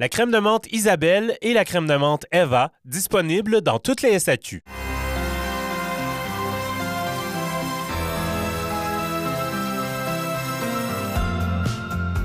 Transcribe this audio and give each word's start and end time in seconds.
La 0.00 0.08
crème 0.08 0.30
de 0.30 0.38
menthe 0.38 0.66
Isabelle 0.72 1.36
et 1.42 1.52
la 1.52 1.66
crème 1.66 1.86
de 1.86 1.94
menthe 1.94 2.24
Eva, 2.32 2.72
disponibles 2.86 3.60
dans 3.60 3.78
toutes 3.78 4.00
les 4.00 4.18
SAQ. 4.18 4.62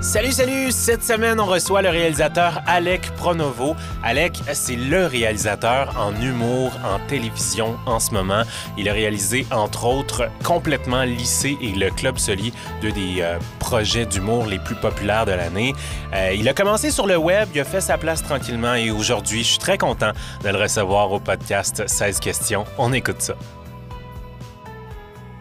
Salut, 0.05 0.33
salut! 0.33 0.71
Cette 0.71 1.03
semaine, 1.03 1.39
on 1.39 1.47
reçoit 1.47 1.81
le 1.81 1.89
réalisateur 1.89 2.61
Alec 2.67 3.09
Pronovo. 3.17 3.75
Alec, 4.03 4.39
c'est 4.53 4.75
le 4.75 5.07
réalisateur 5.07 5.95
en 5.99 6.15
humour, 6.21 6.71
en 6.85 6.99
télévision 7.07 7.75
en 7.87 7.99
ce 7.99 8.11
moment. 8.11 8.43
Il 8.77 8.87
a 8.87 8.93
réalisé, 8.93 9.47
entre 9.49 9.85
autres, 9.85 10.29
complètement 10.43 11.01
Lycée 11.01 11.57
et 11.59 11.71
le 11.71 11.89
Club 11.89 12.19
Soli, 12.19 12.53
deux 12.83 12.91
des 12.91 13.21
euh, 13.21 13.39
projets 13.57 14.05
d'humour 14.05 14.45
les 14.45 14.59
plus 14.59 14.75
populaires 14.75 15.25
de 15.25 15.31
l'année. 15.31 15.73
Euh, 16.13 16.35
il 16.37 16.47
a 16.47 16.53
commencé 16.53 16.91
sur 16.91 17.07
le 17.07 17.17
web, 17.17 17.49
il 17.55 17.61
a 17.61 17.65
fait 17.65 17.81
sa 17.81 17.97
place 17.97 18.21
tranquillement 18.21 18.75
et 18.75 18.91
aujourd'hui, 18.91 19.39
je 19.39 19.49
suis 19.49 19.59
très 19.59 19.79
content 19.79 20.11
de 20.43 20.49
le 20.49 20.57
recevoir 20.57 21.11
au 21.11 21.19
podcast 21.19 21.83
16 21.87 22.19
questions. 22.19 22.65
On 22.77 22.93
écoute 22.93 23.23
ça 23.23 23.33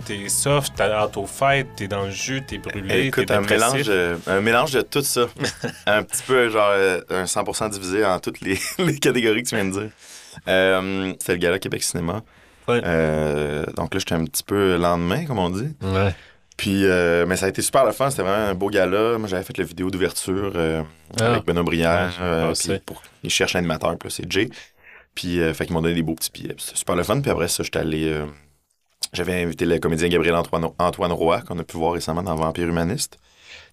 t'es 0.04 0.28
soft, 0.28 0.74
t'es 0.76 0.82
hâte 0.84 1.16
aux 1.16 1.26
fêtes, 1.26 1.68
t'es 1.76 1.88
dans 1.88 2.04
le 2.04 2.10
jus, 2.10 2.42
t'es 2.46 2.58
brûlé, 2.58 3.06
Écoute, 3.06 3.26
t'es 3.26 3.34
un 3.34 3.40
mélange, 3.40 3.82
euh, 3.88 4.16
un 4.26 4.40
mélange 4.40 4.72
de 4.72 4.80
tout 4.82 5.02
ça. 5.02 5.26
un 5.86 6.02
petit 6.02 6.22
peu, 6.26 6.48
genre, 6.50 6.70
euh, 6.72 7.00
un 7.10 7.24
100% 7.24 7.70
divisé 7.70 8.04
en 8.04 8.18
toutes 8.20 8.40
les, 8.40 8.58
les 8.78 8.98
catégories 8.98 9.42
que 9.42 9.48
tu 9.48 9.54
viens 9.56 9.64
de 9.64 9.70
dire. 9.72 9.90
Euh, 10.48 11.12
C'était 11.18 11.32
le 11.32 11.38
gala 11.38 11.58
Québec 11.58 11.82
Cinéma. 11.82 12.22
Ouais. 12.68 12.80
Euh, 12.84 13.64
donc 13.76 13.92
là, 13.94 13.98
j'étais 14.00 14.14
un 14.14 14.24
petit 14.24 14.42
peu 14.42 14.76
lendemain, 14.76 15.24
comme 15.26 15.38
on 15.38 15.50
dit. 15.50 15.74
Ouais. 15.82 16.14
Puis, 16.56 16.84
euh, 16.86 17.26
mais 17.26 17.36
ça 17.36 17.46
a 17.46 17.48
été 17.48 17.62
super 17.62 17.84
le 17.84 17.92
fun. 17.92 18.10
C'était 18.10 18.22
vraiment 18.22 18.48
un 18.50 18.54
beau 18.54 18.70
gala. 18.70 19.18
Moi, 19.18 19.28
j'avais 19.28 19.42
fait 19.42 19.58
la 19.58 19.64
vidéo 19.64 19.90
d'ouverture 19.90 20.52
Ah. 21.20 21.26
avec 21.32 21.44
Benoît 21.44 21.62
Brière. 21.64 22.12
Passé. 22.18 22.68
puis 22.74 22.78
pour, 22.86 23.02
ils 23.22 23.30
cherchent 23.30 23.54
l'animateur, 23.54 23.96
puis 23.98 24.10
c'est 24.10 24.30
Jay. 24.30 24.48
Puis, 25.14 25.40
euh, 25.40 25.52
fait 25.54 25.66
qu'ils 25.66 25.74
m'ont 25.74 25.82
donné 25.82 25.94
des 25.94 26.02
beaux 26.02 26.14
petits 26.14 26.30
billets. 26.32 26.54
C'était 26.58 26.76
super 26.78 26.96
le 26.96 27.02
fun. 27.04 27.20
Puis 27.20 27.30
après 27.30 27.48
ça, 27.48 27.62
j'étais 27.62 27.78
allé... 27.78 28.08
euh, 28.08 28.24
j'avais 29.14 29.42
invité 29.42 29.64
le 29.64 29.78
comédien 29.78 30.08
Gabriel 30.08 30.34
Antoine, 30.36 30.66
Antoine 30.78 31.12
Roy, 31.12 31.40
qu'on 31.42 31.58
a 31.58 31.64
pu 31.64 31.76
voir 31.76 31.92
récemment 31.94 32.22
dans 32.22 32.34
Vampire 32.34 32.68
Humaniste, 32.68 33.18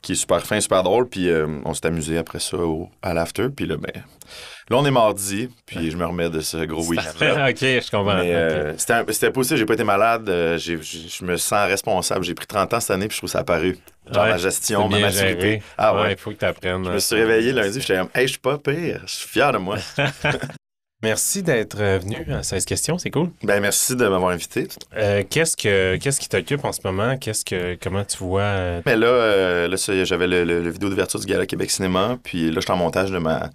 qui 0.01 0.13
est 0.13 0.15
super 0.15 0.45
fin, 0.45 0.59
super 0.61 0.83
drôle. 0.83 1.07
Puis 1.09 1.29
euh, 1.29 1.47
on 1.65 1.73
s'est 1.73 1.85
amusé 1.87 2.17
après 2.17 2.39
ça 2.39 2.57
au- 2.57 2.89
à 3.01 3.13
l'after. 3.13 3.47
Puis 3.55 3.65
là, 3.65 3.77
ben, 3.77 3.91
là, 3.95 4.77
on 4.77 4.85
est 4.85 4.91
mardi, 4.91 5.49
puis 5.65 5.91
je 5.91 5.97
me 5.97 6.05
remets 6.05 6.29
de 6.29 6.39
ce 6.39 6.57
gros 6.65 6.83
week-end-là. 6.87 7.49
ok, 7.49 7.57
je 7.59 7.91
comprends. 7.91 8.15
Mais 8.15 8.33
euh, 8.33 8.73
c'était 8.77 9.31
possible, 9.31 9.57
j'ai 9.59 9.65
pas 9.65 9.73
été 9.75 9.83
malade, 9.83 10.27
euh, 10.29 10.57
je 10.57 11.23
me 11.25 11.37
sens 11.37 11.67
responsable. 11.67 12.23
J'ai 12.25 12.33
pris 12.33 12.47
30 12.47 12.73
ans 12.73 12.79
cette 12.79 12.91
année, 12.91 13.07
puis 13.07 13.15
je 13.15 13.19
trouve 13.21 13.29
ça 13.29 13.39
apparu. 13.39 13.77
Genre 14.11 14.23
Ouais, 14.23 14.31
ma 14.31 14.37
gestion, 14.37 14.89
ma 14.89 14.99
maturité. 14.99 15.39
géré. 15.41 15.63
Ah 15.77 15.95
ouais. 15.95 16.13
il 16.13 16.17
faut 16.17 16.31
que 16.31 16.37
tu 16.37 16.45
apprennes. 16.45 16.83
Je 16.85 16.89
me 16.89 16.97
suis 16.99 17.15
réveillé 17.15 17.51
lundi, 17.53 17.79
j'étais 17.81 17.97
comme, 17.99 18.09
hey, 18.15 18.23
je 18.27 18.31
suis 18.31 18.39
pas 18.39 18.57
pire, 18.57 19.01
je 19.05 19.11
suis 19.13 19.27
fier 19.29 19.51
de 19.51 19.57
moi. 19.59 19.77
Merci 21.03 21.41
d'être 21.41 21.79
euh, 21.81 21.97
venu 21.97 22.15
à 22.31 22.43
16 22.43 22.65
questions, 22.65 22.97
c'est 22.99 23.09
cool. 23.09 23.31
ben, 23.43 23.59
merci 23.59 23.95
de 23.95 24.07
m'avoir 24.07 24.29
invité. 24.31 24.67
Euh, 24.95 25.23
qu'est-ce, 25.27 25.57
que, 25.57 25.95
qu'est-ce 25.97 26.19
qui 26.19 26.29
t'occupe 26.29 26.63
en 26.63 26.71
ce 26.71 26.81
moment? 26.83 27.17
Qu'est-ce 27.17 27.43
que, 27.43 27.75
comment 27.81 28.05
tu 28.05 28.17
vois? 28.17 28.41
euh, 28.41 28.81
Mais 28.85 28.95
là, 28.95 29.07
euh, 29.07 29.67
là 29.67 30.03
j'avais 30.05 30.27
le, 30.27 30.43
le- 30.43 30.61
le 30.61 30.69
vidéo 30.69 30.89
d'ouverture 30.89 31.19
du 31.19 31.25
Gala 31.25 31.47
Québec 31.47 31.71
Cinéma, 31.71 32.19
puis 32.23 32.49
là, 32.51 32.55
je 32.55 32.61
suis 32.61 32.71
en 32.71 32.77
montage 32.77 33.09
de 33.09 33.17
ma, 33.17 33.49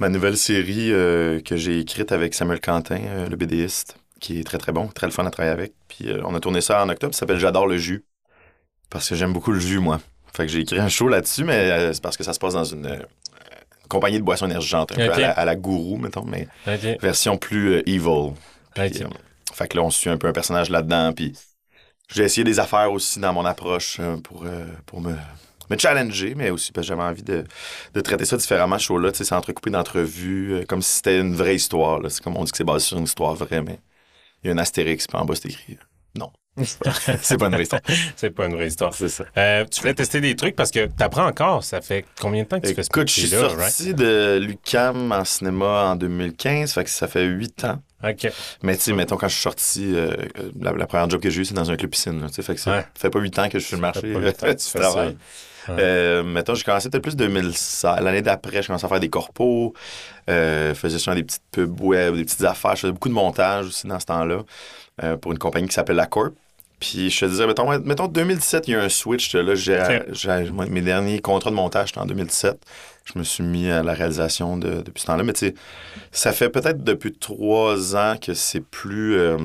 ma 0.00 0.08
nouvelle 0.08 0.36
série 0.36 0.90
euh, 0.92 1.40
que 1.40 1.56
j'ai 1.56 1.78
écrite 1.78 2.10
avec 2.10 2.34
Samuel 2.34 2.60
Quentin, 2.60 2.98
le 3.28 3.36
BDiste, 3.36 3.96
qui 4.18 4.40
est 4.40 4.44
très 4.44 4.58
très 4.58 4.72
bon, 4.72 4.88
très 4.88 5.06
le 5.06 5.12
fun 5.12 5.24
à 5.26 5.30
travailler 5.30 5.52
avec. 5.54 5.72
Puis 5.88 6.08
on 6.24 6.34
a 6.34 6.40
tourné 6.40 6.60
ça 6.60 6.82
en 6.84 6.88
octobre, 6.88 7.14
ça 7.14 7.20
s'appelle 7.20 7.38
J'adore 7.38 7.68
le 7.68 7.78
jus, 7.78 8.04
parce 8.90 9.08
que 9.08 9.14
j'aime 9.14 9.32
beaucoup 9.32 9.52
le 9.52 9.60
jus, 9.60 9.78
moi. 9.78 10.00
Fait 10.36 10.44
que 10.46 10.52
j'ai 10.52 10.60
écrit 10.60 10.78
un 10.80 10.88
show 10.88 11.08
là-dessus, 11.08 11.44
mais 11.44 11.92
c'est 11.92 12.02
parce 12.02 12.16
que 12.16 12.24
ça 12.24 12.32
se 12.32 12.38
passe 12.40 12.54
dans 12.54 12.64
une, 12.64 13.00
compagnie 13.90 14.18
de 14.18 14.22
boissons 14.24 14.46
énergisantes, 14.46 14.92
un 14.92 14.96
peu 14.96 15.02
à 15.02 15.18
la, 15.20 15.30
à 15.32 15.44
la 15.44 15.56
gourou, 15.56 15.98
mettons, 15.98 16.24
mais 16.24 16.48
version 17.02 17.36
plus 17.36 17.74
euh, 17.74 17.82
evil. 17.88 18.32
Puis, 18.90 19.02
euh, 19.04 19.08
fait 19.52 19.68
que 19.68 19.76
là, 19.76 19.82
on 19.82 19.90
suit 19.90 20.08
un 20.08 20.16
peu 20.16 20.28
un 20.28 20.32
personnage 20.32 20.70
là-dedans. 20.70 21.12
Puis 21.12 21.32
j'ai 22.14 22.22
essayé 22.24 22.44
des 22.44 22.58
affaires 22.58 22.90
aussi 22.90 23.20
dans 23.20 23.32
mon 23.32 23.44
approche 23.44 23.98
euh, 24.00 24.16
pour, 24.16 24.44
pour 24.86 25.00
me, 25.00 25.14
me 25.68 25.76
challenger, 25.78 26.34
mais 26.34 26.50
aussi 26.50 26.72
parce 26.72 26.86
que 26.86 26.88
j'avais 26.94 27.02
envie 27.02 27.22
de, 27.22 27.44
de 27.94 28.00
traiter 28.00 28.24
ça 28.24 28.36
différemment, 28.36 28.78
ce 28.78 28.84
show-là. 28.84 29.12
Tu 29.12 29.18
sais, 29.18 29.24
C'est 29.24 29.34
entrecoupé 29.34 29.70
d'entrevues, 29.70 30.64
comme 30.68 30.82
si 30.82 30.92
c'était 30.96 31.18
une 31.20 31.34
vraie 31.34 31.56
histoire. 31.56 32.00
là. 32.00 32.08
C'est 32.08 32.22
comme 32.22 32.36
on 32.36 32.44
dit 32.44 32.50
que 32.50 32.56
c'est 32.56 32.64
basé 32.64 32.86
sur 32.86 32.98
une 32.98 33.04
histoire 33.04 33.34
vraie, 33.34 33.62
mais 33.62 33.78
il 34.42 34.48
y 34.48 34.50
a 34.50 34.54
un 34.54 34.58
astérix, 34.58 35.06
puis 35.06 35.18
en 35.18 35.24
bas, 35.24 35.34
c'est 35.34 35.48
écrit. 35.48 35.78
Non. 36.16 36.32
c'est 37.22 37.38
pas 37.38 37.46
une 37.46 37.52
vraie 37.54 37.62
histoire. 37.62 37.80
C'est 38.16 38.30
pas 38.30 38.46
une 38.46 38.54
vraie 38.54 38.66
histoire. 38.66 38.92
C'est 38.92 39.08
ça. 39.08 39.24
Euh, 39.36 39.64
tu 39.70 39.80
voulais 39.80 39.94
tester 39.94 40.20
des 40.20 40.34
trucs 40.36 40.56
parce 40.56 40.70
que 40.70 40.86
t'apprends 40.86 41.26
encore. 41.26 41.62
Ça 41.64 41.80
fait 41.80 42.04
combien 42.20 42.42
de 42.42 42.48
temps 42.48 42.60
que 42.60 42.66
tu 42.66 42.74
fais 42.74 42.82
ce 42.82 42.88
Écoute, 42.88 43.08
je 43.08 43.14
suis 43.20 43.28
sorti 43.28 43.94
de 43.94 44.38
l'UCAM 44.42 45.12
en 45.12 45.24
cinéma 45.24 45.90
en 45.92 45.96
2015, 45.96 46.72
fait 46.72 46.84
que 46.84 46.90
ça 46.90 47.06
fait 47.08 47.24
huit 47.24 47.64
ans. 47.64 47.80
OK. 48.02 48.28
Mais 48.62 48.76
tu 48.76 48.82
sais, 48.82 48.92
mettons, 48.94 49.16
quand 49.16 49.28
je 49.28 49.34
suis 49.34 49.42
sorti, 49.42 49.92
euh, 49.94 50.14
la, 50.60 50.72
la 50.72 50.86
première 50.86 51.08
job 51.08 51.20
que 51.20 51.30
j'ai 51.30 51.42
eue, 51.42 51.44
c'est 51.44 51.54
dans 51.54 51.70
un 51.70 51.76
club 51.76 51.90
piscine. 51.90 52.20
là, 52.20 52.28
tu 52.28 52.34
sais, 52.34 52.42
fait 52.42 52.54
que 52.54 52.60
ça 52.60 52.70
Ouais. 52.78 52.86
fait 52.98 53.10
pas 53.10 53.20
huit 53.20 53.38
ans 53.38 53.48
que 53.48 53.58
je 53.58 53.64
suis 53.64 53.76
le 53.76 53.82
marché 53.82 54.02
du 54.02 54.14
fais 54.20 54.32
travail. 54.78 55.16
ça. 55.66 55.72
Ouais. 55.74 55.76
Euh, 55.78 56.22
mettons, 56.24 56.54
j'ai 56.54 56.64
commencé 56.64 56.88
peut-être 56.88 57.02
plus 57.02 57.14
2016. 57.16 58.00
L'année 58.02 58.22
d'après, 58.22 58.62
je 58.62 58.68
commençais 58.68 58.86
à 58.86 58.88
faire 58.88 58.98
des 59.00 59.10
corpos, 59.10 59.74
euh, 60.28 60.74
faisais 60.74 60.98
souvent 60.98 61.14
des 61.14 61.22
petites 61.22 61.42
pubs 61.52 61.78
web, 61.80 62.16
des 62.16 62.24
petites 62.24 62.42
affaires. 62.44 62.74
Je 62.76 62.80
faisais 62.80 62.92
beaucoup 62.92 63.10
de 63.10 63.14
montage 63.14 63.66
aussi 63.66 63.86
dans 63.86 64.00
ce 64.00 64.06
temps-là 64.06 64.42
euh, 65.02 65.16
pour 65.16 65.32
une 65.32 65.38
compagnie 65.38 65.68
qui 65.68 65.74
s'appelle 65.74 65.96
La 65.96 66.06
Corp. 66.06 66.32
Puis 66.78 67.10
je 67.10 67.20
te 67.20 67.24
disais, 67.26 67.46
mettons, 67.46 67.78
mettons 67.80 68.06
2017, 68.08 68.66
il 68.68 68.70
y 68.70 68.74
a 68.74 68.78
eu 68.78 68.82
un 68.82 68.88
switch. 68.88 69.34
Là, 69.34 69.54
j'ai, 69.54 69.78
mes 70.70 70.80
derniers 70.80 71.20
contrats 71.20 71.50
de 71.50 71.54
montage, 71.54 71.88
c'était 71.88 72.00
en 72.00 72.06
2017. 72.06 72.56
Je 73.04 73.18
me 73.18 73.24
suis 73.24 73.42
mis 73.44 73.70
à 73.70 73.82
la 73.82 73.92
réalisation 73.92 74.56
de- 74.56 74.80
depuis 74.80 75.00
ce 75.02 75.06
temps-là. 75.06 75.22
Mais 75.22 75.34
tu 75.34 75.46
sais, 75.48 75.54
ça 76.10 76.32
fait 76.32 76.48
peut-être 76.48 76.82
depuis 76.82 77.12
trois 77.12 77.96
ans 77.96 78.16
que 78.20 78.32
c'est 78.32 78.60
plus 78.64 79.18
euh, 79.18 79.36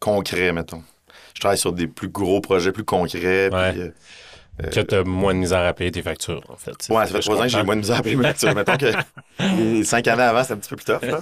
concret, 0.00 0.52
mettons. 0.52 0.82
Je 1.34 1.40
travaille 1.40 1.58
sur 1.58 1.72
des 1.72 1.86
plus 1.86 2.08
gros 2.08 2.40
projets, 2.40 2.72
plus 2.72 2.84
concrets. 2.84 3.50
Ouais. 3.52 3.72
puis, 3.72 3.80
euh, 3.82 3.90
Que 4.72 4.80
t'as 4.80 5.04
moins 5.04 5.34
de 5.34 5.38
misère 5.40 5.66
à 5.66 5.72
payer 5.74 5.90
tes 5.92 6.00
factures, 6.02 6.42
en 6.48 6.56
fait. 6.56 6.72
Ouais, 6.88 7.06
ça 7.06 7.12
fait 7.12 7.20
trois 7.20 7.36
ans 7.36 7.42
que 7.42 7.48
j'ai 7.48 7.62
moins 7.62 7.74
de 7.76 7.80
misère 7.80 7.98
à 7.98 8.02
payer 8.02 8.16
mes 8.16 8.24
factures. 8.24 8.54
Mettons 8.54 8.76
que 8.78 8.92
les 9.58 9.84
cinq 9.84 10.08
années 10.08 10.22
avant, 10.22 10.42
c'était 10.42 10.54
un 10.54 10.56
petit 10.56 10.70
peu 10.70 10.76
plus 10.76 10.84
tough. 10.86 11.02
là. 11.02 11.20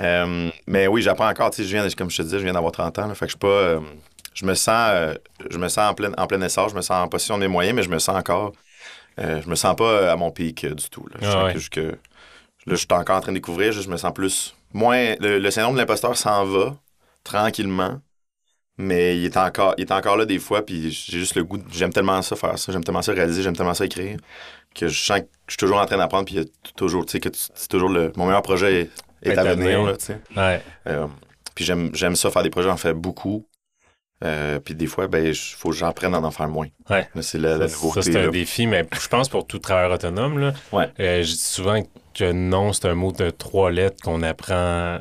Euh, 0.00 0.50
mais 0.66 0.86
oui, 0.88 1.00
j'apprends 1.02 1.28
encore. 1.28 1.50
Tu 1.50 1.62
sais, 1.62 1.68
je 1.68 1.76
viens, 1.76 1.88
comme 1.96 2.10
je 2.10 2.16
te 2.16 2.22
disais, 2.22 2.38
je 2.38 2.44
viens 2.44 2.52
d'avoir 2.54 2.72
30 2.72 2.98
ans. 2.98 3.06
là, 3.06 3.14
fait 3.14 3.26
que 3.26 3.30
je 3.30 3.32
suis 3.32 3.38
pas. 3.38 3.46
euh, 3.46 3.80
je 4.34 4.44
me 4.44 4.54
sens, 4.54 4.88
euh, 4.92 5.14
je 5.48 5.58
me 5.58 5.68
sens 5.68 5.90
en 5.90 5.94
plein, 5.94 6.12
en 6.18 6.26
plein 6.26 6.40
essor. 6.42 6.68
Je 6.68 6.74
me 6.74 6.80
sens 6.80 6.96
en 7.04 7.06
position 7.08 7.38
des 7.38 7.46
moyens, 7.46 7.76
mais 7.76 7.82
je 7.84 7.90
me 7.90 7.98
sens 8.00 8.16
encore. 8.16 8.52
euh, 9.20 9.40
je 9.42 9.48
me 9.48 9.54
sens 9.54 9.76
pas 9.76 10.10
à 10.10 10.16
mon 10.16 10.32
pic 10.32 10.64
euh, 10.64 10.74
du 10.74 10.90
tout. 10.90 11.06
Là. 11.12 11.18
Je 11.22 11.26
Ah 11.28 11.30
sens 11.32 11.44
ouais. 11.54 11.68
que, 11.70 11.80
là, 11.80 11.94
je 12.66 12.74
suis 12.74 12.88
encore 12.90 13.16
en 13.18 13.20
train 13.20 13.30
de 13.32 13.36
découvrir. 13.36 13.70
Je 13.70 13.88
me 13.88 13.96
sens 13.96 14.12
plus. 14.12 14.56
Moins. 14.72 15.14
Le, 15.20 15.38
le 15.38 15.50
syndrome 15.52 15.74
de 15.74 15.78
l'imposteur 15.80 16.16
s'en 16.16 16.44
va 16.44 16.74
tranquillement. 17.22 18.00
Mais 18.76 19.16
il 19.16 19.24
est 19.24 19.36
encore, 19.36 19.74
il 19.78 19.82
est 19.82 19.92
encore 19.92 20.16
là 20.16 20.24
des 20.26 20.38
fois, 20.40 20.66
puis 20.66 20.90
j'ai 20.90 21.18
juste 21.20 21.36
le 21.36 21.44
goût. 21.44 21.58
de- 21.58 21.64
J'aime 21.72 21.92
tellement 21.92 22.20
ça 22.22 22.34
faire 22.34 22.58
ça, 22.58 22.72
j'aime 22.72 22.82
tellement 22.82 23.02
ça 23.02 23.12
réaliser, 23.12 23.42
j'aime 23.42 23.56
tellement 23.56 23.74
ça 23.74 23.84
écrire, 23.84 24.16
que 24.74 24.88
je 24.88 25.00
sens 25.04 25.20
que 25.20 25.26
je 25.46 25.52
suis 25.52 25.58
toujours 25.58 25.78
en 25.78 25.86
train 25.86 25.96
d'apprendre, 25.96 26.24
puis 26.24 26.40
toujours, 26.76 27.06
tu 27.06 27.12
sais, 27.12 27.20
que 27.20 27.28
tu- 27.28 27.38
c'est 27.54 27.68
toujours 27.68 27.88
le. 27.88 28.12
Mon 28.16 28.26
meilleur 28.26 28.42
projet 28.42 28.90
est, 29.22 29.38
à 29.38 29.42
venir, 29.54 29.56
venir. 29.78 29.82
là, 29.84 29.96
tu 29.96 30.06
sais. 30.06 30.18
Ouais. 30.36 30.60
Euh, 30.88 31.06
puis 31.54 31.64
j'aime, 31.64 31.90
j'aime 31.94 32.16
ça 32.16 32.30
faire 32.32 32.42
des 32.42 32.50
projets, 32.50 32.68
j'en 32.68 32.76
fais 32.76 32.94
beaucoup. 32.94 33.46
Euh, 34.24 34.58
puis 34.58 34.74
des 34.74 34.86
fois, 34.86 35.06
ben, 35.06 35.24
il 35.26 35.34
faut 35.34 35.70
que 35.70 35.76
j'en 35.76 35.92
prenne 35.92 36.14
à 36.14 36.18
en 36.20 36.30
faire 36.30 36.48
moins. 36.48 36.68
Ouais. 36.90 37.06
C'est 37.20 37.38
la, 37.38 37.58
la 37.58 37.68
Ça, 37.68 37.74
nouveauté. 37.76 38.02
ça, 38.02 38.10
c'est 38.12 38.18
un 38.18 38.22
là. 38.22 38.28
défi, 38.30 38.66
mais 38.66 38.86
je 39.00 39.08
pense 39.08 39.28
pour 39.28 39.46
tout 39.46 39.58
travailleur 39.58 39.92
autonome, 39.92 40.38
là, 40.38 40.52
Ouais. 40.72 40.88
euh, 40.98 41.22
je 41.22 41.30
dis 41.32 41.38
souvent 41.38 41.80
que 42.14 42.32
non, 42.32 42.72
c'est 42.72 42.86
un 42.88 42.94
mot 42.94 43.12
de 43.12 43.30
trois 43.30 43.70
lettres 43.70 44.02
qu'on 44.02 44.22
apprend. 44.22 44.98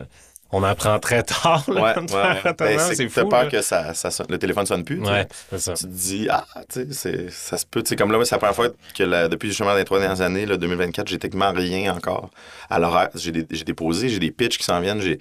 On 0.53 0.63
apprend 0.63 1.00
très 1.00 1.23
tard. 1.23 1.63
Là, 1.67 1.81
Ouais, 1.81 1.97
ouais, 2.13 2.53
Ben, 2.57 2.79
c'est 2.79 3.09
fou. 3.09 3.27
peur 3.27 3.44
là. 3.45 3.50
que 3.50 3.61
ça, 3.61 3.94
ça 3.94 4.11
sonne- 4.11 4.27
le 4.29 4.38
téléphone 4.38 4.65
sonne 4.65 4.83
plus. 4.83 5.00
Ouais, 5.01 5.27
c'est 5.50 5.59
ça. 5.59 5.73
tu 5.73 5.83
te 5.83 5.89
dis, 5.89 6.27
ah, 6.29 6.45
tu 6.71 6.81
sais, 6.81 6.88
c'est- 6.91 7.29
ça 7.31 7.57
se 7.57 7.65
peut. 7.65 7.81
Tu 7.83 7.89
sais, 7.89 7.95
comme 7.95 8.11
là, 8.11 8.23
c'est 8.23 8.35
la 8.35 8.39
première 8.39 8.55
fois 8.55 8.69
que 8.95 9.03
la- 9.03 9.27
depuis 9.27 9.50
justement 9.50 9.73
les 9.73 9.83
trois 9.83 10.00
dernières 10.00 10.21
années, 10.21 10.45
là, 10.45 10.55
2024, 10.57 11.07
j'ai 11.07 11.17
techniquement 11.19 11.51
rien 11.51 11.94
encore 11.94 12.29
à 12.69 12.79
l'horaire. 12.79 13.09
J'ai 13.15 13.31
des- 13.31 13.47
j'ai 13.51 13.63
déposé, 13.63 14.09
j'ai 14.09 14.19
des 14.19 14.31
pitchs 14.31 14.57
qui 14.57 14.63
s'en 14.63 14.79
viennent, 14.79 15.01
j'ai- 15.01 15.19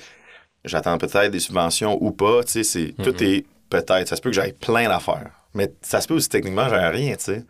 j'attends 0.64 0.98
peut-être 0.98 1.30
des 1.30 1.40
subventions 1.40 1.96
ou 2.02 2.10
pas. 2.12 2.44
Tu 2.44 2.52
sais, 2.52 2.62
c'est- 2.64 2.94
Mhm. 2.98 3.04
tout 3.04 3.24
est 3.24 3.46
peut-être. 3.70 4.08
Ça 4.08 4.16
se 4.16 4.20
peut 4.20 4.28
que 4.30 4.36
j'aille 4.36 4.52
plein 4.52 4.86
d'affaires. 4.88 5.30
Mais 5.54 5.72
ça 5.80 6.00
se 6.02 6.08
peut 6.08 6.14
aussi 6.14 6.28
techniquement, 6.28 6.68
j'ai 6.68 6.76
rien, 6.76 7.14
tu 7.16 7.24
sais. 7.24 7.44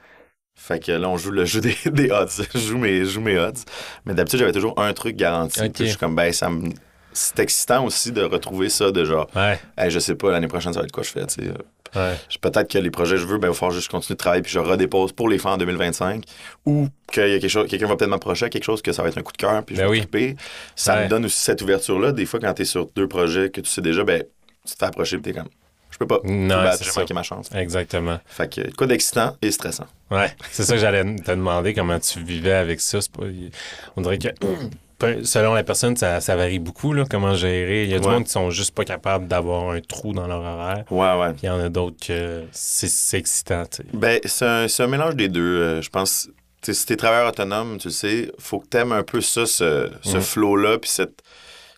Fait 0.54 0.78
que 0.78 0.92
là, 0.92 1.08
on 1.08 1.16
joue 1.16 1.30
le 1.30 1.44
jeu 1.46 1.60
des, 1.60 1.76
des 1.86 2.10
odds. 2.10 2.28
je, 2.54 2.58
joue 2.58 2.78
mes, 2.78 3.00
je 3.00 3.10
joue 3.10 3.20
mes 3.20 3.38
odds. 3.38 3.58
Mais 4.04 4.14
d'habitude, 4.14 4.38
j'avais 4.38 4.52
toujours 4.52 4.78
un 4.78 4.92
truc 4.92 5.16
garanti. 5.16 5.58
Puis 5.70 5.84
je 5.86 5.90
suis 5.90 5.98
comme, 5.98 6.14
ben, 6.14 6.32
ça 6.32 6.48
me. 6.50 6.70
C'est 7.12 7.38
excitant 7.40 7.84
aussi 7.84 8.12
de 8.12 8.22
retrouver 8.22 8.68
ça, 8.68 8.90
de 8.90 9.04
genre, 9.04 9.28
Ouais, 9.34 9.58
hey, 9.78 9.90
je 9.90 9.98
sais 9.98 10.14
pas, 10.14 10.30
l'année 10.30 10.48
prochaine, 10.48 10.72
ça 10.72 10.80
va 10.80 10.86
être 10.86 10.92
quoi 10.92 11.02
je 11.02 11.10
fais, 11.10 11.26
tu 11.26 11.42
sais. 11.42 11.48
ouais. 11.94 12.14
Je- 12.28 12.38
Peut-être 12.38 12.70
que 12.70 12.78
les 12.78 12.90
projets 12.90 13.16
que 13.16 13.20
je 13.22 13.26
veux, 13.26 13.38
ben, 13.38 13.48
il 13.48 13.50
va 13.50 13.54
falloir 13.54 13.72
juste 13.74 13.90
continuer 13.90 14.14
de 14.14 14.18
travailler 14.18 14.42
puis 14.42 14.52
je 14.52 14.58
redépose 14.58 15.12
pour 15.12 15.28
les 15.28 15.38
faire 15.38 15.52
en 15.52 15.56
2025. 15.58 16.24
Ou 16.66 16.88
qu'il 17.12 17.28
y 17.28 17.34
a 17.34 17.38
quelque 17.38 17.50
chose, 17.50 17.68
quelqu'un 17.68 17.86
va 17.86 17.96
peut-être 17.96 18.10
m'approcher 18.10 18.46
à 18.46 18.48
quelque 18.48 18.64
chose 18.64 18.80
que 18.82 18.92
ça 18.92 19.02
va 19.02 19.08
être 19.10 19.18
un 19.18 19.22
coup 19.22 19.32
de 19.32 19.36
cœur 19.36 19.62
puis 19.64 19.76
je 19.76 19.80
Ben 19.82 19.86
vais 19.86 19.90
oui. 19.92 19.98
triper. 20.00 20.36
Ça 20.74 20.96
Ouais. 20.96 21.04
me 21.04 21.08
donne 21.08 21.24
aussi 21.26 21.38
cette 21.40 21.60
ouverture-là. 21.62 22.12
Des 22.12 22.24
fois, 22.26 22.40
quand 22.40 22.54
tu 22.54 22.62
es 22.62 22.64
sur 22.64 22.86
deux 22.96 23.08
projets 23.08 23.50
que 23.50 23.60
tu 23.60 23.68
sais 23.70 23.82
déjà, 23.82 24.04
ben, 24.04 24.22
tu 24.66 24.72
te 24.72 24.78
fais 24.78 24.86
approcher 24.86 25.18
puis 25.18 25.32
t'es 25.32 25.38
comme, 25.38 25.48
je 25.90 25.98
peux 25.98 26.06
pas. 26.06 26.20
Non, 26.24 26.64
c'est 26.72 26.84
j'ai 26.84 26.90
ça. 26.90 27.00
manqué 27.00 27.12
ma 27.14 27.22
chance. 27.22 27.50
Exactement. 27.54 28.18
Fait 28.24 28.50
que 28.52 28.74
quoi 28.74 28.86
d'excitant 28.86 29.36
et 29.42 29.50
stressant. 29.50 29.86
Ouais, 30.10 30.34
c'est 30.50 30.62
ça 30.64 30.72
que 30.74 30.80
j'allais 30.80 31.04
te 31.16 31.30
demander, 31.30 31.74
comment 31.74 31.98
tu 31.98 32.20
vivais 32.22 32.52
avec 32.54 32.80
ça. 32.80 33.00
C'est 33.02 33.12
pas- 33.12 33.24
On 33.96 34.00
dirait 34.00 34.16
que 34.18 34.28
selon 35.24 35.54
la 35.54 35.64
personne, 35.64 35.96
ça, 35.96 36.20
ça 36.20 36.36
varie 36.36 36.58
beaucoup, 36.58 36.92
là, 36.92 37.04
comment 37.08 37.34
gérer. 37.34 37.84
Il 37.84 37.90
y 37.90 37.94
a 37.94 37.98
du 37.98 38.06
Ouais. 38.06 38.14
monde 38.14 38.24
qui 38.24 38.30
sont 38.30 38.50
juste 38.50 38.74
pas 38.74 38.84
capables 38.84 39.26
d'avoir 39.28 39.70
un 39.70 39.80
trou 39.80 40.12
dans 40.12 40.26
leur 40.26 40.40
horaire. 40.40 40.84
Ouais, 40.90 41.18
ouais. 41.20 41.30
Puis 41.32 41.40
il 41.44 41.46
y 41.46 41.50
en 41.50 41.60
a 41.60 41.68
d'autres 41.68 41.96
que 42.06 42.44
c'est 42.52 42.88
c'est 42.88 43.18
excitant, 43.18 43.64
tu 43.66 43.78
sais. 43.78 43.84
Ben, 43.92 44.20
c'est 44.24 44.82
un, 44.82 44.86
mélange 44.86 45.16
des 45.16 45.28
deux. 45.28 45.40
euh, 45.60 45.82
je 45.82 45.90
pense, 45.90 46.28
si 46.62 46.86
t'es 46.86 46.96
travailleur 46.96 47.28
autonome, 47.28 47.78
tu 47.78 47.88
le 47.88 47.92
sais, 47.92 48.32
faut 48.38 48.60
que 48.60 48.66
t'aimes 48.66 48.92
un 48.92 49.02
peu 49.02 49.20
ça, 49.20 49.46
ce, 49.46 49.90
ce 50.02 50.16
Mhm. 50.16 50.22
flow-là, 50.22 50.78
puis 50.78 50.90
cette, 50.90 51.20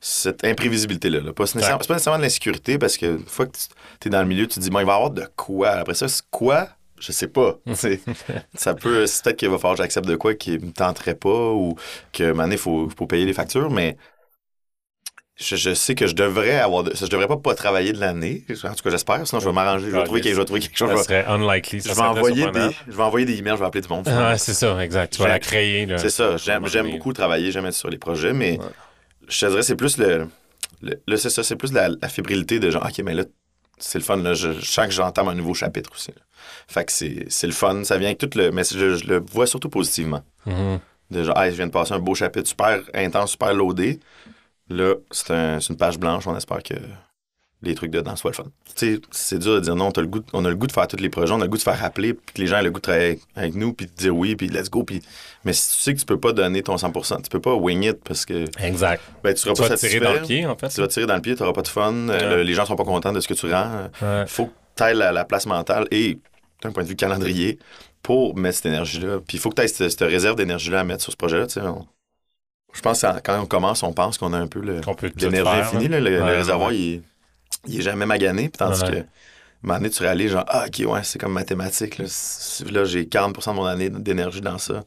cette 0.01 0.45
imprévisibilité-là. 0.45 1.21
là. 1.21 1.33
Pas 1.33 1.45
pas 1.47 1.59
nécessairement 1.95 2.19
de 2.19 2.23
l'insécurité, 2.25 2.79
parce 2.79 2.99
que 2.99 3.07
une 3.07 3.27
fois 3.27 3.47
que 3.47 3.53
tu 4.01 4.09
es 4.09 4.11
dans 4.11 4.21
le 4.21 4.29
milieu, 4.29 4.47
tu 4.47 4.57
te 4.57 4.61
dis, 4.61 4.69
bon, 4.71 4.81
il 4.81 4.85
va 4.87 4.93
y 4.93 4.95
avoir 4.97 5.11
de 5.11 5.27
quoi. 5.37 5.71
Après 5.71 5.95
ça, 5.95 6.09
c'est 6.09 6.23
quoi? 6.31 6.69
Je 7.05 7.13
sais 7.13 7.29
pas. 7.29 7.59
ça 8.55 8.75
peut, 8.75 9.07
c'est 9.07 9.23
peut-être 9.25 9.37
qu'il 9.37 9.49
va 9.51 9.59
falloir 9.59 9.77
que 9.77 9.83
j'accepte 9.83 10.07
de 10.09 10.17
quoi 10.17 10.35
qui 10.35 10.59
me 10.59 10.73
tenterait 10.73 11.15
pas, 11.15 11.51
ou 11.53 11.77
que, 12.13 12.33
maintenant, 12.33 12.53
il 12.53 12.59
faut, 12.59 12.89
faut 12.97 13.07
payer 13.07 13.27
les 13.27 13.33
factures, 13.35 13.71
mais 13.71 13.97
je, 15.37 15.57
je 15.57 15.75
sais 15.75 15.95
que 15.97 16.07
je 16.07 16.15
devrais 16.15 16.61
avoir, 16.61 16.85
de, 16.85 16.95
je 16.95 17.07
devrais 17.07 17.27
pas 17.27 17.37
pas 17.37 17.55
travailler 17.57 17.93
de 17.93 17.99
l'année. 17.99 18.45
En 18.63 18.73
tout 18.75 18.83
cas, 18.85 18.91
j'espère, 18.91 19.27
sinon 19.27 19.41
je 19.41 19.47
vais 19.49 19.53
m'arranger, 19.53 19.87
je 19.87 19.91
vais 19.91 19.99
Ah, 20.01 20.05
trouver, 20.05 20.21
quelque- 20.21 20.35
je 20.35 20.39
vais 20.39 20.45
trouver 20.45 20.61
quelque 20.61 20.79
chose. 20.79 20.97
Ça 20.97 21.03
serait 21.03 21.25
unlikely. 21.29 21.81
ça 21.83 21.91
je 21.91 21.95
vais, 21.97 22.01
envoyer 22.03 22.51
des, 22.53 22.69
je 22.87 22.93
vais 22.93 23.03
envoyer 23.03 23.27
des 23.27 23.39
emails, 23.39 23.55
je 23.55 23.59
vais 23.61 23.67
appeler 23.67 23.81
du 23.83 23.89
monde. 23.89 24.07
Ouais, 24.07 24.39
c'est 24.39 24.55
ça, 24.55 24.79
exact. 24.85 25.13
Tu 25.15 25.21
vas 25.23 25.29
la 25.29 25.41
créer. 25.41 25.87
C'est 25.99 26.11
ça, 26.11 26.37
j'aime, 26.37 26.67
j'aime 26.69 26.91
beaucoup 26.91 27.13
travailler, 27.13 27.51
j'aime 27.51 27.67
être 27.67 27.75
sur 27.75 27.91
les 27.91 27.99
projets, 27.99 28.33
mais 28.33 28.59
Ouais. 28.59 28.65
je 29.29 29.41
te 29.41 29.47
dirais, 29.47 29.63
c'est 29.63 29.77
plus 29.77 29.99
le. 29.99 30.29
le- 30.83 31.17
c'est 31.17 31.31
ça, 31.31 31.43
c'est 31.43 31.57
plus 31.57 31.73
la, 31.73 31.89
la 31.89 32.09
fébrilité 32.09 32.61
de 32.61 32.71
genre, 32.71 32.85
OK, 32.87 33.03
mais 33.05 33.15
là, 33.15 33.25
c'est 33.79 33.99
le 33.99 34.05
fun, 34.05 34.17
là, 34.19 34.35
je, 34.35 34.53
je 34.53 34.65
sens 34.65 34.87
que 34.87 34.93
j'entame 34.93 35.27
un 35.29 35.35
nouveau 35.35 35.53
chapitre 35.55 35.91
aussi. 35.93 36.13
là. 36.13 36.23
Fait 36.69 36.85
que 36.85 36.93
c'est, 36.93 37.47
le 37.47 37.53
fun, 37.53 37.85
ça 37.85 37.99
vient 37.99 38.09
avec 38.09 38.19
tout 38.19 38.31
le. 38.35 38.51
Mais 38.51 38.63
je, 38.65 38.97
je 38.97 39.07
le 39.07 39.21
vois 39.33 39.47
surtout 39.47 39.69
positivement. 39.69 40.23
De 41.11 41.23
genre, 41.23 41.39
hey, 41.41 41.51
je 41.51 41.57
viens 41.57 41.67
de 41.67 41.73
passer 41.73 41.93
un 41.93 41.99
beau 41.99 42.15
chapitre 42.15 42.49
super 42.49 42.81
intense, 42.95 43.33
super 43.33 43.53
loadé. 43.55 44.01
Là, 44.71 44.95
c'est, 45.11 45.31
un- 45.33 45.59
une 45.59 45.77
page 45.77 45.99
blanche, 45.99 46.27
on 46.27 46.37
espère 46.37 46.63
que 46.63 46.75
les 47.63 47.75
trucs 47.75 47.91
dedans 47.91 48.15
soient 48.17 48.31
le 48.31 48.37
fun. 48.37 48.45
Tu 48.77 48.95
sais, 48.97 49.01
c'est 49.11 49.39
dur 49.39 49.55
de 49.55 49.61
dire 49.61 49.77
non, 49.77 49.91
le 49.97 50.07
goût 50.07 50.21
on 50.35 50.45
a 50.45 50.49
le 50.51 50.55
goût 50.57 50.67
de 50.67 50.73
faire 50.73 50.87
tous 50.89 50.97
les 50.97 51.09
projets, 51.09 51.33
on 51.33 51.41
a 51.41 51.45
le 51.45 51.49
goût 51.51 51.57
de 51.57 51.63
faire 51.63 51.79
rappeler, 51.79 52.13
puis 52.15 52.35
que 52.35 52.41
les 52.41 52.47
gens 52.47 52.59
aient 52.59 52.63
le 52.63 52.71
goût 52.71 52.79
de 52.79 52.83
travailler 52.83 53.21
avec 53.37 53.55
nous, 53.55 53.73
puis 53.73 53.87
de 53.87 53.93
dire 53.93 54.15
oui, 54.15 54.37
puis 54.37 54.49
let's 54.49 54.69
go. 54.71 54.83
Puis... 54.83 55.03
Mais 55.45 55.53
si 55.55 55.77
tu 55.77 55.83
sais 55.83 55.95
que 55.95 55.99
tu 56.01 56.05
peux 56.07 56.19
pas 56.21 56.33
donner 56.33 56.63
ton 56.63 56.77
100%, 56.77 57.23
tu 57.23 57.31
peux 57.31 57.41
pas 57.41 57.55
wing 57.55 57.85
it 57.85 57.99
parce 58.05 58.25
que 58.27 58.45
Exact. 58.63 59.03
ben, 59.23 59.33
tu 59.35 59.41
seras 59.41 59.55
Tu 59.55 59.63
pas 59.63 59.69
vas 59.69 59.77
tirer 59.77 60.01
dans 60.01 60.13
le 60.15 60.21
pied, 60.23 60.45
en 60.47 60.57
fait. 60.57 60.69
Tu 60.69 60.81
vas 60.81 60.89
tirer 60.89 61.07
dans 61.07 61.15
le 61.17 61.23
pied, 61.23 61.35
tu 61.37 61.43
n'auras 61.43 61.55
pas 61.55 61.63
de 61.63 61.69
fun, 61.69 61.93
euh, 61.95 62.37
Ouais. 62.39 62.45
les 62.45 62.55
gens 62.55 62.67
sont 62.67 62.77
pas 62.77 62.85
contents 62.85 63.13
de 63.13 63.21
ce 63.21 63.29
que 63.29 63.35
tu 63.35 63.51
rends. 63.53 63.89
Ouais. 64.03 64.23
Il 64.23 64.29
faut 64.29 64.47
que 64.47 64.53
tu 64.77 64.83
ailles 64.83 64.97
la, 64.97 65.13
la 65.13 65.25
place 65.25 65.47
mentale 65.47 65.87
et 65.91 66.19
d'un 66.65 66.73
point 66.73 66.83
de 66.83 66.89
vue 66.89 66.97
calendrier 66.97 67.59
pour 68.03 68.37
mettre 68.37 68.57
cette 68.57 68.67
énergie-là. 68.67 69.19
Puis 69.27 69.37
il 69.37 69.41
faut 69.41 69.51
que 69.51 69.57
tu 69.57 69.63
aies 69.63 69.69
cette, 69.69 69.91
cette 69.91 70.01
réserve 70.09 70.37
d'énergie-là 70.37 70.81
à 70.81 70.85
mettre 70.85 71.03
sur 71.03 71.13
ce 71.13 71.17
projet-là. 71.17 71.47
On- 71.71 71.87
Je 72.73 72.81
pense 72.81 73.03
que 73.03 73.21
quand 73.21 73.41
on 73.41 73.47
commence, 73.47 73.83
on 73.83 73.93
pense 73.93 74.19
qu'on 74.19 74.33
a 74.33 74.39
un 74.39 74.47
peu 74.49 74.61
l'énergie 74.61 75.51
infinie. 75.61 75.89
là. 75.89 76.01
Le, 76.01 76.23
réservoir, 76.23 76.71
ouais. 76.71 76.77
il, 76.79 76.95
est, 76.95 77.03
il 77.69 77.79
est 77.79 77.83
jamais 77.83 78.07
magané. 78.07 78.49
Puis 78.49 78.59
tandis 78.59 78.83
Ouais. 78.83 78.91
que, 79.03 79.07
donné, 79.65 79.91
tu 79.91 80.03
réalises, 80.03 80.33
genre, 80.33 80.45
ah, 80.49 80.67
ok, 80.67 80.87
ouais, 80.87 81.01
c'est 81.03 81.19
comme 81.19 81.33
mathématique. 81.33 81.99
Là, 81.99 82.85
j'ai 82.85 83.05
40% 83.05 83.51
de 83.51 83.57
mon 83.57 83.65
année 83.65 83.89
d'énergie 83.89 84.41
dans 84.41 84.59
ça. 84.59 84.85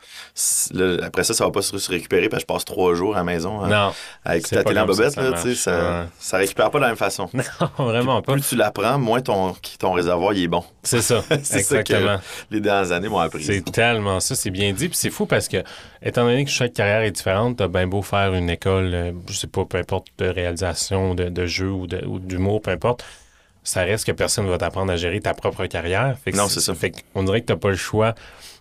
Là, 0.73 0.97
après 1.03 1.23
ça, 1.23 1.33
ça 1.33 1.45
va 1.45 1.51
pas 1.51 1.61
se 1.61 1.89
récupérer 1.89 2.29
parce 2.29 2.43
que 2.43 2.49
je 2.49 2.53
passe 2.53 2.65
trois 2.65 2.93
jours 2.93 3.15
à 3.15 3.19
la 3.19 3.23
maison 3.23 3.61
à, 3.61 3.67
Non, 3.67 3.93
à 4.23 4.37
écouter 4.37 4.55
la 4.57 4.63
pas 4.63 4.69
télé 4.69 4.79
en 4.81 4.85
comme 4.85 4.95
ça 4.95 5.03
là, 5.03 5.09
ça 5.09 5.31
tu 5.43 5.49
sais, 5.49 5.55
ça, 5.55 5.71
marche. 5.71 5.83
Ouais. 6.05 6.09
ça 6.19 6.37
récupère 6.37 6.69
pas 6.71 6.77
de 6.77 6.83
la 6.83 6.87
même 6.89 6.97
façon. 6.97 7.29
vraiment 7.77 8.21
pas. 8.21 8.33
Plus 8.33 8.47
tu 8.47 8.55
l'apprends, 8.55 8.97
moins 8.99 9.21
ton, 9.21 9.55
ton 9.79 9.91
réservoir 9.93 10.33
il 10.33 10.43
est 10.43 10.47
bon. 10.47 10.63
C'est 10.83 11.01
ça, 11.01 11.23
C'est 11.43 11.63
ça 11.63 11.83
que- 11.83 11.93
exactement. 11.93 12.17
Les 12.51 12.59
dernières 12.61 12.91
années 12.91 13.09
m'ont 13.09 13.19
appris. 13.19 13.43
C'est 13.43 13.61
tellement 13.71 14.19
ça, 14.19 14.35
c'est 14.35 14.51
bien 14.51 14.73
dit. 14.73 14.89
Puis 14.89 14.97
c'est 14.97 15.09
fou 15.09 15.25
parce 15.25 15.47
que, 15.47 15.63
étant 16.01 16.23
donné 16.25 16.45
que 16.45 16.51
chaque 16.51 16.73
carrière 16.73 17.01
est 17.01 17.11
différente, 17.11 17.57
t'as 17.57 17.67
bien 17.67 17.87
beau 17.87 18.01
faire 18.01 18.33
une 18.33 18.49
école, 18.49 18.91
euh, 18.93 19.11
je 19.29 19.33
sais 19.33 19.47
pas, 19.47 19.65
peu 19.65 19.77
importe, 19.77 20.07
de 20.17 20.27
réalisation, 20.27 21.15
de, 21.15 21.29
de 21.29 21.45
jeu 21.45 21.69
ou 21.69 21.87
d'humour, 22.19 22.61
peu 22.61 22.71
importe, 22.71 23.03
ça 23.67 23.83
reste 23.83 24.05
que 24.05 24.13
personne 24.13 24.47
va 24.47 24.57
t'apprendre 24.57 24.93
à 24.93 24.95
gérer 24.95 25.19
ta 25.19 25.33
propre 25.33 25.65
carrière. 25.65 26.17
Fait 26.23 26.31
que 26.31 26.37
Non, 26.37 26.47
c'est 26.47 26.61
ça. 26.61 26.73
Fait 26.73 26.91
qu'on 27.13 27.23
dirait 27.23 27.41
que 27.41 27.47
t'as 27.47 27.57
pas 27.57 27.69
le 27.69 27.75
choix 27.75 28.15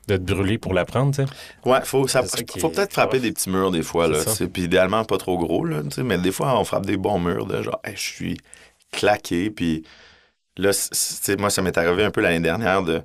de 0.08 0.16
te 0.16 0.22
brûler 0.22 0.58
pour 0.58 0.74
l'apprendre, 0.74 1.14
tu 1.14 1.22
sais. 1.22 1.28
Ouais, 1.64 1.78
faut, 1.84 2.08
ça, 2.08 2.26
ça 2.26 2.38
faut 2.58 2.70
peut-être 2.70 2.92
frapper 2.92 3.20
des 3.20 3.30
petits 3.30 3.48
murs 3.48 3.70
des 3.70 3.82
fois. 3.82 4.08
Là, 4.08 4.24
tu 4.24 4.48
Puis 4.48 4.62
idéalement, 4.64 5.04
pas 5.04 5.16
trop 5.16 5.38
gros. 5.38 5.64
Là, 5.64 5.82
tu 5.88 6.02
mais 6.02 6.18
des 6.18 6.32
fois, 6.32 6.58
on 6.58 6.64
frappe 6.64 6.86
des 6.86 6.96
bons 6.96 7.20
murs 7.20 7.46
de 7.46 7.62
genre, 7.62 7.80
Hey, 7.84 7.94
je 7.96 8.02
suis 8.02 8.36
claqué. 8.90 9.50
Puis 9.50 9.84
là, 10.56 10.72
tu 11.24 11.36
moi, 11.36 11.50
ça 11.50 11.62
m'est 11.62 11.78
arrivé 11.78 12.04
un 12.04 12.10
peu 12.10 12.20
l'année 12.20 12.40
dernière 12.40 12.82
de 12.82 13.02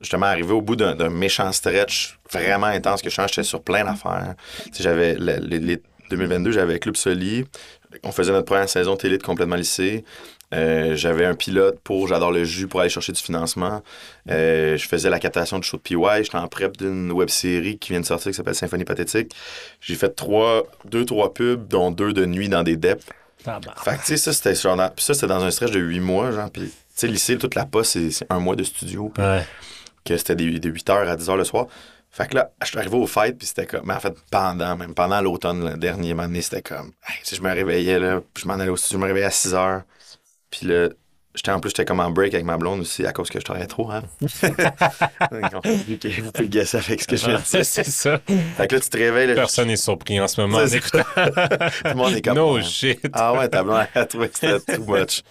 justement 0.00 0.26
arriver 0.26 0.52
au 0.52 0.62
bout 0.62 0.76
d'un 0.76 1.10
méchant 1.10 1.50
stretch 1.50 2.20
vraiment 2.32 2.66
intense 2.66 3.02
que 3.02 3.10
je 3.10 3.20
j'étais 3.26 3.42
sur 3.42 3.62
plein 3.62 3.84
d'affaires. 3.84 4.34
Tu 4.72 4.82
J'avais 4.82 5.14
le- 5.14 5.38
le- 5.40 5.58
les 5.58 5.82
2022, 6.08 6.52
j'avais 6.52 6.78
Club 6.78 6.96
Soli. 6.96 7.44
On 8.04 8.12
faisait 8.12 8.32
notre 8.32 8.46
première 8.46 8.68
saison 8.68 8.96
télé 8.96 9.18
de 9.18 9.22
complètement 9.22 9.56
lycée. 9.56 10.04
Euh, 10.52 10.96
j'avais 10.96 11.24
un 11.26 11.34
pilote 11.34 11.78
pour 11.84 12.08
J'adore 12.08 12.32
le 12.32 12.42
jus 12.44 12.66
pour 12.66 12.80
aller 12.80 12.90
chercher 12.90 13.12
du 13.12 13.20
financement. 13.22 13.82
Euh, 14.30 14.76
je 14.76 14.88
faisais 14.88 15.08
la 15.08 15.18
captation 15.20 15.58
du 15.58 15.66
show 15.66 15.76
de 15.76 15.82
PY. 15.82 15.96
J'étais 16.24 16.36
en 16.36 16.48
prep 16.48 16.76
d'une 16.76 17.12
web 17.12 17.28
série 17.28 17.78
qui 17.78 17.90
vient 17.92 18.00
de 18.00 18.06
sortir 18.06 18.32
qui 18.32 18.36
s'appelle 18.36 18.54
Symphonie 18.56 18.84
Pathétique. 18.84 19.32
J'ai 19.80 19.94
fait 19.94 20.10
trois, 20.10 20.64
deux, 20.86 21.04
trois 21.04 21.32
pubs, 21.32 21.68
dont 21.68 21.90
deux 21.92 22.12
de 22.12 22.26
nuit 22.26 22.48
dans 22.48 22.62
des 22.64 22.76
DEP. 22.76 23.00
Fait 23.84 23.92
que, 23.92 24.00
tu 24.00 24.06
sais, 24.06 24.16
ça, 24.16 24.32
c'était 24.32 24.54
sur- 24.54 24.76
ça, 24.76 25.14
c'était 25.14 25.26
dans 25.28 25.42
un 25.44 25.50
stretch 25.50 25.70
de 25.70 25.80
huit 25.80 26.00
mois, 26.00 26.30
genre. 26.32 26.50
Puis, 26.50 26.62
tu 26.64 26.70
sais, 26.94 27.06
lycée, 27.06 27.38
toute 27.38 27.54
la 27.54 27.64
poste, 27.64 27.96
c'est 28.10 28.26
un 28.28 28.38
mois 28.40 28.56
de 28.56 28.64
studio. 28.64 29.12
Ouais. 29.18 29.44
que 30.04 30.16
c'était 30.16 30.34
des- 30.34 30.58
de 30.58 30.68
8h 30.70 31.08
à 31.08 31.14
10h 31.16 31.36
le 31.36 31.44
soir. 31.44 31.66
Fait 32.10 32.26
que 32.26 32.34
là, 32.34 32.50
je 32.62 32.68
suis 32.68 32.78
arrivé 32.78 32.96
aux 32.96 33.06
fêtes, 33.06 33.36
puis 33.38 33.46
c'était 33.46 33.66
comme. 33.66 33.82
Mais 33.84 33.94
en 33.94 34.00
fait, 34.00 34.14
pendant, 34.30 34.74
même 34.76 34.94
pendant 34.94 35.20
l'automne, 35.20 35.72
le 35.72 35.76
dernier 35.76 36.14
moment 36.14 36.26
donné, 36.26 36.40
c'était 36.42 36.62
comme. 36.62 36.90
Hey, 37.06 37.16
sais, 37.22 37.36
je 37.36 37.42
me 37.42 37.50
réveillais, 37.52 37.98
là, 38.00 38.20
puis 38.34 38.42
je 38.42 38.48
m'en 38.48 38.54
allais 38.54 38.70
au 38.70 38.76
studio, 38.76 38.98
je 38.98 39.02
me 39.02 39.06
réveillais 39.06 39.26
à 39.26 39.30
6h. 39.30 39.82
Puis 40.50 40.66
là, 40.66 40.88
j'étais 41.34 41.50
en 41.50 41.60
plus, 41.60 41.70
j'étais 41.70 41.84
comme 41.84 42.00
en 42.00 42.10
break 42.10 42.34
avec 42.34 42.44
ma 42.46 42.56
blonde 42.56 42.80
aussi, 42.80 43.06
à 43.06 43.12
cause 43.12 43.28
que 43.30 43.38
je 43.40 43.44
travaillais 43.44 43.66
trop, 43.66 43.90
hein. 43.90 44.02
Vous 46.22 46.32
pouvez 46.32 46.48
guesser 46.48 46.78
avec 46.78 47.02
ce 47.02 47.06
que 47.06 47.16
je 47.16 47.26
viens 47.26 47.36
de 47.38 47.42
c'est 47.44 47.58
dire. 47.58 47.66
c'est 47.66 47.84
ça. 47.84 48.20
Fait 48.56 48.66
que 48.66 48.74
là, 48.74 48.80
tu 48.80 48.88
te 48.90 48.96
réveilles, 48.96 49.28
là, 49.28 49.34
Personne 49.34 49.68
n'est 49.68 49.76
surpris 49.76 50.20
en 50.20 50.28
ce 50.28 50.40
moment. 50.40 50.58
en 50.58 50.66
C'est 50.66 50.76
écoutant. 50.76 51.04
tout 51.14 51.22
le 51.84 51.94
monde 51.94 52.14
est 52.14 52.22
comme. 52.22 52.34
No 52.36 52.60
shit. 52.62 53.00
Ah 53.12 53.32
ouais, 53.34 53.48
ta 53.48 53.62
blonde 53.62 53.86
a 53.94 54.04
trouvé 54.06 54.28
que 54.28 54.38
c'était 54.38 54.76
too 54.76 54.84
much. 54.84 55.22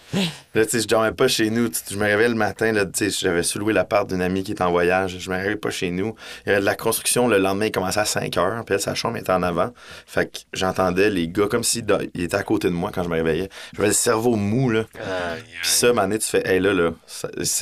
Là, 0.54 0.64
tu 0.64 0.70
sais, 0.70 0.80
je 0.80 0.88
dormais 0.88 1.12
pas 1.12 1.28
chez 1.28 1.50
nous. 1.50 1.68
Tu- 1.68 1.78
Je 1.92 1.96
me 1.96 2.04
réveillais 2.04 2.28
le 2.28 2.34
matin, 2.34 2.72
là, 2.72 2.84
tu 2.86 3.10
sais, 3.10 3.18
j'avais 3.20 3.42
sous-loué 3.42 3.72
l'appart 3.72 4.08
d'une 4.08 4.22
amie 4.22 4.42
qui 4.42 4.52
était 4.52 4.62
en 4.62 4.70
voyage. 4.70 5.16
Je 5.18 5.30
me 5.30 5.36
réveillais 5.36 5.56
pas 5.56 5.70
chez 5.70 5.90
nous. 5.90 6.14
Il 6.46 6.48
y 6.48 6.52
avait 6.52 6.60
de 6.60 6.64
la 6.66 6.74
construction 6.74 7.28
le 7.28 7.38
lendemain, 7.38 7.66
il 7.66 7.72
commençait 7.72 8.00
à 8.00 8.04
5 8.04 8.36
heures. 8.36 8.64
Puis 8.64 8.74
elle, 8.74 8.80
sa 8.80 8.94
chambre 8.94 9.16
était 9.16 9.32
en 9.32 9.42
avant. 9.42 9.70
Fait 10.06 10.26
que 10.26 10.38
j'entendais 10.52 11.10
les 11.10 11.28
gars 11.28 11.46
comme 11.48 11.64
s'ils 11.64 11.84
étaient 12.14 12.34
à 12.36 12.42
côté 12.42 12.68
de 12.68 12.74
moi 12.74 12.90
quand 12.92 13.02
je 13.02 13.08
me 13.08 13.14
réveillais. 13.14 13.48
J'avais 13.76 13.88
le 13.88 13.94
cerveau 13.94 14.36
mou, 14.36 14.70
là. 14.70 14.84
Puis 14.92 15.70
ça, 15.70 15.89
moment 15.94 16.06
donné, 16.08 16.18
tu 16.18 16.26
fais, 16.28 16.42
hey, 16.46 16.60
là, 16.60 16.72
là, 16.72 16.90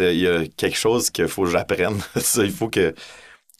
il 0.01 0.19
y 0.19 0.29
a 0.29 0.45
quelque 0.57 0.77
chose 0.77 1.11
qu'il 1.11 1.29
faut 1.29 1.45
que 1.45 1.51
j'apprenne. 1.51 1.99
il 2.37 2.51
faut 2.53 2.69
que. 2.69 2.95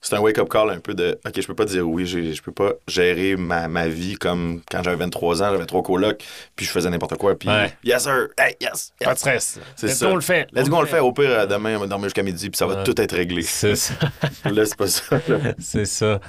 C'est 0.01 0.15
un 0.15 0.21
wake-up 0.21 0.49
call 0.49 0.71
un 0.71 0.79
peu 0.79 0.95
de 0.95 1.19
OK, 1.27 1.41
je 1.41 1.47
peux 1.49 1.57
pas 1.57 1.65
dire 1.65 1.87
oui, 1.87 2.07
je 2.07 2.41
peux 2.41 2.53
pas 2.53 2.75
gérer 2.87 3.35
ma, 3.35 3.67
ma 3.67 3.89
vie 3.89 4.15
comme 4.15 4.63
quand 4.71 4.81
j'avais 4.85 4.95
23 4.97 5.43
ans, 5.43 5.51
j'avais 5.51 5.67
trois 5.67 5.83
colocs, 5.83 6.23
puis 6.55 6.65
je 6.65 6.71
faisais 6.71 6.89
n'importe 6.89 7.17
quoi, 7.17 7.37
puis 7.37 7.49
Ouais. 7.49 7.73
yes 7.83 8.05
sir, 8.05 8.29
hey, 8.39 8.55
yes, 8.61 8.93
Pas 9.01 9.15
de 9.15 9.19
stress. 9.19 9.59
C'est 9.75 9.89
ça. 9.89 10.07
go, 10.07 10.13
on 10.13 10.15
le 10.15 10.21
fait. 10.21 10.47
Let's 10.53 10.69
go, 10.69 10.77
on 10.77 10.81
le 10.83 10.87
fait. 10.87 11.01
Au 11.01 11.11
pire, 11.13 11.49
demain, 11.49 11.77
on 11.77 11.81
va 11.81 11.87
dormir 11.89 12.05
jusqu'à 12.07 12.23
midi, 12.23 12.49
puis 12.49 12.57
ça 12.57 12.67
va 12.67 12.77
Ouais. 12.77 12.85
tout 12.85 12.99
être 13.01 13.17
réglé. 13.17 13.43
C'est 13.43 13.75
ça. 13.75 13.95
Là, 14.45 14.65
c'est 14.67 14.77
pas 14.77 14.87
ça. 14.87 15.21
C'est 15.59 15.85
ça. 15.85 16.21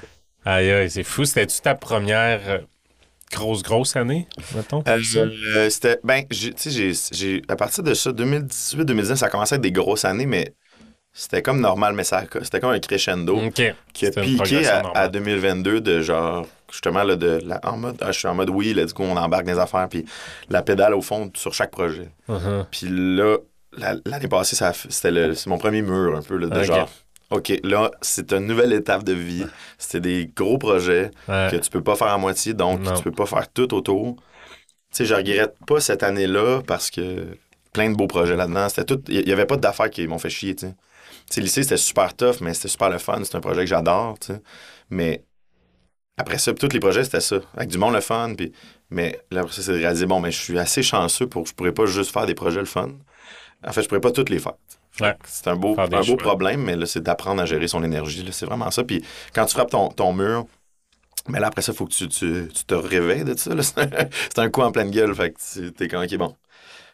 Aïe, 0.44 0.72
aïe, 0.72 0.90
c'est 0.90 1.04
fou. 1.04 1.24
C'était-tu 1.26 1.62
ta 1.62 1.76
première 1.76 2.42
euh, 2.48 2.58
grosse, 3.32 3.64
grosse 3.64 3.96
année, 3.96 4.28
mettons? 4.56 4.84
Euh, 5.56 5.70
c'était, 5.70 6.00
ben, 6.04 6.24
tu 6.28 6.54
sais, 6.56 6.94
j'ai, 7.12 7.42
à 7.48 7.56
partir 7.56 7.84
de 7.84 7.94
ça, 7.94 8.12
2018-2019, 8.12 9.16
ça 9.16 9.28
a 9.28 9.30
commencé 9.30 9.54
à 9.54 9.58
être 9.58 9.62
des 9.62 9.72
grosses 9.72 10.06
années, 10.06 10.26
mais 10.26 10.54
c'était 11.14 11.42
comme 11.42 11.60
normal, 11.60 11.94
mais 11.96 12.04
ça, 12.04 12.24
c'était 12.44 12.60
comme 12.60 12.72
un 12.72 12.80
crescendo. 12.80 13.36
Qui 13.94 14.06
a 14.08 14.12
piqué 14.12 14.68
à, 14.68 14.82
normale. 14.84 15.04
à 15.04 15.08
2022 15.10 15.82
de 15.82 16.02
genre 16.02 16.46
justement 16.72 17.04
là, 17.04 17.16
de 17.16 17.42
en 17.64 17.78
mode 17.78 17.98
ah, 18.02 18.12
je 18.12 18.20
suis 18.20 18.28
en 18.28 18.36
mode 18.36 18.52
oui 18.52 18.74
let's 18.76 18.94
go 18.94 19.04
on 19.04 19.18
embarque 19.18 19.46
des 19.46 19.58
affaires 19.58 19.88
puis 19.90 20.06
la 20.50 20.62
pédale 20.62 20.94
au 20.94 21.02
fond 21.02 21.32
sur 21.36 21.52
chaque 21.52 21.72
projet 21.72 22.10
Uh-huh. 22.30 22.64
puis 22.70 22.86
là 22.88 23.38
la- 23.76 23.96
l'année 24.06 24.28
passée 24.28 24.56
ça 24.56 24.72
c'était 24.88 25.34
c'est 25.34 25.48
mon 25.48 25.58
premier 25.58 25.82
mur 25.82 26.16
un 26.16 26.22
peu 26.22 26.38
là, 26.38 26.46
de 26.46 26.54
genre 26.64 26.88
ok 27.32 27.60
là 27.64 27.92
c'est 28.02 28.34
une 28.34 28.46
nouvelle 28.48 28.74
étape 28.74 29.04
de 29.04 29.14
vie 29.14 29.46
c'était 29.78 30.00
des 30.02 30.32
gros 30.36 30.58
projets 30.58 31.12
Ouais. 31.28 31.50
que 31.52 31.58
tu 31.58 31.70
peux 31.70 31.84
pas 31.84 31.96
faire 31.96 32.08
à 32.08 32.18
moitié 32.18 32.54
donc 32.54 32.82
Non. 32.82 32.94
tu 32.96 33.04
peux 33.04 33.12
pas 33.12 33.26
faire 33.26 33.52
tout 33.52 33.74
autour 33.74 34.16
sais, 34.92 35.06
je 35.06 35.14
regrette 35.14 35.56
pas 35.68 35.80
cette 35.80 36.04
année-là 36.04 36.62
parce 36.66 36.90
que 36.90 37.38
plein 37.74 37.92
de 37.92 37.96
beaux 37.96 38.08
projets 38.08 38.36
là-dedans. 38.36 38.68
C'était 38.70 38.86
tout. 38.86 39.02
Il 39.08 39.28
y 39.28 39.32
avait 39.32 39.46
pas 39.46 39.58
d'affaires 39.58 39.90
qui 39.90 40.08
m'ont 40.08 40.18
fait 40.18 40.30
chier, 40.32 40.56
tu 40.56 40.66
sais. 40.68 40.74
Tu 41.28 41.36
sais, 41.36 41.42
lycée, 41.42 41.62
c'était 41.64 41.78
super 41.78 42.16
tough, 42.16 42.42
mais 42.42 42.56
c'était 42.56 42.70
super 42.70 42.90
le 42.90 42.98
fun. 42.98 43.22
C'est 43.24 43.36
un 43.36 43.40
projet 43.40 43.62
que 43.62 43.68
j'adore, 43.68 44.18
tu 44.20 44.34
sais. 44.34 44.42
Mais 44.90 45.24
après 46.18 46.40
ça, 46.40 46.52
tous 46.54 46.74
les 46.74 46.80
projets, 46.80 47.04
c'était 47.04 47.22
ça. 47.22 47.38
Avec 47.56 47.70
du 47.70 47.78
monde 47.78 47.94
le 47.94 48.02
fun. 48.02 48.34
Puis... 48.36 48.52
Mais 48.90 49.20
là, 49.30 49.42
après 49.42 49.54
ça, 49.54 49.62
c'est 49.62 49.74
de 49.74 49.78
réaliser, 49.78 50.08
bon, 50.08 50.20
mais 50.20 50.32
je 50.32 50.40
suis 50.40 50.58
assez 50.58 50.82
chanceux 50.82 51.28
pour 51.28 51.44
que 51.44 51.50
je 51.50 51.54
pourrais 51.54 51.72
pas 51.72 51.86
juste 51.86 52.12
faire 52.12 52.26
des 52.26 52.34
projets 52.34 52.60
le 52.60 52.66
fun. 52.66 52.90
En 53.64 53.72
fait, 53.72 53.84
je 53.84 53.88
pourrais 53.88 54.02
pas 54.02 54.12
toutes 54.12 54.32
les 54.32 54.40
faire. 54.40 54.56
Ouais. 55.02 55.16
C'est 55.26 55.48
un 55.48 55.56
beau, 55.56 55.76
un 55.78 55.88
beau 55.88 56.04
choix. 56.04 56.18
problème, 56.18 56.62
mais 56.64 56.76
là, 56.76 56.86
c'est 56.86 57.02
d'apprendre 57.02 57.42
à 57.42 57.46
gérer 57.46 57.68
son 57.68 57.84
énergie. 57.84 58.28
C'est 58.32 58.46
vraiment 58.46 58.72
ça. 58.72 58.84
Puis 58.84 59.04
quand 59.34 59.46
tu 59.46 59.54
frappes 59.54 59.72
ton, 59.72 59.90
ton 59.90 60.14
mur, 60.14 60.46
mais 61.28 61.40
là, 61.40 61.48
après 61.48 61.62
ça, 61.62 61.72
il 61.72 61.76
faut 61.76 61.86
que 61.86 61.94
tu, 61.94 62.08
tu, 62.08 62.48
tu 62.54 62.64
te 62.66 62.74
réveilles 62.74 63.24
de 63.24 63.36
ça. 63.36 63.52
C'est 63.62 64.40
un, 64.40 64.50
coup 64.50 64.62
en 64.62 64.72
pleine 64.72 64.90
gueule. 64.90 65.14
Fait 65.14 65.32
que 65.32 65.38
tu- 65.54 65.72
t'es 65.74 65.88
comme, 65.88 66.04
OK, 66.04 66.16
bon. 66.18 66.36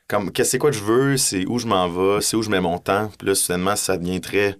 Comme, 0.07 0.31
qu'est-ce 0.31 0.51
c'est 0.51 0.57
quoi 0.59 0.69
que 0.71 0.77
je 0.77 0.83
veux, 0.83 1.17
c'est 1.17 1.45
où 1.47 1.57
je 1.57 1.65
m'en 1.67 1.87
vais, 1.89 2.21
c'est 2.21 2.35
où 2.35 2.41
je 2.43 2.49
mets 2.49 2.59
mon 2.59 2.77
temps. 2.77 3.09
Puis 3.17 3.27
là, 3.27 3.33
soudainement, 3.35 3.75
ça 3.75 3.97
devient 3.97 4.21
très, 4.21 4.55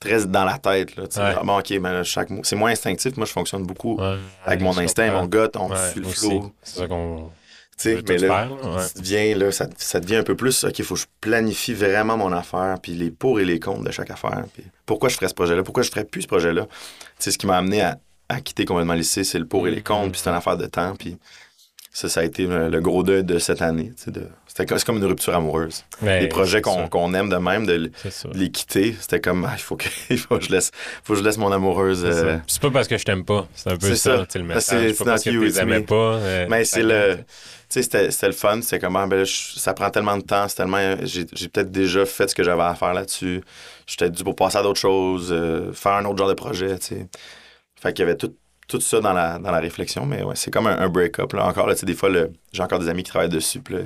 très 0.00 0.26
dans 0.26 0.44
la 0.44 0.58
tête. 0.58 0.96
Là. 0.96 1.02
Ouais. 1.02 1.34
Ah, 1.38 1.42
bon, 1.44 1.58
OK, 1.58 1.70
mais 1.80 2.04
chaque 2.04 2.30
mot. 2.30 2.40
C'est 2.44 2.56
moins 2.56 2.70
instinctif. 2.70 3.16
Moi, 3.16 3.26
je 3.26 3.32
fonctionne 3.32 3.64
beaucoup 3.64 3.96
Ouais. 4.00 4.16
avec 4.44 4.60
mon 4.62 4.76
instinct, 4.78 5.10
mon 5.12 5.26
gut, 5.26 5.38
on 5.56 5.68
le 5.68 6.04
flow. 6.04 6.52
C'est 6.62 6.80
ça 6.80 6.86
qu'on 6.88 7.30
Tu 7.76 7.82
sais, 7.90 7.94
veut 7.96 8.02
mais 8.08 8.18
là, 8.18 8.28
faire. 8.28 8.48
là, 8.50 8.76
ouais. 8.76 8.82
ça 8.82 9.00
devient, 9.00 9.34
là, 9.34 9.50
ça, 9.52 9.66
ça 9.78 10.00
devient 10.00 10.16
un 10.16 10.22
peu 10.22 10.36
plus, 10.36 10.64
OK, 10.64 10.78
il 10.78 10.84
faut 10.84 10.94
que 10.94 11.00
je 11.00 11.06
planifie 11.20 11.74
vraiment 11.74 12.16
mon 12.16 12.32
affaire, 12.32 12.76
puis 12.82 12.92
les 12.92 13.10
pour 13.10 13.40
et 13.40 13.44
les 13.44 13.58
contre 13.60 13.82
de 13.84 13.90
chaque 13.90 14.10
affaire. 14.10 14.44
Puis 14.54 14.64
pourquoi 14.86 15.08
je 15.08 15.16
ferais 15.16 15.28
ce 15.28 15.34
projet-là? 15.34 15.62
Pourquoi 15.62 15.82
je 15.82 15.90
ferais 15.90 16.04
plus 16.04 16.22
ce 16.22 16.28
projet-là? 16.28 16.66
C'est 17.18 17.30
ce 17.30 17.38
qui 17.38 17.46
m'a 17.46 17.56
amené 17.56 17.82
à, 17.82 17.98
à 18.28 18.40
quitter 18.40 18.64
complètement 18.64 18.92
le 18.94 19.00
lycée, 19.00 19.24
c'est 19.24 19.38
le 19.38 19.46
pour 19.46 19.66
et 19.66 19.70
les 19.70 19.82
contre, 19.82 20.12
puis 20.12 20.20
c'est 20.22 20.30
une 20.30 20.36
affaire 20.36 20.56
de 20.56 20.66
temps, 20.66 20.94
puis 20.96 21.16
ça, 21.92 22.08
ça 22.08 22.20
a 22.20 22.24
été 22.24 22.46
le, 22.46 22.68
le 22.68 22.80
gros 22.80 23.02
deuil 23.04 23.22
de 23.22 23.38
cette 23.38 23.62
année. 23.62 23.92
c'est 23.96 24.84
comme 24.84 24.96
une 24.96 25.04
rupture 25.04 25.34
amoureuse. 25.34 25.84
Mais 26.02 26.22
les 26.22 26.28
projets 26.28 26.60
c'est 26.64 26.88
qu'on 26.90 27.14
aime 27.14 27.28
de 27.28 27.36
même, 27.36 27.66
de, 27.66 27.90
les 28.34 28.50
quitter, 28.50 28.96
c'était 29.00 29.20
comme, 29.20 29.44
ah, 29.44 29.52
il 29.56 29.60
faut 29.60 29.76
que, 29.76 29.86
il 30.10 30.18
faut 30.18 30.38
que 30.38 30.44
je 30.44 30.50
laisse, 30.50 30.72
faut 31.04 31.12
que 31.12 31.20
je 31.20 31.24
laisse 31.24 31.38
mon 31.38 31.52
amoureuse. 31.52 32.00
C'est 32.02 32.06
euh. 32.24 32.36
C'est 32.48 32.60
pas 32.62 32.70
parce 32.72 32.88
que 32.88 32.98
je 32.98 33.04
t'aime 33.04 33.24
pas. 33.24 33.46
C'est 33.54 33.70
un 33.70 33.76
peu 33.76 33.94
ça, 33.94 34.26
ça. 34.28 34.38
le 34.38 34.44
message. 34.44 34.88
c'est- 34.92 34.98
pas 34.98 35.04
parce 35.04 35.22
que 35.22 35.30
tu 35.30 35.44
les 35.44 35.60
aimais 35.60 35.80
pas. 35.82 35.94
euh, 35.94 36.46
Mais 36.50 36.64
c'est 36.64 36.82
le. 36.82 37.18
C'était 37.82 38.26
le 38.26 38.32
fun. 38.32 38.60
C'était 38.62 38.78
comme, 38.78 38.96
ah, 38.96 39.06
ben 39.06 39.24
ça 39.26 39.74
prend 39.74 39.90
tellement 39.90 40.16
de 40.16 40.22
temps. 40.22 40.48
C'est 40.48 40.56
tellement. 40.56 40.96
J'ai 41.02 41.26
j'ai 41.32 41.48
peut-être 41.48 41.70
déjà 41.70 42.04
fait 42.06 42.28
ce 42.28 42.34
que 42.34 42.42
j'avais 42.42 42.62
à 42.62 42.74
faire 42.74 42.94
là-dessus. 42.94 43.42
J'étais 43.86 44.10
dû 44.10 44.22
pour 44.24 44.36
passer 44.36 44.58
à 44.58 44.62
d'autres 44.62 44.80
choses, 44.80 45.30
euh, 45.32 45.72
faire 45.72 45.92
un 45.92 46.04
autre 46.04 46.18
genre 46.18 46.28
de 46.28 46.34
projet, 46.34 46.78
tu 46.78 46.86
sais. 46.86 47.08
Fait 47.80 47.92
qu'il 47.92 48.04
y 48.04 48.08
avait 48.08 48.16
tout, 48.16 48.34
tout 48.68 48.80
ça 48.80 49.00
dans 49.00 49.12
la, 49.12 49.38
dans 49.38 49.50
la 49.50 49.58
réflexion. 49.60 50.06
Mais 50.06 50.22
ouais, 50.22 50.34
c'est 50.36 50.50
comme 50.50 50.66
un, 50.66 50.78
un 50.78 50.88
break-up. 50.88 51.32
Là. 51.32 51.46
Encore, 51.46 51.66
là, 51.66 51.74
tu 51.74 51.80
sais, 51.80 51.86
des 51.86 51.94
fois, 51.94 52.08
le- 52.08 52.30
j'ai 52.52 52.62
encore 52.62 52.78
des 52.78 52.88
amis 52.88 53.02
qui 53.02 53.10
travaillent 53.10 53.28
dessus. 53.28 53.60
Puis 53.60 53.74
là, 53.74 53.80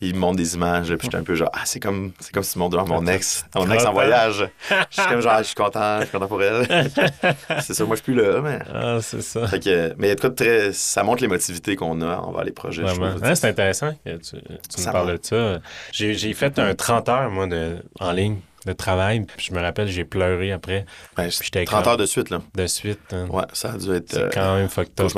ils 0.00 0.14
me 0.14 0.20
montrent 0.20 0.36
des 0.36 0.54
images. 0.54 0.90
là, 0.90 0.96
Puis 0.96 1.06
j'étais 1.06 1.16
un 1.16 1.22
peu 1.24 1.34
genre, 1.34 1.50
ah, 1.52 1.62
c'est 1.64 1.80
comme, 1.80 2.12
c'est 2.20 2.32
comme 2.32 2.42
si 2.42 2.52
tu 2.52 2.58
montres 2.58 2.84
mon 2.86 3.06
ex, 3.06 3.44
mon 3.54 3.62
ex 3.70 3.82
en 3.82 3.86
Content. 3.86 3.92
voyage. 3.92 4.48
Je 4.90 5.00
suis 5.00 5.10
comme 5.10 5.20
genre, 5.20 5.38
je 5.38 5.42
suis 5.44 5.54
content, 5.54 5.98
je 6.00 6.04
suis 6.04 6.12
content 6.12 6.26
pour 6.28 6.42
elle. 6.42 6.66
c'est 7.60 7.74
ça, 7.74 7.84
moi, 7.84 7.96
je 7.96 8.02
suis 8.02 8.12
plus 8.12 8.14
là, 8.14 8.40
mais. 8.40 8.58
Ah, 8.72 8.98
c'est 9.00 9.22
ça. 9.22 9.46
Fait 9.46 9.60
que, 9.60 9.94
mais 9.98 10.06
il 10.06 10.10
y 10.10 10.12
a 10.12 10.14
de 10.14 10.20
quoi 10.20 10.30
de 10.30 10.34
très. 10.34 10.72
Ça 10.72 11.02
montre 11.02 11.22
l'émotivité 11.22 11.76
qu'on 11.76 12.00
a 12.02 12.16
envers 12.16 12.44
les 12.44 12.52
projets. 12.52 12.84
Hein, 12.84 13.34
c'est 13.34 13.48
intéressant 13.48 13.92
que 14.04 14.16
tu, 14.16 14.36
tu 14.36 14.80
me 14.86 14.92
parles 14.92 15.18
de 15.18 15.24
ça. 15.24 15.58
J'ai 15.92 16.14
j'ai 16.14 16.32
fait 16.34 16.58
un 16.58 16.74
30 16.74 17.08
heures, 17.08 17.30
moi, 17.30 17.46
de, 17.46 17.76
en 17.98 18.12
ligne 18.12 18.38
de 18.66 18.72
travail. 18.72 19.20
Puis 19.36 19.46
je 19.50 19.54
me 19.54 19.60
rappelle, 19.60 19.88
j'ai 19.88 20.04
pleuré 20.04 20.52
après, 20.52 20.84
Ouais, 21.18 21.28
j'étais 21.30 21.64
30 21.64 21.82
comme- 21.84 21.90
heures 21.92 21.96
de 21.96 22.06
suite, 22.06 22.30
là. 22.30 22.40
de 22.54 22.66
suite. 22.66 23.00
hein. 23.12 23.26
Ouais, 23.30 23.44
ça 23.52 23.72
a 23.72 23.76
dû 23.78 23.90
être. 23.92 24.10
C'est 24.12 24.18
euh, 24.22 24.30
quand 24.32 24.54
même 24.56 24.68
fucked 24.68 25.00
up. 25.00 25.10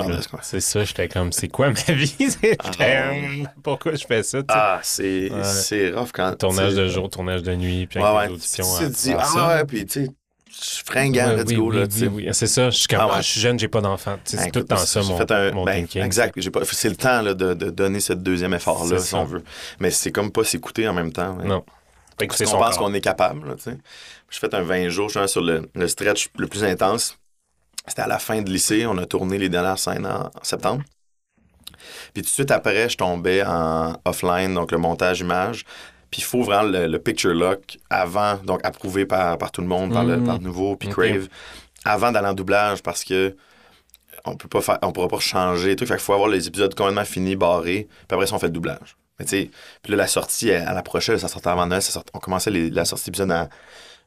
C'est 0.43 0.61
ça, 0.61 0.85
j'étais 0.85 1.09
comme, 1.09 1.33
c'est 1.33 1.49
quoi 1.49 1.69
ma 1.71 1.95
vie? 1.95 2.17
Ah, 2.81 3.11
pourquoi 3.63 3.95
je 3.95 4.05
fais 4.07 4.23
ça? 4.23 4.39
Ah, 4.49 4.81
c'est 4.83 5.31
Ouais. 5.31 5.45
c'est 5.45 5.91
rough 5.93 6.11
quand. 6.13 6.35
tournage 6.39 6.75
de 6.75 6.89
jour, 6.89 7.09
tournage 7.11 7.43
de 7.43 7.55
nuit, 7.55 7.87
puis 7.87 8.01
avec 8.03 8.17
ouais. 8.17 8.27
des 8.29 8.35
auditions. 8.35 8.65
Tu 8.79 8.89
dis, 8.89 9.15
ah 9.19 9.25
ça. 9.25 9.49
ouais, 9.49 9.65
puis 9.65 9.87
tu 9.87 10.05
sais, 10.05 10.11
je 10.51 10.65
suis 10.65 10.85
fringant, 10.85 11.33
let's 11.33 11.45
oui, 11.49 11.55
go, 11.57 11.71
oui, 11.71 11.77
là, 11.81 11.87
oui, 12.01 12.09
oui. 12.13 12.29
C'est 12.33 12.47
ça, 12.47 12.71
je 12.71 12.77
suis 12.77 12.87
Ah 12.95 13.09
ah, 13.11 13.21
je 13.21 13.27
suis 13.27 13.41
jeune, 13.41 13.59
j'ai 13.59 13.69
pas 13.69 13.81
d'enfant. 13.81 14.17
Sais, 14.25 14.37
Ben, 14.37 14.43
C'est 14.45 14.51
tout 14.51 14.59
le 14.61 14.65
temps 14.67 14.77
ça, 14.77 15.01
mon, 15.03 15.19
un- 15.21 15.53
mon 15.53 15.65
ben, 15.65 15.75
thinking. 15.87 16.03
Exact. 16.03 16.35
J'ai 16.37 16.51
pas- 16.51 16.65
C'est 16.65 16.89
le 16.91 16.97
temps 16.97 17.23
là, 17.23 17.35
de, 17.35 17.55
de 17.55 17.71
donner 17.71 18.01
ce 18.01 18.13
deuxième 18.13 18.55
effort-là, 18.55 18.99
C'est 18.99 19.05
si 19.05 19.11
ça. 19.11 19.19
on 19.19 19.25
veut. 19.25 19.43
Mais 19.81 19.91
c'est 19.91 20.13
comme 20.13 20.31
pas 20.31 20.45
s'écouter 20.45 20.87
en 20.89 20.93
même 20.93 21.13
temps. 21.13 21.35
Non. 21.45 21.65
Parce 22.29 22.43
qu'on 22.51 22.59
pense 22.59 22.77
qu'on 22.79 22.95
est 22.95 23.01
capable, 23.01 23.49
là. 23.49 23.55
J'ai 23.67 24.39
fait 24.39 24.55
un 24.55 24.63
20 24.63 24.89
jours, 24.89 25.09
je 25.09 25.19
suis 25.19 25.29
sur 25.29 25.43
le, 25.43 25.69
le 25.75 25.89
stretch 25.89 26.31
le 26.39 26.47
plus 26.47 26.65
intense. 26.65 27.19
C'était 27.87 28.03
à 28.03 28.07
la 28.07 28.19
fin 28.19 28.41
de 28.41 28.51
lycée. 28.51 28.87
On 28.87 28.97
a 28.99 29.07
tourné 29.07 29.39
les 29.39 29.49
dernières 29.49 29.79
scènes 29.79 30.07
en, 30.07 30.27
en 30.27 30.45
septembre. 30.45 30.83
Puis 32.15 32.23
tout 32.23 32.29
de 32.29 32.33
suite 32.33 32.51
après, 32.51 32.89
je 32.89 32.97
tombais 32.97 33.43
en 33.45 33.95
offline, 34.05 34.55
donc 34.55 34.73
le 34.73 34.79
montage 34.79 35.21
image. 35.21 35.65
Puis 36.11 36.21
il 36.21 36.25
faut 36.25 36.43
vraiment 36.43 36.71
le, 36.71 36.87
le 36.87 36.99
picture 36.99 37.35
lock 37.35 37.79
avant, 37.91 38.37
donc 38.37 38.61
approuvé 38.65 39.07
par, 39.07 39.39
par 39.39 39.51
tout 39.51 39.63
le 39.63 39.67
monde, 39.67 39.93
par, 39.93 40.05
le, 40.05 40.17
Mm. 40.17 40.39
Nouveau, 40.43 40.77
puis. 40.77 40.89
Crave, 40.91 41.29
avant 41.85 42.13
d'aller 42.13 42.29
en 42.29 42.35
doublage 42.35 42.83
parce 42.83 43.03
que 43.03 43.35
on 44.25 44.37
peut 44.37 44.49
pas 44.49 44.61
faire, 44.61 44.79
on 44.83 44.93
pourra 44.93 45.09
pas 45.09 45.19
changer 45.19 45.75
tout. 45.75 45.85
Fait 45.85 45.95
qu'il 45.95 46.03
faut 46.03 46.13
avoir 46.13 46.29
les 46.29 46.47
épisodes 46.47 46.73
complètement 46.75 47.05
finis, 47.05 47.35
barrés, 47.35 47.89
puis 47.91 48.15
après 48.15 48.27
ça, 48.27 48.37
on 48.37 48.39
fait 48.39 48.47
le 48.47 48.53
doublage. 48.53 48.97
Mais 49.31 49.51
puis 49.83 49.93
là, 49.93 49.97
la 49.97 50.07
sortie, 50.07 50.49
elle, 50.49 50.69
approchait, 50.69 51.19
ça 51.19 51.29
sortait 51.29 51.49
avant 51.49 51.67
Noël, 51.67 51.83
on 52.15 52.19
commençait 52.19 52.51
la 52.51 52.85
sortie 52.85 53.07
d'épisode 53.07 53.33
en 53.33 53.49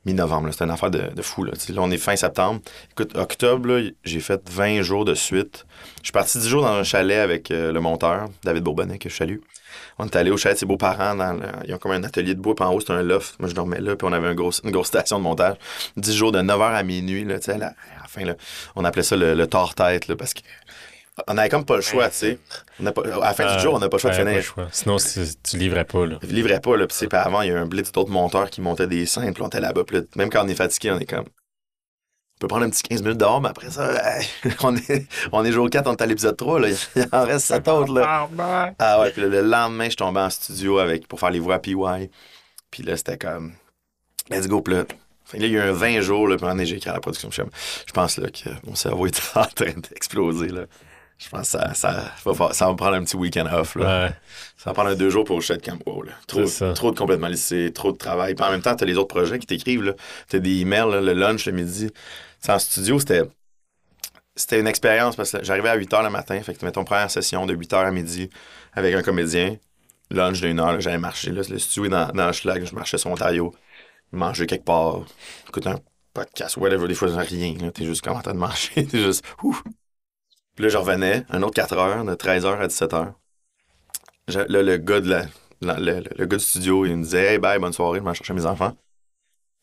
mi-novembre. 0.06 0.50
C'était 0.52 0.66
une 0.66 0.72
affaire 0.72 0.92
de, 0.92 1.22
fou. 1.22 1.44
Là. 1.44 1.54
On 1.78 1.92
est 1.92 1.98
fin 1.98 2.16
septembre. 2.16 2.62
Écoute, 2.92 3.18
octobre, 3.18 3.82
j'ai 4.04 4.20
fait 4.20 4.42
20 4.50 4.82
jours 4.82 5.06
de 5.06 5.16
suite. 5.16 5.66
Je 6.00 6.06
suis 6.06 6.12
parti 6.12 6.38
10 6.38 6.48
jours 6.48 6.62
dans 6.64 6.74
un 6.74 6.84
chalet 6.84 7.20
avec 7.20 7.52
euh, 7.52 7.72
le 7.72 7.80
monteur, 7.80 8.28
David 8.44 8.64
Bourbonnet, 8.64 9.00
que 9.00 9.10
je 9.10 9.16
salue. 9.16 9.38
On 9.98 10.06
est 10.06 10.16
allé 10.16 10.32
au 10.32 10.38
chalet 10.38 10.56
de 10.56 10.60
ses 10.60 10.66
beaux-parents. 10.66 11.18
Ils 11.68 11.74
ont 11.74 11.78
comme 11.78 11.92
un 11.92 12.04
atelier 12.04 12.36
de 12.36 12.40
bois, 12.40 12.56
puis 12.56 12.66
en 12.66 12.74
haut, 12.74 12.80
c'était 12.80 12.94
un 12.94 13.04
loft. 13.04 13.36
Moi, 13.40 13.50
je 13.50 13.56
dormais 13.56 13.82
là, 13.82 13.96
puis 13.96 14.08
on 14.08 14.14
avait 14.14 14.32
une 14.32 14.36
grosse 14.36 14.88
station 14.88 15.18
de 15.18 15.24
montage. 15.24 15.56
10 15.98 16.16
jours 16.16 16.32
de 16.32 16.40
9h 16.40 16.74
à 16.74 16.84
minuit, 16.84 17.24
là, 17.24 17.40
tu 17.40 17.46
sais, 17.46 17.54
à 17.54 17.58
la, 17.58 17.68
à 18.04 18.08
fin, 18.08 18.24
là, 18.24 18.36
on 18.76 18.86
appelait 18.86 19.04
ça 19.04 19.16
le, 19.16 19.34
le 19.34 19.48
tord-tête, 19.48 20.08
là, 20.08 20.16
parce 20.16 20.34
que 20.34 20.42
on 21.28 21.38
avait 21.38 21.50
comme 21.50 21.66
pas 21.66 21.76
le 21.78 21.82
choix, 21.82 22.10
tu 22.10 22.16
sais. 22.16 22.40
On 22.82 22.86
a 22.86 22.92
pas- 22.92 23.04
À 23.04 23.20
la 23.20 23.34
fin 23.34 23.46
du 23.46 23.54
Euh, 23.54 23.60
jour, 23.60 23.74
on 23.74 23.80
n'a 23.80 23.88
pas 23.90 23.98
le 23.98 24.02
choix 24.02 24.12
de 24.12 24.16
pas 24.18 24.22
finir. 24.24 24.36
le 24.38 24.42
choix. 24.42 24.68
Sinon, 24.72 24.98
tu 25.44 25.58
livrais 25.58 25.86
pas, 25.86 26.06
là. 26.06 26.18
Je 26.22 26.28
livrais 26.28 26.60
pas, 26.60 26.76
là. 26.76 26.88
Puis 26.88 26.98
c'est 27.00 27.08
pas 27.08 27.22
avant, 27.22 27.42
il 27.42 27.48
y 27.48 27.52
a 27.52 27.54
eu 27.54 27.58
un 27.58 27.66
blitz 27.66 27.92
d'autres 27.92 28.12
monteurs 28.12 28.50
qui 28.50 28.62
montaient 28.62 28.88
des 28.88 29.06
scènes, 29.06 29.34
puis 29.34 29.42
on 29.44 29.48
était 29.48 29.62
là-bas. 29.62 29.84
Puis 29.86 29.98
là, 29.98 30.04
même 30.18 30.30
quand 30.30 30.44
on 30.44 30.48
est 30.48 30.56
fatigué, 30.56 30.92
on 30.92 31.00
est 31.00 31.06
comme. 31.06 31.26
On 31.26 32.40
peut 32.42 32.48
prendre 32.50 32.66
un 32.66 32.70
petit 32.70 32.84
15 32.84 33.02
minutes 33.02 33.18
dehors, 33.18 33.40
mais 33.40 33.48
après 33.48 33.70
ça, 33.72 33.94
hey, 34.20 34.28
on, 34.62 34.76
est, 34.76 35.08
on 35.32 35.46
est 35.46 35.54
jour 35.54 35.70
4, 35.70 35.88
on 35.88 35.94
est 35.94 36.02
à 36.02 36.06
l'épisode 36.06 36.36
3, 36.36 36.60
là. 36.60 36.68
Il 36.98 37.06
en 37.14 37.24
reste 37.24 37.46
7 37.46 37.66
autres, 37.70 37.94
là. 37.94 38.28
Ah 38.78 39.00
ouais, 39.00 39.12
puis 39.12 39.22
le 39.22 39.42
lendemain, 39.42 39.90
je 39.90 39.96
tombais 39.96 40.20
en 40.20 40.30
studio 40.30 40.80
avec, 40.80 41.08
pour 41.08 41.20
faire 41.22 41.32
les 41.32 41.40
voix 41.40 41.56
à 41.56 41.60
PY. 41.60 41.76
Puis 42.72 42.84
là, 42.84 42.98
c'était 42.98 43.18
comme. 43.18 43.54
Let's 44.30 44.48
go, 44.50 44.62
puis 44.62 44.74
là. 44.74 44.84
Que 44.84 45.38
là, 45.38 45.46
il 45.48 45.52
y 45.54 45.58
a 45.58 45.66
eu 45.66 45.70
un 45.70 45.72
20 45.72 46.02
jours, 46.02 46.28
là, 46.28 46.36
moment 46.36 46.52
donné, 46.52 46.66
j'ai 46.66 46.76
écrit 46.76 46.90
à 46.90 46.94
la 46.94 47.00
production. 47.00 47.30
Je 47.30 47.36
suis 47.36 47.42
comme, 47.44 47.52
Je 47.88 47.94
pense 47.94 48.18
là, 48.18 48.30
que 48.30 48.50
mon 48.68 48.76
cerveau 48.76 49.08
est 49.08 49.32
en 49.36 49.46
train 49.46 49.72
d'exploser. 49.90 50.50
Là. 50.50 50.66
Je 51.18 51.30
pense 51.30 51.42
que 51.42 51.58
ça, 51.58 51.74
ça, 51.74 52.12
va, 52.26 52.54
ça 52.54 52.66
va 52.66 52.72
me 52.72 52.78
prendre 52.78 52.96
un 52.96 53.04
petit 53.04 53.16
week-end 53.16 53.48
off. 53.52 53.76
Là. 53.76 54.06
Ouais. 54.06 54.12
Ça 54.58 54.70
va 54.70 54.74
prendre 54.74 54.90
un 54.90 54.96
deux 54.96 55.10
jours 55.10 55.24
pour 55.24 55.42
sois 55.42 55.58
comme 55.58 55.80
wow, 55.86 56.04
là. 56.04 56.12
Trop, 56.28 56.44
trop 56.74 56.92
de 56.92 56.98
complètement 56.98 57.28
lycée, 57.28 57.72
trop 57.74 57.92
de 57.94 57.98
travail. 57.98 58.36
Puis 58.36 58.46
en 58.46 58.52
même 58.52 58.62
temps, 58.62 58.76
t'as 58.76 58.86
les 58.86 58.98
autres 58.98 59.16
projets 59.16 59.40
qui 59.40 59.48
t'écrivent. 59.48 59.84
là. 59.84 59.94
T'as 60.28 60.40
des 60.40 60.60
emails, 60.60 60.92
là, 60.92 61.02
le 61.02 61.14
lunch 61.14 61.46
le 61.46 61.54
midi. 61.54 61.90
C'est 62.40 62.52
en 62.52 62.60
studio, 62.60 63.00
c'était. 63.00 63.24
C'était 64.38 64.60
une 64.60 64.68
expérience 64.68 65.16
parce 65.16 65.32
que 65.32 65.42
j'arrivais 65.44 65.70
à 65.70 65.76
8 65.76 65.90
h 65.94 66.04
le 66.04 66.10
matin. 66.10 66.42
Fait 66.42 66.54
que 66.54 66.60
tu 66.60 66.66
mets 66.66 66.74
ton 66.74 66.84
première 66.84 67.10
session 67.10 67.46
de 67.46 67.54
8 67.54 67.72
h 67.72 67.86
à 67.86 67.92
midi 67.92 68.30
avec 68.74 68.94
un 68.94 69.02
comédien. 69.02 69.56
Lunch 70.12 70.42
d'une 70.42 70.60
heure, 70.60 70.80
j'allais 70.82 70.98
marcher. 70.98 71.32
Là, 71.32 71.42
le 71.50 71.58
studio 71.58 71.86
est 71.86 71.90
dans, 71.90 72.12
dans 72.12 72.28
le 72.28 72.34
schlag. 72.34 72.66
Je 72.66 72.76
marchais 72.76 72.98
sur 72.98 73.10
Ontario. 73.10 73.56
Manger 74.12 74.46
quelque 74.46 74.66
part. 74.66 75.06
Écouter 75.48 75.70
un 75.70 75.80
podcast, 76.14 76.58
whatever. 76.58 76.88
Des 76.90 76.94
fois, 76.94 77.08
rien. 77.18 77.56
T'es 77.74 77.86
juste 77.86 78.02
comme 78.02 78.18
en 78.18 78.22
train 78.22 78.34
de 78.34 78.40
manger. 78.40 78.86
T'es 78.92 79.02
juste. 79.02 79.24
Ouf. 79.42 79.64
Puis 80.56 80.64
là, 80.64 80.70
je 80.70 80.78
revenais, 80.78 81.24
un 81.30 81.42
autre 81.44 81.54
4 81.54 81.78
heures, 81.78 82.04
de 82.06 82.16
13h 82.16 82.60
à 82.60 82.68
17h. 82.68 83.14
Je- 84.28 84.40
là, 84.40 84.64
le 84.64 84.78
gars 84.78 85.02
de 85.02 85.10
la, 85.10 85.26
la- 85.62 85.80
le, 85.80 86.00
le- 86.00 86.10
le 86.18 86.26
gars 86.26 86.38
du 86.38 86.44
studio, 86.44 86.86
il 86.86 86.96
me 86.98 87.04
disait 87.04 87.34
Hey, 87.34 87.38
bye, 87.38 87.60
bonne 87.60 87.74
soirée, 87.74 88.00
je 88.00 88.04
vais 88.10 88.14
chercher 88.16 88.34
mes 88.34 88.46
enfants. 88.46 88.76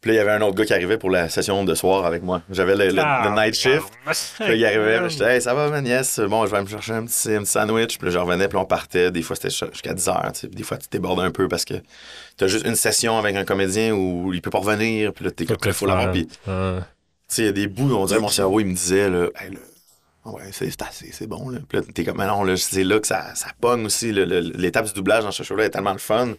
Puis 0.01 0.11
là, 0.11 0.15
il 0.15 0.17
y 0.19 0.21
avait 0.21 0.33
un 0.33 0.43
autre 0.43 0.57
gars 0.57 0.65
qui 0.65 0.75
arrivait 0.75 0.99
pour 0.99 1.11
la 1.11 1.29
session 1.29 1.65
de 1.65 1.75
soir 1.77 2.05
avec 2.05 2.23
moi. 2.25 2.43
J'avais 2.51 2.75
le, 2.75 2.89
le- 2.89 2.99
Ah, 3.05 3.23
le 3.25 3.41
night 3.41 3.55
shift. 3.55 3.85
Puis 4.05 4.49
là, 4.49 4.55
il 4.55 4.65
arrivait, 4.67 4.99
puis 5.01 5.11
j'étais 5.11 5.37
Hey, 5.37 5.41
ça 5.43 5.55
va, 5.55 5.69
man, 5.71 5.87
yes, 5.87 6.19
bon, 6.21 6.45
je 6.47 6.51
vais 6.51 6.61
me 6.61 6.67
chercher 6.67 6.93
un 6.93 7.05
petit, 7.07 7.33
un 7.33 7.41
petit 7.43 7.53
sandwich. 7.53 7.99
Puis 7.99 8.07
là, 8.07 8.13
je 8.13 8.19
revenais, 8.19 8.49
puis 8.49 8.59
on 8.59 8.65
partait. 8.65 9.11
Des 9.13 9.23
fois, 9.23 9.37
c'était 9.37 9.51
jusqu'à 9.51 9.95
10h. 9.95 10.33
tu 10.33 10.41
sais. 10.41 10.47
Puis 10.49 10.57
Des 10.57 10.63
fois, 10.65 10.77
tu 10.77 10.89
débordes 10.91 11.21
un 11.21 11.31
peu 11.31 11.47
parce 11.49 11.65
que 11.65 11.75
t'as 12.37 12.49
juste 12.49 12.67
une 12.67 12.75
session 12.77 13.17
avec 13.17 13.37
un 13.37 13.45
comédien 13.45 13.93
où 13.95 14.33
il 14.33 14.43
peut 14.43 14.51
pas 14.51 14.59
revenir. 14.59 15.13
Puis 15.13 15.25
là, 15.25 15.31
t'es 15.31 15.47
comme, 15.47 15.57
il 15.65 15.73
faut 15.73 15.87
l'avoir. 15.87 16.11
Puis, 16.13 16.27
tu 16.27 16.51
Ouais. 16.51 16.79
sais, 17.29 17.43
il 17.43 17.47
y 17.47 17.49
a 17.49 17.53
des 17.53 17.69
bouts, 17.69 17.95
on 17.95 18.05
dirait, 18.05 18.21
mon 18.21 18.29
cerveau, 18.29 18.59
il 18.61 18.67
me 18.67 18.75
disait, 18.75 19.09
là, 19.09 19.29
Hey, 19.41 19.57
là, 20.25 20.33
Ouais, 20.33 20.53
c'est 20.53 20.71
c'est 21.13 21.27
bon. 21.27 21.49
Là. 21.51 21.61
T'es 21.95 22.05
comme, 22.05 22.19
mais 22.19 22.27
non, 22.27 22.45
là, 22.45 22.57
c'est 22.57 22.85
là 22.85 23.01
que 23.01 23.07
ça, 23.07 23.35
ça 23.35 23.49
pogne 23.61 23.85
aussi. 23.87 24.13
L'étape 24.13 24.87
du 24.87 24.93
doublage 24.93 25.25
dans 25.25 25.33
ce 25.33 25.43
show-là 25.43 25.65
est 25.65 25.71
tellement 25.71 25.93
le 25.93 25.99
fun. 25.99 26.35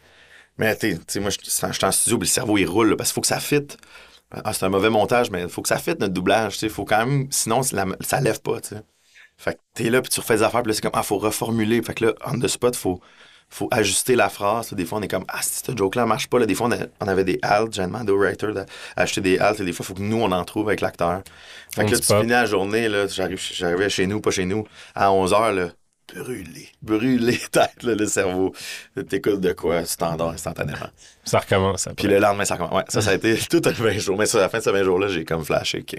Mais 0.57 0.75
tu 0.77 0.97
sais, 1.07 1.19
moi, 1.21 1.31
je 1.31 1.39
suis 1.51 1.85
en 1.85 1.91
studio, 1.91 2.19
le 2.19 2.25
cerveau, 2.25 2.57
il 2.57 2.65
roule, 2.67 2.91
là, 2.91 2.95
parce 2.97 3.09
qu'il 3.11 3.15
faut 3.15 3.21
que 3.21 3.27
ça 3.27 3.39
fitte. 3.39 3.77
Ah, 4.31 4.53
c'est 4.53 4.65
un 4.65 4.69
mauvais 4.69 4.89
montage, 4.89 5.31
mais 5.31 5.43
il 5.43 5.49
faut 5.49 5.61
que 5.63 5.69
ça 5.69 5.77
fitte 5.79 5.99
notre 5.99 6.13
doublage. 6.13 6.59
Faut 6.69 6.85
quand 6.85 7.05
même, 7.05 7.27
sinon, 7.31 7.61
la- 7.73 7.85
ça 8.01 8.21
lève 8.21 8.41
pas. 8.41 8.61
tu. 8.61 8.75
Fait 9.37 9.55
que 9.55 9.59
t'es 9.73 9.89
là, 9.89 10.01
puis 10.01 10.09
tu 10.11 10.19
refais 10.19 10.35
des 10.37 10.43
affaires, 10.43 10.63
puis 10.63 10.69
là, 10.71 10.75
c'est 10.75 10.81
comme, 10.81 10.91
ah, 10.95 11.03
faut 11.03 11.17
reformuler. 11.19 11.81
Fait 11.83 11.93
que 11.95 12.05
là, 12.05 12.13
on 12.25 12.39
the 12.39 12.47
spot, 12.47 12.75
faut, 12.75 13.01
faut 13.53 13.67
ajuster 13.71 14.15
la 14.15 14.29
phrase. 14.29 14.73
Des 14.73 14.85
fois, 14.85 14.97
on 14.97 15.01
est 15.01 15.07
comme, 15.07 15.25
ah, 15.27 15.39
si 15.41 15.61
cette 15.63 15.77
joke-là 15.77 16.05
marche 16.05 16.27
pas. 16.27 16.39
Là, 16.39 16.45
des 16.45 16.55
fois, 16.55 16.67
on, 16.67 16.71
a- 16.71 16.87
on 17.01 17.07
avait 17.07 17.23
des 17.23 17.39
halts. 17.41 17.73
J'ai 17.73 17.83
demandé 17.83 18.11
au 18.11 18.17
writer 18.17 18.47
d'acheter 18.53 19.21
des 19.21 19.37
halts. 19.39 19.59
Et 19.59 19.65
des 19.65 19.73
fois, 19.73 19.83
il 19.83 19.87
faut 19.87 19.93
que 19.93 20.01
nous, 20.01 20.17
on 20.21 20.31
en 20.31 20.43
trouve 20.43 20.67
avec 20.69 20.81
l'acteur. 20.81 21.21
Fait 21.75 21.85
que 21.85 21.91
là, 21.91 21.99
tu 21.99 22.05
finis 22.05 22.27
la 22.27 22.45
journée, 22.45 22.89
là, 22.89 23.05
j'arrivais 23.07 23.89
chez 23.89 24.07
nous, 24.07 24.21
pas 24.21 24.31
chez 24.31 24.45
nous, 24.45 24.65
à 24.95 25.09
11h, 25.09 25.53
là, 25.55 25.69
brûlé, 26.15 26.67
brûlé 26.81 27.37
tête, 27.51 27.81
là, 27.83 27.95
le 27.95 28.05
cerveau. 28.07 28.53
T'écoutes 29.09 29.39
de 29.41 29.53
quoi, 29.53 29.83
tu 29.83 29.97
t'endors 29.97 30.31
instantanément. 30.31 30.89
Ça 31.23 31.39
recommence 31.39 31.87
après. 31.87 31.95
Puis 31.95 32.07
le 32.07 32.19
lendemain, 32.19 32.45
ça 32.45 32.55
recommence. 32.55 32.73
Ouais, 32.75 32.83
ça, 32.89 33.01
ça 33.01 33.11
a 33.11 33.13
été 33.15 33.37
tout 33.49 33.61
un 33.65 33.71
20 33.71 33.91
jours. 33.99 34.17
Mais 34.17 34.25
sur 34.25 34.39
la 34.39 34.49
fin 34.49 34.59
de 34.59 34.63
ce 34.63 34.69
20 34.69 34.83
jours-là, 34.83 35.07
j'ai 35.07 35.25
comme 35.25 35.43
flashé 35.43 35.83
que 35.83 35.97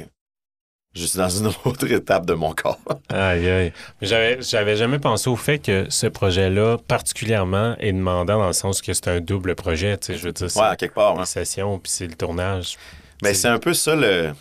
je 0.95 1.05
suis 1.07 1.19
dans 1.19 1.29
une 1.29 1.47
autre 1.65 1.91
étape 1.91 2.25
de 2.27 2.35
mon 2.35 2.53
corps. 2.55 2.79
Aïe, 3.09 3.49
aïe. 3.49 3.73
Mais 4.01 4.07
J'avais, 4.07 4.41
j'avais 4.43 4.77
jamais 4.77 4.99
pensé 4.99 5.29
au 5.29 5.37
fait 5.37 5.59
que 5.59 5.87
ce 5.91 6.07
projet-là, 6.07 6.79
particulièrement, 6.89 7.77
est 7.79 7.93
demandant 7.93 8.39
dans 8.39 8.47
le 8.47 8.53
sens 8.53 8.81
que 8.83 8.93
c'est 8.95 9.09
un 9.09 9.21
double 9.21 9.55
projet. 9.55 9.97
Tu 9.99 10.07
sais, 10.13 10.19
je 10.19 10.25
veux 10.25 10.33
dire, 10.33 10.51
c'est 10.51 10.61
Ouais, 10.61 10.77
quelque 10.77 10.95
part. 10.95 11.15
hein. 11.17 11.21
la 11.21 11.27
session 11.27 11.79
puis 11.79 11.91
c'est 11.91 12.07
le 12.07 12.15
tournage. 12.15 12.77
Mais 13.23 13.35
c'est 13.35 13.49
un 13.49 13.59
peu 13.59 13.75
ça 13.75 13.95
le. 13.95 14.33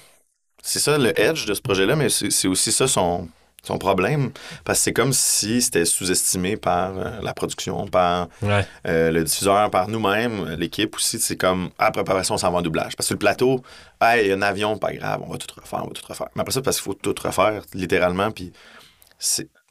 C'est 0.61 0.79
ça 0.79 0.97
le 0.97 1.19
edge 1.19 1.45
de 1.45 1.53
ce 1.53 1.61
projet-là, 1.61 1.95
mais 1.97 2.07
c'est 2.09 2.47
aussi 2.47 2.71
ça 2.71 2.87
son, 2.87 3.27
son 3.65 3.77
problème. 3.77 4.31
Parce 4.65 4.79
que 4.79 4.83
c'est 4.83 4.93
comme 4.93 5.13
si 5.13 5.61
c'était 5.61 5.85
sous-estimé 5.85 6.57
par 6.57 6.97
euh, 6.97 7.19
la 7.21 7.33
production, 7.33 7.87
par 7.87 8.27
Ouais. 8.41 8.65
euh, 8.87 9.09
le 9.11 9.23
diffuseur, 9.23 9.71
par 9.71 9.87
nous-mêmes, 9.87 10.55
l'équipe 10.59 10.95
aussi. 10.95 11.17
C'est 11.19 11.37
comme, 11.37 11.69
ah, 11.79 11.89
préparation, 11.91 12.35
on 12.35 12.37
s'en 12.37 12.51
va 12.51 12.59
en 12.59 12.61
doublage. 12.61 12.95
Parce 12.97 13.07
que 13.09 13.13
le 13.13 13.19
plateau, 13.19 13.63
hey, 14.01 14.25
il 14.25 14.29
y 14.29 14.31
a 14.31 14.35
un 14.35 14.41
avion, 14.41 14.77
pas 14.77 14.93
grave, 14.93 15.21
on 15.25 15.31
va 15.31 15.37
tout 15.37 15.47
refaire, 15.59 15.79
on 15.83 15.87
va 15.87 15.93
tout 15.93 16.05
refaire. 16.07 16.27
Mais 16.35 16.41
après 16.41 16.53
ça, 16.53 16.61
parce 16.61 16.77
qu'il 16.77 16.83
faut 16.83 16.93
tout 16.93 17.15
refaire, 17.23 17.63
littéralement. 17.73 18.31
Puis 18.31 18.51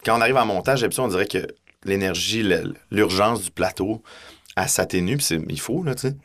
quand 0.04 0.16
on 0.18 0.20
arrive 0.20 0.36
en 0.36 0.46
montage, 0.46 0.86
on 0.98 1.08
dirait 1.08 1.26
que 1.26 1.46
l'énergie, 1.84 2.42
l'urgence 2.90 3.42
du 3.42 3.50
plateau, 3.50 4.02
elle 4.56 4.68
s'atténue, 4.68 5.16
puis 5.18 5.38
il 5.48 5.60
faut, 5.60 5.82
là, 5.82 5.94
tu 5.94 6.08
sais. 6.08 6.16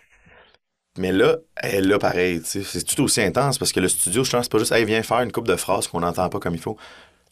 Mais 0.98 1.12
là, 1.12 1.36
elle 1.58 1.76
est 1.76 1.88
là 1.88 2.00
pareil, 2.00 2.42
tu 2.42 2.48
sais. 2.50 2.64
C'est 2.64 2.84
tout 2.84 3.04
aussi 3.04 3.22
intense 3.22 3.58
parce 3.60 3.72
que 3.72 3.80
le 3.80 3.88
studio, 3.88 4.24
je 4.24 4.32
pense, 4.32 4.46
c'est 4.46 4.52
pas 4.52 4.58
juste, 4.58 4.72
hey, 4.72 4.84
viens 4.86 5.04
faire 5.04 5.20
une 5.22 5.32
coupe 5.32 5.48
de 5.48 5.56
phrases 5.56 5.88
qu'on 5.88 6.00
n'entend 6.00 6.28
pas 6.30 6.40
comme 6.40 6.56
il 6.56 6.62
faut. 6.62 6.78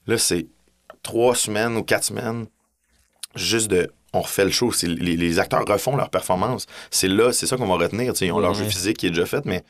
Là, 0.07 0.17
c'est 0.17 0.47
trois 1.03 1.35
semaines 1.35 1.75
ou 1.77 1.83
quatre 1.83 2.05
semaines 2.05 2.47
juste 3.35 3.69
de. 3.69 3.91
On 4.13 4.21
refait 4.21 4.45
le 4.45 4.51
show. 4.51 4.71
Les, 4.83 5.17
les 5.17 5.39
acteurs 5.39 5.65
refont 5.67 5.97
leur 5.97 6.09
performance. 6.09 6.67
C'est 6.89 7.09
là, 7.09 7.33
c'est 7.33 7.47
ça 7.47 7.57
qu'on 7.57 7.67
va 7.67 7.75
retenir. 7.75 8.13
tu 8.13 8.19
sais. 8.19 8.27
Ils 8.27 8.31
ont 8.31 8.39
leur 8.39 8.53
jeu 8.53 8.63
physique 8.65 8.97
qui 8.97 9.07
est 9.07 9.09
déjà 9.09 9.25
fait, 9.25 9.43
mais 9.45 9.63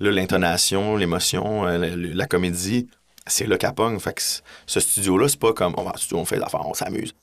là, 0.00 0.10
l'intonation, 0.10 0.96
l'émotion, 0.96 1.64
euh, 1.66 1.78
la, 1.78 1.94
la 1.94 2.26
comédie, 2.26 2.88
c'est 3.26 3.46
là 3.46 3.56
qu'elle 3.56 3.72
pogne. 3.74 4.00
Fait 4.00 4.12
que 4.14 4.22
ce 4.66 4.80
studio-là, 4.80 5.28
c'est 5.28 5.38
pas 5.38 5.52
comme 5.52 5.74
on 5.76 5.84
va 5.84 5.92
studio, 5.96 6.18
on 6.18 6.24
fait 6.24 6.38
des 6.38 6.42
affaires, 6.42 6.66
on 6.66 6.74
s'amuse. 6.74 7.14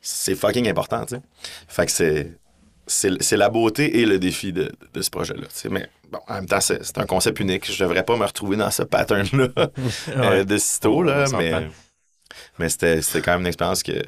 C'est 0.00 0.36
fucking 0.36 0.68
important, 0.68 1.04
tu 1.06 1.16
sais. 1.16 1.22
Fait 1.68 1.86
que 1.86 1.92
c'est. 1.92 2.38
C'est 2.86 3.36
la 3.36 3.48
beauté 3.48 4.00
et 4.00 4.06
le 4.06 4.18
défi 4.18 4.52
de, 4.52 4.70
de 4.92 5.02
ce 5.02 5.08
projet-là. 5.08 5.46
Mais 5.70 5.88
bon, 6.10 6.18
en 6.28 6.34
même 6.34 6.46
temps, 6.46 6.60
c'est 6.60 6.98
un 6.98 7.06
concept 7.06 7.38
unique. 7.40 7.72
Je 7.72 7.82
devrais 7.82 8.02
pas 8.02 8.16
me 8.16 8.24
retrouver 8.24 8.56
dans 8.56 8.70
ce 8.72 8.82
pattern-là 8.82 9.48
euh, 10.16 10.44
de 10.44 10.56
sitôt, 10.58 11.02
là, 11.02 11.24
mais, 11.38 11.68
mais 12.58 12.68
c'était 12.68 13.02
c'était 13.02 13.20
quand 13.22 13.32
même 13.32 13.40
une 13.42 13.46
expérience 13.46 13.82
que, 13.82 14.02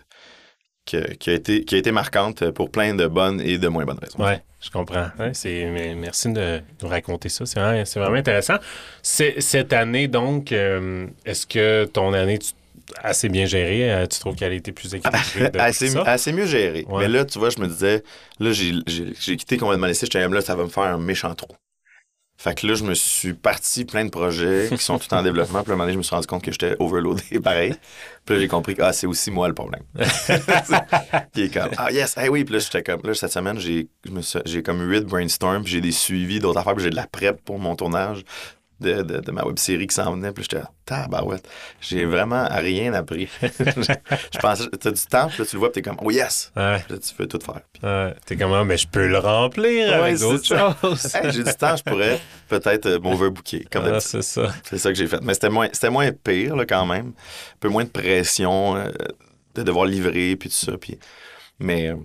que- 0.87 1.14
qui, 1.14 1.31
a 1.31 1.33
été, 1.35 1.64
qui 1.64 1.75
a 1.75 1.78
été 1.78 1.93
marquante 1.93 2.50
pour 2.50 2.71
plein 2.71 2.95
de 2.95 3.07
bonnes 3.07 3.40
et 3.40 3.59
de 3.59 3.69
moins 3.69 3.85
bonnes 3.85 3.99
raisons. 4.00 4.23
Ouais, 4.23 4.43
je 4.61 4.71
comprends. 4.71 5.09
Ouais, 5.19 5.31
c'est, 5.33 5.66
mais 5.71 5.95
merci 5.95 6.33
de 6.33 6.61
nous 6.83 6.88
raconter 6.88 7.28
ça. 7.28 7.47
C'est 7.47 7.59
vraiment, 7.99 8.16
intéressant. 8.16 8.57
C'est- 9.02 9.40
cette 9.40 9.73
année, 9.73 10.09
donc, 10.09 10.52
euh, 10.52 11.07
est-ce 11.25 11.47
que 11.47 11.85
ton 11.87 12.12
année, 12.12 12.38
tu 12.38 12.50
assez 13.02 13.31
bien 13.31 13.47
gérée, 13.47 13.90
euh, 13.90 14.07
tu 14.07 14.19
trouves 14.21 14.37
qu'elle 14.37 14.52
a 14.52 14.57
été 14.57 14.71
plus 14.73 14.95
équilibrée 14.95 15.50
assez, 15.59 15.87
tout 15.87 15.93
ça? 15.95 16.02
assez 16.02 16.33
mieux 16.33 16.45
géré. 16.45 16.85
Ouais. 16.87 17.04
Mais 17.04 17.09
là, 17.09 17.25
tu 17.25 17.38
vois, 17.38 17.49
je 17.49 17.59
me 17.59 17.66
disais, 17.66 18.02
là, 18.40 18.52
j'ai 18.52 18.75
quitté 19.37 19.57
complètement 19.57 19.87
laissé. 19.87 20.04
J'étais 20.04 20.23
comme 20.23 20.35
là, 20.35 20.43
ça 20.43 20.54
va 20.54 20.64
me 20.64 20.69
faire 20.69 20.83
un 20.85 20.99
méchant 20.99 21.35
trou. 21.35 21.49
Fait 22.45 22.54
que 22.54 22.67
là, 22.67 22.75
je 22.75 22.85
me 22.85 22.93
suis 22.93 23.33
parti 23.33 23.87
plein 23.87 24.04
de 24.04 24.11
projets 24.11 24.69
qui 24.69 24.85
sont 24.85 24.99
tout 24.99 25.15
en 25.15 25.23
développement. 25.23 25.63
Puis 25.63 25.71
à 25.71 25.73
un 25.73 25.76
moment 25.76 25.85
donné, 25.85 25.95
je 25.95 25.99
me 25.99 26.02
suis 26.02 26.15
rendu 26.15 26.26
compte 26.26 26.43
que 26.43 26.52
j'étais 26.52 26.76
overloadé 26.78 27.41
pareil. 27.43 27.75
Puis 28.26 28.35
là, 28.35 28.41
j'ai 28.43 28.49
compris 28.49 28.75
que 28.75 28.83
ah, 28.83 28.93
c'est 28.93 29.07
aussi 29.07 29.30
moi 29.30 29.49
le 29.49 29.54
problème. 29.54 29.80
Qui 31.33 31.45
est 31.45 31.54
comme 31.54 31.71
Ah 31.78 31.91
yes, 31.91 32.19
hey 32.19 32.28
oui, 32.28 32.45
puis 32.45 32.52
là, 32.52 32.59
j'étais 32.59 32.83
comme 32.83 33.00
là, 33.02 33.15
cette 33.15 33.33
semaine, 33.33 33.59
j'ai 33.59 34.63
comme 34.63 34.87
huit 34.87 35.07
brainstorm, 35.07 35.63
puis 35.63 35.73
j'ai 35.73 35.80
des 35.80 35.91
suivis 35.91 36.39
d'autres 36.39 36.59
affaires, 36.61 36.75
puis 36.75 36.85
j'ai 36.85 36.91
de 36.91 36.97
la 36.97 37.07
prep 37.07 37.43
pour 37.43 37.59
mon 37.59 37.76
tournage 37.76 38.25
de, 38.84 39.02
de, 39.02 39.20
de 39.20 39.30
ma 39.32 39.44
web 39.44 39.58
série 39.58 39.86
qui 39.86 39.94
s'en 39.94 40.12
venait. 40.12 40.32
Puis 40.32 40.44
j'étais 40.49 40.62
tabarouette. 40.84 41.49
J'ai 41.80 42.04
vraiment 42.04 42.47
rien 42.50 42.92
appris. 42.92 43.28
je 43.42 44.38
pensais, 44.38 44.68
t'as 44.80 44.90
du 44.90 45.00
temps, 45.06 45.28
puis 45.28 45.38
là, 45.38 45.47
tu 45.47 45.56
le 45.56 45.58
vois, 45.58 45.73
puis 45.73 45.82
t'es 45.82 45.88
comme 45.90 45.99
Oh 46.02 46.10
yes! 46.10 46.52
Ouais, 46.56 46.78
Puis 46.84 46.94
là, 46.94 46.99
tu 47.00 47.14
peux 47.14 47.26
tout 47.26 47.40
faire. 47.44 47.60
Puis, 47.73 47.82
ouais. 47.82 48.14
T'es 48.26 48.36
comment? 48.36 48.64
Mais 48.64 48.76
je 48.76 48.86
peux 48.86 49.06
le 49.08 49.18
remplir 49.18 49.88
Ouais, 49.88 49.94
avec 49.94 50.18
d'autres 50.18 50.44
choses. 50.47 51.14
hey, 51.14 51.32
j'ai 51.32 51.42
du 51.42 51.54
temps, 51.54 51.76
je 51.76 51.82
pourrais 51.82 52.20
peut-être 52.49 52.86
euh, 52.86 52.99
m'overbooker. 53.00 53.66
Comme 53.70 53.86
Ah, 53.86 54.00
c'est 54.00 54.23
ça. 54.23 54.52
C'est 54.62 54.78
ça 54.78 54.90
que 54.90 54.97
j'ai 54.99 55.06
fait. 55.06 55.20
Mais 55.23 55.34
c'était 55.34 55.50
moins, 55.50 55.68
c'était 55.73 55.90
moins 55.90 56.10
pire, 56.12 56.56
là, 56.56 56.66
quand 56.66 56.86
même. 56.86 57.08
Un 57.08 57.58
peu 57.60 57.68
moins 57.68 57.84
de 57.84 57.88
pression 57.90 58.76
euh, 58.76 58.90
de 59.54 59.62
devoir 59.62 59.86
livrer, 59.86 60.36
puis 60.36 60.49
tout 60.49 60.54
ça. 60.54 60.76
Puis... 60.78 60.99
Mais 61.58 61.88
euh, 61.88 61.97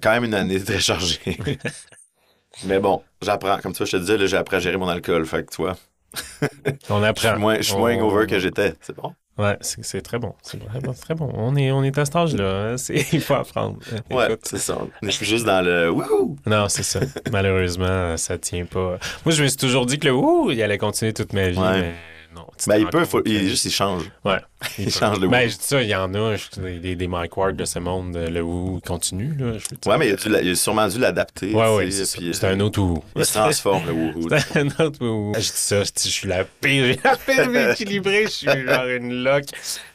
quand 0.00 0.12
même 0.12 0.24
une 0.24 0.34
année 0.34 0.60
très 0.64 0.80
chargée. 0.80 1.20
Mais 2.64 2.78
bon, 2.78 3.02
j'apprends. 3.20 3.58
Comme 3.58 3.72
tu 3.72 3.78
vois, 3.78 3.86
je 3.86 3.92
te 3.92 3.96
disais, 3.96 4.16
là, 4.16 4.26
j'ai 4.26 4.36
appris 4.36 4.56
à 4.56 4.60
gérer 4.60 4.76
mon 4.76 4.88
alcool. 4.88 5.26
Fait 5.26 5.44
que, 5.44 5.50
tu 5.50 5.62
vois, 5.62 5.76
On 6.90 7.00
je 7.00 7.04
apprend. 7.04 7.30
suis 7.32 7.38
moins, 7.40 7.56
je 7.56 7.62
suis 7.62 7.76
moins 7.76 7.96
On- 7.96 8.08
over 8.08 8.26
que 8.26 8.38
j'étais. 8.38 8.74
C'est 8.80 8.94
bon? 8.96 9.12
Ouais, 9.36 9.56
c'est, 9.60 10.00
très 10.00 10.18
bon. 10.20 10.32
C'est 10.42 10.62
vraiment 10.62 10.92
très 10.94 11.14
bon. 11.16 11.28
On 11.34 11.56
est, 11.56 11.72
on 11.72 11.82
est 11.82 11.98
à 11.98 12.04
cet 12.04 12.14
âge-là. 12.14 12.74
hein. 12.74 12.76
Il 13.12 13.20
faut 13.20 13.34
apprendre. 13.34 13.78
Ouais, 14.08 14.36
c'est 14.44 14.58
ça. 14.58 14.78
Je 15.02 15.10
suis 15.10 15.26
juste 15.26 15.44
dans 15.44 15.60
le 15.64 15.90
wouhou! 15.90 16.36
Non, 16.46 16.68
c'est 16.68 16.84
ça. 16.84 17.00
Malheureusement, 17.32 18.16
ça 18.16 18.38
tient 18.38 18.64
pas. 18.64 18.98
Moi, 19.24 19.34
je 19.34 19.42
me 19.42 19.48
suis 19.48 19.56
toujours 19.56 19.86
dit 19.86 19.98
que 19.98 20.06
le 20.06 20.14
ouh, 20.14 20.50
il 20.52 20.62
allait 20.62 20.78
continuer 20.78 21.12
toute 21.12 21.32
ma 21.32 21.48
vie, 21.48 21.58
Ouais. 21.58 21.80
mais 21.80 21.94
non. 22.36 22.46
Ben, 22.68 22.76
il 22.76 22.86
peut, 22.86 23.04
faut, 23.04 23.22
il, 23.24 23.48
juste, 23.48 23.64
il 23.64 23.72
change. 23.72 24.08
Ouais. 24.24 24.38
Il 24.78 24.90
change 24.90 25.20
de 25.20 25.26
Ben, 25.26 25.48
je 25.48 25.56
dis 25.56 25.62
ça, 25.64 25.82
il 25.82 25.88
y 25.88 25.94
en 25.94 26.12
a, 26.14 26.36
je- 26.36 26.78
des, 26.78 26.96
des 26.96 27.06
Mike 27.06 27.36
Ward 27.36 27.56
de 27.56 27.64
ce 27.64 27.78
monde, 27.78 28.16
le 28.16 28.42
ouh 28.42 28.80
continue, 28.86 29.34
là. 29.38 29.58
Je. 29.58 29.88
Ouais, 29.90 29.98
mais 29.98 30.08
il 30.08 30.12
a, 30.12 30.16
dû 30.16 30.46
il 30.46 30.50
a 30.52 30.54
sûrement 30.54 30.88
dû 30.88 30.98
l'adapter. 30.98 31.52
Ouais, 31.54 31.74
ouais, 31.76 31.90
c'est 31.90 32.44
un 32.44 32.60
autre 32.60 32.80
ouh. 32.80 33.02
Il 33.16 33.24
se 33.24 33.32
transforme, 33.34 33.86
le 33.86 33.92
wouhou. 33.92 34.28
C'est 34.38 34.56
un 34.58 34.84
autre 34.84 35.04
ouh. 35.04 35.32
Je 35.34 35.40
dis 35.40 35.46
ça, 35.54 35.84
je 35.84 35.90
dis, 35.90 36.08
je 36.08 36.12
suis 36.14 36.28
la 36.28 36.44
pire, 36.44 36.96
la 37.04 37.16
pire 37.16 37.70
équilibrée, 37.70 38.24
je 38.24 38.30
suis 38.30 38.46
genre 38.46 38.86
une 38.86 39.22
loque. 39.24 39.46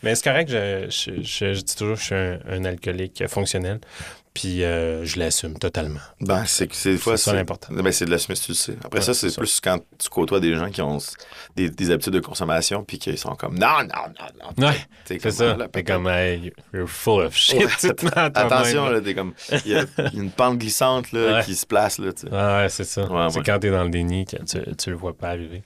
Mais 0.03 0.15
c'est 0.15 0.23
correct, 0.23 0.49
je, 0.49 0.87
je, 1.21 1.59
dis 1.61 1.75
toujours 1.75 1.95
que 1.95 2.01
je 2.01 2.05
suis 2.05 2.15
un, 2.15 2.39
un 2.49 2.65
alcoolique 2.65 3.27
fonctionnel, 3.27 3.79
puis 4.33 4.63
euh, 4.63 5.03
je 5.05 5.19
l'assume 5.19 5.57
totalement. 5.59 5.99
Ben, 6.21 6.45
c'est 6.45 6.67
des 6.67 6.97
fois. 6.97 7.17
C'est 7.17 7.25
ça 7.31 7.33
l'important. 7.33 7.73
Ben, 7.73 7.91
c'est 7.91 8.05
de 8.05 8.11
l'assumer 8.11 8.35
si 8.35 8.43
tu 8.43 8.51
le 8.51 8.55
sais. 8.55 8.77
Après 8.83 8.99
Ouais, 8.99 9.05
ça, 9.05 9.13
c'est 9.13 9.35
plus 9.35 9.59
quand 9.59 9.79
tu 9.97 10.09
côtoies 10.09 10.39
des 10.39 10.55
gens 10.55 10.69
qui 10.69 10.81
ont 10.81 10.97
des, 11.55 11.69
des 11.69 11.91
habitudes 11.91 12.13
de 12.13 12.19
consommation 12.19 12.83
puis 12.83 12.99
qui 12.99 13.17
sont 13.17 13.35
comme 13.35 13.57
non, 13.57 13.79
non, 13.81 14.07
non, 14.19 14.27
non. 14.39 14.49
Ouais, 14.59 14.75
c'est 15.05 15.31
ça. 15.31 15.57
T'es 15.71 15.83
comme, 15.83 16.07
hey, 16.07 16.51
you're 16.73 16.87
full 16.87 17.23
of 17.25 17.35
shit. 17.35 17.57
Ouais, 17.59 17.99
Attention, 18.15 18.89
là. 18.89 19.01
t'es 19.01 19.13
comme. 19.13 19.33
Il 19.65 19.71
y 19.71 19.75
a 19.75 19.83
une 20.13 20.31
pente 20.31 20.57
glissante 20.57 21.11
là, 21.11 21.37
Ouais. 21.37 21.43
qui 21.43 21.55
se 21.55 21.65
place. 21.65 21.97
Là. 21.99 22.11
Ah 22.31 22.57
ouais, 22.63 22.69
c'est 22.69 22.83
ça. 22.83 23.03
Ouais, 23.03 23.27
c'est 23.29 23.43
quand 23.43 23.59
t'es 23.59 23.69
dans 23.71 23.83
le 23.83 23.89
déni 23.89 24.25
que 24.25 24.37
tu, 24.37 24.75
tu 24.75 24.89
le 24.89 24.95
vois 24.95 25.13
pas 25.17 25.29
arriver. 25.29 25.63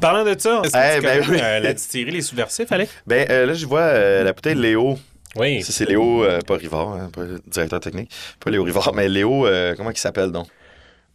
Parlant 0.00 0.24
de 0.24 0.38
ça, 0.38 0.62
est-ce 0.64 0.72
que 0.72 0.78
Eh, 0.78 0.96
tu 0.96 1.02
ben 1.06 1.24
connais, 1.24 1.36
oui. 1.36 1.42
euh, 1.42 1.60
la 1.60 1.72
distillerie 1.74 2.10
Les 2.12 2.22
Subversifs, 2.22 2.70
allez? 2.72 2.88
Ben, 3.06 3.26
euh, 3.30 3.46
là, 3.46 3.54
je 3.54 3.66
vois 3.66 3.80
euh, 3.80 4.24
la 4.24 4.32
bouteille 4.32 4.54
Léo. 4.56 4.98
Oui. 5.36 5.62
Ça, 5.62 5.72
c'est 5.72 5.84
Léo, 5.84 6.24
pas 6.46 6.56
Rivard, 6.56 6.94
hein, 6.94 7.10
pas 7.12 7.22
directeur 7.46 7.80
technique. 7.80 8.10
Pas 8.40 8.50
Léo 8.50 8.62
Rivard, 8.64 8.92
mais 8.94 9.08
Léo, 9.08 9.46
comment 9.76 9.90
il 9.90 9.96
s'appelle 9.98 10.32
donc? 10.32 10.46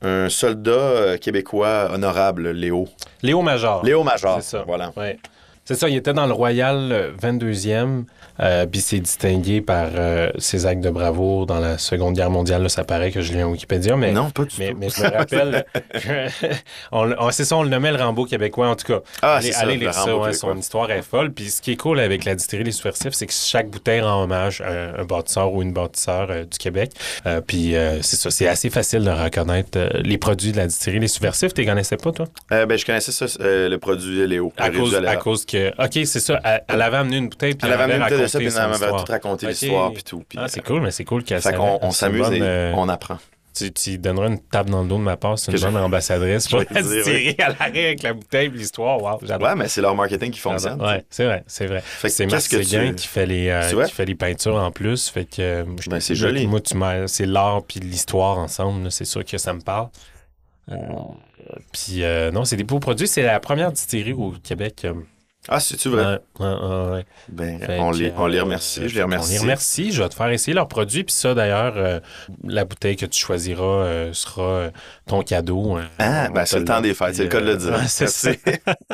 Un 0.03 0.29
soldat 0.29 1.17
québécois 1.19 1.89
honorable, 1.93 2.49
Léo. 2.51 2.87
Léo 3.21 3.41
Major. 3.43 3.83
Léo 3.85 4.03
Major. 4.03 4.41
C'est 4.41 4.57
ça. 4.57 4.63
Voilà. 4.65 4.91
Ouais. 4.95 5.19
C'est 5.65 5.75
ça, 5.75 5.87
il 5.87 5.95
était 5.95 6.13
dans 6.13 6.25
le 6.25 6.33
Royal 6.33 6.89
euh, 6.91 7.11
22e, 7.21 8.03
euh, 8.39 8.65
puis 8.65 8.79
il 8.79 8.81
s'est 8.81 8.99
distingué 8.99 9.61
par 9.61 9.89
euh, 9.95 10.31
ses 10.37 10.65
actes 10.65 10.81
de 10.81 10.89
bravoure 10.89 11.45
dans 11.45 11.59
la 11.59 11.77
Seconde 11.77 12.15
Guerre 12.15 12.31
mondiale. 12.31 12.63
Là, 12.63 12.69
ça 12.69 12.83
paraît 12.83 13.11
que 13.11 13.21
je 13.21 13.31
lis 13.33 13.43
en 13.43 13.51
Wikipédia, 13.51 13.95
mais, 13.95 14.11
non, 14.11 14.31
pas 14.31 14.45
du 14.45 14.55
mais, 14.57 14.71
tout. 14.71 14.77
mais 14.79 14.89
je 14.89 15.01
me 15.01 15.09
rappelle 15.09 15.65
c'est 17.31 17.45
ça, 17.45 17.55
on 17.57 17.63
le 17.63 17.69
nommait 17.69 17.91
le 17.91 17.97
Rambo 17.97 18.25
québécois, 18.25 18.67
en 18.69 18.75
tout 18.75 18.87
cas. 18.87 18.99
Ah, 19.21 19.35
allez 19.35 19.53
allez 19.53 19.75
le 19.75 19.81
lire 19.81 19.93
ça, 19.93 20.05
ouais, 20.05 20.31
québécois. 20.31 20.33
son 20.33 20.57
histoire 20.57 20.91
est 20.91 21.01
folle. 21.01 21.31
Puis 21.31 21.49
ce 21.49 21.61
qui 21.61 21.71
est 21.73 21.77
cool 21.77 21.99
avec 21.99 22.25
la 22.25 22.35
distillerie 22.35 22.65
Les 22.65 22.71
Subversifs, 22.71 23.13
c'est 23.13 23.27
que 23.27 23.33
chaque 23.33 23.69
bouteille 23.69 24.01
rend 24.01 24.23
hommage 24.23 24.61
à 24.61 24.99
un 24.99 25.05
bâtisseur 25.05 25.53
ou 25.53 25.61
une 25.61 25.73
bâtisseur 25.73 26.27
euh, 26.29 26.43
du 26.45 26.57
Québec. 26.57 26.91
Euh, 27.25 27.41
puis 27.41 27.75
euh, 27.75 28.01
c'est 28.01 28.17
ça, 28.17 28.31
c'est 28.31 28.47
assez 28.47 28.69
facile 28.69 29.03
de 29.03 29.11
reconnaître 29.11 29.77
euh, 29.77 29.89
les 30.03 30.17
produits 30.17 30.51
de 30.51 30.57
la 30.57 30.67
distillerie 30.67 30.99
Les 30.99 31.07
Subversifs. 31.07 31.53
Tu 31.53 31.61
les 31.61 31.67
connaissais 31.67 31.97
pas, 31.97 32.11
toi? 32.11 32.25
Euh, 32.51 32.65
ben, 32.65 32.77
je 32.77 32.85
connaissais 32.85 33.11
ça, 33.11 33.25
euh, 33.41 33.69
le 33.69 33.77
produit 33.77 34.27
Léo. 34.27 34.51
À 34.57 34.69
cause, 34.69 34.95
à 34.95 35.15
cause 35.17 35.45
que. 35.51 35.69
OK, 35.83 36.05
c'est 36.05 36.19
ça. 36.19 36.39
Elle, 36.43 36.63
elle 36.67 36.81
avait 36.81 36.97
amené 36.97 37.17
une 37.17 37.29
bouteille, 37.29 37.55
puis 37.55 37.67
Elle 37.67 37.73
avait 37.73 37.83
amené 37.83 37.97
une 37.99 38.03
bouteille 38.03 38.21
de 38.21 38.27
ça, 38.27 38.39
puis 38.39 38.47
elle 38.47 38.53
m'avait 38.53 38.87
tout 38.89 39.05
raconté 39.11 39.47
l'histoire, 39.47 39.91
puis 39.93 40.03
tout. 40.03 40.23
puis, 40.27 40.39
Ah, 40.41 40.47
c'est 40.47 40.61
cool, 40.61 40.81
mais 40.81 40.91
c'est 40.91 41.05
cool 41.05 41.23
qu'elle 41.23 41.41
Fait 41.41 41.53
qu'on 41.53 41.79
on 41.81 41.91
s'amuse 41.91 42.29
et 42.31 42.39
euh, 42.41 42.73
on 42.75 42.87
apprend. 42.89 43.17
Tu, 43.53 43.69
tu 43.73 43.97
donneras 43.97 44.27
une 44.29 44.39
tape 44.39 44.69
dans 44.69 44.81
le 44.81 44.87
dos 44.87 44.95
de 44.97 45.01
ma 45.03 45.17
part, 45.17 45.37
c'est 45.37 45.51
une 45.51 45.59
bonne 45.59 45.75
ambassadrice. 45.75 46.45
je 46.49 46.55
Pour 46.55 46.59
vais 46.73 46.81
se 46.83 47.03
tirer 47.03 47.35
à 47.39 47.49
l'arrêt 47.49 47.85
avec 47.87 48.01
la 48.03 48.13
bouteille 48.13 48.47
et 48.47 48.49
l'histoire. 48.49 49.01
Wow, 49.03 49.19
j'adore. 49.23 49.45
Ouais, 49.49 49.55
mais 49.55 49.67
c'est 49.67 49.81
leur 49.81 49.93
marketing 49.93 50.31
qui 50.31 50.39
fonctionne. 50.39 50.81
Ouais, 50.81 51.03
c'est 51.09 51.25
vrai, 51.25 51.43
c'est 51.47 51.65
vrai. 51.67 51.83
C'est 52.07 52.25
Marc 52.27 52.35
qu'est-ce 52.43 52.49
que 52.49 52.63
Séguin 52.63 52.89
tu- 52.91 52.95
qui 52.95 53.07
fait 53.07 53.25
les 53.25 53.49
euh, 53.49 53.83
qui 53.85 53.91
fait 53.91 54.05
les 54.05 54.15
peintures 54.15 54.55
en 54.55 54.71
plus, 54.71 55.09
fait 55.09 55.25
que 55.25 55.41
euh, 55.41 55.63
Ben, 55.89 55.99
c'est 55.99 56.15
joli. 56.15 56.47
Moi, 56.47 56.61
tu 56.61 56.77
m'as- 56.77 57.09
c'est 57.09 57.25
l'art 57.25 57.61
puis 57.67 57.81
l'histoire 57.81 58.37
ensemble, 58.37 58.89
c'est 58.89 59.03
sûr 59.03 59.25
que 59.25 59.37
ça 59.37 59.51
me 59.53 59.59
parle. 59.59 59.89
Euh, 60.71 60.75
puis 61.73 62.03
euh, 62.03 62.31
non, 62.31 62.45
c'est 62.45 62.55
des 62.55 62.63
beaux 62.63 62.79
produits. 62.79 63.07
C'est 63.07 63.23
la 63.23 63.41
première 63.41 63.73
distillerie 63.73 64.13
au 64.13 64.31
Québec. 64.41 64.83
euh, 64.85 64.93
Ah, 65.53 65.59
c'est-tu 65.59 65.89
vrai? 65.89 66.19
ouais, 66.39 66.45
ouais, 66.45 66.47
ouais, 66.55 66.91
ouais. 66.93 67.05
Ben, 67.27 67.59
on, 67.79 67.91
que, 67.91 67.97
les, 67.97 68.13
on 68.17 68.25
les 68.27 68.37
euh, 68.39 68.43
remercie. 68.43 68.87
Je 68.87 68.95
les 68.95 69.03
remercie. 69.03 69.33
les 69.33 69.39
remercie. 69.39 69.91
Je 69.91 70.01
vais 70.01 70.07
te 70.09 70.15
faire 70.15 70.29
essayer 70.29 70.53
leurs 70.53 70.69
produits. 70.69 71.03
Puis 71.03 71.13
ça, 71.13 71.33
d'ailleurs, 71.33 71.73
euh, 71.75 71.99
la 72.45 72.63
bouteille 72.63 72.95
que 72.95 73.05
tu 73.05 73.19
choisiras 73.19 73.63
euh, 73.83 74.13
sera 74.13 74.69
ton 75.07 75.23
cadeau. 75.23 75.75
hein. 75.75 75.89
Ah, 75.99 76.27
On 76.29 76.33
ben, 76.33 76.45
c'est 76.45 76.59
le 76.59 76.65
temps 76.65 76.79
des 76.81 76.93
fêtes. 76.93 77.15
C'est 77.15 77.23
le 77.23 77.29
cas 77.29 77.41
de 77.41 77.45
le 77.47 77.57
dire. 77.57 77.77
c'est 77.87 78.07
ça. 78.07 78.31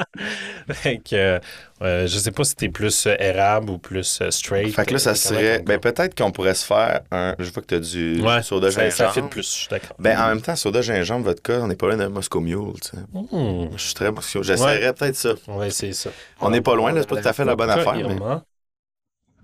Fait 0.72 0.98
que, 0.98 1.40
euh, 1.82 2.08
je 2.08 2.18
sais 2.18 2.32
pas 2.32 2.44
si 2.44 2.56
t'es 2.56 2.70
plus 2.70 3.06
euh, 3.06 3.16
érable 3.20 3.70
ou 3.70 3.78
plus 3.78 4.20
euh, 4.22 4.32
straight. 4.32 4.74
Fait 4.76 4.86
que 4.86 4.94
là, 4.94 5.00
ça 5.00 5.12
Euh, 5.12 5.14
serait. 5.14 5.60
Ben, 5.60 5.80
peut-être 5.80 6.18
qu'on 6.18 6.32
pourrait 6.32 6.56
se 6.56 6.66
faire 6.66 7.02
un. 7.12 7.36
Je 7.38 7.52
vois 7.52 7.62
que 7.62 7.68
t'as 7.68 7.80
du 7.80 8.20
Ouais, 8.22 8.42
soda 8.42 8.72
ça, 8.72 8.90
ça 8.90 9.06
gingembre. 9.08 9.14
fit 9.28 9.30
plus, 9.30 9.44
je 9.54 9.58
suis 9.60 9.68
d'accord. 9.70 9.96
Ben, 10.00 10.20
en 10.20 10.28
même 10.30 10.42
temps, 10.42 10.56
soda 10.56 10.82
gingembre, 10.82 11.26
votre 11.26 11.42
cas, 11.44 11.60
on 11.60 11.68
n'est 11.68 11.76
pas 11.76 11.88
loin 11.88 11.98
de 11.98 12.08
Moscow 12.08 12.40
Mule, 12.40 12.74
tu 12.82 12.90
sais. 12.90 12.98
Hmm, 13.14 13.70
Je 13.76 13.82
suis 13.82 13.94
très 13.94 14.12
Moscow. 14.12 14.42
J'essaierais 14.42 14.94
peut-être 14.94 15.16
ça. 15.16 15.34
on 15.48 15.58
va 15.58 15.68
essayer 15.68 15.94
ça. 15.94 16.10
On 16.42 16.50
n'est 16.50 16.62
pas 16.62 16.76
loin, 16.76 16.92
là, 16.92 17.02
c'est 17.02 17.10
pas 17.10 17.22
tout 17.22 17.28
à 17.28 17.34
fait 17.34 17.46
la 17.46 17.56
bonne 17.56 17.70
affaire, 17.70 17.94
mais. 17.96 18.18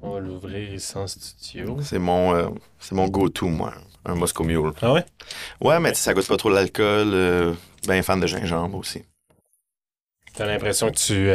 On 0.01 0.15
va 0.15 0.19
l'ouvrir 0.19 0.73
ici 0.73 0.97
en 0.97 1.07
studio. 1.07 1.77
c'est 1.81 1.99
mon, 1.99 2.53
c'est 2.79 2.93
mon 2.95 3.07
go-to, 3.07 3.47
moi, 3.47 3.73
un 4.05 4.15
Moscow 4.15 4.43
Mule. 4.43 4.71
Ah 4.81 4.91
ouais? 4.91 5.05
Ouais, 5.61 5.79
mais 5.79 5.93
ça 5.93 6.13
goûte 6.13 6.27
pas 6.27 6.35
trop 6.37 6.49
l'alcool. 6.49 7.55
ben 7.87 8.01
fan 8.03 8.19
de 8.19 8.27
gingembre 8.27 8.77
aussi. 8.79 9.03
T'as 10.33 10.45
l'impression 10.47 10.89
que 10.91 10.97
tu, 10.97 11.29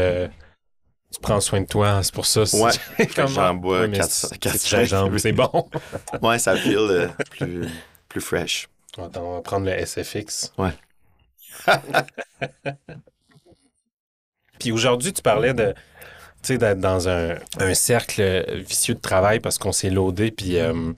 tu 1.13 1.21
prends 1.21 1.41
soin 1.41 1.61
de 1.63 1.67
toi, 1.67 1.89
hein, 1.91 2.03
c'est 2.03 2.15
pour 2.15 2.27
ça. 2.27 2.43
Ouais, 2.43 2.73
Comment? 3.15 3.29
j'en 3.29 3.55
bois 3.55 3.81
Ouais, 3.81 3.89
mais 3.89 3.99
400 3.99 4.29
c'est- 4.31 4.39
400 4.39 4.59
c'est 4.61 4.69
gingembre, 4.87 5.19
c'est 5.19 5.33
bon. 5.33 5.69
Ouais, 6.23 6.39
ça 6.39 6.55
feel 6.57 6.77
euh, 6.79 7.09
plus, 7.31 7.67
plus 8.09 8.21
fresh. 8.21 8.69
Attends, 8.99 9.23
on 9.25 9.35
va 9.37 9.41
prendre 9.43 9.67
le 9.67 9.73
SFX. 9.87 10.53
Ouais. 10.59 10.73
Puis 14.59 14.73
aujourd'hui, 14.73 15.13
tu 15.13 15.23
parlais 15.23 15.55
de, 15.55 15.75
d'être 16.49 16.81
dans 16.81 17.09
un, 17.09 17.37
un 17.61 17.75
cercle 17.75 18.45
vicieux 18.69 18.95
de 18.95 19.01
travail 19.01 19.41
parce 19.41 19.59
qu'on 19.59 19.73
s'est 19.73 19.91
loadé. 19.91 20.31
Puis, 20.31 20.59
euh, 20.59 20.93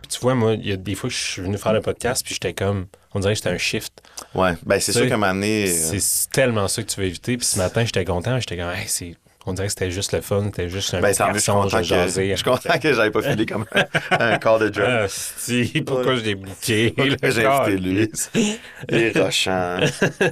puis 0.00 0.08
tu 0.10 0.20
vois, 0.20 0.34
moi, 0.34 0.54
il 0.54 0.66
y 0.66 0.72
a 0.72 0.76
des 0.76 0.94
fois 0.94 1.10
que 1.10 1.14
je 1.16 1.20
suis 1.22 1.42
venu 1.42 1.58
faire 1.58 1.72
le 1.74 1.82
podcast, 1.82 2.24
puis 2.24 2.34
j'étais 2.34 2.54
comme, 2.54 2.86
on 3.14 3.20
dirait 3.20 3.34
que 3.34 3.38
j'étais 3.38 3.50
un 3.50 3.58
shift. 3.58 3.92
Ouais, 4.34 4.54
ben 4.64 4.80
c'est 4.80 4.92
sûr 4.92 5.06
qu'à 5.06 5.14
un 5.14 5.18
moment 5.18 5.34
donné, 5.34 5.68
euh, 5.68 5.98
C'est 5.98 6.30
tellement 6.30 6.66
ça 6.68 6.82
que 6.82 6.88
tu 6.88 6.98
veux 7.00 7.06
éviter. 7.06 7.36
Puis 7.36 7.46
ce 7.46 7.58
matin, 7.58 7.84
j'étais 7.84 8.04
content. 8.04 8.40
J'étais 8.40 8.56
comme, 8.56 8.70
hey, 8.70 8.88
c'est. 8.88 9.16
On 9.48 9.54
dirait 9.54 9.68
que 9.68 9.72
c'était 9.72 9.90
juste 9.90 10.12
le 10.12 10.20
fun, 10.20 10.44
c'était 10.44 10.68
juste 10.68 10.92
un 10.92 11.00
ben, 11.00 11.10
petit 11.10 11.22
mieux, 11.22 11.34
je 11.34 11.38
suis 11.38 11.52
garçon, 11.52 11.62
content 11.62 11.82
je 11.82 11.94
que, 11.94 12.30
je 12.30 12.34
suis 12.34 12.44
content 12.44 12.78
que 12.78 12.92
j'avais 12.92 13.10
pas 13.10 13.22
filé 13.22 13.46
comme 13.46 13.64
un, 13.72 13.84
un 14.10 14.38
corps 14.38 14.58
de 14.58 14.72
job. 14.72 14.84
Ah, 14.86 15.06
si, 15.08 15.82
pourquoi 15.86 16.16
je 16.16 16.24
l'ai 16.24 16.34
bouqué? 16.34 16.94
J'ai 17.22 17.46
invité 17.46 17.76
lui? 17.78 18.10
Les 18.90 19.10
rochants. 19.12 19.80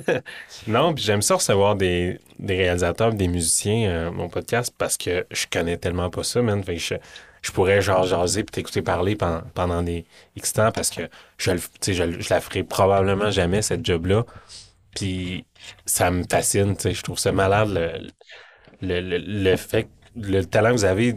non, 0.66 0.92
puis 0.92 1.02
j'aime 1.02 1.22
ça 1.22 1.36
recevoir 1.36 1.76
des, 1.76 2.20
des 2.38 2.56
réalisateurs, 2.56 3.14
des 3.14 3.28
musiciens, 3.28 3.88
euh, 3.88 4.10
mon 4.10 4.28
podcast, 4.28 4.74
parce 4.76 4.98
que 4.98 5.26
je 5.30 5.46
connais 5.50 5.78
tellement 5.78 6.10
pas 6.10 6.22
ça, 6.22 6.42
man. 6.42 6.62
Fait 6.62 6.74
que 6.74 6.82
je, 6.82 6.94
je 7.40 7.52
pourrais 7.52 7.80
genre 7.80 8.04
jaser 8.04 8.44
puis 8.44 8.52
t'écouter 8.52 8.82
parler 8.82 9.16
pendant, 9.16 9.42
pendant 9.54 9.82
des 9.82 10.04
X 10.36 10.52
temps 10.52 10.72
parce 10.72 10.90
que 10.90 11.08
je, 11.38 11.52
je, 11.56 11.92
je 11.92 12.28
la 12.28 12.40
ferai 12.42 12.64
probablement 12.64 13.30
jamais, 13.30 13.62
cette 13.62 13.84
job-là. 13.86 14.26
Puis 14.94 15.46
ça 15.84 16.10
me 16.10 16.24
fascine, 16.30 16.76
tu 16.76 16.82
sais. 16.82 16.94
Je 16.94 17.02
trouve 17.02 17.18
ça 17.18 17.32
malade, 17.32 17.70
le, 17.70 18.08
le, 18.82 19.00
le, 19.00 19.18
le 19.18 19.56
fait, 19.56 19.88
le 20.16 20.44
talent 20.44 20.70
que 20.70 20.74
vous 20.76 20.84
avez, 20.84 21.16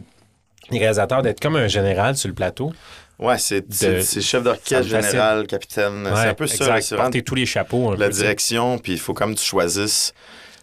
les 0.72 0.80
réalisateurs, 0.80 1.22
d'être 1.22 1.39
comme 1.39 1.56
un 1.56 1.67
général 1.67 2.15
sur 2.15 2.28
le 2.30 2.36
plateau. 2.36 2.72
Ouais, 3.17 3.38
c'est 3.38 3.65
c'est- 3.74 4.15
De- 4.15 4.22
chef 4.22 4.43
d'orchestre, 4.43 4.84
général, 4.88 5.45
capitaine. 5.45 6.04
c'est 6.15 6.28
un 6.30 6.34
peu 6.34 6.48
ça. 6.48 6.78
exact. 6.78 6.95
Porter 7.02 7.22
tous 7.22 7.36
les 7.36 7.45
chapeaux. 7.45 7.91
un 7.91 7.98
la 7.98 8.08
peu, 8.08 8.13
direction, 8.13 8.78
puis 8.78 8.93
il 8.93 9.00
faut 9.00 9.13
comme 9.13 9.36
tu 9.36 9.43
choisisses. 9.43 10.13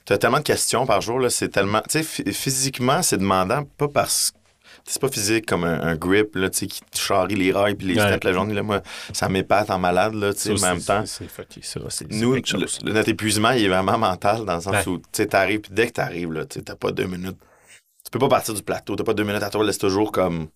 Tu 0.06 0.12
as 0.12 0.18
tellement 0.18 0.38
de 0.38 0.42
questions 0.44 0.86
par 0.86 1.00
jour, 1.00 1.18
là, 1.18 1.28
c'est 1.30 1.48
tellement. 1.48 1.82
Tu 1.90 1.98
sais, 1.98 2.02
phy- 2.02 2.32
physiquement, 2.32 3.02
c'est 3.02 3.18
demandant, 3.18 3.64
pas 3.76 3.88
parce 3.88 4.32
c'est 4.88 5.00
pas 5.00 5.08
physique 5.08 5.46
comme 5.46 5.64
un, 5.64 5.80
un 5.82 5.96
grip 5.96 6.36
là, 6.36 6.48
tu 6.48 6.58
sais, 6.58 6.66
qui 6.68 6.80
te 6.80 6.98
charrie 6.98 7.34
les 7.34 7.52
rails 7.52 7.74
puis 7.74 7.88
les 7.88 8.00
Ouais. 8.00 8.06
steps 8.08 8.24
la 8.24 8.32
journée. 8.32 8.54
Là, 8.54 8.62
moi, 8.62 8.82
ça 9.12 9.28
m'épate 9.28 9.68
en 9.70 9.78
malade, 9.78 10.14
là, 10.14 10.32
tu 10.32 10.56
Ça 10.56 10.66
en 10.70 10.74
même 10.74 10.82
temps. 10.82 11.04
c'est- 11.06 11.28
fucké, 11.28 11.60
ça. 11.62 11.80
C'est 11.88 12.10
Nous, 12.12 12.34
quelque 12.34 12.46
chose. 12.48 12.78
le- 12.84 12.92
notre 12.92 13.08
épuisement, 13.08 13.50
il 13.50 13.64
est 13.64 13.68
vraiment 13.68 13.98
mental 13.98 14.44
dans 14.44 14.54
le 14.56 14.60
sens 14.60 14.72
Ouais. 14.74 14.88
où, 14.88 14.98
tu 14.98 15.04
sais, 15.12 15.26
t'arrives, 15.26 15.60
puis 15.60 15.72
dès 15.74 15.86
que 15.88 15.92
t'arrives, 15.92 16.32
là, 16.32 16.44
tu 16.46 16.62
t'as 16.62 16.76
pas 16.76 16.92
deux 16.92 17.06
minutes. 17.06 17.38
Tu 18.04 18.10
peux 18.12 18.18
pas 18.20 18.28
partir 18.28 18.54
du 18.54 18.62
plateau, 18.62 18.94
t'as 18.94 19.02
pas 19.04 19.14
deux 19.14 19.24
minutes 19.24 19.42
à 19.42 19.50
toi, 19.50 19.64
là, 19.64 19.72
c'est 19.72 19.78
toujours 19.78 20.12
comme 20.12 20.46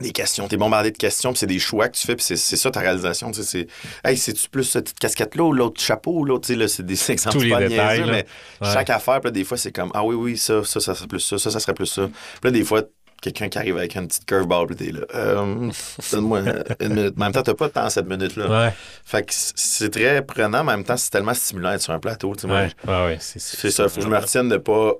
des 0.00 0.12
questions. 0.12 0.48
T'es 0.48 0.56
bombardé 0.56 0.90
de 0.90 0.96
questions, 0.96 1.32
puis 1.32 1.38
c'est 1.40 1.46
des 1.46 1.58
choix 1.58 1.90
que 1.90 1.96
tu 1.98 2.06
fais, 2.06 2.16
puis 2.16 2.24
c'est 2.24 2.36
ça 2.36 2.70
ta 2.70 2.80
réalisation, 2.80 3.30
tu 3.30 3.42
sais, 3.42 3.66
c'est, 4.02 4.08
hey, 4.10 4.16
c'est-tu 4.16 4.48
plus 4.48 4.64
cette 4.64 4.84
petite 4.84 4.98
casquette-là 4.98 5.44
ou 5.44 5.52
l'autre 5.52 5.78
chapeau, 5.82 6.24
l'autre, 6.24 6.46
tu 6.46 6.54
sais, 6.54 6.58
là, 6.58 6.66
c'est 6.68 6.86
des 6.86 6.94
exemples 7.12 7.36
Tous 7.36 7.42
les 7.42 7.50
pas 7.50 7.58
détails, 7.68 7.98
niaiseux, 7.98 8.10
là. 8.10 8.24
mais 8.60 8.66
Ouais. 8.66 8.72
chaque 8.72 8.88
affaire, 8.88 9.20
puis 9.20 9.26
là, 9.28 9.30
des 9.32 9.44
fois, 9.44 9.58
c'est 9.58 9.70
comme, 9.72 9.90
ah 9.92 10.02
oui, 10.02 10.14
oui, 10.14 10.38
ça, 10.38 10.64
ça, 10.64 10.80
ça 10.80 10.94
serait 10.94 11.06
plus 11.08 11.20
ça, 11.20 11.36
ça, 11.38 11.50
ça 11.50 11.60
serait 11.60 11.74
plus 11.74 11.84
ça. 11.84 12.06
Puis 12.06 12.40
là, 12.44 12.50
des 12.52 12.64
fois, 12.64 12.82
quelqu'un 13.22 13.48
qui 13.48 13.56
arrive 13.56 13.78
avec 13.78 13.94
une 13.94 14.06
petite 14.08 14.26
curveball, 14.26 14.66
puis 14.66 14.76
t'es 14.76 14.92
là, 14.92 15.00
euh, 15.14 15.70
donne-moi 16.12 16.40
une 16.80 16.94
minute. 16.94 17.14
En 17.16 17.20
même 17.20 17.32
temps, 17.32 17.42
t'as 17.42 17.54
pas 17.54 17.68
de 17.68 17.72
temps 17.72 17.88
cette 17.88 18.06
minute-là. 18.08 18.48
Ouais, 18.66 18.74
Fait 19.04 19.22
que 19.22 19.32
c'est 19.32 19.88
très 19.90 20.20
prenant, 20.20 20.62
mais 20.64 20.72
en 20.72 20.76
même 20.76 20.84
temps, 20.84 20.96
c'est 20.98 21.08
tellement 21.10 21.32
stimulant 21.32 21.70
d'être 21.70 21.82
sur 21.82 21.92
un 21.94 21.98
plateau. 22.00 22.34
tu 22.36 22.46
ouais, 22.46 22.70
ouais, 22.86 22.92
ouais, 23.06 23.16
c'est 23.20 23.38
ça, 23.70 23.88
faut 23.88 23.96
que 23.96 24.02
je 24.02 24.08
me 24.08 24.18
retienne 24.18 24.48
de 24.50 24.58
pas 24.58 24.92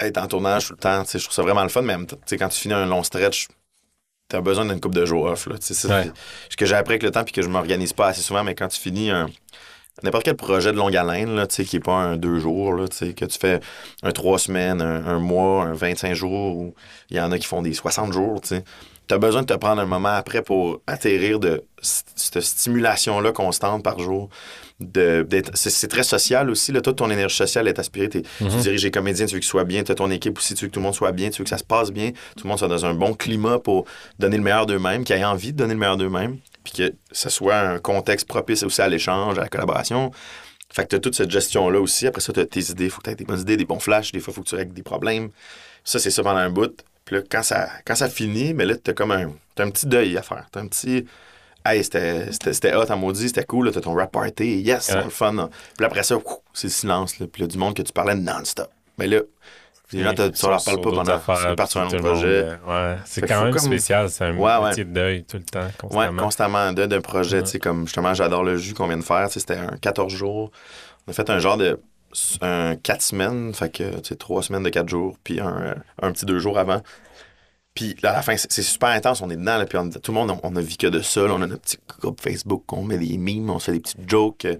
être 0.00 0.18
en 0.18 0.26
tournage 0.26 0.66
tout 0.66 0.72
le 0.72 0.78
temps. 0.78 1.04
Je 1.04 1.18
trouve 1.18 1.32
ça 1.34 1.42
vraiment 1.42 1.62
le 1.62 1.68
fun, 1.68 1.82
mais 1.82 1.94
en 1.94 1.98
même 1.98 2.06
temps, 2.06 2.16
quand 2.30 2.48
tu 2.48 2.58
finis 2.58 2.74
un 2.74 2.86
long 2.86 3.02
stretch, 3.02 3.48
t'as 4.28 4.40
besoin 4.40 4.64
d'une 4.64 4.80
coupe 4.80 4.94
de 4.94 5.04
jours 5.04 5.26
off. 5.26 5.46
Là, 5.46 5.54
Ouais. 5.56 6.10
ce 6.48 6.56
que 6.56 6.64
j'ai 6.64 6.74
appris 6.74 6.94
avec 6.94 7.02
le 7.02 7.10
temps 7.10 7.22
puis 7.22 7.32
que 7.34 7.42
je 7.42 7.48
m'organise 7.48 7.92
pas 7.92 8.08
assez 8.08 8.22
souvent, 8.22 8.42
mais 8.42 8.54
quand 8.54 8.68
tu 8.68 8.80
finis 8.80 9.10
un. 9.10 9.26
N'importe 10.02 10.24
quel 10.24 10.36
projet 10.36 10.72
de 10.72 10.76
longue 10.76 10.96
haleine, 10.96 11.34
là, 11.34 11.46
qui 11.46 11.68
n'est 11.76 11.80
pas 11.80 11.92
un 11.94 12.16
deux 12.16 12.38
jours, 12.38 12.74
là, 12.74 12.86
que 12.88 13.24
tu 13.24 13.38
fais 13.38 13.60
un 14.02 14.10
trois 14.12 14.38
semaines, 14.38 14.80
un, 14.80 15.06
un 15.06 15.18
mois, 15.18 15.64
un 15.64 15.72
25 15.74 16.14
jours, 16.14 16.56
ou 16.56 16.74
il 17.10 17.16
y 17.16 17.20
en 17.20 17.30
a 17.32 17.38
qui 17.38 17.46
font 17.46 17.62
des 17.62 17.72
60 17.72 18.12
jours, 18.12 18.40
tu 18.40 19.14
as 19.14 19.18
besoin 19.18 19.42
de 19.42 19.46
te 19.46 19.54
prendre 19.54 19.82
un 19.82 19.86
moment 19.86 20.08
après 20.10 20.42
pour 20.42 20.80
atterrir 20.86 21.38
de 21.38 21.64
cette 21.80 22.40
stimulation-là 22.40 23.32
constante 23.32 23.82
par 23.82 23.98
jour. 23.98 24.28
De, 24.80 25.26
c'est, 25.54 25.88
très 25.88 26.02
social 26.02 26.50
aussi. 26.50 26.72
Là, 26.72 26.80
toute 26.80 26.96
ton 26.96 27.10
énergie 27.10 27.36
sociale 27.36 27.68
est 27.68 27.78
aspirée. 27.78 28.08
Tu 28.08 28.22
Mhm. 28.40 28.48
diriges 28.60 28.82
les 28.84 28.90
comédiens, 28.90 29.26
tu 29.26 29.34
veux 29.34 29.40
qu'ils 29.40 29.48
soient 29.48 29.64
bien. 29.64 29.82
Tu 29.84 29.92
as 29.92 29.94
ton 29.96 30.10
équipe 30.10 30.38
aussi, 30.38 30.54
tu 30.54 30.64
veux 30.64 30.68
que 30.68 30.74
tout 30.74 30.80
le 30.80 30.84
monde 30.84 30.94
soit 30.94 31.12
bien. 31.12 31.30
Tu 31.30 31.38
veux 31.38 31.44
que 31.44 31.50
ça 31.50 31.58
se 31.58 31.64
passe 31.64 31.90
bien. 31.92 32.10
Tout 32.36 32.44
le 32.44 32.48
monde 32.48 32.58
soit 32.58 32.68
dans 32.68 32.84
un 32.86 32.94
bon 32.94 33.14
climat 33.14 33.58
pour 33.58 33.84
donner 34.18 34.38
le 34.38 34.42
meilleur 34.42 34.66
d'eux-mêmes, 34.66 35.04
qu'ils 35.04 35.16
aient 35.16 35.24
envie 35.24 35.52
de 35.52 35.58
donner 35.58 35.74
le 35.74 35.80
meilleur 35.80 35.96
d'eux-mêmes. 35.96 36.38
Puis 36.64 36.72
que 36.74 36.92
ce 37.10 37.30
soit 37.30 37.58
un 37.58 37.78
contexte 37.78 38.26
propice 38.28 38.62
aussi 38.62 38.80
à 38.82 38.88
l'échange, 38.88 39.38
à 39.38 39.42
la 39.42 39.48
collaboration. 39.48 40.10
Fait 40.72 40.84
que 40.84 40.88
tu 40.90 40.96
as 40.96 41.00
toute 41.00 41.14
cette 41.14 41.30
gestion-là 41.30 41.80
aussi. 41.80 42.06
Après 42.06 42.20
ça, 42.20 42.32
tu 42.32 42.40
as 42.40 42.46
tes 42.46 42.60
idées. 42.70 42.84
Il 42.84 42.90
faut 42.90 42.98
que 43.00 43.04
tu 43.04 43.10
aies 43.10 43.14
des 43.16 43.24
bonnes 43.24 43.40
idées, 43.40 43.56
des 43.56 43.64
bons 43.66 43.78
flashs. 43.80 44.12
Des 44.12 44.20
fois, 44.20 44.32
il 44.32 44.34
faut 44.36 44.42
que 44.42 44.48
tu 44.48 44.54
règles 44.54 44.72
des 44.72 44.82
problèmes. 44.82 45.30
Ça, 45.84 45.98
c'est 45.98 46.10
ça 46.10 46.22
pendant 46.22 46.38
un 46.38 46.50
bout. 46.50 46.82
Puis 47.04 47.16
là, 47.16 47.22
quand 47.30 47.42
ça, 47.42 47.68
quand 47.84 47.94
ça 47.94 48.08
finit, 48.08 48.54
mais 48.54 48.64
là, 48.64 48.76
tu 48.76 48.90
as 48.90 48.94
comme 48.94 49.10
un, 49.10 49.32
t'as 49.54 49.64
un 49.64 49.70
petit 49.70 49.86
deuil 49.86 50.16
à 50.16 50.22
faire. 50.22 50.46
Tu 50.52 50.58
un 50.58 50.66
petit. 50.68 51.04
Hey, 51.64 51.84
c'était, 51.84 52.74
hot 52.74 52.90
en 52.90 52.96
maudit, 52.96 53.28
c'était 53.28 53.44
cool, 53.44 53.70
t'as 53.70 53.80
ton 53.80 53.94
rap 53.94 54.10
party, 54.10 54.62
yes, 54.62 54.84
c'est 54.86 54.96
Ouais. 54.96 55.04
le 55.04 55.10
fun. 55.10 55.48
Puis 55.76 55.86
après 55.86 56.02
ça, 56.02 56.16
c'est 56.54 56.66
le 56.66 56.72
silence, 56.72 57.18
là. 57.20 57.26
Puis 57.30 57.42
là, 57.42 57.48
du 57.48 57.56
monde 57.58 57.74
que 57.76 57.82
tu 57.82 57.92
parlais 57.92 58.16
non-stop. 58.16 58.68
Mais 58.98 59.06
là, 59.06 59.20
les 59.92 60.02
gens, 60.04 60.12
tu 60.14 60.46
leur 60.46 60.64
parles 60.64 60.80
pas 60.80 60.90
pendant. 60.90 61.66
Sur 61.66 61.80
un 61.80 61.86
autre 61.86 61.96
projet. 61.98 62.48
Ouais, 62.66 62.96
c'est 63.04 63.22
quand 63.22 63.44
même 63.44 63.52
comme- 63.52 63.62
spécial. 63.64 64.08
C'est 64.10 64.24
un 64.24 64.36
Ouais, 64.36 64.56
ouais. 64.56 64.68
métier 64.70 64.84
de 64.84 64.92
deuil 64.92 65.24
tout 65.24 65.36
le 65.38 65.44
temps, 65.44 65.60
Ouais, 65.60 65.70
constamment. 65.78 66.22
constamment 66.22 66.58
en 66.58 66.72
deuil 66.72 66.88
d'un 66.88 67.00
projet, 67.00 67.40
Ouais. 67.40 67.46
sais, 67.46 67.58
comme 67.58 67.86
justement, 67.86 68.14
j'adore 68.14 68.44
le 68.44 68.56
jus 68.56 68.74
qu'on 68.74 68.86
vient 68.88 68.96
de 68.98 69.02
faire, 69.02 69.30
c'était 69.30 69.56
un 69.56 69.76
14 69.80 70.12
jours. 70.12 70.50
On 71.06 71.10
a 71.10 71.14
fait 71.14 71.28
un 71.30 71.38
genre 71.38 71.56
de 71.56 71.80
un 72.42 72.76
4 72.76 73.00
semaines, 73.02 73.54
fait 73.54 73.70
que, 73.70 73.84
tu 74.00 74.08
sais, 74.08 74.16
3 74.16 74.42
semaines 74.42 74.62
de 74.62 74.68
4 74.68 74.88
jours, 74.88 75.16
puis 75.24 75.40
un, 75.40 75.76
un 76.02 76.12
petit 76.12 76.26
2 76.26 76.38
jours 76.38 76.58
avant. 76.58 76.82
Puis 77.74 77.96
là, 78.02 78.10
à 78.10 78.16
la 78.16 78.22
fin, 78.22 78.34
c'est 78.36 78.60
super 78.60 78.90
intense, 78.90 79.22
on 79.22 79.30
est 79.30 79.36
dedans, 79.36 79.56
là, 79.56 79.64
puis 79.64 79.78
on- 79.78 79.88
tout 79.88 80.12
le 80.12 80.18
monde, 80.18 80.30
on, 80.30 80.38
on 80.42 80.54
a 80.56 80.60
vu 80.60 80.76
que 80.76 80.88
de 80.88 81.00
ça, 81.00 81.22
là, 81.22 81.32
on 81.32 81.40
a 81.40 81.46
notre 81.46 81.62
petit 81.62 81.78
groupe 82.00 82.20
Facebook, 82.20 82.70
on 82.70 82.82
met 82.82 82.98
des 82.98 83.16
memes, 83.16 83.48
on 83.48 83.58
se 83.58 83.66
fait 83.66 83.72
des 83.72 83.80
petites 83.80 84.06
jokes, 84.10 84.44
euh, 84.44 84.56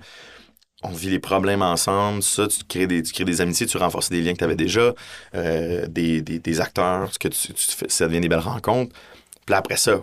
on 0.83 0.91
vit 0.91 1.11
les 1.11 1.19
problèmes 1.21 1.63
ensemble, 1.63 2.23
ça, 2.23 2.47
tu 2.49 2.65
crées 2.65 2.87
des, 2.87 3.03
tu 3.03 3.13
crées 3.13 3.25
des 3.25 3.41
amitiés, 3.41 3.67
tu 3.67 3.77
renforces 3.77 4.11
des 4.11 4.21
liens 4.23 4.33
que 4.33 4.39
tu 4.39 4.45
avais 4.45 4.57
déjà, 4.57 4.95
euh, 5.35 5.87
des, 5.87 6.21
des, 6.23 6.39
des 6.39 6.61
acteurs, 6.61 7.11
que 7.19 7.29
tu, 7.29 7.53
tu 7.55 7.71
fais, 7.71 7.89
ça 7.89 8.07
devient 8.09 8.21
des 8.21 8.29
belles 8.29 8.39
rencontres. 8.41 8.93
Puis 9.47 9.53
là, 9.53 9.59
après 9.59 9.77
ça, 9.77 10.01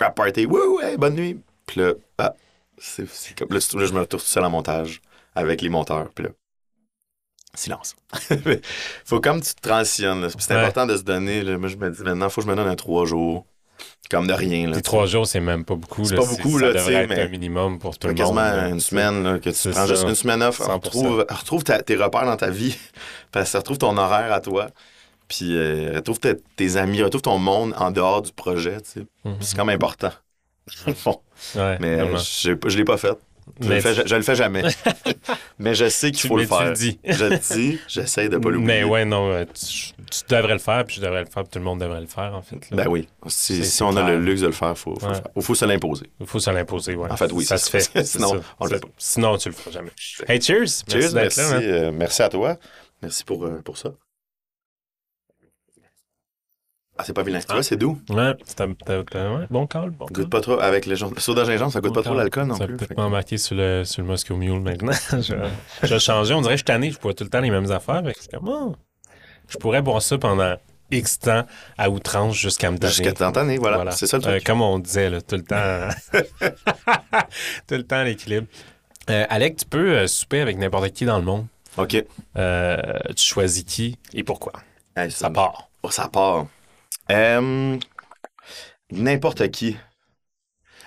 rap 0.00 0.14
party, 0.14 0.46
wouh, 0.46 0.80
hey, 0.80 0.96
bonne 0.96 1.14
nuit. 1.14 1.40
Puis 1.66 1.80
là, 1.80 1.92
ah, 2.18 2.34
c'est 2.78 3.06
comme, 3.38 3.48
là, 3.50 3.58
là, 3.58 3.86
je 3.86 3.92
me 3.92 4.00
retrouve 4.00 4.20
tout 4.20 4.26
seul 4.26 4.44
en 4.44 4.50
montage 4.50 5.00
avec 5.34 5.60
les 5.62 5.68
monteurs. 5.68 6.10
Puis 6.14 6.24
là, 6.24 6.30
silence. 7.54 7.96
faut 9.04 9.20
comme 9.20 9.40
tu 9.40 9.54
te 9.54 9.60
transitionnes. 9.60 10.28
C'est 10.38 10.52
Ouais. 10.52 10.60
important 10.60 10.86
de 10.86 10.96
se 10.96 11.02
donner. 11.02 11.42
là. 11.42 11.58
Moi, 11.58 11.68
je 11.68 11.76
me 11.76 11.90
dis 11.90 12.02
maintenant, 12.02 12.28
faut 12.28 12.40
que 12.40 12.46
je 12.46 12.50
me 12.50 12.56
donne 12.56 12.68
un 12.68 12.76
trois 12.76 13.04
jours. 13.06 13.46
Comme 14.10 14.26
de 14.26 14.32
rien. 14.32 14.70
Là, 14.70 14.80
trois 14.80 15.06
jours, 15.06 15.26
c'est 15.26 15.40
même 15.40 15.64
pas 15.64 15.74
beaucoup. 15.74 16.04
C'est 16.04 16.14
pas 16.16 16.24
beaucoup, 16.24 16.58
ça 16.58 16.66
là, 16.66 16.72
devrait 16.72 16.84
tu 16.84 16.90
sais, 16.92 17.02
être 17.04 17.08
mais- 17.10 17.20
un 17.20 17.28
minimum 17.28 17.78
pour 17.78 17.98
tout 17.98 18.08
le 18.08 18.14
quasiment 18.14 18.34
monde. 18.42 18.44
là. 18.56 18.68
une 18.68 18.80
semaine 18.80 19.22
là, 19.22 19.38
que 19.38 19.50
tu 19.50 19.68
prends 19.70 19.86
juste 19.86 20.02
ça. 20.02 20.08
une 20.08 20.14
semaine 20.14 20.42
off, 20.42 20.60
100%. 20.60 20.72
retrouve, 20.72 21.26
retrouve 21.28 21.64
ta- 21.64 21.82
tes 21.82 21.96
repères 21.96 22.24
dans 22.24 22.36
ta 22.36 22.50
vie, 22.50 22.76
parce 23.32 23.52
que 23.52 23.58
retrouve 23.58 23.78
ton 23.78 23.96
horaire 23.98 24.32
à 24.32 24.40
toi, 24.40 24.68
puis 25.28 25.56
euh, 25.56 25.92
retrouve 25.96 26.18
tes, 26.20 26.34
tes 26.56 26.76
amis, 26.76 27.02
retrouve 27.02 27.22
ton 27.22 27.38
monde 27.38 27.74
en 27.76 27.90
dehors 27.90 28.22
du 28.22 28.32
projet, 28.32 28.80
tu 28.80 28.90
sais. 28.90 29.06
Mhm. 29.24 29.36
Puis 29.36 29.46
C'est 29.46 29.56
comme 29.56 29.68
important. 29.68 30.12
Bon, 31.04 31.20
Ouais, 31.54 31.78
mais 31.80 32.00
euh, 32.00 32.16
je 32.18 32.52
je 32.66 32.76
l'ai 32.76 32.84
pas 32.84 32.96
fait. 32.98 33.16
Je, 33.60 33.68
Mais 33.68 33.74
le 33.76 33.80
fais, 33.80 33.94
tu- 33.94 34.00
je, 34.02 34.06
je 34.08 34.16
le 34.16 34.22
fais 34.22 34.34
jamais. 34.34 34.62
mais 35.58 35.74
je 35.74 35.88
sais 35.88 36.10
qu'il 36.10 36.28
faut 36.28 36.36
le 36.36 36.42
mais 36.42 36.48
tu 36.48 36.54
faire. 36.54 36.66
le 36.68 36.72
dis? 36.74 36.98
je 37.04 37.24
le 37.24 37.38
dis, 37.38 37.80
j'essaie 37.88 38.28
de 38.28 38.36
pas 38.38 38.50
l'oublier. 38.50 38.66
Mais 38.80 38.84
ouais, 38.84 39.04
non, 39.04 39.30
euh, 39.30 39.44
tu, 39.44 39.92
tu 40.10 40.20
devrais 40.34 40.52
le 40.54 40.58
faire, 40.58 40.84
puis 40.84 40.96
je 40.96 41.00
devrais 41.00 41.20
le 41.20 41.26
faire, 41.26 41.42
puis 41.44 41.50
tout 41.52 41.58
le 41.58 41.64
monde 41.64 41.80
devrait 41.80 42.00
le 42.00 42.06
faire, 42.06 42.34
en 42.34 42.42
fait. 42.42 42.70
là. 42.70 42.84
Ben 42.84 42.88
oui. 42.88 43.08
Si, 43.26 43.82
on 43.82 43.96
a 43.96 44.08
le 44.10 44.20
luxe 44.20 44.40
de 44.42 44.46
le 44.46 44.52
faire, 44.52 44.70
il 44.70 44.76
faut, 44.76 44.94
faut, 44.98 45.08
le 45.08 45.14
faire. 45.14 45.22
Ou 45.34 45.40
faut 45.42 45.54
se 45.54 45.64
l'imposer. 45.64 46.10
Il 46.20 46.26
faut 46.26 46.40
se 46.40 46.50
l'imposer, 46.50 46.94
ouais. 46.94 47.10
En 47.10 47.16
fait, 47.16 47.32
oui, 47.32 47.44
Ça 47.44 47.58
se 47.58 47.70
fait. 47.70 48.04
Sinon, 48.04 48.30
ça. 48.34 48.40
on 48.60 48.64
le 48.66 48.70
fait 48.74 48.80
pas. 48.80 48.88
Sinon, 48.98 49.36
tu 49.38 49.48
le 49.48 49.54
feras 49.54 49.70
jamais. 49.70 49.90
Hey, 50.28 50.40
cheers! 50.40 50.66
Cheers, 50.88 51.12
Merci 51.12 51.14
d'être 51.14 51.14
merci, 51.14 51.40
là. 51.40 51.56
hein. 51.56 51.60
euh, 51.62 51.92
merci 51.92 52.22
à 52.22 52.28
toi. 52.28 52.56
Merci 53.02 53.24
pour, 53.24 53.44
euh, 53.44 53.60
pour 53.64 53.76
ça. 53.78 53.90
Ah, 57.00 57.04
c'est 57.04 57.12
pas 57.12 57.22
vilain. 57.22 57.38
Tu 57.38 57.46
Ah. 57.48 57.52
vois, 57.54 57.62
c'est 57.62 57.76
doux. 57.76 58.00
Ouais, 58.10 58.34
t'as- 58.56 58.66
ouais, 58.66 59.46
bon 59.50 59.66
call, 59.68 59.90
bon. 59.90 60.06
Goûte 60.10 60.28
pas 60.28 60.40
trop 60.40 60.58
avec 60.58 60.84
les 60.84 60.96
gens. 60.96 61.10
Le 61.14 61.20
soda 61.20 61.44
gingembre, 61.44 61.70
ça 61.72 61.80
goûte 61.80 61.90
Bon 61.90 61.94
pas 61.94 62.02
trop 62.02 62.14
l'alcool 62.14 62.46
non 62.46 62.56
Ça 62.56 62.66
plus. 62.66 62.76
peut-être 62.76 62.98
embarqué 62.98 63.38
sur 63.38 63.54
le, 63.54 63.84
sur 63.84 64.02
le 64.02 64.08
Moscow 64.08 64.34
Mule 64.34 64.60
maintenant. 64.60 64.92
je, 65.12 65.86
vais 65.86 65.98
changer. 66.00 66.34
On 66.34 66.40
dirait 66.40 66.54
que 66.54 66.58
je 66.58 66.62
suis 66.62 66.64
tanné, 66.64 66.90
je 66.90 66.98
bois 66.98 67.14
tout 67.14 67.22
le 67.24 67.30
temps 67.30 67.40
les 67.40 67.50
mêmes 67.50 67.70
affaires. 67.70 68.02
C'est 68.18 68.32
comme, 68.32 68.48
oh, 68.48 68.74
je 69.48 69.56
pourrais 69.58 69.80
boire 69.80 70.02
ça 70.02 70.18
pendant 70.18 70.56
X 70.90 71.20
temps 71.20 71.44
à 71.76 71.88
outrance 71.88 72.34
jusqu'à 72.34 72.70
me 72.72 72.78
donner. 72.78 72.92
Jusqu'à 72.92 73.12
t'entendre, 73.12 73.52
voilà. 73.60 73.92
C'est 73.92 74.06
ça 74.08 74.18
le 74.18 74.26
Euh, 74.26 74.30
truc. 74.32 74.44
comme 74.44 74.60
on 74.62 74.78
disait, 74.80 75.08
là, 75.10 75.20
tout 75.20 75.36
le 75.36 75.44
temps. 75.44 75.88
tout 77.68 77.74
le 77.74 77.82
temps 77.84 78.02
l'équilibre. 78.02 78.46
Euh, 79.10 79.24
Alec, 79.30 79.56
tu 79.56 79.64
peux 79.66 79.98
euh, 79.98 80.06
souper 80.06 80.40
avec 80.40 80.58
n'importe 80.58 80.90
qui 80.90 81.04
dans 81.04 81.18
le 81.18 81.24
monde. 81.24 81.46
OK. 81.76 82.04
Euh, 82.36 82.76
tu 83.16 83.24
choisis 83.24 83.62
qui 83.64 83.96
et 84.12 84.24
pourquoi. 84.24 84.52
Hey, 84.96 85.10
Ça 85.10 85.30
part. 85.30 85.68
Oh, 85.82 85.90
ça 85.90 86.08
part. 86.08 86.46
Euh, 87.10 87.78
N'importe 88.90 89.50
qui. 89.50 89.76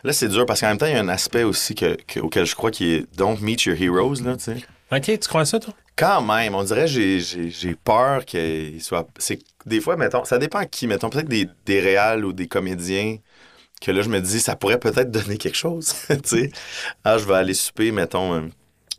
Là, 0.04 0.14
c'est 0.14 0.28
dur 0.30 0.46
parce 0.48 0.62
qu'en 0.62 0.68
même 0.70 0.78
temps, 0.80 0.88
il 0.88 0.94
y 0.94 0.96
a 0.96 1.00
un 1.00 1.10
aspect 1.10 1.44
aussi 1.44 1.76
que, 1.76 1.96
que- 2.08 2.20
auquel 2.20 2.46
je 2.46 2.56
crois 2.56 2.72
qui 2.72 2.94
est 2.94 3.16
Don't 3.16 3.40
meet 3.40 3.66
your 3.66 3.76
heroes, 3.80 4.24
là, 4.24 4.36
tu 4.36 4.44
sais. 4.46 4.58
OK, 4.92 5.04
tu 5.20 5.30
crois 5.30 5.46
ça, 5.46 5.60
toi? 5.60 5.74
Quand 5.96 6.22
même, 6.22 6.56
on 6.56 6.64
dirait 6.64 6.88
j'ai 6.88 7.20
j'ai 7.20 7.50
j'ai 7.52 7.76
peur 7.76 8.26
qu'il 8.26 8.82
soit. 8.82 9.08
C'est 9.20 9.40
des 9.68 9.80
fois, 9.80 9.96
mettons, 9.98 10.26
ça 10.26 10.40
dépend 10.40 10.66
qui, 10.66 10.88
mettons, 10.88 11.10
peut-être 11.10 11.28
des, 11.30 11.48
des 11.66 11.80
réals 11.80 12.26
ou 12.26 12.34
des 12.34 12.48
comédiens 12.48 13.18
que 13.82 13.92
là, 13.92 14.02
je 14.02 14.10
me 14.10 14.22
dis, 14.22 14.40
ça 14.40 14.56
pourrait 14.56 14.80
peut-être 14.80 15.12
donner 15.14 15.38
quelque 15.38 15.58
chose. 15.58 15.94
tu 16.10 16.18
sais, 16.26 16.52
ah, 17.04 17.18
je 17.20 17.26
vais 17.26 17.36
aller 17.36 17.54
souper, 17.54 17.92
mettons. 17.92 18.50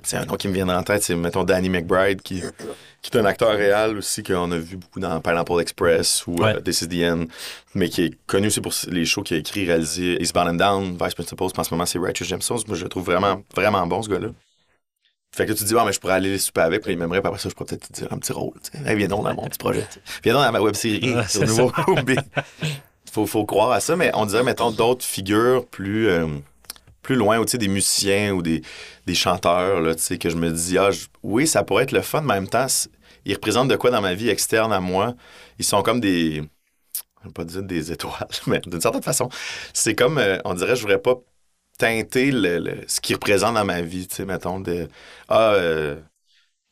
C'est 0.04 0.16
un 0.16 0.24
nom 0.24 0.36
qui 0.36 0.48
me 0.48 0.54
vient 0.54 0.68
en 0.68 0.82
tête, 0.82 1.02
c'est 1.02 1.14
mettons 1.16 1.44
Danny 1.44 1.68
McBride 1.68 2.22
qui, 2.22 2.42
qui 3.02 3.10
est 3.16 3.20
un 3.20 3.24
acteur 3.24 3.50
réel 3.56 3.96
aussi 3.98 4.22
qu'on 4.22 4.50
a 4.52 4.58
vu 4.58 4.76
beaucoup 4.76 5.00
dans 5.00 5.20
Pineapple 5.20 5.60
Express 5.60 6.26
ou 6.26 6.34
Ouais. 6.42 6.56
euh, 6.56 6.60
This 6.60 6.82
is 6.82 6.88
the 6.88 7.02
End, 7.04 7.24
mais 7.74 7.88
qui 7.88 8.02
est 8.04 8.14
connu 8.26 8.46
aussi 8.48 8.60
pour 8.60 8.72
les 8.88 9.04
shows 9.04 9.22
qu'il 9.22 9.36
a 9.36 9.40
écrit, 9.40 9.66
réalisé 9.66 10.20
Eastbound 10.22 10.48
and 10.50 10.54
Down, 10.54 10.98
Vice 11.02 11.14
Principals, 11.14 11.48
en 11.56 11.64
ce 11.64 11.70
moment 11.72 11.86
c'est 11.86 11.98
Righteous 11.98 12.24
Gemstones. 12.24 12.60
Moi 12.68 12.76
je 12.76 12.82
le 12.84 12.88
trouve 12.88 13.04
vraiment, 13.04 13.42
vraiment 13.54 13.86
bon 13.86 14.02
ce 14.02 14.08
gars-là. 14.08 14.28
Fait 15.34 15.46
que 15.46 15.52
tu 15.52 15.60
te 15.62 15.64
dis, 15.68 15.74
ah, 15.78 15.84
mais 15.86 15.92
je 15.94 15.98
pourrais 15.98 16.12
aller 16.12 16.28
les 16.30 16.38
souper 16.38 16.60
avec, 16.60 16.82
puis 16.82 16.92
il 16.92 16.98
m'aimerait, 16.98 17.22
puis 17.22 17.28
après 17.28 17.40
ça, 17.40 17.48
je 17.48 17.54
pourrais 17.54 17.68
peut-être 17.68 17.88
te 17.88 17.92
dire 17.94 18.08
un 18.12 18.18
petit 18.18 18.32
rôle. 18.32 18.52
Hey, 18.84 18.94
viens 18.96 19.08
donc 19.08 19.24
dans 19.24 19.32
mon 19.34 19.46
petit 19.48 19.56
projet. 19.56 19.86
Viens 20.22 20.34
donc 20.34 20.44
dans 20.44 20.52
ma 20.52 20.60
web 20.60 20.74
série 20.74 21.14
Ouais, 21.14 21.26
sur 21.26 21.40
nouveau. 21.46 21.72
Faut, 23.10 23.26
faut 23.26 23.44
croire 23.44 23.70
à 23.72 23.80
ça, 23.80 23.94
mais 23.94 24.10
on 24.14 24.24
dirait, 24.24 24.42
mettons, 24.42 24.70
d'autres 24.70 25.04
figures 25.04 25.66
plus, 25.66 26.08
euh, 26.08 26.26
plus 27.02 27.16
loin, 27.16 27.38
ou 27.38 27.44
des 27.44 27.68
musiciens 27.68 28.32
ou 28.32 28.42
des, 28.42 28.62
des 29.06 29.14
chanteurs, 29.14 29.80
là, 29.80 29.94
tu 29.94 30.02
sais, 30.02 30.18
que 30.18 30.30
je 30.30 30.36
me 30.36 30.50
dis, 30.50 30.78
ah, 30.78 30.90
je- 30.90 31.06
oui, 31.22 31.46
ça 31.46 31.64
pourrait 31.64 31.84
être 31.84 31.92
le 31.92 32.02
fun, 32.02 32.22
mais 32.22 32.32
en 32.32 32.36
même 32.36 32.48
temps, 32.48 32.66
ils 33.24 33.34
représentent 33.34 33.68
de 33.68 33.76
quoi 33.76 33.90
dans 33.90 34.00
ma 34.00 34.14
vie 34.14 34.28
externe 34.30 34.72
à 34.72 34.80
moi? 34.80 35.14
Ils 35.58 35.64
sont 35.64 35.82
comme 35.82 36.00
des. 36.00 36.42
Je 37.22 37.28
vais 37.28 37.32
pas 37.32 37.44
dire 37.44 37.62
des 37.62 37.92
étoiles, 37.92 38.28
mais 38.46 38.60
d'une 38.60 38.80
certaine 38.80 39.02
façon, 39.02 39.28
c'est 39.72 39.94
comme, 39.94 40.18
euh, 40.18 40.38
on 40.44 40.54
dirait, 40.54 40.76
je 40.76 40.82
voudrais 40.82 41.00
pas 41.00 41.16
teinter 41.78 42.30
le, 42.32 42.58
le- 42.58 42.84
ce 42.88 43.00
qu'ils 43.00 43.16
représentent 43.16 43.54
dans 43.54 43.64
ma 43.64 43.82
vie, 43.82 44.08
tu 44.08 44.16
sais, 44.16 44.24
mettons, 44.26 44.60
de. 44.60 44.88
Ah, 45.28 45.52
euh, 45.54 45.96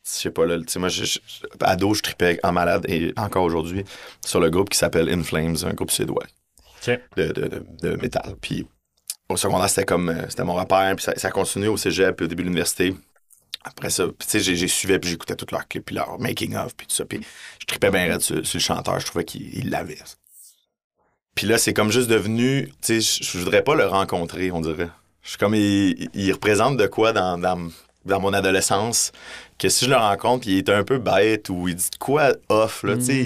je 0.05 0.11
sais 0.11 0.31
pas, 0.31 0.45
là, 0.45 0.57
tu 0.59 0.65
sais, 0.69 0.79
moi, 0.79 0.89
je, 0.89 1.05
je- 1.05 1.19
ado, 1.61 1.93
je 1.93 2.01
tripais 2.03 2.39
en 2.43 2.51
malade, 2.53 2.85
et 2.89 3.13
encore 3.17 3.43
aujourd'hui, 3.43 3.83
sur 4.25 4.39
le 4.39 4.49
groupe 4.49 4.69
qui 4.69 4.77
s'appelle 4.77 5.09
In 5.09 5.23
Flames, 5.23 5.57
un 5.65 5.73
groupe 5.73 5.91
suédois 5.91 6.23
de, 7.17 7.27
de, 7.33 7.47
de, 7.47 7.65
de 7.81 7.95
métal. 7.97 8.35
Puis 8.41 8.67
au 9.31 9.37
secondaire, 9.37 9.69
c'était 9.69 9.85
comme, 9.85 10.09
euh, 10.09 10.29
c'était 10.29 10.43
mon 10.43 10.53
repère, 10.55 10.95
puis 10.95 11.03
ça, 11.05 11.13
ça 11.17 11.29
a 11.29 11.31
continué 11.31 11.67
au 11.67 11.77
cégep, 11.77 12.15
puis 12.15 12.25
au 12.25 12.27
début 12.27 12.43
de 12.43 12.47
l'université. 12.47 12.95
Après 13.63 13.89
ça, 13.91 14.05
tu 14.07 14.13
sais, 14.27 14.39
j'ai- 14.39 14.67
suivi, 14.67 14.97
puis 14.99 15.09
j'écoutais 15.11 15.35
tous 15.35 15.51
leurs 15.51 15.67
clips, 15.67 15.85
puis 15.85 15.95
leurs 15.95 16.19
making-of, 16.19 16.75
puis 16.75 16.87
tout 16.87 16.95
ça. 16.95 17.05
Puis 17.05 17.21
je 17.59 17.65
tripais 17.65 17.91
bien 17.91 18.19
sur, 18.19 18.45
sur 18.45 18.57
le 18.57 18.63
chanteur, 18.63 18.99
je 18.99 19.05
trouvais 19.05 19.25
qu'il 19.25 19.55
il 19.57 19.69
l'avait. 19.69 19.99
Puis 21.35 21.47
là, 21.47 21.57
c'est 21.57 21.73
comme 21.73 21.91
juste 21.91 22.09
devenu, 22.09 22.67
tu 22.81 23.01
sais, 23.01 23.23
je- 23.23 23.37
voudrais 23.37 23.63
pas 23.63 23.75
le 23.75 23.85
rencontrer, 23.85 24.51
on 24.51 24.61
dirait. 24.61 24.89
Je 25.21 25.29
suis 25.29 25.37
comme, 25.37 25.55
il, 25.55 26.09
il 26.13 26.31
représente 26.33 26.77
de 26.77 26.87
quoi 26.87 27.13
dans, 27.13 27.37
dans 28.05 28.19
mon 28.19 28.33
adolescence, 28.33 29.11
que 29.59 29.69
si 29.69 29.85
je 29.85 29.89
le 29.91 29.95
rencontre, 29.95 30.41
puis 30.41 30.51
il 30.53 30.57
est 30.57 30.69
un 30.69 30.83
peu 30.83 30.97
bête, 30.97 31.49
ou 31.49 31.67
il 31.67 31.75
dit 31.75 31.89
quoi 31.99 32.31
off, 32.49 32.83
là, 32.83 32.95
tu 32.97 33.03
sais, 33.05 33.25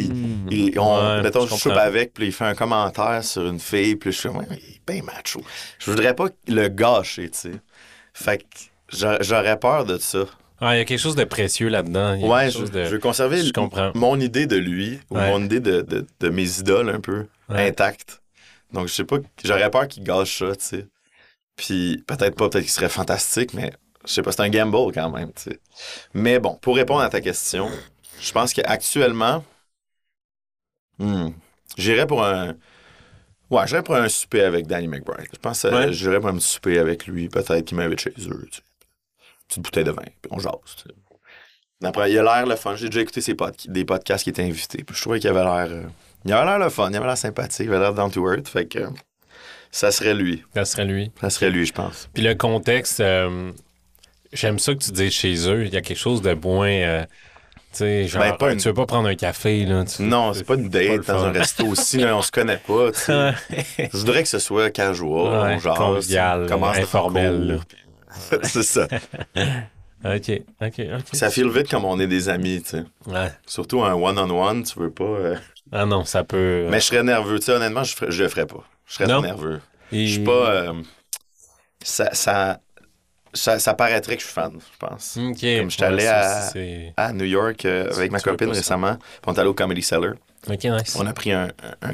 il- 0.51 0.77
on, 0.79 1.15
Ouais, 1.17 1.21
mettons, 1.21 1.41
je 1.45 1.51
je 1.51 1.55
soupe 1.55 1.71
comprends. 1.73 1.79
avec, 1.87 2.13
puis 2.13 2.25
il 2.27 2.31
fait 2.33 2.43
un 2.45 2.55
commentaire 2.55 3.23
sur 3.23 3.45
une 3.47 3.59
fille, 3.59 3.95
puis 3.95 4.11
je 4.11 4.17
suis 4.19 4.29
Ouais, 4.29 4.45
il 4.51 4.55
est 4.75 4.81
bien 4.93 5.01
macho. 5.03 5.41
Je 5.79 5.91
voudrais 5.91 6.13
pas 6.13 6.27
le 6.47 6.67
gâcher, 6.67 7.29
tu 7.29 7.37
sais. 7.39 7.51
Fait 8.13 8.39
que 8.39 8.43
j'a- 8.97 9.21
j'aurais 9.21 9.57
peur 9.59 9.85
de 9.85 9.97
ça. 9.97 10.25
Ah, 10.61 10.75
il 10.75 10.79
y 10.79 10.81
a 10.81 10.85
quelque 10.85 10.99
chose 10.99 11.15
de 11.15 11.23
précieux 11.25 11.67
là-dedans. 11.69 12.17
Ouais, 12.21 12.49
je, 12.49 12.59
de- 12.65 12.85
je 12.85 12.89
veux 12.91 12.99
conserver 12.99 13.37
Je 13.39 13.45
l- 13.47 13.51
comprends. 13.53 13.91
mon 13.93 14.19
idée 14.19 14.45
de 14.47 14.55
lui, 14.55 14.99
ou 15.09 15.17
Ouais. 15.17 15.29
mon 15.29 15.43
idée 15.43 15.59
de, 15.59 15.81
de- 15.81 16.05
de 16.19 16.29
mes 16.29 16.59
idoles 16.59 16.89
un 16.89 16.99
peu, 17.01 17.27
intacte. 17.49 18.21
Donc, 18.73 18.87
je 18.87 18.93
sais 18.93 19.03
pas, 19.05 19.17
j'aurais 19.43 19.69
peur 19.69 19.87
qu'il 19.87 20.03
gâche 20.03 20.39
ça, 20.39 20.55
tu 20.55 20.65
sais. 20.65 20.87
Puis, 21.55 22.03
peut-être 22.07 22.35
pas, 22.35 22.49
peut-être 22.49 22.63
qu'il 22.63 22.71
serait 22.71 22.89
fantastique, 22.89 23.53
mais 23.53 23.71
je 24.05 24.13
sais 24.13 24.21
pas, 24.21 24.31
c'est 24.31 24.41
un 24.41 24.49
gamble 24.49 24.91
quand 24.93 25.09
même. 25.09 25.31
Mais 26.13 26.39
bon, 26.39 26.55
pour 26.55 26.75
répondre 26.75 27.01
à 27.01 27.09
ta 27.09 27.21
question, 27.21 27.69
je 28.21 28.31
pense 28.31 28.53
qu'actuellement, 28.53 29.43
hmm, 30.99 31.29
j'irais 31.77 32.07
pour 32.07 32.23
un. 32.25 32.55
Ouais, 33.51 33.67
j'irais 33.67 33.83
pour 33.83 33.95
un 33.95 34.09
souper 34.09 34.41
avec 34.43 34.65
Danny 34.67 34.87
McBride. 34.87 35.27
Je 35.31 35.37
pense 35.39 35.61
que 35.61 35.67
Ouais. 35.67 35.93
j'irais 35.93 36.19
pour 36.19 36.29
un 36.29 36.35
petit 36.35 36.47
souper 36.47 36.79
avec 36.79 37.05
lui, 37.07 37.29
peut-être 37.29 37.65
qu'il 37.65 37.77
m'invite 37.77 37.99
chez 37.99 38.09
eux, 38.27 38.47
tu 38.51 38.57
sais. 38.57 38.63
Petite 39.47 39.63
bouteille 39.63 39.83
de 39.83 39.91
vin, 39.91 40.01
puis 40.21 40.31
on 40.31 40.39
jase. 40.39 40.53
Après, 41.83 42.11
il 42.11 42.17
a 42.17 42.23
l'air 42.23 42.45
le 42.47 42.55
fun. 42.55 42.75
J'ai 42.75 42.87
déjà 42.89 43.01
écouté 43.01 43.21
ses 43.21 43.35
pod- 43.35 43.53
des 43.67 43.85
podcasts 43.85 44.23
qui 44.23 44.31
étaient 44.31 44.41
invités. 44.43 44.83
Puis 44.83 44.95
je 44.95 45.01
trouvais 45.01 45.19
qu'il 45.19 45.29
avait 45.29 45.43
l'air. 45.43 45.67
euh, 45.69 45.83
il 46.23 46.33
avait 46.33 46.45
l'air 46.45 46.57
le 46.57 46.69
fun, 46.69 46.89
il 46.89 46.95
avait 46.95 47.05
l'air 47.05 47.17
sympathique, 47.17 47.67
il 47.67 47.69
avait 47.73 47.79
l'air 47.79 47.93
down 47.93 48.09
to 48.09 48.27
earth. 48.33 48.47
Fait 48.47 48.65
que 48.65 48.79
euh, 48.79 48.89
ça 49.69 49.91
serait 49.91 50.15
lui. 50.15 50.43
Ça 50.55 50.65
serait 50.65 50.85
lui. 50.85 51.11
Ça 51.21 51.29
serait 51.29 51.51
lui, 51.51 51.65
je 51.67 51.73
pense. 51.73 52.09
Puis 52.13 52.23
le 52.23 52.33
contexte, 52.33 53.01
euh, 53.01 53.51
j'aime 54.35 54.59
ça 54.59 54.73
que 54.73 54.79
tu 54.83 54.91
dises 54.91 55.11
chez 55.13 55.49
eux. 55.49 55.65
Il 55.65 55.73
y 55.73 55.77
a 55.77 55.81
quelque 55.81 55.97
chose 55.97 56.21
de 56.21 56.33
moins. 56.33 56.67
euh, 56.69 57.05
tu 57.75 58.07
genre, 58.07 58.21
Ben, 58.21 58.37
pas 58.37 58.51
une- 58.53 58.57
tu 58.59 58.67
veux 58.69 58.73
pas 58.73 58.85
prendre 58.85 59.07
un 59.09 59.15
café, 59.15 59.65
là. 59.65 59.83
tu- 59.83 60.03
Non, 60.03 60.33
c'est 60.33 60.45
pas 60.45 60.53
une 60.55 60.69
pas 60.69 60.77
date 60.79 61.07
dans 61.07 61.25
un 61.25 61.31
resto 61.33 61.65
aussi, 61.65 61.97
là, 61.97 62.15
on 62.15 62.21
se 62.21 62.31
connaît 62.31 62.57
pas. 62.65 62.91
Je 63.07 63.97
voudrais 63.97 64.23
que 64.23 64.29
ce 64.29 64.39
soit 64.39 64.69
casual, 64.69 65.43
Ouais, 65.43 65.59
jase, 65.59 65.77
convivial, 65.77 66.47
informel, 66.53 67.59
c'est 68.43 68.63
ça. 68.63 68.87
OK, 70.05 70.31
OK, 70.61 70.73
OK. 70.79 71.03
Ça 71.13 71.29
file 71.29 71.49
vite 71.49 71.69
comme 71.69 71.83
on 71.83 71.99
est 71.99 72.07
des 72.07 72.29
amis, 72.29 72.61
tu 72.61 72.69
sais. 72.77 72.83
Ouais. 73.07 73.29
Surtout 73.45 73.83
un 73.83 73.93
one-on-one, 73.93 74.63
tu 74.63 74.79
veux 74.79 74.91
pas. 74.91 75.03
euh, 75.03 75.35
Ah 75.71 75.85
non, 75.85 76.05
ça 76.05 76.23
peut. 76.23 76.67
Mais 76.69 76.79
je 76.79 76.85
serais 76.85 77.03
nerveux, 77.03 77.39
tu 77.39 77.45
sais, 77.47 77.51
honnêtement, 77.53 77.83
je, 77.83 77.95
ferais- 77.95 78.11
je 78.11 78.23
le 78.23 78.29
ferais 78.29 78.45
pas. 78.45 78.63
Je 78.85 78.93
serais 78.93 79.07
Non. 79.07 79.21
nerveux. 79.21 79.59
Et- 79.91 80.05
Je 80.07 80.13
suis 80.13 80.23
pas. 80.23 80.31
euh, 80.51 80.73
ça, 81.83 82.13
ça, 82.13 82.59
ça, 83.35 83.59
ça 83.59 83.73
paraîtrait 83.73 84.15
que 84.15 84.21
je 84.21 84.25
suis 84.25 84.33
fan, 84.33 84.53
je 84.59 84.77
pense. 84.87 85.17
OK. 85.17 85.39
Comme 85.59 85.69
j'étais 85.71 85.83
allé 85.85 86.03
ça, 86.03 86.51
à- 86.97 87.13
New 87.13 87.25
York 87.25 87.63
euh, 87.65 87.91
avec 87.93 88.11
ma 88.11 88.19
copine 88.19 88.47
ça. 88.53 88.59
récemment. 88.59 88.95
Puis 88.97 89.21
on 89.27 89.33
est 89.33 89.39
allé 89.39 89.49
au 89.49 89.53
Comedy 89.53 89.81
Cellar. 89.81 90.13
OK, 90.47 90.63
nice. 90.63 90.95
On 90.99 91.05
a 91.07 91.13
pris 91.13 91.31
un, 91.31 91.47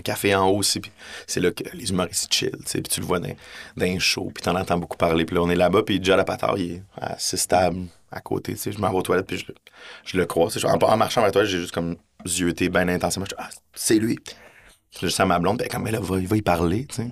café 0.04 0.36
en 0.36 0.48
haut 0.50 0.58
aussi. 0.58 0.80
Puis 0.82 0.92
c'est 1.26 1.40
là 1.40 1.52
que 1.52 1.64
les 1.74 1.90
humoristes 1.90 2.34
chill. 2.34 2.52
Puis 2.66 2.82
tu 2.84 3.00
le 3.00 3.06
vois 3.06 3.20
dans, 3.20 3.34
dans 3.78 3.86
un 3.86 4.00
show. 4.00 4.30
Puis 4.34 4.44
t'en 4.44 4.56
entends 4.56 4.78
beaucoup 4.78 4.98
parler. 4.98 5.24
Puis 5.26 5.36
là, 5.36 5.42
on 5.42 5.50
est 5.50 5.56
là-bas. 5.56 5.84
Puis 5.84 6.04
Joe 6.04 6.18
Lapatar, 6.18 6.58
il 6.58 6.74
est 6.74 6.82
six 7.18 7.48
tables 7.48 7.86
à 8.12 8.20
côté. 8.20 8.56
Je 8.64 8.78
m'en 8.78 8.90
vais 8.92 8.98
aux 8.98 9.02
toilettes. 9.02 9.28
Puis 9.28 9.38
je, 9.38 9.46
le- 9.48 9.56
je 10.04 10.18
le 10.18 10.26
crois. 10.26 10.50
En, 10.66 10.78
en 10.78 10.98
marchant 10.98 11.22
vers 11.22 11.32
toi, 11.32 11.46
j'ai 11.46 11.60
juste 11.60 11.74
comme 11.74 11.96
zioté 12.26 12.68
bien 12.70 12.88
intensément. 12.90 13.26
Je 13.30 13.36
ah, 13.38 13.50
c'est 13.74 13.96
lui. 14.00 14.16
Puis 14.16 15.08
je 15.08 15.08
dis 15.08 15.22
à 15.22 15.26
ma 15.26 15.40
blonde, 15.40 15.58
ben, 15.60 15.70
comme, 15.70 15.84
mais 15.84 15.92
là, 15.92 16.00
va, 16.02 16.18
va 16.20 16.36
y 16.38 16.42
parler. 16.42 16.86
tu 16.88 16.96
sais. 16.96 17.08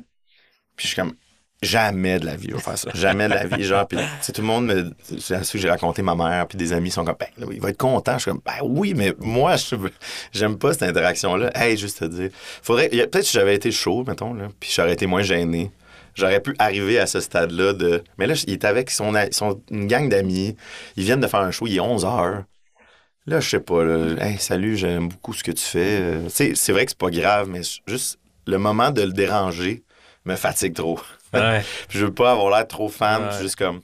Puis 0.75 0.87
je 0.87 0.87
suis 0.87 0.95
comme, 0.97 1.13
Jamais 1.61 2.19
de 2.19 2.25
la 2.25 2.35
vie, 2.37 2.47
je 2.51 2.55
vais 2.55 2.61
faire 2.61 2.77
ça. 2.77 2.89
Jamais 2.93 3.27
de 3.27 3.33
la 3.33 3.45
vie. 3.45 3.63
Genre, 3.63 3.85
puis, 3.85 3.97
tout 4.33 4.41
le 4.41 4.47
monde 4.47 4.67
me. 4.67 4.91
C'est 5.19 5.35
à 5.35 5.41
que 5.41 5.57
j'ai 5.57 5.69
raconté 5.69 6.01
ma 6.01 6.15
mère, 6.15 6.47
puis 6.47 6.57
des 6.57 6.71
amis 6.71 6.89
sont 6.89 7.03
comme, 7.03 7.17
ben, 7.19 7.27
il 7.51 7.59
va 7.59 7.69
être 7.69 7.77
content. 7.77 8.13
Je 8.13 8.19
suis 8.21 8.31
comme, 8.31 8.41
ben 8.45 8.59
oui, 8.63 8.93
mais 8.95 9.13
moi, 9.19 9.55
j'aime 10.31 10.57
pas 10.57 10.71
cette 10.71 10.83
interaction-là. 10.83 11.51
Hey, 11.55 11.75
juste 11.77 11.99
te 11.99 12.05
dire. 12.05 12.29
Faudrait. 12.61 12.87
Peut-être 12.87 13.11
que 13.25 13.31
j'avais 13.31 13.55
été 13.55 13.71
chaud, 13.71 14.05
mettons, 14.07 14.33
là, 14.33 14.47
puis 14.59 14.71
j'aurais 14.73 14.93
été 14.93 15.05
moins 15.05 15.21
gêné. 15.21 15.71
J'aurais 16.15 16.39
pu 16.39 16.55
arriver 16.59 16.97
à 16.97 17.05
ce 17.07 17.19
stade-là 17.19 17.73
de. 17.73 18.03
Mais 18.17 18.25
là, 18.25 18.35
il 18.47 18.53
est 18.53 18.63
avec 18.65 18.89
son, 18.89 19.13
son- 19.31 19.61
une 19.69 19.87
gang 19.87 20.07
d'amis. 20.07 20.55
Ils 20.95 21.03
viennent 21.03 21.19
de 21.21 21.27
faire 21.27 21.41
un 21.41 21.51
show, 21.51 21.67
il 21.67 21.75
est 21.75 21.81
11 21.81 22.05
heures. 22.05 22.43
Là, 23.25 23.41
je 23.41 23.49
sais 23.49 23.59
pas, 23.59 23.83
là. 23.83 24.15
Hey, 24.25 24.37
salut, 24.39 24.77
j'aime 24.77 25.09
beaucoup 25.09 25.33
ce 25.33 25.43
que 25.43 25.51
tu 25.51 25.63
fais. 25.63 25.99
Euh, 26.01 26.29
c'est 26.29 26.71
vrai 26.71 26.85
que 26.85 26.91
c'est 26.91 26.97
pas 26.97 27.11
grave, 27.11 27.49
mais 27.49 27.61
juste 27.85 28.17
le 28.47 28.57
moment 28.57 28.91
de 28.91 29.01
le 29.01 29.11
déranger 29.11 29.83
me 30.25 30.35
fatigue 30.35 30.73
trop. 30.73 30.99
Ouais. 31.33 31.63
Je 31.89 32.05
veux 32.05 32.13
pas 32.13 32.31
avoir 32.31 32.49
l'air 32.55 32.67
trop 32.67 32.89
fan, 32.89 33.23
Ouais. 33.23 33.41
juste 33.41 33.55
comme. 33.55 33.81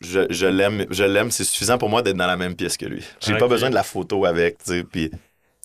Je, 0.00 0.20
je 0.30 0.46
l'aime, 0.46 0.86
je 0.90 1.02
l'aime, 1.02 1.30
c'est 1.32 1.42
suffisant 1.44 1.76
pour 1.76 1.88
moi 1.88 2.02
d'être 2.02 2.16
dans 2.16 2.26
la 2.28 2.36
même 2.36 2.54
pièce 2.54 2.76
que 2.76 2.86
lui. 2.86 3.04
J'ai 3.20 3.36
pas 3.36 3.48
besoin 3.48 3.68
de 3.68 3.74
la 3.74 3.82
photo 3.82 4.24
avec, 4.24 4.58
tu 4.58 4.70
sais, 4.72 4.84
puis 4.84 5.10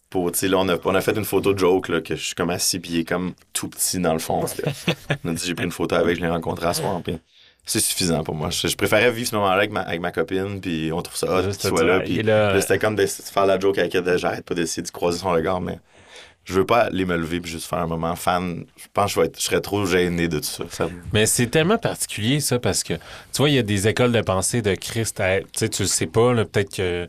pour, 0.10 0.32
tu 0.32 0.40
sais, 0.40 0.48
là, 0.48 0.58
on 0.58 0.68
a, 0.70 0.78
on 0.86 0.96
a 0.96 1.02
fait 1.02 1.16
une 1.16 1.26
photo 1.26 1.54
de 1.54 1.60
joke, 1.60 1.90
là, 1.90 2.02
que 2.02 2.16
je 2.16 2.22
suis 2.24 2.36
comme 2.36 2.50
assis, 2.50 2.80
puis 2.80 2.92
il 2.94 3.00
est 3.02 3.04
comme 3.04 3.34
tout 3.54 3.68
petit 3.70 4.00
dans 4.00 4.14
le 4.14 4.20
fond. 4.20 4.44
On 5.24 5.30
a 5.30 5.34
dit, 5.34 5.44
j'ai 5.46 5.54
pris 5.56 5.66
une 5.66 5.72
photo 5.72 5.96
avec, 5.96 6.18
je 6.18 6.22
l'ai 6.22 6.30
rencontré 6.30 6.66
à 6.66 6.74
soir, 6.74 7.00
puis 7.04 7.18
c'est 7.66 7.80
suffisant 7.80 8.24
pour 8.24 8.34
moi. 8.36 8.50
Je, 8.50 8.68
je 8.68 8.76
préférais 8.76 9.12
vivre 9.12 9.30
ce 9.30 9.36
moment-là 9.36 9.56
avec 9.56 9.72
ma, 9.72 9.82
avec 9.82 10.02
ma 10.02 10.12
copine, 10.12 10.60
puis 10.60 10.92
on 10.92 11.02
trouve 11.04 11.16
ça 11.18 11.28
hot 11.40 11.44
qu'il 11.52 11.70
soit 11.70 11.84
là, 11.84 12.00
puis 12.00 12.24
là. 12.24 12.60
c'était 12.60 12.80
comme 12.80 12.96
de 12.96 13.06
faire 13.06 13.46
la 13.46 13.60
joke 13.60 13.78
avec 13.78 13.94
elle, 13.94 14.04
de 14.04 14.18
j'arrête 14.18 14.46
pas 14.46 14.56
d'essayer 14.56 14.82
de 14.84 14.90
croiser 14.90 15.20
son 15.20 15.30
regard, 15.30 15.62
mais 15.62 15.80
je 16.46 16.54
veux 16.54 16.66
pas 16.66 16.82
aller 16.82 17.06
me 17.06 17.16
lever 17.18 17.40
puis 17.40 17.52
juste 17.52 17.68
faire 17.70 17.80
un 17.80 17.88
moment 17.88 18.16
fan. 18.16 18.66
Je 18.78 18.84
pense 18.94 19.06
que 19.06 19.12
je, 19.16 19.20
vais 19.22 19.26
être- 19.28 19.40
je 19.40 19.44
serais 19.46 19.62
trop 19.62 19.86
gêné 19.86 20.28
de 20.28 20.40
tout 20.40 20.46
ça. 20.46 20.64
Ça- 20.70 20.90
Mais 21.14 21.26
c'est 21.26 21.48
tellement 21.48 21.78
particulier, 21.78 22.40
ça, 22.40 22.60
parce 22.60 22.84
que, 22.84 22.94
tu 22.96 23.38
vois, 23.38 23.50
il 23.50 23.56
y 23.56 23.60
a 23.60 23.64
des 23.64 23.88
écoles 23.88 24.12
de 24.12 24.22
pensée 24.22 24.62
de 24.62 24.76
Christ. 24.76 25.20
à- 25.20 25.40
Tu 25.40 25.46
sais, 25.56 25.70
tu 25.70 25.84
le 25.84 25.88
sais 25.88 26.08
pas, 26.08 26.34
peut-être 26.46 26.76
que. 26.76 27.08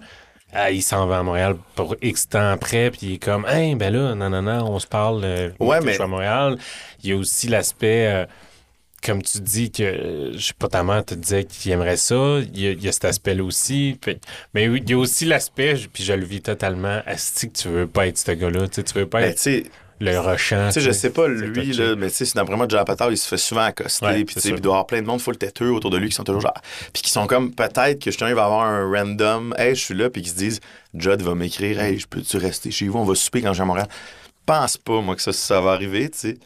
ah, 0.52 0.70
il 0.70 0.82
s'en 0.82 1.06
va 1.08 1.18
à 1.18 1.22
Montréal 1.24 1.56
pour 1.74 1.96
X 2.00 2.28
temps 2.28 2.50
après, 2.52 2.90
puis 2.92 3.00
il 3.02 3.12
est 3.14 3.18
comme, 3.18 3.44
hey, 3.48 3.74
ben 3.74 3.92
là, 3.92 4.14
non, 4.14 4.30
non, 4.30 4.42
non, 4.42 4.70
on 4.70 4.78
se 4.78 4.86
parle. 4.86 5.22
euh, 5.24 5.50
Ouais, 5.58 5.78
que 5.80 5.84
mais- 5.84 5.90
Je 5.90 5.94
suis 5.96 6.02
à 6.04 6.06
Montréal. 6.06 6.56
Il 7.02 7.10
y 7.10 7.12
a 7.12 7.16
aussi 7.16 7.48
l'aspect, 7.48 8.06
euh, 8.06 8.26
comme 9.04 9.22
tu 9.22 9.40
dis, 9.40 9.70
que, 9.70 9.82
euh, 9.82 10.32
je 10.34 10.38
sais 10.46 10.54
pas, 10.58 10.68
ta 10.68 10.82
mère 10.82 11.04
te 11.04 11.14
disait 11.14 11.44
qu'il 11.44 11.70
aimerait 11.72 11.96
ça. 11.96 12.38
Il 12.54 12.60
y 12.60 12.68
a, 12.68 12.70
il 12.72 12.82
y 12.82 12.88
a 12.88 12.92
cet 12.92 13.04
aspect-là 13.04 13.44
aussi. 13.44 13.98
Puis- 14.00 14.18
mais 14.54 14.64
il 14.64 14.88
y 14.90 14.94
a 14.94 14.98
aussi 14.98 15.24
l'aspect, 15.24 15.74
puis 15.92 16.04
je 16.04 16.12
le 16.12 16.24
vis 16.24 16.40
totalement, 16.40 17.00
asti 17.06 17.50
que 17.50 17.58
tu 17.58 17.68
veux 17.68 17.86
pas 17.86 18.06
être 18.06 18.18
ce 18.18 18.32
gars-là. 18.32 18.68
Tu 18.68 18.76
sais, 18.76 18.82
tu 18.82 18.94
veux 18.98 19.06
pas 19.06 19.20
Ben, 19.20 19.30
être 19.30 19.38
le 20.00 20.10
tu 20.68 20.72
sais, 20.72 20.80
je 20.80 20.90
sais 20.90 21.10
pas, 21.10 21.28
lui, 21.28 21.72
là, 21.72 21.94
mais 21.96 22.10
tu 22.10 22.26
sais, 22.26 22.32
d'après 22.34 22.56
moi, 22.56 22.66
John 22.68 22.84
Patel, 22.84 23.12
il 23.12 23.16
se 23.16 23.28
fait 23.28 23.36
souvent 23.36 23.62
accoster, 23.62 24.04
Ouais, 24.06 24.24
puis 24.24 24.34
tu 24.34 24.40
sais, 24.40 24.48
il 24.48 24.60
doit 24.60 24.72
y 24.72 24.74
avoir 24.74 24.86
plein 24.86 25.00
de 25.00 25.06
monde 25.06 25.20
full 25.20 25.38
têteux 25.38 25.70
autour 25.70 25.90
de 25.90 25.98
lui 25.98 26.08
qui 26.08 26.14
sont 26.16 26.24
toujours 26.24 26.40
genre. 26.40 26.60
Puis 26.92 27.02
qui 27.02 27.10
sont 27.10 27.26
comme, 27.26 27.54
peut-être 27.54 28.00
que 28.00 28.10
justement, 28.10 28.28
il 28.28 28.34
va 28.34 28.44
avoir 28.46 28.66
un 28.66 28.90
random, 28.90 29.54
hey, 29.56 29.74
je 29.74 29.80
suis 29.80 29.94
là, 29.94 30.10
puis 30.10 30.22
qui 30.22 30.30
se 30.30 30.34
disent, 30.34 30.60
Judd 30.94 31.22
va 31.22 31.34
m'écrire, 31.34 31.80
hey, 31.80 31.98
je 31.98 32.06
peux-tu 32.08 32.36
rester 32.38 32.70
chez 32.70 32.88
vous, 32.88 32.98
on 32.98 33.04
va 33.04 33.14
souper 33.14 33.40
quand 33.42 33.52
je 33.52 33.58
vais 33.58 33.62
à 33.62 33.66
Montréal. 33.66 33.88
Pense 34.46 34.76
pas, 34.76 35.00
moi, 35.00 35.14
que 35.16 35.22
ça, 35.22 35.32
ça 35.32 35.60
va 35.60 35.72
arriver, 35.72 36.10
tu 36.10 36.18
sais. 36.18 36.36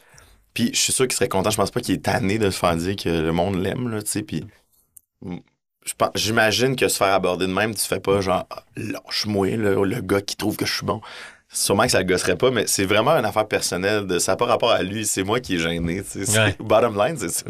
Puis 0.53 0.71
je 0.73 0.79
suis 0.79 0.93
sûr 0.93 1.07
qu'il 1.07 1.15
serait 1.15 1.29
content, 1.29 1.49
je 1.51 1.57
pense 1.57 1.71
pas 1.71 1.79
qu'il 1.81 1.95
est 1.95 2.03
tanné 2.03 2.37
de 2.39 2.49
se 2.49 2.57
faire 2.59 2.75
dire 2.75 2.95
que 2.95 3.09
le 3.09 3.31
monde 3.31 3.55
l'aime, 3.61 3.89
là, 3.89 4.01
tu 4.01 4.09
sais, 4.11 4.23
puis. 4.23 4.45
J'imagine 6.15 6.75
que 6.75 6.87
se 6.87 6.97
faire 6.97 7.13
aborder 7.13 7.47
de 7.47 7.53
même, 7.53 7.73
tu 7.73 7.85
fais 7.85 7.99
pas 7.99 8.21
genre, 8.21 8.45
Ah, 8.49 8.63
lâche-moi, 8.75 9.55
là, 9.57 9.83
le 9.83 10.01
gars 10.01 10.21
qui 10.21 10.35
trouve 10.35 10.55
que 10.55 10.65
je 10.65 10.73
suis 10.73 10.85
bon. 10.85 11.01
Sûrement 11.51 11.83
que 11.85 11.91
ça 11.91 11.99
le 11.99 12.05
gosserait 12.05 12.35
pas, 12.35 12.51
mais 12.51 12.67
c'est 12.67 12.85
vraiment 12.85 13.11
une 13.11 13.25
affaire 13.25 13.47
personnelle. 13.47 14.05
De, 14.05 14.19
ça 14.19 14.33
n'a 14.33 14.35
pas 14.35 14.45
rapport 14.45 14.69
à 14.69 14.83
lui, 14.83 15.03
c'est 15.07 15.23
moi 15.23 15.39
qui 15.39 15.55
est 15.55 15.57
gêné. 15.59 16.03
tu 16.03 16.23
sais. 16.25 16.55
Bottom 16.59 16.95
line, 16.95 17.17
c'est 17.17 17.29
ça. 17.29 17.45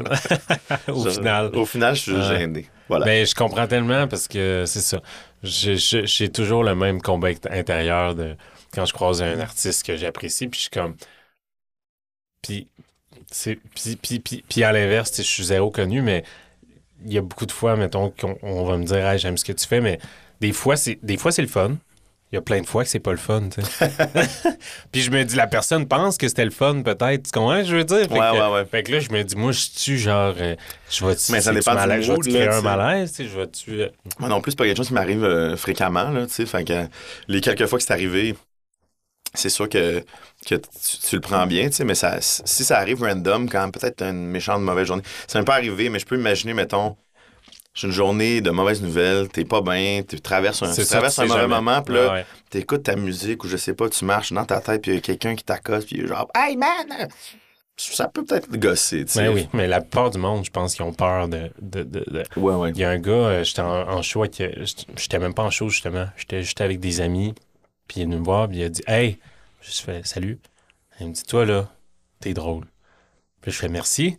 Au 0.87 1.03
Je- 1.03 1.09
final. 1.09 1.53
Au 1.53 1.65
final, 1.65 1.95
je 1.95 2.01
suis 2.01 2.23
gêné. 2.23 2.67
Voilà. 2.87 3.05
Ben, 3.05 3.25
je 3.25 3.35
comprends 3.35 3.67
tellement 3.67 4.07
parce 4.07 4.29
que 4.29 4.63
c'est 4.65 4.79
ça. 4.79 5.01
J'ai 5.43 6.29
toujours 6.29 6.63
le 6.63 6.75
même 6.75 7.01
combat 7.01 7.29
intérieur 7.49 8.15
de 8.15 8.37
quand 8.73 8.85
je 8.85 8.93
croise 8.93 9.21
un 9.21 9.37
artiste 9.41 9.85
que 9.85 9.97
j'apprécie, 9.97 10.47
puis 10.47 10.59
je 10.59 10.61
suis 10.63 10.69
comme. 10.71 10.95
Puis, 12.41 12.69
puis, 13.31 14.63
à 14.63 14.71
l'inverse, 14.71 15.11
tu 15.11 15.21
je 15.21 15.27
suis 15.27 15.45
zéro 15.45 15.71
connu, 15.71 16.01
mais 16.01 16.23
il 17.05 17.13
y 17.13 17.17
a 17.17 17.21
beaucoup 17.21 17.45
de 17.45 17.51
fois, 17.51 17.75
mettons, 17.75 18.11
qu'on 18.11 18.37
on 18.41 18.65
va 18.65 18.77
me 18.77 18.83
dire, 18.83 19.05
hey, 19.05 19.19
j'aime 19.19 19.37
ce 19.37 19.45
que 19.45 19.53
tu 19.53 19.65
fais, 19.65 19.81
mais 19.81 19.99
des 20.41 20.51
fois, 20.51 20.75
c'est 20.75 20.99
des 21.03 21.17
fois 21.17 21.31
c'est 21.31 21.41
le 21.41 21.47
fun. 21.47 21.77
Il 22.31 22.35
y 22.35 22.37
a 22.37 22.41
plein 22.41 22.61
de 22.61 22.67
fois 22.67 22.83
que 22.83 22.89
c'est 22.91 22.99
pas 22.99 23.09
le 23.09 23.17
fun, 23.17 23.49
tu. 23.49 23.59
Puis 24.91 25.01
je 25.01 25.09
me 25.09 25.23
dis, 25.23 25.35
la 25.35 25.47
personne 25.47 25.87
pense 25.87 26.15
que 26.15 26.27
c'était 26.27 26.45
le 26.45 26.51
fun, 26.51 26.83
peut-être. 26.83 27.23
Tu 27.23 27.31
comprends 27.31 27.63
je 27.63 27.75
veux 27.75 27.83
dire? 27.83 28.01
Fait, 28.01 28.11
Ouais, 28.11 28.19
que, 28.19 28.39
ouais, 28.39 28.53
ouais. 28.53 28.65
fait 28.65 28.83
que 28.83 28.91
là, 28.91 28.99
je 28.99 29.09
me 29.09 29.23
dis, 29.23 29.35
moi, 29.35 29.51
je 29.51 29.59
suis 29.59 29.97
genre, 29.97 30.35
euh, 30.37 30.55
je 30.91 31.03
vais 31.03 31.15
Mais 31.31 31.41
ça 31.41 31.51
dépend 31.53 31.73
du 31.73 32.03
je 32.03 32.13
vais 32.13 32.19
créer 32.19 32.47
un 32.47 32.59
tu 32.59 32.63
malaise, 32.63 33.11
tu 33.11 33.23
sais, 33.23 33.29
je 33.29 33.35
vais 33.35 33.47
tu 33.47 33.81
Moi 34.19 34.29
non 34.29 34.41
plus, 34.41 34.51
c'est 34.51 34.57
pas 34.57 34.65
quelque 34.65 34.77
chose 34.77 34.89
qui 34.89 34.93
m'arrive 34.93 35.23
euh, 35.23 35.57
fréquemment, 35.57 36.11
là, 36.11 36.27
tu 36.27 36.33
sais. 36.33 36.45
Fait 36.45 36.63
que 36.63 36.73
euh, 36.73 36.85
les 37.27 37.41
quelques 37.41 37.65
fois 37.65 37.79
que 37.79 37.85
c'est 37.85 37.93
arrivé, 37.93 38.35
c'est 39.33 39.49
sûr 39.49 39.67
que, 39.67 40.03
que 40.45 40.55
tu, 40.55 40.97
tu 41.07 41.15
le 41.15 41.21
prends 41.21 41.45
bien, 41.47 41.67
tu 41.67 41.73
sais, 41.75 41.83
mais 41.83 41.95
ça, 41.95 42.17
si 42.21 42.63
ça 42.63 42.77
arrive 42.79 43.01
random, 43.03 43.49
quand 43.49 43.69
peut-être 43.71 44.01
une 44.03 44.27
méchante 44.27 44.61
mauvaise 44.61 44.87
journée, 44.87 45.03
ça 45.27 45.39
m'est 45.39 45.45
pas 45.45 45.55
arrivé, 45.55 45.89
mais 45.89 45.99
je 45.99 46.05
peux 46.05 46.17
imaginer, 46.17 46.53
mettons, 46.53 46.95
j'ai 47.73 47.87
une 47.87 47.93
journée 47.93 48.41
de 48.41 48.49
mauvaises 48.49 48.81
nouvelles, 48.81 49.27
t'es 49.29 49.45
pas 49.45 49.61
bien, 49.61 50.01
tu 50.07 50.19
traverses 50.19 50.63
un, 50.63 50.73
tu 50.73 50.85
traverses 50.85 51.19
un 51.19 51.25
mauvais 51.25 51.41
jamais. 51.41 51.55
moment, 51.55 51.81
puis 51.81 51.93
là, 51.95 52.13
Ouais, 52.13 52.25
t'écoutes 52.49 52.83
ta 52.83 52.95
musique 52.95 53.43
ou 53.43 53.47
je 53.47 53.57
sais 53.57 53.73
pas, 53.73 53.89
tu 53.89 54.03
marches 54.05 54.33
dans 54.33 54.45
ta 54.45 54.59
tête, 54.59 54.81
puis 54.81 54.91
il 54.91 54.95
y 54.95 54.97
a 54.97 55.01
quelqu'un 55.01 55.35
qui 55.35 55.43
t'accoste, 55.43 55.87
puis 55.87 56.05
genre, 56.07 56.27
hey 56.35 56.55
man! 56.57 57.07
Ça 57.77 58.09
peut 58.09 58.25
peut-être 58.25 58.51
gosser, 58.57 59.05
tu 59.05 59.13
sais. 59.13 59.23
Ben 59.23 59.33
oui, 59.33 59.47
mais 59.53 59.65
la 59.65 59.79
plupart 59.79 60.09
du 60.09 60.17
monde, 60.17 60.43
je 60.43 60.49
pense 60.51 60.75
qu'ils 60.75 60.83
ont 60.83 60.91
peur 60.91 61.29
de. 61.29 61.49
de, 61.61 61.83
de- 61.83 62.03
de- 62.11 62.23
Ouais, 62.35 62.53
ouais. 62.55 62.71
Il 62.71 62.77
y 62.77 62.83
a 62.83 62.89
un 62.89 62.99
gars, 62.99 63.11
euh, 63.11 63.43
j'étais 63.45 63.61
en, 63.61 63.87
en 63.87 64.01
show, 64.01 64.25
euh, 64.25 64.65
j'étais 64.97 65.17
même 65.19 65.33
pas 65.33 65.43
en 65.43 65.49
show 65.49 65.69
justement, 65.69 66.07
j'étais 66.17 66.41
juste 66.41 66.59
avec 66.59 66.81
des 66.81 66.99
amis, 66.99 67.33
puis 67.87 67.99
il 67.99 68.03
est 68.03 68.05
venu 68.05 68.17
me 68.17 68.25
voir, 68.25 68.49
puis 68.49 68.57
il 68.57 68.63
a 68.63 68.69
dit 68.69 68.81
Hey, 68.85 69.17
je 69.61 69.81
fais 69.81 70.01
salut. 70.03 70.39
Il 70.99 71.07
me 71.07 71.13
dit 71.13 71.23
Toi 71.23 71.45
là, 71.45 71.69
t'es 72.19 72.33
drôle. 72.33 72.65
Puis 73.41 73.51
je 73.51 73.57
fais 73.57 73.69
merci. 73.69 74.17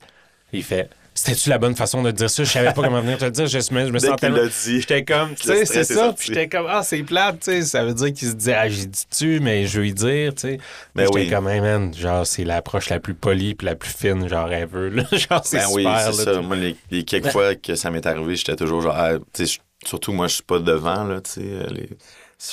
Il 0.53 0.65
fait 0.65 0.89
C'était-tu 1.15 1.51
la 1.51 1.59
bonne 1.59 1.77
façon 1.77 2.03
de 2.03 2.11
dire 2.11 2.31
ça? 2.31 2.43
Je 2.45 2.51
savais 2.51 2.73
pas 2.73 2.83
comment 2.83 3.01
venir 3.03 3.19
te 3.19 3.25
le 3.27 3.31
dire, 3.31 3.47
je, 3.47 3.57
me- 3.75 3.87
je 3.87 3.93
me 3.93 3.99
dit, 3.99 4.81
J'étais 4.81 5.05
comme, 5.05 5.35
tu 5.35 5.43
sais, 5.47 5.65
c'est 5.67 5.85
ça. 5.85 6.13
Puis 6.17 6.29
j'étais 6.29 6.49
comme, 6.49 6.67
ah, 6.69 6.83
c'est 6.83 7.03
plate, 7.03 7.41
tu 7.41 7.51
sais. 7.51 7.63
Ça 7.63 7.85
veut 7.85 7.93
dire 7.95 8.13
qu'il 8.13 8.29
se 8.29 8.35
disait, 8.35 8.55
ah, 8.55 8.69
j'ai 8.69 8.87
dit 8.87 9.05
tu, 9.17 9.41
mais 9.41 9.67
je 9.67 9.77
veux 9.79 9.85
lui 9.85 9.93
dire, 9.95 10.35
tu 10.35 10.41
sais. 10.43 10.59
Ben 10.95 11.05
j'étais 11.07 11.15
oui. 11.21 11.31
comme, 11.31 11.49
hey, 11.49 11.61
man, 11.61 11.93
genre, 11.95 12.27
c'est 12.27 12.45
l'approche 12.45 12.89
la 12.89 12.99
plus 13.01 13.15
polie 13.15 13.55
puis 13.55 13.67
la 13.67 13.75
plus 13.77 13.91
fine, 13.93 14.29
genre, 14.29 14.51
ever, 14.53 14.91
là. 14.91 15.05
genre, 15.13 15.45
c'est 15.45 15.59
Ben 15.59 15.67
oui, 15.73 15.83
super, 15.83 16.15
c'est 16.15 16.25
là, 16.25 16.35
ça. 16.35 16.41
Moi, 16.41 16.57
les, 16.57 16.77
les 16.91 17.05
quelques 17.05 17.31
fois 17.31 17.55
que 17.55 17.75
ça 17.75 17.91
m'est 17.91 18.07
arrivé, 18.07 18.37
j'étais 18.37 18.57
toujours 18.57 18.81
genre, 18.81 18.97
ah, 18.97 19.19
tu 19.35 19.47
sais, 19.47 19.59
surtout 19.85 20.13
moi, 20.13 20.27
je 20.27 20.35
suis 20.35 20.43
pas 20.43 20.59
devant, 20.59 21.05
là, 21.05 21.21
tu 21.21 21.31
sais. 21.33 21.41
euh, 21.45 21.67
les- 21.71 21.91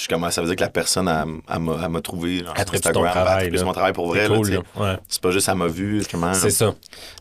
je 0.02 0.08
commence, 0.10 0.34
ça 0.34 0.42
veut 0.42 0.48
dire 0.48 0.56
que 0.58 0.62
la 0.62 0.70
personne, 0.70 1.08
elle, 1.08 1.60
m'a 1.90 2.02
trouvé 2.02 2.40
genre, 2.44 2.54
sur 2.58 2.74
Instagram, 2.74 3.10
travail, 3.10 3.46
elle 3.48 3.52
sur 3.54 3.60
là. 3.62 3.66
mon 3.66 3.72
travail 3.72 3.94
pour 3.94 4.08
vrai, 4.08 4.28
là, 4.28 4.36
cool, 4.36 4.50
là. 4.50 4.60
Ouais. 4.76 4.98
C'est 5.08 5.22
pas 5.22 5.32
juste, 5.32 5.48
elle 5.48 5.56
m'a 5.56 5.68
vu, 5.68 6.04
comment, 6.12 6.34
C'est 6.34 6.50
ça. 6.50 6.74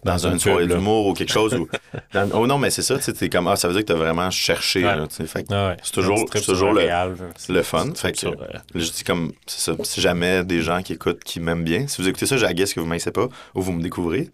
dans, 0.02 0.12
Dans 0.14 0.26
un 0.26 0.32
une 0.32 0.38
soirée 0.40 0.62
pub, 0.62 0.70
là. 0.70 0.74
d'humour 0.76 1.06
ou 1.06 1.12
quelque 1.14 1.32
chose. 1.32 1.54
Ou, 1.54 1.68
dans- 2.12 2.28
oh 2.34 2.46
non, 2.48 2.58
mais 2.58 2.70
c'est 2.70 2.82
ça, 2.82 2.98
tu 2.98 3.30
comme, 3.30 3.46
ah, 3.46 3.54
ça 3.54 3.68
veut 3.68 3.74
dire 3.74 3.82
que 3.82 3.86
t'as 3.92 3.94
vraiment 3.98 4.30
cherché, 4.30 4.84
Ouais. 4.84 4.96
là. 4.96 5.06
Fait 5.08 5.44
que 5.44 5.54
Ah 5.54 5.68
ouais. 5.68 5.76
C'est 5.82 5.92
toujours- 5.92 6.18
Un 6.34 6.40
toujours 6.40 6.72
le- 6.72 6.88
c'est 7.36 7.52
le 7.52 7.62
fun. 7.62 7.86
Fait 7.94 8.10
que, 8.12 8.18
sur, 8.18 8.34
je 8.74 8.90
dis 8.90 9.04
comme, 9.04 9.32
c'est 9.46 9.60
ça, 9.70 9.76
si 9.84 10.00
jamais 10.00 10.42
des 10.42 10.60
gens 10.60 10.82
qui 10.82 10.94
écoutent, 10.94 11.22
qui 11.22 11.38
m'aiment 11.38 11.64
bien, 11.64 11.86
si 11.86 12.02
vous 12.02 12.08
écoutez 12.08 12.26
ça, 12.26 12.36
j'aguesse 12.36 12.74
que 12.74 12.80
vous 12.80 12.86
m'aimez 12.86 13.00
pas 13.14 13.28
ou 13.54 13.62
vous 13.62 13.72
me 13.72 13.82
découvrez, 13.82 14.30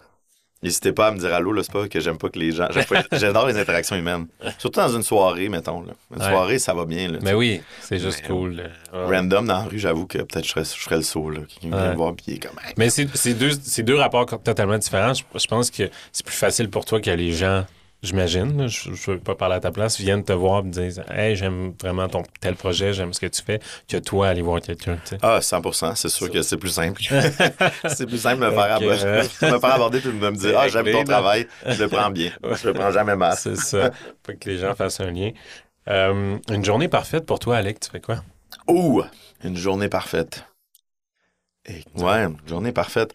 n'hésitez 0.62 0.92
pas 0.92 1.08
à 1.08 1.10
me 1.12 1.18
dire 1.18 1.32
allô, 1.34 1.52
là, 1.52 1.62
c'est 1.62 1.72
pas 1.72 1.88
que 1.88 2.00
j'aime 2.00 2.18
pas 2.18 2.28
que 2.28 2.38
les 2.38 2.52
gens. 2.52 2.68
J'adore 3.12 3.46
les 3.46 3.58
interactions 3.58 3.96
humaines. 3.96 4.26
Surtout 4.58 4.80
dans 4.80 4.94
une 4.94 5.02
soirée, 5.02 5.48
mettons. 5.48 5.82
Là. 5.82 5.92
Une 6.14 6.22
Ouais. 6.22 6.28
soirée, 6.28 6.58
ça 6.58 6.74
va 6.74 6.84
bien. 6.84 7.08
Là, 7.08 7.18
Mais 7.22 7.34
oui, 7.34 7.60
c'est 7.80 7.98
juste 7.98 8.20
Mais, 8.22 8.28
cool. 8.28 8.54
là. 8.56 8.62
Ouais. 8.92 9.16
Random 9.16 9.46
dans 9.46 9.54
la 9.54 9.62
rue, 9.64 9.78
j'avoue 9.78 10.06
que 10.06 10.18
peut-être 10.18 10.46
je 10.46 10.52
ferais, 10.52 10.64
je 10.64 10.80
ferais 10.80 10.96
le 10.96 11.02
saut. 11.02 11.30
Là. 11.30 11.40
Quelqu'un 11.48 11.76
vient 11.76 11.86
Ouais. 11.86 11.92
me 11.92 11.96
voir, 11.96 12.14
puis 12.14 12.24
il 12.28 12.34
est 12.34 12.38
comme. 12.38 12.58
Hey, 12.64 12.74
Mais 12.76 12.90
c'est 12.90 13.08
c'est 13.14 13.34
deux, 13.34 13.50
c'est 13.62 13.82
deux 13.82 13.96
rapports 13.96 14.26
totalement 14.42 14.78
différents. 14.78 15.14
Je, 15.14 15.22
je 15.38 15.46
pense 15.46 15.70
que 15.70 15.90
c'est 16.12 16.24
plus 16.26 16.36
facile 16.36 16.68
pour 16.70 16.84
toi 16.84 17.00
que 17.00 17.10
les 17.10 17.32
gens, 17.32 17.64
j'imagine, 18.02 18.66
je 18.68 18.90
ne 18.90 18.94
veux 18.94 19.18
pas 19.18 19.34
parler 19.34 19.56
à 19.56 19.60
ta 19.60 19.70
place, 19.70 19.98
viennent 19.98 20.24
te 20.24 20.32
voir 20.32 20.60
et 20.60 20.62
me 20.64 20.70
disent 20.70 21.02
Hey, 21.08 21.36
j'aime 21.36 21.74
vraiment 21.80 22.08
ton 22.08 22.22
tel 22.40 22.56
projet, 22.56 22.92
j'aime 22.92 23.12
ce 23.12 23.20
que 23.20 23.26
tu 23.26 23.42
fais, 23.42 23.60
que 23.88 23.96
toi 23.98 24.28
aller 24.28 24.42
voir 24.42 24.60
quelqu'un. 24.60 24.96
tu 25.04 25.10
sais. 25.10 25.18
Ah, 25.22 25.38
100% 25.40 25.94
c'est 25.94 26.08
sûr 26.08 26.30
que 26.30 26.42
c'est 26.42 26.56
plus 26.56 26.70
simple. 26.70 27.02
c'est 27.88 28.06
plus 28.06 28.18
simple 28.18 28.40
de 28.42 28.46
me 28.46 28.50
faire, 28.50 28.78
que, 28.78 28.84
aborder, 28.84 29.22
me 29.52 29.58
faire 29.58 29.74
aborder 29.74 30.00
puis 30.00 30.10
de 30.10 30.14
me 30.18 30.36
dire 30.36 30.58
Ah, 30.58 30.68
j'aime 30.68 30.90
ton 30.90 31.04
travail, 31.04 31.46
je 31.66 31.82
le 31.82 31.88
prends 31.88 32.10
bien. 32.10 32.30
Je 32.42 32.68
le 32.68 32.74
prends 32.74 32.90
jamais 32.90 33.16
mal. 33.16 33.36
C'est 33.38 33.56
ça. 33.56 33.90
Faut 34.26 34.32
que 34.38 34.50
les 34.50 34.58
gens 34.58 34.74
fassent 34.74 35.00
un 35.00 35.10
lien. 35.10 35.30
Euh, 35.88 36.38
une 36.50 36.64
journée 36.64 36.88
parfaite 36.88 37.26
pour 37.26 37.38
toi, 37.38 37.56
Alec, 37.56 37.80
tu 37.80 37.90
fais 37.90 38.00
quoi? 38.00 38.22
Ouh, 38.68 39.02
une 39.42 39.56
journée 39.56 39.88
parfaite. 39.88 40.44
Et- 41.66 41.82
ouais, 42.00 42.24
une 42.24 42.36
journée 42.46 42.72
parfaite. 42.72 43.14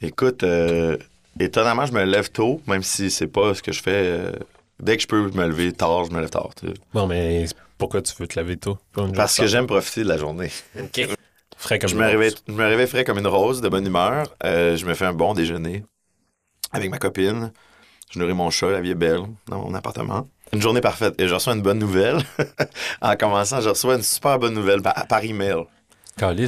Écoute, 0.00 0.42
euh, 0.42 0.96
étonnamment, 1.38 1.86
je 1.86 1.92
me 1.92 2.04
lève 2.04 2.30
tôt, 2.30 2.60
même 2.66 2.82
si 2.82 3.10
c'est 3.10 3.26
pas 3.28 3.54
ce 3.54 3.62
que 3.62 3.72
je 3.72 3.82
fais. 3.82 3.90
euh, 3.94 4.32
dès 4.80 4.96
que 4.96 5.02
je 5.02 5.06
peux 5.08 5.30
me 5.30 5.46
lever 5.46 5.72
tard, 5.72 6.04
je 6.04 6.10
me 6.12 6.20
lève 6.20 6.30
tard. 6.30 6.50
tu 6.58 6.66
sais. 6.68 6.74
Bon, 6.92 7.06
mais 7.06 7.46
pourquoi 7.78 8.02
tu 8.02 8.12
veux 8.18 8.26
te 8.26 8.38
laver 8.38 8.56
tôt? 8.56 8.78
Parce 9.14 9.36
que 9.36 9.46
j'aime 9.46 9.66
profiter 9.66 10.02
de 10.02 10.08
la 10.08 10.18
journée. 10.18 10.50
OK. 10.78 11.08
Frais 11.56 11.78
comme 11.78 11.90
Je 11.90 11.94
une 11.94 12.00
me, 12.00 12.06
rose. 12.06 12.12
réveille, 12.12 12.34
je 12.48 12.52
me 12.52 12.64
réveille 12.64 12.86
frais 12.86 13.04
comme 13.04 13.18
une 13.18 13.26
rose, 13.26 13.60
de 13.60 13.68
bonne 13.68 13.86
humeur. 13.86 14.34
Euh, 14.44 14.76
je 14.76 14.86
me 14.86 14.94
fais 14.94 15.04
un 15.04 15.12
bon 15.12 15.34
déjeuner 15.34 15.84
avec 16.72 16.88
ma 16.90 16.98
copine. 16.98 17.52
Je 18.10 18.18
nourris 18.18 18.32
mon 18.32 18.50
chat, 18.50 18.70
la 18.70 18.80
vie 18.80 18.90
est 18.90 18.94
belle, 18.94 19.20
dans 19.46 19.58
mon 19.62 19.74
appartement. 19.74 20.26
Une 20.52 20.60
journée 20.62 20.80
parfaite. 20.80 21.14
Et 21.20 21.28
je 21.28 21.34
reçois 21.34 21.52
une 21.54 21.62
bonne 21.62 21.78
nouvelle. 21.78 22.18
en 23.02 23.14
commençant, 23.16 23.60
je 23.60 23.68
reçois 23.68 23.94
une 23.96 24.02
super 24.02 24.38
bonne 24.38 24.54
nouvelle 24.54 24.82
par, 24.82 25.06
par 25.06 25.22
email. 25.22 25.64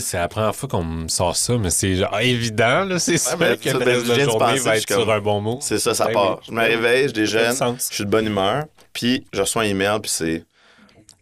C'est 0.00 0.18
la 0.18 0.28
première 0.28 0.54
fois 0.54 0.68
qu'on 0.68 0.84
me 0.84 1.08
sort 1.08 1.34
ça, 1.36 1.56
mais 1.58 1.70
c'est 1.70 1.94
genre 1.96 2.18
évident, 2.20 2.84
là, 2.84 2.98
c'est 2.98 3.16
sûr 3.18 3.36
mais 3.38 3.56
que 3.56 3.70
ça, 3.70 3.78
le 3.78 3.84
reste 3.84 4.04
je 4.06 4.10
de 4.10 4.14
viens 4.14 4.16
la 4.16 4.24
de 4.26 4.30
journée 4.30 4.46
penser, 4.52 4.58
va 4.60 4.70
je 4.72 4.76
être 4.76 4.82
suis 4.86 4.94
sur 4.94 5.04
comme- 5.06 5.10
un 5.14 5.20
bon 5.20 5.40
mot. 5.40 5.58
C'est 5.62 5.78
ça, 5.78 5.94
ça 5.94 6.06
Ben 6.06 6.12
part. 6.12 6.38
oui. 6.38 6.44
Je 6.48 6.52
me 6.52 6.60
réveille, 6.60 7.08
je 7.08 7.14
déjeune, 7.14 7.54
je 7.78 7.94
suis 7.94 8.04
de 8.04 8.10
bonne 8.10 8.26
humeur, 8.26 8.64
puis 8.92 9.26
je 9.32 9.40
reçois 9.40 9.62
un 9.62 9.66
email, 9.66 9.98
puis 10.00 10.10
c'est. 10.10 10.44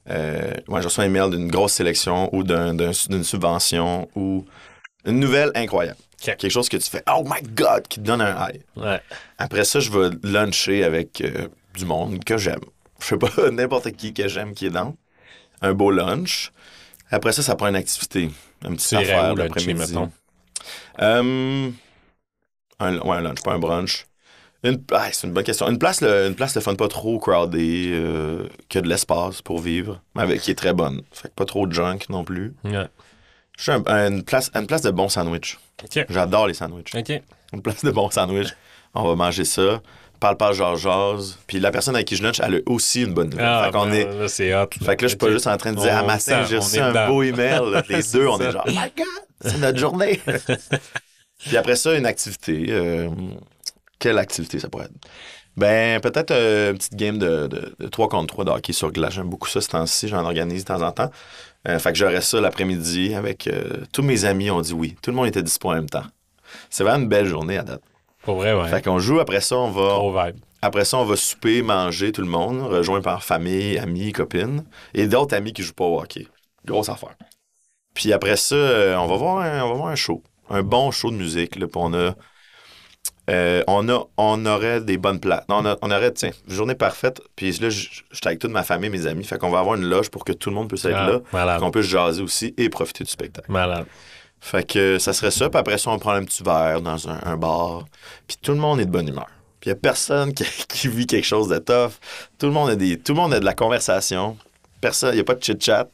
Euh, 0.08 0.50
ouais, 0.68 0.80
je 0.82 0.86
reçois 0.88 1.04
un 1.04 1.06
email 1.06 1.30
d'une 1.30 1.48
grosse 1.48 1.74
sélection 1.74 2.28
ou 2.34 2.42
d'un- 2.42 2.74
d'un- 2.74 2.90
d'une 3.08 3.22
subvention 3.24 4.08
ou 4.16 4.44
une 5.04 5.20
nouvelle 5.20 5.52
incroyable. 5.54 5.98
Quelque 6.20 6.48
chose 6.50 6.68
que 6.68 6.76
tu 6.76 6.90
fais, 6.90 7.02
oh 7.10 7.22
my 7.24 7.40
god, 7.54 7.86
qui 7.88 8.00
te 8.00 8.04
donne 8.04 8.20
un 8.20 8.48
high. 8.48 8.60
Ouais. 8.76 9.00
Après 9.38 9.64
ça, 9.64 9.80
je 9.80 9.90
vais 9.90 10.10
luncher 10.22 10.84
avec 10.84 11.20
euh, 11.22 11.48
du 11.76 11.84
monde 11.86 12.22
que 12.24 12.36
j'aime. 12.36 12.60
Je 13.00 13.06
sais 13.06 13.16
pas, 13.16 13.30
n'importe 13.52 13.90
qui 13.92 14.12
que 14.12 14.28
j'aime 14.28 14.52
qui 14.54 14.66
est 14.66 14.70
dans. 14.70 14.96
Un 15.62 15.72
beau 15.72 15.90
lunch. 15.90 16.52
Après 17.10 17.32
ça, 17.32 17.42
ça 17.42 17.54
prend 17.56 17.68
une 17.68 17.76
activité. 17.76 18.30
Un 18.64 18.74
petit 18.74 18.86
affaire 18.96 19.34
l'après-midi. 19.44 19.80
Euh, 21.00 21.70
un, 22.78 22.98
ouais, 22.98 23.16
un 23.16 23.20
lunch, 23.20 23.42
pas 23.42 23.52
un 23.52 23.58
brunch. 23.58 24.06
Une, 24.62 24.82
ah, 24.92 25.08
c'est 25.10 25.26
une 25.26 25.32
bonne 25.32 25.44
question. 25.44 25.68
Une 25.68 25.78
place, 25.78 26.02
le, 26.02 26.26
une 26.28 26.34
place 26.34 26.52
de 26.54 26.60
fun 26.60 26.74
pas 26.74 26.88
trop 26.88 27.18
crowded, 27.18 27.58
euh, 27.58 28.46
qui 28.68 28.76
a 28.78 28.80
de 28.82 28.88
l'espace 28.88 29.40
pour 29.40 29.58
vivre, 29.58 30.02
mais 30.14 30.22
avec, 30.22 30.40
qui 30.42 30.50
est 30.50 30.54
très 30.54 30.74
bonne. 30.74 31.02
Fait 31.12 31.28
que 31.28 31.34
pas 31.34 31.46
trop 31.46 31.66
de 31.66 31.72
junk 31.72 32.00
non 32.10 32.24
plus. 32.24 32.54
Ouais. 32.64 32.86
Je 33.56 33.62
suis 33.62 33.72
un- 33.72 33.84
une, 34.08 34.22
place, 34.22 34.50
une 34.54 34.66
place 34.66 34.82
de 34.82 34.90
bons 34.90 35.08
sandwichs. 35.08 35.58
OK. 35.82 36.04
J'adore 36.10 36.46
les 36.46 36.54
sandwichs. 36.54 36.94
OK. 36.94 37.22
Une 37.52 37.62
place 37.62 37.82
de 37.84 37.90
bons 37.90 38.10
sandwichs. 38.10 38.54
On 38.94 39.04
va 39.08 39.14
manger 39.16 39.44
ça. 39.44 39.80
Parle 40.20 40.36
pas 40.36 40.52
genre 40.52 40.76
jase. 40.76 41.38
Puis 41.46 41.60
la 41.60 41.70
personne 41.70 41.94
avec 41.94 42.06
qui 42.06 42.14
je 42.14 42.22
lunch, 42.22 42.40
elle 42.40 42.56
a 42.56 42.58
aussi 42.66 43.02
une 43.02 43.14
bonne 43.14 43.30
nouvelle. 43.30 43.46
Ah, 43.46 43.62
fait 43.66 43.70
qu'on 43.72 43.86
ben, 43.86 43.94
est. 43.94 44.04
là, 44.20 44.28
c'est 44.28 44.54
hot. 44.54 44.66
Fait 44.84 44.94
que 44.96 45.02
là, 45.02 45.06
je 45.06 45.08
suis 45.08 45.16
pas 45.16 45.30
juste 45.30 45.46
en 45.46 45.56
train 45.56 45.72
de 45.72 45.78
dire, 45.80 45.90
ah, 45.94 46.02
On 46.02 46.06
matin, 46.06 46.44
j'ai 46.48 46.58
on 46.58 46.60
reçu 46.60 46.78
un 46.78 46.88
dedans. 46.90 47.08
beau 47.08 47.22
email. 47.22 47.60
Les 47.88 48.02
deux, 48.12 48.26
on 48.26 48.36
ça. 48.38 48.44
est 48.44 48.52
genre, 48.52 48.64
oh 48.66 48.70
my 48.70 48.92
God, 48.96 49.06
c'est 49.40 49.58
notre 49.58 49.78
journée. 49.78 50.20
Puis 51.38 51.56
après 51.56 51.76
ça, 51.76 51.94
une 51.96 52.04
activité. 52.06 52.66
euh, 52.68 53.08
quelle 53.98 54.18
activité 54.18 54.58
ça 54.58 54.68
pourrait 54.68 54.84
être? 54.86 54.92
Ben, 55.56 56.00
peut-être 56.00 56.30
euh, 56.32 56.70
une 56.72 56.76
petite 56.78 56.94
game 56.96 57.18
de, 57.18 57.46
de, 57.46 57.74
de 57.78 57.88
3 57.88 58.08
contre 58.08 58.26
3 58.34 58.44
de 58.44 58.50
hockey 58.50 58.72
sur 58.74 58.92
glace. 58.92 59.14
J'aime 59.14 59.28
beaucoup 59.30 59.48
ça 59.48 59.60
ce 59.62 59.68
temps-ci. 59.68 60.08
J'en 60.08 60.24
organise 60.24 60.64
de 60.64 60.68
temps 60.68 60.82
en 60.82 60.92
temps. 60.92 61.10
Euh, 61.68 61.78
fait 61.78 61.92
que 61.92 61.98
j'aurais 61.98 62.20
ça 62.20 62.40
l'après-midi 62.40 63.14
avec 63.14 63.48
tous 63.92 64.02
mes 64.02 64.24
amis. 64.26 64.50
ont 64.50 64.60
dit 64.60 64.72
oui. 64.74 64.96
Tout 65.02 65.10
le 65.10 65.16
monde 65.16 65.26
était 65.26 65.42
dispo 65.42 65.70
en 65.70 65.74
même 65.74 65.88
temps. 65.90 66.04
C'est 66.68 66.84
vraiment 66.84 67.02
une 67.04 67.08
belle 67.08 67.26
journée 67.26 67.56
à 67.58 67.62
date. 67.62 67.82
Pour 68.22 68.36
vrai, 68.36 68.54
ouais. 68.54 68.68
Fait 68.68 68.82
qu'on 68.82 68.98
joue. 68.98 69.20
Après 69.20 69.40
ça, 69.40 69.56
on 69.56 69.70
va 69.70 69.88
Trop 69.88 70.12
vibe. 70.12 70.36
après 70.62 70.84
ça, 70.84 70.98
on 70.98 71.04
va 71.04 71.16
souper, 71.16 71.62
manger, 71.62 72.12
tout 72.12 72.20
le 72.22 72.28
monde, 72.28 72.60
rejoint 72.62 73.00
par 73.00 73.22
famille, 73.24 73.78
amis, 73.78 74.12
copines, 74.12 74.64
et 74.94 75.06
d'autres 75.06 75.34
amis 75.34 75.52
qui 75.52 75.62
jouent 75.62 75.72
pas 75.74 75.84
au 75.84 76.00
hockey. 76.00 76.26
Grosse 76.64 76.88
affaire. 76.90 77.14
Puis 77.94 78.12
après 78.12 78.36
ça, 78.36 78.54
euh, 78.54 78.96
on, 78.96 79.06
va 79.06 79.16
voir 79.16 79.38
un, 79.38 79.62
on 79.64 79.68
va 79.70 79.74
voir 79.74 79.88
un 79.88 79.96
show. 79.96 80.22
Un 80.48 80.62
bon 80.62 80.90
show 80.90 81.10
de 81.10 81.16
musique. 81.16 81.56
Là, 81.56 81.66
on 81.74 81.94
a. 81.94 82.14
euh, 83.30 83.62
on, 83.66 83.88
a, 83.88 84.04
on 84.16 84.44
aurait 84.46 84.80
des 84.80 84.98
bonnes 84.98 85.20
places. 85.20 85.44
Non, 85.48 85.56
On, 85.58 85.66
a- 85.66 85.76
on 85.82 85.90
aurait, 85.90 86.12
tiens, 86.12 86.30
une 86.48 86.54
journée 86.54 86.74
parfaite. 86.74 87.20
Puis 87.36 87.52
là, 87.52 87.70
suis 87.70 88.02
avec 88.24 88.38
toute 88.38 88.50
ma 88.50 88.62
famille, 88.62 88.90
mes 88.90 89.06
amis. 89.06 89.24
Fait 89.24 89.38
qu'on 89.38 89.50
va 89.50 89.60
avoir 89.60 89.76
une 89.76 89.88
loge 89.88 90.10
pour 90.10 90.24
que 90.24 90.32
tout 90.32 90.50
le 90.50 90.56
monde 90.56 90.68
puisse 90.68 90.84
être 90.84 90.96
Ah, 90.96 91.10
là. 91.10 91.20
Qu'on 91.60 91.70
puisse 91.70 91.86
jaser 91.86 92.22
aussi 92.22 92.54
et 92.58 92.68
profiter 92.68 93.04
du 93.04 93.10
spectacle. 93.10 93.50
Malade. 93.50 93.86
Fait 94.40 94.64
que 94.66 94.98
ça 94.98 95.12
serait 95.12 95.30
ça. 95.30 95.50
Puis 95.50 95.58
après 95.58 95.78
ça, 95.78 95.90
on 95.90 95.98
prend 95.98 96.12
un 96.12 96.24
petit 96.24 96.42
verre 96.42 96.80
dans 96.80 97.08
un, 97.08 97.18
un 97.24 97.36
bar. 97.36 97.84
Puis 98.26 98.36
tout 98.42 98.52
le 98.52 98.58
monde 98.58 98.80
est 98.80 98.86
de 98.86 98.90
bonne 98.90 99.08
humeur. 99.08 99.28
Puis 99.60 99.68
il 99.70 99.74
n'y 99.74 99.78
a 99.78 99.80
personne 99.80 100.32
qui, 100.34 100.44
qui 100.68 100.88
vit 100.88 101.06
quelque 101.06 101.26
chose 101.26 101.48
de 101.48 101.58
tough. 101.58 101.92
Tout 102.38 102.46
le 102.46 102.52
monde 102.52 102.70
a, 102.70 102.76
des, 102.76 102.98
tout 102.98 103.12
le 103.12 103.20
monde 103.20 103.34
a 103.34 103.40
de 103.40 103.44
la 103.44 103.54
conversation. 103.54 104.36
Il 104.82 105.10
n'y 105.12 105.20
a 105.20 105.24
pas 105.24 105.34
de 105.34 105.42
chit-chat. 105.42 105.88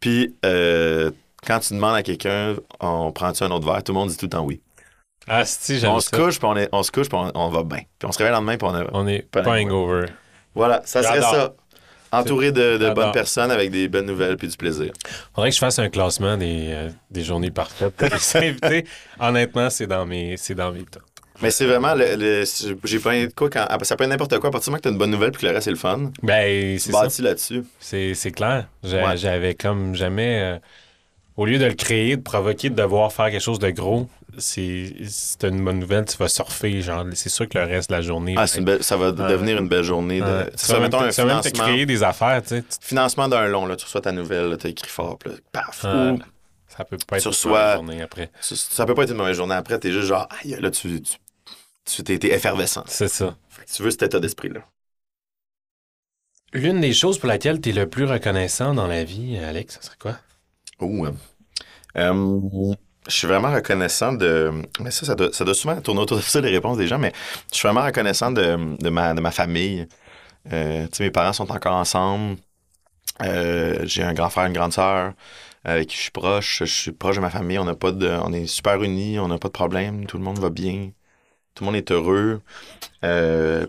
Puis 0.00 0.34
euh, 0.46 1.10
quand 1.46 1.60
tu 1.60 1.74
demandes 1.74 1.96
à 1.96 2.02
quelqu'un, 2.02 2.56
on 2.80 3.12
prend-tu 3.12 3.42
un 3.44 3.50
autre 3.50 3.66
verre, 3.70 3.82
tout 3.82 3.92
le 3.92 3.98
monde 3.98 4.08
dit 4.08 4.16
tout 4.16 4.26
le 4.26 4.30
temps 4.30 4.44
oui. 4.44 4.60
Ah, 5.26 5.44
si, 5.44 5.78
j'aime 5.78 5.90
On 5.90 6.00
se 6.00 6.10
couche, 6.10 6.38
puis 6.38 6.48
on, 6.48 6.56
est- 6.56 6.68
on 6.72 6.82
se 6.82 6.90
couche, 6.90 7.08
puis 7.08 7.18
on, 7.18 7.30
on 7.34 7.48
va 7.50 7.62
bien. 7.62 7.80
Puis 7.98 8.08
on 8.08 8.12
se 8.12 8.18
réveille 8.18 8.30
le 8.32 8.36
lendemain, 8.36 8.56
puis 8.56 8.66
on 8.66 8.74
a... 8.74 8.84
On 8.92 9.06
est 9.06 9.20
Pas 9.30 9.42
hangover. 9.66 10.06
Voilà, 10.54 10.80
ça 10.86 11.02
serait 11.02 11.20
ça. 11.20 11.54
Entouré 12.12 12.52
de, 12.52 12.92
bonnes 12.94 13.12
personnes 13.12 13.50
avec 13.50 13.70
des 13.70 13.88
bonnes 13.88 14.06
nouvelles 14.06 14.36
puis 14.36 14.48
du 14.48 14.56
plaisir. 14.56 14.92
Faudrait 15.34 15.50
que 15.50 15.54
je 15.54 15.60
fasse 15.60 15.78
un 15.78 15.88
classement 15.88 16.36
des, 16.36 16.68
euh, 16.70 16.90
des 17.10 17.22
journées 17.24 17.50
parfaites. 17.50 17.94
pour 17.94 18.08
les 18.08 18.36
invités. 18.48 18.84
Honnêtement, 19.20 19.70
c'est 19.70 19.86
dans 19.86 20.06
mes, 20.06 20.36
c'est 20.36 20.54
dans 20.54 20.72
mes. 20.72 20.84
Mais 21.40 21.50
c'est 21.52 21.66
vraiment, 21.66 21.94
le, 21.94 22.16
le- 22.16 22.44
j'ai 22.84 22.98
pas 22.98 23.12
de 23.14 23.32
quoi 23.32 23.48
quand. 23.48 23.66
Ça 23.82 23.96
peut 23.96 24.04
être 24.04 24.10
n'importe 24.10 24.38
quoi, 24.38 24.48
à 24.48 24.52
partir 24.52 24.64
du 24.66 24.70
moment 24.70 24.78
que 24.78 24.82
t'as 24.84 24.90
une 24.90 24.98
bonne 24.98 25.10
nouvelle 25.10 25.30
puis 25.30 25.42
que 25.42 25.46
le 25.46 25.52
reste 25.52 25.66
c'est 25.66 25.70
le 25.70 25.76
fun. 25.76 26.10
Ben, 26.22 26.78
c'est 26.78 26.90
ça. 26.92 27.02
bâtis 27.02 27.22
là-dessus. 27.22 27.62
C'est, 27.78 28.32
clair. 28.32 28.66
Ouais. 28.82 29.16
J'avais 29.16 29.54
comme 29.54 29.94
jamais. 29.94 30.40
euh, 30.42 30.58
au 31.38 31.46
lieu 31.46 31.58
de 31.60 31.66
le 31.66 31.74
créer, 31.74 32.16
de 32.16 32.20
provoquer, 32.22 32.68
de 32.68 32.74
devoir 32.74 33.12
faire 33.12 33.30
quelque 33.30 33.40
chose 33.40 33.60
de 33.60 33.70
gros, 33.70 34.08
c'est, 34.38 34.92
une 35.44 35.64
bonne 35.64 35.78
nouvelle, 35.78 36.04
tu 36.04 36.16
vas 36.16 36.28
surfer. 36.28 36.82
Genre, 36.82 37.04
c'est 37.14 37.28
sûr 37.28 37.48
que 37.48 37.56
le 37.58 37.64
reste 37.64 37.90
de 37.90 37.94
la 37.94 38.02
journée. 38.02 38.34
Ah, 38.36 38.42
être- 38.42 38.60
belle- 38.60 38.82
ça 38.82 38.96
va 38.96 39.12
devenir 39.12 39.56
une 39.58 39.68
belle 39.68 39.84
journée. 39.84 40.20
De, 40.20 40.50
Tu 40.50 40.66
ça, 40.66 40.80
mettons 40.80 40.98
un 41.00 41.10
tu 41.10 41.20
même 41.22 41.40
financement, 41.40 41.64
créer 41.64 41.86
des 41.86 42.02
affaires, 42.02 42.42
tu 42.42 42.48
sais. 42.48 42.62
tu- 42.62 42.76
financement 42.80 43.28
d'un 43.28 43.46
long. 43.46 43.66
Là, 43.66 43.76
tu 43.76 43.84
reçois 43.84 44.00
ta 44.00 44.10
nouvelle, 44.10 44.56
t'as 44.58 44.68
écrit 44.68 44.90
fort, 44.90 45.16
puis 45.16 45.30
là, 45.30 45.36
paf. 45.52 45.84
Ou 45.84 46.18
Ça 46.66 46.84
peut 46.84 46.98
pas 47.06 47.18
être 47.18 47.30
Tu 47.30 47.46
une 47.46 47.50
mauvaise 47.52 47.74
journée 47.74 48.02
après. 48.02 48.30
ça, 48.40 48.84
peut 48.84 48.94
pas 48.94 49.04
être 49.04 49.10
une 49.12 49.16
mauvaise 49.16 49.36
journée. 49.36 49.54
Après, 49.54 49.78
t'es 49.78 49.92
juste 49.92 50.08
genre, 50.08 50.28
aïe, 50.42 50.56
là, 50.60 50.72
tu, 50.72 51.00
tu, 51.02 52.02
tu 52.02 52.26
effervescent. 52.26 52.82
C'est 52.88 53.08
ça. 53.08 53.36
Fait 53.48 53.64
que 53.64 53.70
tu 53.70 53.82
veux 53.84 53.92
cet 53.92 54.02
état 54.02 54.18
d'esprit-là. 54.18 54.60
L'une 56.52 56.80
des 56.80 56.92
choses 56.94 57.18
pour 57.18 57.28
laquelle 57.28 57.60
tu 57.60 57.68
es 57.68 57.72
le 57.72 57.88
plus 57.88 58.06
reconnaissant 58.06 58.74
dans 58.74 58.88
la 58.88 59.04
vie, 59.04 59.38
Alex, 59.38 59.76
ça 59.76 59.82
serait 59.82 59.96
quoi? 60.00 60.18
Euh, 61.96 62.74
je 63.08 63.12
suis 63.14 63.26
vraiment 63.26 63.52
reconnaissant 63.52 64.12
de. 64.12 64.52
Mais 64.80 64.90
ça, 64.90 65.06
ça 65.06 65.14
doit, 65.14 65.32
ça 65.32 65.44
doit 65.44 65.54
souvent 65.54 65.80
tourner 65.80 66.00
autour 66.00 66.18
de 66.18 66.22
ça, 66.22 66.40
les 66.40 66.50
réponses 66.50 66.76
des 66.78 66.86
gens, 66.86 66.98
mais 66.98 67.12
je 67.52 67.56
suis 67.58 67.66
vraiment 67.66 67.84
reconnaissant 67.84 68.30
de, 68.30 68.76
de, 68.78 68.90
ma, 68.90 69.14
de 69.14 69.20
ma 69.20 69.30
famille. 69.30 69.86
Euh, 70.52 70.86
mes 71.00 71.10
parents 71.12 71.34
sont 71.34 71.50
encore 71.52 71.74
ensemble. 71.76 72.38
Euh, 73.22 73.80
J'ai 73.84 74.02
un 74.04 74.14
grand 74.14 74.30
frère, 74.30 74.46
une 74.46 74.52
grande 74.54 74.72
sœur 74.72 75.14
avec 75.64 75.88
qui 75.88 75.96
je 75.96 76.02
suis 76.02 76.12
proche. 76.12 76.60
Je 76.60 76.64
suis 76.66 76.92
proche 76.92 77.16
de 77.16 77.20
ma 77.22 77.30
famille. 77.30 77.58
On, 77.58 77.68
a 77.68 77.76
pas 77.76 77.92
de, 77.92 78.08
on 78.08 78.32
est 78.32 78.46
super 78.46 78.82
unis, 78.82 79.18
on 79.20 79.28
n'a 79.28 79.38
pas 79.38 79.48
de 79.48 79.52
problème. 79.54 80.06
Tout 80.06 80.18
le 80.18 80.24
monde 80.24 80.38
va 80.40 80.50
bien. 80.50 80.90
Tout 81.54 81.64
le 81.64 81.66
monde 81.66 81.76
est 81.76 81.92
heureux. 81.92 82.42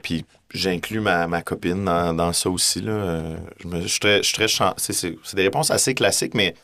Puis 0.04 0.26
j'inclus 0.54 1.00
ma, 1.00 1.28
ma 1.28 1.42
copine 1.42 1.86
dans, 1.86 2.14
dans 2.14 2.34
ça 2.34 2.50
aussi. 2.50 2.82
Là. 2.82 3.36
Je, 3.60 3.68
me- 3.68 3.82
je 3.82 3.88
suis 3.88 4.00
très, 4.00 4.24
je 4.24 4.48
suis 4.48 4.94
c'est 5.24 5.36
des 5.36 5.44
réponses 5.44 5.72
assez 5.72 5.94
classiques, 5.94 6.34
mais 6.34 6.56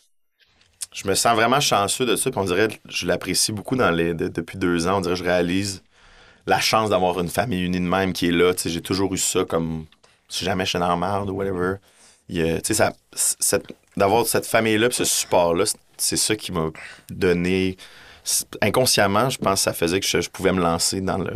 je 0.96 1.08
me 1.08 1.14
sens 1.14 1.36
vraiment 1.36 1.60
chanceux 1.60 2.06
de 2.06 2.16
ça. 2.16 2.32
Puis 2.32 2.40
on 2.40 2.46
dirait, 2.46 2.70
je 2.90 3.06
l'apprécie 3.06 3.52
beaucoup 3.52 3.76
dans 3.76 3.92
les, 3.92 4.14
de- 4.14 4.30
depuis 4.30 4.58
deux 4.58 4.88
ans. 4.88 4.98
On 4.98 5.02
dirait 5.02 5.16
je 5.18 5.24
réalise 5.24 5.84
la 6.48 6.60
chance 6.60 6.90
d'avoir 6.90 7.20
une 7.20 7.28
famille 7.30 7.64
unie 7.64 7.80
de 7.80 7.86
même 7.86 8.14
qui 8.14 8.28
est 8.28 8.32
là. 8.32 8.54
J'ai 8.66 8.82
toujours 8.82 9.14
eu 9.14 9.18
ça 9.18 9.44
comme 9.46 9.86
si 10.30 10.46
jamais 10.46 10.66
j'étais 10.66 10.80
dans 10.80 10.88
la 10.90 10.96
merde 10.96 11.30
ou 11.30 11.34
whatever. 11.34 11.76
Ça- 12.64 12.94
cette- 13.14 13.68
D'avoir 13.98 14.26
cette 14.26 14.46
famille-là 14.46 14.88
ce 14.92 15.06
support-là, 15.06 15.64
c'est- 15.98 16.18
ça 16.18 16.36
qui 16.36 16.52
m'a 16.52 16.70
donné. 17.10 17.78
Inconsciemment, 18.62 19.30
je 19.30 19.38
pense 19.38 19.60
que 19.60 19.64
ça 19.64 19.74
faisait 19.74 20.00
que 20.00 20.06
je, 20.08 20.20
je 20.22 20.30
pouvais 20.30 20.52
me 20.52 20.60
lancer 20.62 21.00
dans 21.02 21.18
le, 21.18 21.32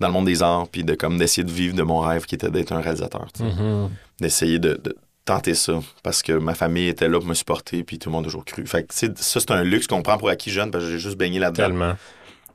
dans 0.00 0.06
le 0.08 0.12
monde 0.12 0.26
des 0.26 0.42
arts 0.42 0.68
puis 0.68 0.84
de 0.84 0.94
comme 0.94 1.18
d'essayer 1.18 1.44
de 1.44 1.50
vivre 1.50 1.74
de 1.74 1.82
mon 1.82 1.98
rêve 2.00 2.24
qui 2.26 2.34
était 2.34 2.50
d'être 2.50 2.72
un 2.72 2.80
réalisateur. 2.80 3.26
Mhm. 3.40 3.90
d'essayer 4.20 4.58
de, 4.58 4.74
de 4.82 4.96
tenter 5.24 5.54
ça 5.54 5.80
parce 6.02 6.22
que 6.22 6.32
ma 6.32 6.54
famille 6.54 6.88
était 6.88 7.08
là 7.08 7.18
pour 7.18 7.28
me 7.28 7.34
supporter 7.34 7.82
puis 7.84 7.98
tout 7.98 8.08
le 8.08 8.12
monde 8.14 8.24
a 8.24 8.26
toujours 8.26 8.44
cru. 8.44 8.66
Fait 8.66 8.82
que, 8.82 8.92
tu 8.92 8.98
sais, 9.06 9.12
ça, 9.16 9.40
c'est 9.40 9.50
un 9.52 9.62
luxe 9.62 9.86
qu'on 9.86 10.02
prend 10.02 10.18
pour 10.18 10.28
acquis 10.28 10.50
jeune 10.50 10.70
parce 10.70 10.84
que 10.84 10.90
j'ai 10.90 10.98
juste 10.98 11.16
baigné 11.16 11.38
là-dedans. 11.38 11.64
Tellement. 11.64 11.96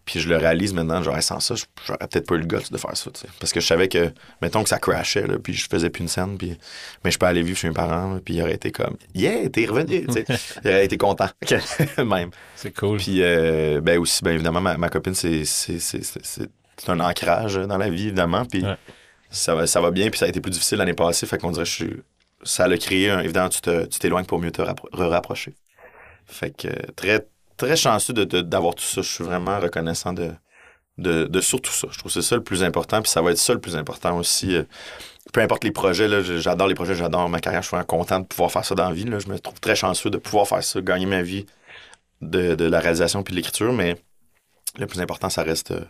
Puis 0.06 0.22
je 0.22 0.30
le 0.30 0.38
réalise 0.38 0.74
maintenant, 0.74 1.04
genre, 1.04 1.22
sans 1.22 1.42
ça, 1.42 1.56
j'aurais 1.86 2.08
peut-être 2.08 2.26
pas 2.28 2.36
eu 2.36 2.40
le 2.40 2.46
guts 2.46 2.72
de 2.72 2.78
faire 2.78 2.96
ça, 2.96 3.12
tu 3.12 3.20
sais. 3.20 3.28
Parce 3.42 3.52
que 3.52 3.60
je 3.60 3.68
savais 3.68 3.90
que, 3.90 4.14
mettons 4.42 4.64
que 4.64 4.70
ça 4.70 4.80
crashait, 4.80 5.28
là, 5.28 5.38
puis 5.38 5.52
je 5.54 5.68
faisais 5.70 5.90
plus 5.90 6.02
une 6.04 6.08
scène, 6.08 6.38
puis... 6.38 6.58
mais 7.04 7.12
je 7.12 7.20
peux 7.20 7.26
aller 7.26 7.42
vivre 7.42 7.58
chez 7.58 7.68
mes 7.68 7.74
parents, 7.74 8.14
là, 8.14 8.20
puis 8.24 8.36
il 8.36 8.42
aurait 8.42 8.54
été 8.54 8.72
comme, 8.72 8.96
yeah, 9.14 9.50
t'es 9.50 9.66
revenu, 9.66 10.06
tu 10.08 10.14
sais. 10.14 10.26
il 10.64 10.70
aurait 10.70 10.86
été 10.86 10.98
content, 10.98 11.28
même. 12.06 12.30
C'est 12.56 12.72
cool. 12.74 13.00
Puis, 13.00 13.22
euh, 13.22 13.82
ben 13.82 14.00
aussi, 14.00 14.24
ben 14.24 14.32
évidemment, 14.32 14.62
ma, 14.62 14.78
ma 14.78 14.88
copine, 14.90 15.14
c'est, 15.14 15.44
c'est, 15.44 15.78
c'est, 15.80 16.02
c'est- 16.06 16.24
c'est- 16.26 16.50
c'est 16.78 16.90
un 16.90 17.02
ancrage 17.02 17.56
dans 17.56 17.78
la 17.78 17.90
vie, 17.90 18.04
évidemment. 18.08 18.46
Puis 18.46 18.64
Ouais. 18.64 18.78
ça, 19.30 19.56
va, 19.56 19.68
ça 19.68 19.82
va 19.82 19.92
bien. 19.92 20.10
Puis 20.10 20.20
ça 20.20 20.26
a 20.26 20.30
été 20.30 20.40
plus 20.40 20.52
difficile 20.52 20.78
l'année 20.78 20.94
passée. 20.94 21.26
Fait 21.26 21.38
qu'on 21.38 21.52
dirait 21.52 21.64
que 21.66 21.70
je 21.70 21.76
suis- 21.76 22.02
ça 22.44 22.68
l'a 22.68 22.78
créé. 22.78 23.10
Un, 23.10 23.20
évidemment, 23.20 23.50
tu, 23.50 23.62
t'éloignes 24.00 24.26
pour 24.26 24.40
mieux 24.40 24.52
te 24.52 24.62
rappro- 24.62 24.90
rapprocher. 24.94 25.56
Fait 26.26 26.52
que 26.52 26.68
très, 26.94 27.28
très 27.58 27.76
chanceux 27.76 28.14
de, 28.14 28.24
de- 28.24 28.42
d'avoir 28.42 28.76
tout 28.76 28.84
ça. 28.84 29.02
Je 29.02 29.10
suis 29.10 29.24
vraiment 29.24 29.60
reconnaissant 29.60 30.14
de, 30.14 30.32
de, 30.98 31.26
de 31.26 31.42
surtout 31.42 31.72
ça. 31.72 31.88
Je 31.92 31.98
trouve 31.98 32.12
que 32.14 32.22
c'est 32.22 32.28
ça 32.28 32.36
le 32.36 32.44
plus 32.44 32.64
important. 32.64 33.02
Puis 33.02 33.12
ça 33.12 33.22
va 33.22 33.32
être 33.32 33.38
ça 33.38 33.54
le 33.54 33.62
plus 33.62 33.76
important 33.76 34.18
aussi. 34.18 34.56
euh, 34.56 34.64
peu 35.34 35.42
importe 35.42 35.64
les 35.66 35.72
projets, 35.72 36.08
j'adore 36.40 36.68
les 36.68 36.76
projets, 36.76 36.96
j'adore 36.96 37.28
ma 37.30 37.40
carrière. 37.40 37.62
Je 37.62 37.68
suis 37.68 37.76
vraiment 37.76 37.86
content 37.86 38.20
de 38.22 38.26
pouvoir 38.26 38.52
faire 38.52 38.64
ça 38.64 38.76
dans 38.76 38.88
la 38.88 38.96
vie. 38.96 39.04
Là. 39.04 39.20
Je 39.20 39.28
me 39.28 39.38
trouve 39.40 39.60
très 39.60 39.76
chanceux 39.76 40.10
de 40.10 40.18
pouvoir 40.18 40.48
faire 40.48 40.64
ça, 40.64 40.80
gagner 40.82 41.06
ma 41.06 41.22
vie 41.22 41.46
de, 42.22 42.56
de 42.56 42.66
la 42.66 42.80
réalisation 42.80 43.24
puis 43.24 43.34
de 43.34 43.38
l'écriture, 43.38 43.74
mais 43.74 44.02
le 44.78 44.88
plus 44.88 45.02
important, 45.02 45.30
ça 45.30 45.44
reste 45.44 45.72
euh, 45.72 45.82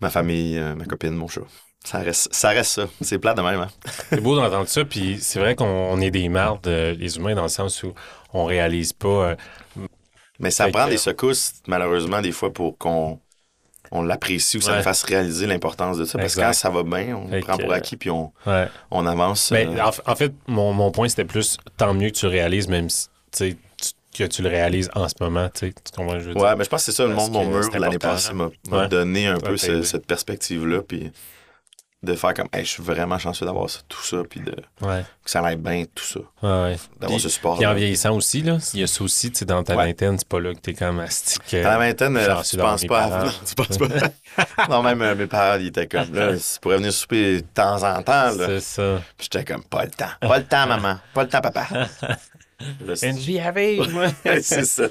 ma 0.00 0.10
famille, 0.10 0.58
euh, 0.58 0.74
ma 0.74 0.84
copine, 0.84 1.14
mon 1.14 1.28
chat. 1.28 1.40
Ça 1.84 1.98
reste 1.98 2.28
ça. 2.32 2.50
Reste 2.50 2.72
ça. 2.72 2.88
C'est 3.00 3.18
plat 3.18 3.34
de 3.34 3.42
même. 3.42 3.60
Hein? 3.60 3.68
c'est 4.10 4.20
beau 4.20 4.36
d'entendre 4.36 4.68
ça, 4.68 4.84
puis 4.84 5.18
c'est 5.20 5.38
vrai 5.38 5.54
qu'on 5.54 6.00
est 6.00 6.10
des 6.10 6.28
mardes, 6.28 6.66
euh, 6.66 6.94
les 6.94 7.16
humains, 7.16 7.34
dans 7.34 7.44
le 7.44 7.48
sens 7.48 7.82
où 7.82 7.92
on 8.32 8.44
réalise 8.44 8.92
pas. 8.92 9.08
Euh, 9.08 9.36
mais 10.38 10.50
ça 10.50 10.68
prend 10.68 10.86
des 10.86 10.98
secousses, 10.98 11.54
malheureusement, 11.66 12.20
des 12.20 12.32
fois, 12.32 12.52
pour 12.52 12.78
qu'on 12.78 13.18
on 13.90 14.02
l'apprécie 14.02 14.58
ou 14.58 14.60
ça 14.60 14.76
nous 14.76 14.82
fasse 14.82 15.02
réaliser 15.02 15.46
l'importance 15.46 15.96
de 15.96 16.04
ça. 16.04 16.18
Parce 16.18 16.34
que 16.34 16.40
quand 16.40 16.52
ça 16.52 16.68
va 16.68 16.82
bien, 16.82 17.16
on 17.16 17.40
prend 17.40 17.56
pour 17.56 17.72
acquis 17.72 17.96
puis 17.96 18.10
on, 18.10 18.32
on 18.90 19.06
avance. 19.06 19.50
Mais, 19.50 19.66
ben, 19.66 19.90
en, 20.06 20.14
fait, 20.14 20.32
mon, 20.46 20.72
mon 20.72 20.90
point, 20.90 21.08
c'était 21.08 21.24
plus 21.24 21.56
tant 21.76 21.94
mieux 21.94 22.10
que 22.10 22.16
tu 22.16 22.26
réalises, 22.26 22.68
même 22.68 22.88
si 22.90 23.56
que 24.18 24.24
tu 24.24 24.42
le 24.42 24.48
réalises 24.48 24.90
en 24.94 25.08
ce 25.08 25.14
moment. 25.20 25.48
Tu 25.54 25.72
comprends 25.94 26.12
ce 26.12 26.16
que 26.16 26.20
je 26.20 26.28
veux 26.28 26.34
dire? 26.34 26.42
Ouais, 26.42 26.56
mais 26.56 26.64
je 26.64 26.68
pense 26.68 26.84
que 26.84 26.92
c'est 26.92 26.96
ça, 26.96 27.06
le 27.06 27.14
monde, 27.14 27.32
mon 27.32 27.46
mur, 27.46 27.68
l'année 27.78 27.98
passée, 27.98 28.32
m'a 28.32 28.88
donné 28.88 29.26
un 29.26 29.38
peu 29.38 29.56
cette 29.56 30.06
perspective-là. 30.06 30.82
Puis 30.82 31.12
de 32.00 32.14
faire 32.14 32.32
comme, 32.32 32.46
hey, 32.52 32.64
je 32.64 32.70
suis 32.70 32.82
vraiment 32.82 33.18
chanceux 33.18 33.44
d'avoir 33.44 33.68
ça, 33.68 33.80
tout 33.88 34.02
ça, 34.02 34.18
puis 34.28 34.40
de, 34.40 34.52
que 34.52 35.30
ça 35.30 35.40
aille 35.44 35.56
bien, 35.56 35.84
tout 35.92 36.04
ça. 36.04 36.20
Ouais, 36.42 36.76
D'avoir 37.00 37.18
ce 37.18 37.28
support. 37.28 37.56
Puis 37.56 37.66
en 37.66 37.74
vieillissant 37.74 38.14
aussi, 38.14 38.42
là, 38.42 38.58
il 38.72 38.80
y 38.80 38.82
a 38.84 38.86
ça 38.86 39.02
aussi, 39.02 39.32
tu 39.32 39.40
sais, 39.40 39.44
dans 39.44 39.64
ta 39.64 39.74
vingtaine, 39.74 40.16
c'est 40.16 40.28
pas 40.28 40.38
là 40.38 40.54
que 40.54 40.60
t'es 40.60 40.74
comme 40.74 41.00
astique. 41.00 41.54
Euh, 41.54 41.64
dans 41.64 41.70
la 41.70 41.78
vingtaine, 41.78 42.16
euh, 42.16 42.42
tu 42.48 42.56
penses 42.56 42.84
pas, 42.84 43.24
non, 43.24 43.32
tu 43.44 43.54
penses 43.56 43.78
pas. 43.78 44.68
non, 44.68 44.82
même 44.82 45.02
euh, 45.02 45.14
mes 45.16 45.26
parents, 45.26 45.58
ils 45.58 45.66
étaient 45.66 45.88
comme, 45.88 46.14
là, 46.14 46.36
tu 46.36 46.60
pourrais 46.60 46.76
venir 46.76 46.92
souper 46.92 47.42
de 47.42 47.46
temps 47.52 47.82
en 47.82 48.00
temps, 48.02 48.30
là. 48.30 48.46
C'est 48.46 48.60
ça. 48.60 49.02
Puis 49.16 49.28
j'étais 49.32 49.44
comme, 49.52 49.64
pas 49.64 49.84
le 49.84 49.90
temps, 49.90 50.10
pas 50.20 50.38
le 50.38 50.44
temps, 50.44 50.66
maman, 50.68 50.98
pas 51.12 51.24
le 51.24 51.28
temps, 51.28 51.40
papa. 51.40 51.66
Une 53.02 53.18
vie 53.18 53.40
à 53.40 53.50
vivre. 53.50 53.86
c'est 54.40 54.64
ça. 54.64 54.84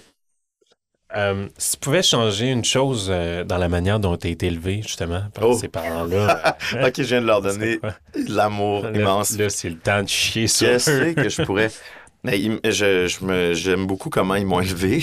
Euh, 1.15 1.47
si 1.57 1.71
tu 1.71 1.77
pouvais 1.79 2.03
changer 2.03 2.47
une 2.47 2.65
chose 2.65 3.07
euh, 3.09 3.45
dans 3.45 3.57
la 3.57 3.69
manière 3.69 3.99
dont 3.99 4.17
tu 4.17 4.27
as 4.27 4.29
été 4.29 4.47
élevé, 4.47 4.81
justement, 4.81 5.21
par 5.33 5.49
oh. 5.49 5.57
ces 5.57 5.69
parents-là. 5.69 6.57
ok, 6.85 6.93
je 6.97 7.03
viens 7.03 7.21
de 7.21 7.27
leur 7.27 7.41
donner 7.41 7.79
l'amour 8.27 8.85
immense. 8.93 9.37
Là, 9.37 9.49
c'est 9.49 9.69
le 9.69 9.77
temps 9.77 10.03
de 10.03 10.09
chier 10.09 10.47
sur 10.47 10.67
Je 10.73 10.77
sais 10.79 11.15
que 11.15 11.29
je 11.29 11.43
pourrais? 11.43 11.71
Mais 12.23 12.41
je, 12.71 13.53
j'aime 13.53 13.85
beaucoup 13.85 14.09
comment 14.09 14.35
ils 14.35 14.45
m'ont 14.45 14.59
élevé. 14.59 15.01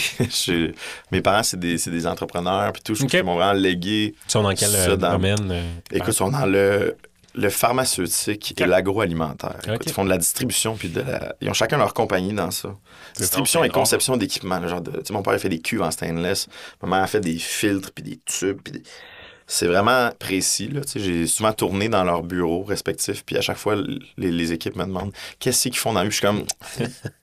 mes 1.11 1.23
parents, 1.23 1.43
c'est 1.43 1.59
des, 1.59 1.77
des, 1.77 2.07
entrepreneurs, 2.07 2.73
puis 2.73 2.83
tout. 2.83 2.95
Ils 2.95 3.23
m'ont 3.23 3.37
vraiment 3.37 3.53
légué. 3.53 4.15
Ils 4.27 4.31
sont 4.31 4.43
dans 4.43 4.55
quel 4.55 4.75
euh, 4.75 4.97
domaine? 4.97 5.55
Écoute, 5.91 6.09
ils 6.09 6.13
sont 6.13 6.31
dans 6.31 6.45
le 6.45 6.97
le 7.35 7.51
pharmaceutique 7.51 8.61
et 8.61 8.67
l'agroalimentaire. 8.67 9.59
Ils 9.85 9.93
font 9.93 10.05
de 10.05 10.11
la 10.11 10.19
distribution, 10.19 10.77
puis 10.77 10.89
de 10.89 11.01
la... 11.01 11.35
Ils 11.41 11.51
ont 11.51 11.55
chacun 11.55 11.79
leur 11.79 11.93
compagnie 11.93 12.33
dans 12.33 12.51
ça. 12.51 12.77
Distribution 13.17 13.65
et 13.65 13.71
conception 13.71 14.17
d'équipements. 14.17 14.67
Genre 14.67 14.81
de... 14.81 15.03
mon 15.13 15.23
père 15.23 15.35
a 15.35 15.39
fait 15.39 15.49
des 15.49 15.61
cuves 15.61 15.83
en 15.83 15.91
stainless, 15.91 16.49
ma 16.83 16.89
mère 16.89 17.03
a 17.03 17.07
fait 17.07 17.21
des 17.21 17.39
filtres, 17.39 17.91
puis 17.93 18.05
des 18.05 18.21
tubes, 18.25 18.61
puis 18.63 18.83
C'est 19.49 19.67
vraiment 19.67 20.11
précis. 20.19 20.71
J'ai 20.95 21.27
souvent 21.27 21.53
tourné 21.53 21.89
dans 21.89 22.05
leurs 22.05 22.23
bureaux 22.23 22.63
respectifs, 22.63 23.25
puis 23.25 23.37
à 23.37 23.41
chaque 23.41 23.59
fois, 23.59 23.77
les, 24.17 24.53
équipes 24.53 24.77
me 24.77 24.85
demandent 24.85 25.13
qu'est-ce 25.41 25.63
qu'ils 25.65 25.77
font 25.77 25.93
dans 25.93 26.05
la 26.05 26.11
Je 26.11 26.15
suis 26.15 26.27
comme, 26.27 26.45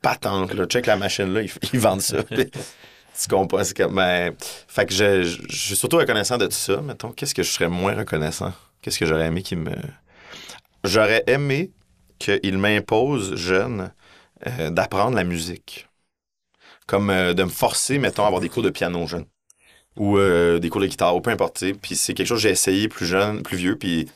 patente, 0.01 0.53
là, 0.53 0.66
check 0.66 0.88
la 0.88 0.97
machine, 0.97 1.34
là, 1.34 1.41
ils, 1.41 1.80
vendent 1.80 2.01
ça. 2.01 2.22
tu 2.24 3.28
comprends? 3.30 3.64
C'est 3.64 3.78
comme, 3.78 3.95
ben... 3.95 4.34
Fait 4.68 4.86
que 4.86 4.93
je, 4.93 5.24
je, 5.24 5.55
suis 5.55 5.76
surtout 5.78 5.97
reconnaissant 5.97 6.38
de 6.38 6.47
tout 6.47 6.51
ça. 6.51 6.82
Mettons, 6.82 7.12
qu'est-ce 7.12 7.34
que 7.34 7.43
je 7.43 7.49
serais 7.49 7.70
moins 7.70 7.95
reconnaissant? 7.95 8.51
Qu'est-ce 8.82 8.99
que 8.99 9.05
j'aurais 9.05 9.28
aimé 9.28 9.43
qu'il 9.43 9.59
me. 9.59 9.72
J'aurais 10.84 11.23
aimé 11.27 11.71
qu'il 12.19 12.57
m'impose, 12.57 13.36
jeune, 13.36 13.91
euh, 14.47 14.69
d'apprendre 14.69 15.15
la 15.15 15.23
musique. 15.23 15.88
Comme 16.88 17.09
euh, 17.09 17.34
de 17.34 17.43
me 17.43 17.49
forcer, 17.49 17.99
mettons, 17.99 18.23
à 18.23 18.27
avoir 18.27 18.41
des 18.41 18.49
cours 18.49 18.63
de 18.63 18.69
piano 18.69 19.05
jeune. 19.07 19.25
Ou 19.97 20.17
euh, 20.17 20.59
des 20.59 20.69
cours 20.69 20.82
de 20.82 20.88
guitare, 20.88 21.15
ou 21.15 21.21
peu 21.21 21.32
importe. 21.32 21.63
Puis 21.82 21.95
c'est 21.95 22.13
quelque 22.13 22.27
chose 22.27 22.38
que 22.39 22.43
j'ai 22.43 22.51
essayé 22.51 22.88
plus 22.88 23.05
jeune, 23.05 23.43
plus 23.43 23.57
vieux, 23.57 23.77
puis 23.77 24.09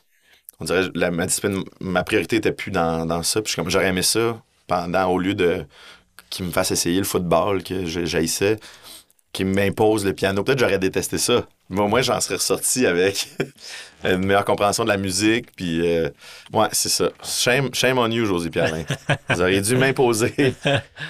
on 0.59 0.65
dirait 0.65 0.89
la, 0.95 1.11
ma 1.11 1.25
discipline, 1.25 1.63
ma 1.81 2.03
priorité 2.03 2.37
était 2.37 2.51
plus 2.51 2.71
dans, 2.71 3.05
dans 3.05 3.23
ça. 3.23 3.41
Puis 3.41 3.55
comme 3.55 3.69
j'aurais 3.69 3.87
aimé 3.87 4.01
ça 4.01 4.41
pendant, 4.67 5.07
au 5.11 5.19
lieu 5.19 5.35
de 5.35 5.65
qu'il 6.29 6.45
me 6.45 6.51
fasse 6.51 6.71
essayer 6.71 6.97
le 6.97 7.05
football 7.05 7.63
que 7.63 7.85
j'haïssais, 7.85 8.59
qu'il 9.35 9.47
m'impose 9.47 10.05
le 10.05 10.13
piano. 10.13 10.43
Peut-être 10.43 10.59
j'aurais 10.59 10.79
détesté 10.79 11.17
ça. 11.17 11.45
Mais 11.69 11.81
au 11.81 11.87
moins, 11.87 12.01
j'en 12.01 12.21
serais 12.21 12.35
ressorti 12.35 12.85
avec 12.85 13.27
une 14.05 14.25
meilleure 14.25 14.45
compréhension 14.45 14.83
de 14.85 14.89
la 14.89 14.97
musique. 14.97 15.47
Puis, 15.55 15.85
euh, 15.85 16.09
ouais, 16.53 16.67
c'est 16.71 16.89
ça. 16.89 17.09
Shame, 17.21 17.73
shame 17.73 17.97
on 17.97 18.09
you, 18.09 18.25
José 18.25 18.49
Pierre. 18.49 18.73
Vous 19.29 19.41
auriez 19.41 19.61
dû 19.61 19.75
m'imposer 19.75 20.55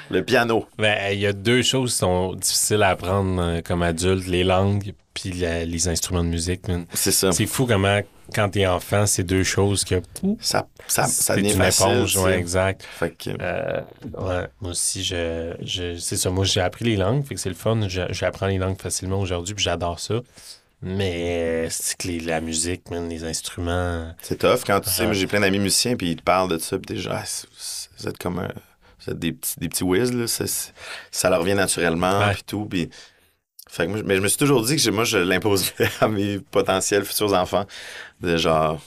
le 0.10 0.24
piano. 0.24 0.66
Ben, 0.80 1.14
il 1.14 1.20
y 1.20 1.28
a 1.28 1.34
deux 1.34 1.62
choses 1.62 1.92
qui 1.92 2.00
sont 2.00 2.34
difficiles 2.34 2.82
à 2.82 2.90
apprendre 2.90 3.42
euh, 3.42 3.62
comme 3.62 3.84
adulte 3.84 4.28
les 4.28 4.44
langues 4.44 4.94
puis 5.16 5.32
les 5.32 5.88
instruments 5.88 6.24
de 6.24 6.30
musique. 6.30 6.62
C'est 6.94 7.12
ça. 7.12 7.32
C'est 7.32 7.48
fou 7.48 7.66
comment, 7.66 8.02
quand 8.36 8.50
t'es 8.50 8.68
enfant, 8.68 9.08
c'est 9.08 9.24
deux 9.24 9.44
choses 9.44 9.84
que. 9.84 10.02
Ça, 10.40 10.68
ça, 10.88 11.06
ça 11.06 11.38
une 11.38 11.46
éponge, 11.48 12.18
ouais, 12.18 12.38
exact. 12.38 12.84
Fait 12.84 13.12
que... 13.12 13.32
euh, 13.42 13.82
ouais, 14.04 14.48
moi 14.62 14.72
aussi, 14.72 15.04
je, 15.04 15.56
je 15.62 15.98
c'est 15.98 16.18
ça. 16.18 16.30
Moi, 16.30 16.46
j'ai 16.46 16.62
appris 16.62 16.86
les 16.86 16.98
langues, 16.98 17.26
fait 17.26 17.34
que 17.34 17.42
c'est 17.42 17.50
le 17.50 17.56
fun. 17.56 17.88
J'apprends 17.88 18.48
les 18.48 18.60
langues 18.60 18.80
facilement 18.80 19.20
aujourd'hui, 19.20 19.56
puis 19.56 19.64
j'adore 19.64 20.00
ça. 20.00 20.22
Mais 20.82 21.68
c'est 21.72 21.98
que 21.98 22.28
la 22.28 22.42
musique, 22.42 22.84
les 22.92 23.24
instruments. 23.24 24.14
C'est 24.22 24.40
tough 24.40 24.60
quand 24.68 24.82
tu 24.82 24.90
sais, 24.90 25.12
j'ai 25.14 25.26
plein 25.26 25.40
d'amis 25.40 25.60
musiciens, 25.60 25.96
puis 25.96 26.12
ils 26.12 26.18
te 26.18 26.24
parlent 26.24 26.50
de 26.50 26.58
ça, 26.58 26.78
puis 26.78 26.96
déjà, 26.96 27.22
ah, 27.24 27.46
vous 27.98 28.08
êtes 28.08 28.18
comme 28.18 28.40
un, 28.40 28.52
vous 29.00 29.14
êtes 29.14 29.20
des 29.20 29.32
petits, 29.32 29.60
des 29.60 29.70
petits 29.70 29.84
whiz, 29.86 30.12
là. 30.12 30.28
Ça, 30.28 30.46
ça 31.10 31.30
leur 31.30 31.44
vient 31.44 31.56
naturellement, 31.56 32.30
puis 32.34 32.44
tout. 32.46 32.66
Puis 32.66 32.90
fait 33.70 33.86
que 33.86 33.92
moi, 33.92 34.00
mais 34.06 34.16
je 34.16 34.22
me 34.22 34.28
suis 34.28 34.38
toujours 34.38 34.64
dit 34.64 34.76
que 34.76 34.90
moi, 34.90 35.04
je 35.04 35.18
l'imposerais 35.18 35.90
à 36.02 36.08
mes 36.08 36.40
potentiels 36.40 37.04
futurs 37.04 37.34
enfants. 37.34 37.66
De 38.22 38.38
genre, 38.38 38.80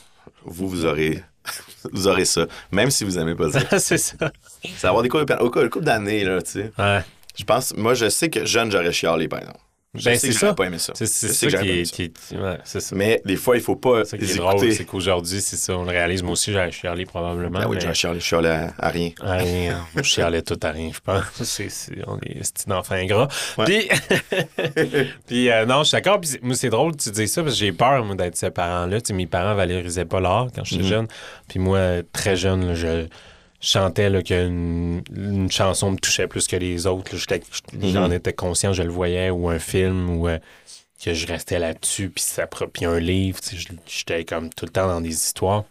vous, 0.45 0.67
vous 0.67 0.85
aurez, 0.85 1.23
vous 1.91 2.07
aurez 2.07 2.25
ça. 2.25 2.45
Même 2.71 2.89
si 2.89 3.03
vous 3.03 3.11
n'aimez 3.17 3.35
pas 3.35 3.51
ça. 3.51 3.79
c'est 3.79 3.97
ça. 3.97 4.31
C'est 4.77 4.87
avoir 4.87 5.03
des 5.03 5.09
cours 5.09 5.25
de 5.25 5.33
Au 5.35 5.49
couple 5.49 5.81
d'années, 5.81 6.23
là, 6.23 6.41
tu 6.41 6.51
sais. 6.51 6.71
Ouais. 6.77 7.01
Je 7.37 7.43
pense, 7.43 7.75
moi, 7.75 7.93
je 7.93 8.09
sais 8.09 8.29
que 8.29 8.45
jeune, 8.45 8.71
j'aurais 8.71 8.91
chialé, 8.91 9.27
par 9.27 9.39
exemple. 9.39 9.59
Ben, 9.91 10.15
c'est 10.19 10.31
ça. 10.33 10.53
pas 10.53 10.65
aimé 10.65 10.77
ça. 10.77 10.93
C'est 10.93 11.07
ça, 11.07 11.47
qui 11.47 12.11
ouais, 12.31 12.59
ça. 12.63 12.95
Mais 12.95 13.21
des 13.25 13.35
fois, 13.35 13.55
il 13.57 13.61
faut 13.61 13.75
pas 13.75 14.01
écouter. 14.01 14.71
C'est 14.71 14.85
qu'aujourd'hui, 14.85 15.41
c'est 15.41 15.55
ça. 15.55 15.75
On 15.75 15.83
le 15.83 15.89
réalise. 15.89 16.21
Moi 16.21 16.33
aussi, 16.33 16.53
j'ai 16.53 16.71
chialé 16.71 17.05
probablement. 17.05 17.59
Ben 17.59 17.67
oui, 17.67 17.77
j'ai 17.79 17.93
chialé. 17.95 18.19
Je 18.19 18.25
chialais 18.25 18.49
à, 18.49 18.73
à, 18.77 18.89
rien. 18.89 19.09
À 19.19 19.33
rien. 19.37 19.83
je 19.95 20.03
chialais 20.03 20.43
tout 20.43 20.59
à 20.61 20.69
rien, 20.69 20.91
je 20.93 20.99
pense. 20.99 21.23
C'est, 21.41 21.69
on 22.05 22.19
est 22.19 22.67
un 22.67 22.71
enfant 22.75 22.95
ingrat. 22.95 23.27
Puis, 23.65 23.89
puis 25.27 25.49
euh, 25.49 25.65
non, 25.65 25.79
je 25.79 25.89
suis 25.89 25.95
d'accord. 25.95 26.21
Puis 26.21 26.37
moi, 26.43 26.55
c'est 26.55 26.69
drôle 26.69 26.95
que 26.95 27.01
tu 27.01 27.09
dis 27.09 27.27
ça 27.27 27.41
parce 27.41 27.55
que 27.55 27.59
j'ai 27.59 27.71
peur, 27.71 28.05
moi, 28.05 28.15
d'être 28.15 28.35
ces 28.35 28.51
parents-là. 28.51 28.99
mes 29.11 29.25
parents 29.25 29.55
valorisaient 29.55 30.05
pas 30.05 30.19
l'art 30.19 30.49
quand 30.53 30.63
j'étais 30.63 30.83
mm-hmm. 30.83 30.87
jeune. 30.87 31.07
Puis 31.47 31.57
moi, 31.57 32.03
très 32.13 32.35
jeune, 32.35 32.67
là, 32.67 32.75
je 32.75 33.07
chantais 33.59 34.09
là, 34.09 34.21
qu'une 34.21 35.03
une 35.15 35.51
chanson 35.51 35.91
me 35.91 35.97
touchait 35.97 36.27
plus 36.27 36.47
que 36.47 36.55
les 36.55 36.87
autres. 36.87 37.11
J'en 37.81 38.07
mhm. 38.07 38.13
étais 38.13 38.33
conscient, 38.33 38.73
je 38.73 38.83
le 38.83 38.91
voyais, 38.91 39.29
ou 39.29 39.49
un 39.49 39.59
film, 39.59 40.09
ou 40.17 40.27
euh, 40.27 40.39
que 41.03 41.13
je 41.13 41.27
restais 41.27 41.59
là-dessus, 41.59 42.09
puis 42.09 42.23
ça 42.23 42.47
puis 42.47 42.85
un 42.85 42.99
livre. 42.99 43.39
J'étais 43.87 44.25
comme 44.25 44.49
tout 44.49 44.65
le 44.65 44.71
temps 44.71 44.87
dans 44.87 45.01
des 45.01 45.13
histoires. 45.13 45.65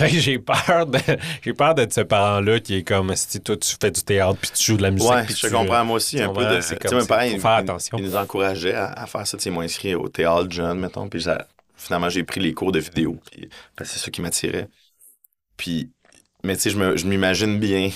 j'ai 0.00 0.38
peur 0.38 0.86
de 0.86 0.98
j'ai 1.42 1.52
peur 1.52 1.74
d'être 1.74 1.92
ce 1.92 2.00
parent-là 2.00 2.58
qui 2.58 2.76
est 2.76 2.82
comme 2.82 3.14
si 3.14 3.40
toi 3.40 3.56
tu 3.56 3.76
fais 3.80 3.92
du 3.92 4.02
théâtre 4.02 4.38
puis 4.40 4.50
tu 4.50 4.62
joues 4.64 4.76
de 4.76 4.82
la 4.82 4.90
musique. 4.90 5.08
Ouais, 5.08 5.24
je 5.28 5.46
comprends 5.48 5.84
moi 5.84 5.96
aussi 5.96 6.20
un 6.20 6.30
peu 6.30 6.44
de. 6.44 6.60
C'est 6.60 6.82
comme 6.82 6.98
il, 6.98 7.40
faire 7.40 7.50
attention. 7.50 7.96
Il 7.98 8.04
nous 8.04 8.16
encourageait 8.16 8.74
à, 8.74 9.06
faire 9.06 9.26
ça. 9.26 9.36
Tu 9.36 9.44
sais, 9.44 9.50
moi 9.50 9.62
inscrit 9.62 9.94
au 9.94 10.08
théâtre 10.08 10.50
jeune, 10.50 10.80
mettons, 10.80 11.08
puis 11.08 11.24
finalement 11.76 12.08
j'ai 12.08 12.24
pris 12.24 12.40
les 12.40 12.52
cours 12.54 12.72
de 12.72 12.80
vidéo. 12.80 13.18
c'est 13.78 13.98
ça 13.98 14.10
qui 14.10 14.20
m'attirait. 14.20 14.68
Puis, 15.56 15.90
mais 16.42 16.56
tu 16.56 16.70
sais, 16.70 16.70
je 16.70 17.06
m'imagine 17.06 17.58
bien 17.58 17.90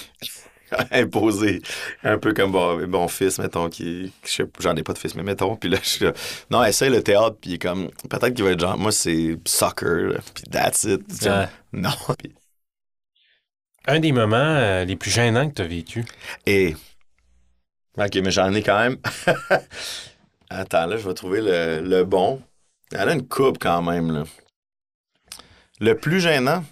imposer 0.90 1.60
un 2.02 2.18
peu 2.18 2.32
comme 2.34 2.52
bon, 2.52 2.86
mon 2.86 3.08
fils, 3.08 3.38
mettons, 3.38 3.68
qui. 3.68 4.12
J'en 4.60 4.76
ai 4.76 4.82
pas 4.82 4.92
de 4.92 4.98
fils, 4.98 5.14
mais 5.14 5.22
mettons. 5.22 5.56
Puis 5.56 5.68
là, 5.68 5.78
je 5.82 5.88
suis 5.88 6.06
non, 6.50 6.64
essaye 6.64 6.90
le 6.90 7.02
théâtre, 7.02 7.36
puis 7.40 7.58
comme. 7.58 7.90
Peut-être 8.08 8.34
qu'il 8.34 8.44
va 8.44 8.52
être 8.52 8.60
genre, 8.60 8.78
moi, 8.78 8.92
c'est 8.92 9.36
soccer, 9.46 10.20
puis 10.34 10.44
that's 10.50 10.84
it. 10.84 11.02
Non. 11.72 11.90
Un 13.86 14.00
des 14.00 14.12
moments 14.12 14.36
euh, 14.36 14.84
les 14.84 14.96
plus 14.96 15.10
gênants 15.10 15.48
que 15.48 15.54
tu 15.54 15.62
as 15.62 15.66
vécu. 15.66 16.04
Et. 16.46 16.76
Ok, 17.96 18.14
mais 18.22 18.30
j'en 18.30 18.52
ai 18.52 18.62
quand 18.62 18.78
même. 18.78 18.96
Attends, 20.50 20.86
là, 20.86 20.96
je 20.96 21.06
vais 21.06 21.14
trouver 21.14 21.40
le, 21.40 21.80
le 21.80 22.04
bon. 22.04 22.42
Elle 22.92 23.08
a 23.08 23.12
une 23.12 23.26
coupe 23.26 23.58
quand 23.58 23.82
même, 23.82 24.12
là. 24.12 24.24
Le 25.80 25.94
plus 25.96 26.20
gênant. 26.20 26.64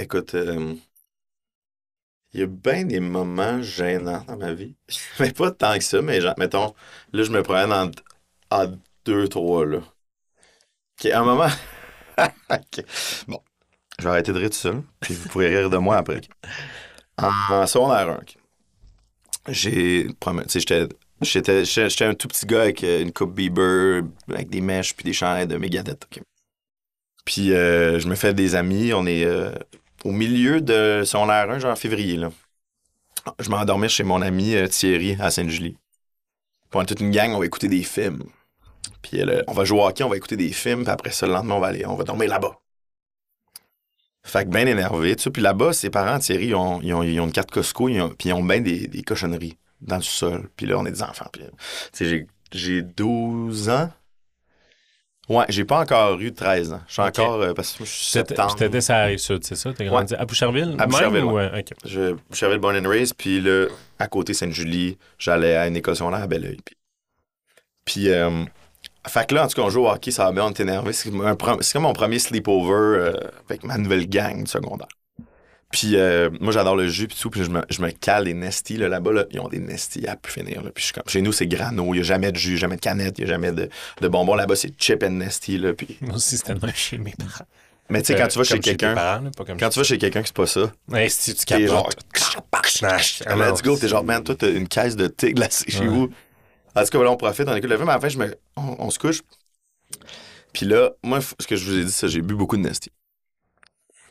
Écoute, 0.00 0.34
euh, 0.34 0.74
il 2.32 2.40
y 2.40 2.42
a 2.42 2.46
bien 2.46 2.84
des 2.84 3.00
moments 3.00 3.60
gênants 3.60 4.24
dans 4.26 4.38
ma 4.38 4.54
vie. 4.54 4.74
mais 5.20 5.30
pas 5.30 5.50
tant 5.50 5.76
que 5.76 5.84
ça, 5.84 6.00
mais 6.00 6.22
genre, 6.22 6.34
mettons, 6.38 6.74
là, 7.12 7.22
je 7.22 7.30
me 7.30 7.42
promène 7.42 7.92
en, 8.50 8.66
deux, 9.04 9.28
trois, 9.28 9.66
là. 9.66 9.78
OK, 9.78 11.10
un 11.12 11.24
moment. 11.24 11.50
OK. 12.50 12.84
Bon. 13.28 13.42
Je 13.98 14.04
vais 14.04 14.10
arrêter 14.10 14.32
de 14.32 14.38
rire 14.38 14.48
tout 14.48 14.56
seul, 14.56 14.82
puis 15.00 15.12
vous 15.12 15.28
pourrez 15.28 15.54
rire 15.54 15.68
de 15.68 15.76
moi 15.76 15.98
après. 15.98 16.22
En, 17.18 17.66
secondaire 17.66 18.08
1, 18.08 18.20
j'ai. 19.48 20.06
Tu 20.08 20.60
sais, 20.60 20.88
j'étais. 21.20 21.64
J'étais 21.66 22.04
un 22.04 22.14
tout 22.14 22.28
petit 22.28 22.46
gars 22.46 22.62
avec 22.62 22.82
euh, 22.82 23.02
une 23.02 23.12
coupe 23.12 23.34
Bieber, 23.34 24.04
avec 24.30 24.48
des 24.48 24.62
mèches 24.62 24.96
puis 24.96 25.04
des 25.04 25.12
chandails 25.12 25.46
de 25.46 25.58
Megadeth. 25.58 26.06
OK. 26.06 26.22
Puis 27.26 27.52
euh, 27.52 27.98
je 27.98 28.08
me 28.08 28.14
fais 28.14 28.32
des 28.32 28.54
amis. 28.54 28.92
On 28.94 29.06
est 29.06 29.24
euh, 29.24 29.52
au 30.04 30.12
milieu 30.12 30.60
de 30.60 31.02
secondaire 31.04 31.50
1, 31.50 31.58
genre 31.58 31.72
en 31.72 31.76
février. 31.76 32.16
Là. 32.16 32.30
Je 33.38 33.50
m'endormais 33.50 33.88
chez 33.88 34.04
mon 34.04 34.22
ami 34.22 34.54
euh, 34.54 34.66
Thierry 34.66 35.16
à 35.20 35.30
Sainte-Julie. 35.30 35.76
Est 36.74 36.86
toute 36.86 37.00
une 37.00 37.10
gang, 37.10 37.32
on 37.32 37.38
va 37.38 37.46
écouter 37.46 37.68
des 37.68 37.82
films. 37.82 38.22
Puis 39.02 39.20
euh, 39.20 39.42
on 39.48 39.52
va 39.52 39.64
jouer 39.64 39.80
au 39.80 39.86
hockey, 39.86 40.04
on 40.04 40.08
va 40.08 40.16
écouter 40.16 40.36
des 40.36 40.52
films. 40.52 40.84
Puis 40.84 40.92
après 40.92 41.10
ça, 41.10 41.26
le 41.26 41.32
lendemain, 41.32 41.54
on 41.54 41.60
va 41.60 41.68
aller, 41.68 41.84
on 41.86 41.96
va 41.96 42.04
dormir 42.04 42.28
là-bas. 42.28 42.56
Fait 44.22 44.44
que 44.44 44.50
bien 44.50 44.66
énervé, 44.66 45.16
tu 45.16 45.24
sais. 45.24 45.30
Puis 45.30 45.42
là-bas, 45.42 45.72
ses 45.72 45.90
parents, 45.90 46.18
Thierry, 46.18 46.48
ils 46.48 46.54
ont, 46.54 46.80
ils 46.82 46.92
ont, 46.94 47.02
ils 47.02 47.18
ont 47.20 47.24
une 47.26 47.32
carte 47.32 47.50
Costco, 47.50 47.86
puis 47.86 48.28
ils 48.28 48.32
ont 48.32 48.44
bien 48.44 48.60
des, 48.60 48.86
des 48.86 49.02
cochonneries 49.02 49.56
dans 49.80 49.96
le 49.96 50.02
sol. 50.02 50.48
Puis 50.56 50.66
là, 50.66 50.78
on 50.78 50.86
est 50.86 50.92
des 50.92 51.02
enfants. 51.02 51.26
Puis, 51.32 51.42
tu 51.92 52.08
sais, 52.08 52.26
j'ai 52.52 52.82
12 52.82 53.70
ans. 53.70 53.90
Ouais, 55.30 55.44
j'ai 55.48 55.64
pas 55.64 55.78
encore 55.78 56.20
eu 56.20 56.32
13 56.32 56.72
ans. 56.72 56.80
Je 56.88 56.92
suis 56.92 57.02
encore, 57.02 57.40
euh, 57.40 57.54
parce 57.54 57.74
que 57.74 57.84
je 57.84 57.88
suis 57.90 58.04
septembre. 58.04 58.56
c'était 58.58 58.80
ça 58.80 58.96
arrive 58.96 59.18
sud, 59.18 59.44
c'est 59.44 59.54
ça? 59.54 59.72
T'as 59.72 59.84
grandi 59.84 60.12
à 60.16 60.24
Boucherville? 60.24 60.74
À 60.76 60.88
Boucherville, 60.88 61.22
ou, 61.22 61.34
ouais. 61.34 61.48
euh, 61.54 61.60
ok. 61.60 61.72
Je, 61.86 62.16
j'avais 62.32 62.54
le 62.54 62.58
Born 62.58 62.76
and 62.76 62.88
Raised, 62.88 63.14
puis 63.16 63.40
là, 63.40 63.66
à 64.00 64.08
côté 64.08 64.34
Sainte-Julie, 64.34 64.98
j'allais 65.18 65.54
à 65.54 65.68
une 65.68 65.76
école 65.76 65.94
secondaire 65.94 66.22
à 66.22 66.26
Belleuil. 66.26 66.58
Puis, 66.64 66.76
puis 67.84 68.10
euh, 68.10 68.44
fait 69.06 69.28
que 69.28 69.36
là, 69.36 69.44
en 69.44 69.46
tout 69.46 69.54
cas, 69.54 69.62
on 69.62 69.70
joue 69.70 69.82
au 69.82 69.88
hockey, 69.88 70.10
ça 70.10 70.24
va 70.24 70.32
bien, 70.32 70.46
on 70.46 70.50
est 70.50 70.58
énervé. 70.60 70.92
C'est, 70.92 71.10
comme 71.10 71.82
mon 71.82 71.92
premier 71.92 72.18
sleepover 72.18 72.72
euh, 72.74 73.12
avec 73.48 73.62
ma 73.62 73.78
nouvelle 73.78 74.08
gang 74.08 74.42
du 74.42 74.50
secondaire. 74.50 74.88
Puis 75.70 75.96
euh, 75.96 76.30
moi, 76.40 76.52
j'adore 76.52 76.74
le 76.74 76.88
jus, 76.88 77.06
puis 77.06 77.16
tout, 77.20 77.30
puis 77.30 77.44
je 77.44 77.50
me, 77.50 77.62
je 77.70 77.80
me 77.80 77.90
cale 77.90 78.24
des 78.24 78.34
nesties. 78.34 78.76
Là, 78.76 78.88
là-bas, 78.88 79.12
là, 79.12 79.24
ils 79.30 79.38
ont 79.38 79.48
des 79.48 79.60
nesties 79.60 80.06
à 80.08 80.16
plus 80.16 80.32
finir. 80.32 80.62
Là, 80.62 80.70
puis 80.74 80.82
je 80.82 80.86
suis 80.86 80.92
comme, 80.92 81.04
chez 81.06 81.22
nous, 81.22 81.32
c'est 81.32 81.46
grano, 81.46 81.94
il 81.94 81.98
n'y 81.98 82.00
a 82.00 82.02
jamais 82.02 82.32
de 82.32 82.36
jus, 82.36 82.58
jamais 82.58 82.76
de 82.76 82.80
canette, 82.80 83.18
il 83.18 83.24
n'y 83.24 83.30
a 83.30 83.34
jamais 83.34 83.52
de, 83.52 83.68
de 84.00 84.08
bonbons. 84.08 84.34
Là-bas, 84.34 84.56
c'est 84.56 84.72
chip 84.80 85.04
and 85.04 85.10
nesty. 85.10 85.58
Là, 85.58 85.72
puis... 85.72 85.96
Moi 86.00 86.16
aussi, 86.16 86.38
c'était 86.38 86.54
le 86.54 86.60
même 86.60 86.74
chez 86.74 86.98
mes 86.98 87.14
parents. 87.16 87.46
Mais 87.88 88.02
tu 88.02 88.06
sais, 88.06 88.18
quand 88.18 88.28
tu 88.28 88.38
vas 88.38 88.44
chez 88.44 88.60
quelqu'un, 88.60 88.94
quand 89.58 89.68
tu 89.68 89.78
vas 89.78 89.84
chez 89.84 89.98
quelqu'un 89.98 90.22
qui 90.22 90.28
c'est 90.28 90.36
pas 90.36 90.46
ça, 90.46 90.72
Ouais, 90.88 91.08
si 91.08 91.34
tu 91.34 91.44
t'es 91.44 91.54
captes 91.56 91.66
genre. 91.66 91.90
Let's 93.36 93.62
go, 93.62 93.76
t'es 93.76 93.88
genre, 93.88 94.04
man, 94.04 94.22
toi, 94.22 94.36
t'as 94.36 94.50
une 94.50 94.68
caisse 94.68 94.96
de 94.96 95.08
thé 95.08 95.32
glacée 95.32 95.70
chez 95.70 95.86
vous. 95.86 96.10
En 96.74 96.84
tout 96.84 96.88
cas, 96.88 96.98
voilà, 96.98 97.10
on 97.10 97.16
profite, 97.16 97.48
on 97.48 97.56
écoute 97.56 97.68
le 97.68 97.76
film, 97.76 97.86
mais 97.86 97.92
à 97.92 97.96
la 97.96 98.00
fin, 98.00 98.08
je 98.08 98.18
me... 98.18 98.32
on, 98.56 98.90
se 98.90 98.98
couche. 98.98 99.22
Puis 100.52 100.66
là, 100.66 100.90
moi, 101.02 101.20
ce 101.20 101.46
que 101.46 101.56
je 101.56 101.64
vous 101.64 101.78
ai 101.78 101.84
dit, 101.84 101.90
c'est 101.90 102.06
que 102.06 102.12
j'ai 102.12 102.22
bu 102.22 102.34
beaucoup 102.34 102.56
de 102.56 102.62
Nesty. 102.62 102.90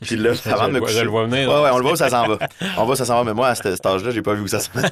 Puis 0.00 0.16
là, 0.16 0.32
avant 0.46 0.68
de 0.68 0.72
me 0.72 0.80
coucher. 0.80 0.98
Je 0.98 1.04
le 1.04 1.10
vois 1.10 1.24
venir. 1.26 1.48
Ouais, 1.48 1.62
ouais, 1.62 1.70
on 1.72 1.76
le 1.78 1.82
voit 1.82 1.92
où 1.92 1.96
ça 1.96 2.08
s'en 2.10 2.26
va. 2.26 2.38
On 2.78 2.84
voit 2.84 2.94
où 2.94 2.96
ça 2.96 3.04
s'en 3.04 3.16
va, 3.16 3.24
mais 3.24 3.34
moi, 3.34 3.48
à 3.48 3.54
cet, 3.54 3.74
cet 3.74 3.84
âge-là, 3.86 4.10
j'ai 4.10 4.22
pas 4.22 4.34
vu 4.34 4.42
où 4.42 4.48
ça 4.48 4.60
s'en 4.60 4.72
va. 4.74 4.88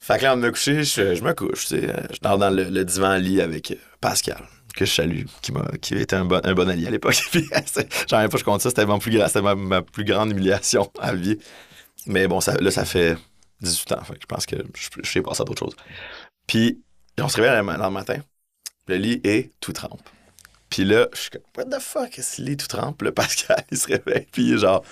fait 0.00 0.18
que 0.18 0.22
là, 0.24 0.30
avant 0.32 0.40
de 0.40 0.46
me 0.46 0.50
coucher, 0.50 0.82
je, 0.82 1.14
je 1.14 1.22
me 1.22 1.32
couche. 1.32 1.66
tu 1.66 1.78
sais, 1.80 1.90
euh, 1.90 1.96
Je 2.12 2.18
dors 2.20 2.38
dans 2.38 2.50
le, 2.50 2.64
le 2.64 2.84
divan-lit 2.84 3.40
avec 3.40 3.70
euh, 3.70 3.74
Pascal, 4.00 4.42
que 4.74 4.84
je 4.84 4.92
salue, 4.92 5.24
qui, 5.42 5.52
m'a, 5.52 5.64
qui 5.80 5.94
était 5.94 6.16
un 6.16 6.24
bon, 6.24 6.40
un 6.42 6.54
bon 6.54 6.68
allié 6.68 6.86
à 6.88 6.90
l'époque. 6.90 7.14
C'est- 7.66 8.08
j'en 8.08 8.16
avais 8.18 8.28
pas, 8.28 8.38
je 8.38 8.44
compte 8.44 8.60
ça, 8.62 8.70
c'était, 8.70 8.86
mon 8.86 8.98
plus, 8.98 9.12
c'était 9.26 9.42
ma, 9.42 9.54
ma 9.54 9.82
plus 9.82 10.04
grande 10.04 10.30
humiliation 10.32 10.90
à 11.00 11.14
vie. 11.14 11.38
Mais 12.06 12.26
bon, 12.26 12.40
ça, 12.40 12.54
là, 12.60 12.70
ça 12.70 12.84
fait 12.84 13.16
18 13.60 13.92
ans. 13.92 14.02
Fait 14.04 14.14
que 14.14 14.18
je 14.22 14.26
pense 14.26 14.46
que 14.46 14.56
je, 14.74 14.88
je 15.04 15.10
sais 15.10 15.22
passer 15.22 15.42
à 15.42 15.44
d'autres 15.44 15.60
choses. 15.66 15.76
Puis, 16.46 16.80
on 17.20 17.28
se 17.28 17.36
réveille 17.40 17.64
le, 17.64 17.72
le 17.84 17.90
matin. 17.90 18.16
Le 18.88 18.96
lit 18.96 19.20
est 19.22 19.52
tout 19.60 19.72
trempe. 19.72 20.00
Puis 20.72 20.84
là, 20.86 21.06
je 21.12 21.20
suis 21.20 21.30
comme, 21.30 21.42
what 21.54 21.66
the 21.66 21.82
fuck, 21.82 22.18
est-ce 22.18 22.40
le 22.40 22.46
lit 22.46 22.52
est 22.54 22.56
tout 22.56 22.66
trempe? 22.66 23.02
Là, 23.02 23.12
Pascal, 23.12 23.62
il 23.70 23.76
se 23.76 23.88
réveille. 23.88 24.26
Puis 24.32 24.42
il 24.44 24.54
est 24.54 24.58
genre, 24.58 24.82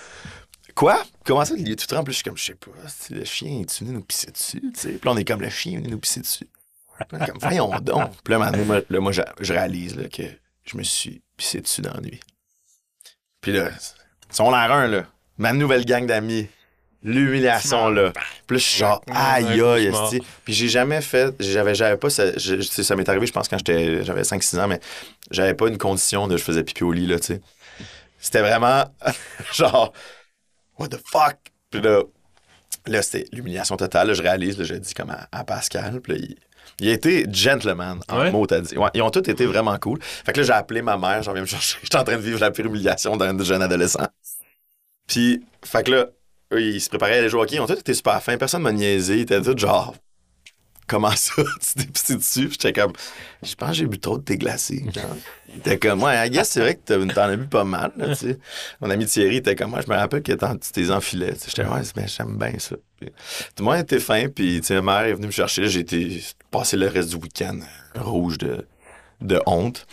quoi? 0.75 1.03
Comment 1.25 1.43
ça, 1.43 1.55
le 1.55 1.61
lit 1.61 1.71
est 1.71 1.75
tout 1.75 1.87
trempe? 1.87 2.07
Là, 2.07 2.11
je 2.11 2.17
suis 2.17 2.23
comme, 2.23 2.37
je 2.37 2.43
sais 2.43 2.53
pas, 2.53 2.69
le 3.09 3.25
chien, 3.25 3.61
est-tu 3.61 3.83
venu 3.83 3.95
nous 3.95 4.03
pisser 4.03 4.29
dessus? 4.29 4.61
Tu 4.61 4.79
sais? 4.79 4.89
Puis 4.89 5.01
là, 5.03 5.11
on 5.11 5.17
est 5.17 5.25
comme, 5.25 5.41
le 5.41 5.49
chien 5.49 5.73
est 5.73 5.77
venu 5.77 5.89
nous 5.89 5.97
pisser 5.97 6.19
dessus. 6.19 6.47
Puis 7.07 7.17
là, 7.17 7.25
est 7.25 7.31
comme, 7.31 7.39
voyons 7.39 7.69
donc. 7.81 8.11
Puis 8.23 8.31
là, 8.31 8.37
maintenant, 8.37 8.63
moi, 8.63 8.81
là, 8.87 8.99
moi, 8.99 9.11
je, 9.11 9.23
je 9.39 9.53
réalise 9.53 9.95
là, 9.95 10.07
que 10.07 10.21
je 10.65 10.77
me 10.77 10.83
suis 10.83 11.23
pissé 11.35 11.61
dessus 11.61 11.81
dans 11.81 11.95
la 11.95 12.01
nuit. 12.01 12.19
Puis 13.41 13.51
là, 13.51 13.71
ils 14.29 14.35
sont 14.35 14.51
l'air 14.51 14.71
un, 14.71 14.87
là. 14.87 15.07
Ma 15.39 15.51
nouvelle 15.51 15.83
gang 15.83 16.05
d'amis. 16.05 16.47
L'humiliation, 17.03 17.89
là. 17.89 18.11
Puis 18.45 18.55
là, 18.55 18.57
je 18.57 18.63
suis 18.63 18.77
genre, 18.79 19.01
aïe, 19.11 19.61
aïe, 19.61 19.85
esti. 19.87 20.21
Puis 20.45 20.53
j'ai 20.53 20.67
jamais 20.67 21.01
fait, 21.01 21.33
j'avais, 21.39 21.73
j'avais 21.73 21.97
pas, 21.97 22.09
ça, 22.09 22.37
je- 22.37 22.61
ça 22.61 22.95
m'est 22.95 23.09
arrivé, 23.09 23.25
je 23.25 23.31
pense, 23.33 23.47
quand 23.47 23.57
j'étais, 23.57 24.03
j'avais 24.03 24.23
5-6 24.23 24.59
ans, 24.59 24.67
mais 24.67 24.79
j'avais 25.31 25.53
pas 25.55 25.67
une 25.67 25.77
condition 25.79 26.27
de 26.27 26.37
je 26.37 26.43
faisais 26.43 26.63
pipi 26.63 26.83
au 26.83 26.91
lit, 26.91 27.07
là, 27.07 27.19
tu 27.19 27.27
sais. 27.27 27.41
C'était 28.19 28.41
vraiment, 28.41 28.83
genre, 29.53 29.93
what 30.77 30.89
the 30.89 30.99
fuck? 31.03 31.37
Puis 31.71 31.81
là, 31.81 32.03
là 32.87 33.01
c'était 33.01 33.25
l'humiliation 33.31 33.77
totale, 33.77 34.09
là, 34.09 34.13
je 34.13 34.21
réalise, 34.21 34.57
là, 34.59 34.63
je 34.63 34.75
dis 34.75 34.93
comme 34.93 35.09
à, 35.09 35.27
à 35.31 35.43
Pascal, 35.43 36.01
puis 36.01 36.13
là, 36.13 36.19
il, 36.21 36.35
il 36.79 36.89
a 36.89 36.93
été 36.93 37.25
gentleman, 37.31 37.99
en 38.09 38.19
Ouais? 38.19 38.31
mot, 38.31 38.45
t'as 38.45 38.61
dit. 38.61 38.77
Ouais, 38.77 38.89
ils 38.93 39.01
ont 39.01 39.09
tous 39.11 39.27
été 39.29 39.45
vraiment 39.45 39.77
cool. 39.79 39.99
Fait 40.01 40.33
que 40.33 40.39
là, 40.39 40.45
j'ai 40.45 40.53
appelé 40.53 40.81
ma 40.81 40.97
mère, 40.97 41.21
j'en 41.23 41.33
viens 41.33 41.41
me 41.41 41.47
chercher. 41.47 41.77
J'étais 41.83 41.97
en 41.97 42.03
train 42.03 42.15
de 42.15 42.21
vivre 42.21 42.39
la 42.39 42.51
pire 42.51 42.65
humiliation 42.67 43.17
d'un 43.17 43.37
jeune 43.43 43.61
adolescent. 43.61 44.07
Puis, 45.07 45.43
fait 45.65 45.83
que 45.83 45.91
là, 45.91 46.05
eux, 46.51 46.61
ils 46.61 46.81
se 46.81 46.89
préparaient 46.89 47.15
à 47.15 47.17
aller 47.19 47.29
jouer 47.29 47.41
au 47.41 47.43
hockey. 47.43 47.59
Ont 47.59 47.67
tous 47.67 47.73
été 47.73 47.93
super 47.93 48.21
fins. 48.21 48.37
Personne 48.37 48.61
m'a 48.61 48.71
niaisé. 48.71 49.15
Ils 49.15 49.21
étaient 49.21 49.41
tous 49.41 49.57
genre, 49.57 49.95
comment 50.87 51.11
ça? 51.11 51.41
tu 51.77 51.85
t'es 51.87 52.15
dessus? 52.15 52.47
Puis 52.47 52.57
j'étais 52.61 52.73
comme, 52.73 52.93
je 53.41 53.55
pense 53.55 53.69
que 53.69 53.75
j'ai 53.75 53.85
bu 53.87 53.99
trop 53.99 54.17
de 54.17 54.23
thé 54.23 54.37
glacé. 54.37 54.83
était 55.55 55.79
comme, 55.79 56.03
ouais, 56.03 56.27
I 56.27 56.29
guess 56.29 56.49
c'est 56.49 56.59
vrai 56.59 56.75
que 56.75 57.11
t'en 57.13 57.21
as 57.21 57.35
bu 57.35 57.47
pas 57.47 57.63
mal, 57.63 57.91
là. 57.97 58.13
Mon 58.81 58.89
ami 58.89 59.05
Thierry 59.05 59.37
était 59.37 59.55
comme, 59.55 59.71
moi, 59.71 59.81
je 59.85 59.91
me 59.91 59.97
rappelle 59.97 60.21
que 60.21 60.31
tu 60.33 60.71
t'es 60.71 60.91
enfilé. 60.91 61.33
J'étais, 61.45 61.63
ouais, 61.63 61.81
ben, 61.95 62.07
j'aime 62.07 62.37
bien 62.37 62.53
ça. 62.59 62.75
Tout 62.99 63.07
le 63.59 63.63
monde 63.63 63.79
était 63.79 63.99
fin. 63.99 64.27
Puis, 64.27 64.61
ma 64.69 64.81
mère 64.81 65.01
est 65.01 65.13
venue 65.13 65.27
me 65.27 65.31
chercher. 65.31 65.67
J'ai 65.67 65.85
passer 66.51 66.77
le 66.77 66.87
reste 66.87 67.09
du 67.09 67.15
week-end 67.15 67.59
euh, 67.95 68.01
rouge 68.01 68.37
de 68.37 69.41
honte. 69.45 69.87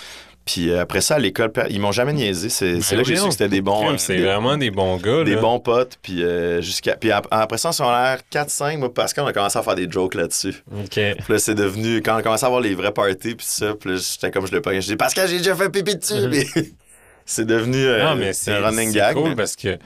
Puis 0.51 0.70
euh, 0.70 0.80
après 0.80 1.03
ça, 1.03 1.16
à 1.16 1.18
l'école, 1.18 1.53
ils 1.68 1.78
m'ont 1.78 1.92
jamais 1.92 2.14
niaisé. 2.14 2.49
C'est 2.49 2.80
c'est 2.80 2.96
là 2.96 3.03
que 3.03 3.09
j'ai 3.09 3.16
su 3.16 3.24
que 3.26 3.32
c'était 3.32 3.51
des 3.51 3.61
bons. 3.61 3.99
C'est 3.99 4.16
vraiment 4.16 4.57
des 4.57 4.70
bons 4.70 4.96
gars. 4.96 5.22
des 5.22 5.34
là. 5.34 5.40
bons 5.42 5.61
potes, 5.61 5.99
puis 6.01 6.22
euh, 6.22 6.62
jusqu'à. 6.62 6.96
Puis 6.96 7.12
ap- 7.12 7.28
après 7.30 7.59
ça, 7.59 7.70
on 7.80 7.84
a 7.84 8.16
l'air 8.32 8.46
4-5, 8.46 8.78
moi, 8.78 8.94
Pascal, 8.94 9.24
on 9.24 9.28
a 9.28 9.34
commencé 9.34 9.59
à 9.59 9.62
faire 9.62 9.74
des 9.74 9.90
jokes 9.90 10.14
là-dessus. 10.14 10.64
OK. 10.74 10.88
Puis 10.94 11.14
là, 11.28 11.38
c'est 11.38 11.55
devenu. 11.55 12.01
Quand 12.01 12.14
on 12.14 12.16
a 12.16 12.22
commencé 12.22 12.44
à 12.44 12.46
avoir 12.46 12.62
les 12.62 12.74
vrais 12.74 12.92
parties, 12.92 13.34
puis 13.34 13.44
ça, 13.46 13.74
puis 13.78 13.99
j'étais 13.99 14.30
comme 14.30 14.46
je 14.46 14.53
le 14.53 14.62
pognais. 14.62 14.80
Je 14.80 14.86
dis, 14.86 14.96
Pascal, 14.96 15.28
j'ai 15.28 15.36
déjà 15.36 15.55
fait 15.55 15.68
pipi 15.68 15.96
dessus. 15.96 16.14
Puis 16.30 16.74
c'est 17.26 17.44
devenu 17.44 17.76
euh, 17.86 18.03
Non, 18.05 18.14
mais 18.16 18.32
c'est 18.32 18.53
un 18.53 18.64
running 18.66 18.90
c'est 18.90 18.96
gag. 18.99 19.14
cool 19.16 19.28
mais- 19.28 19.36
parce 19.36 19.55
que 19.55 19.76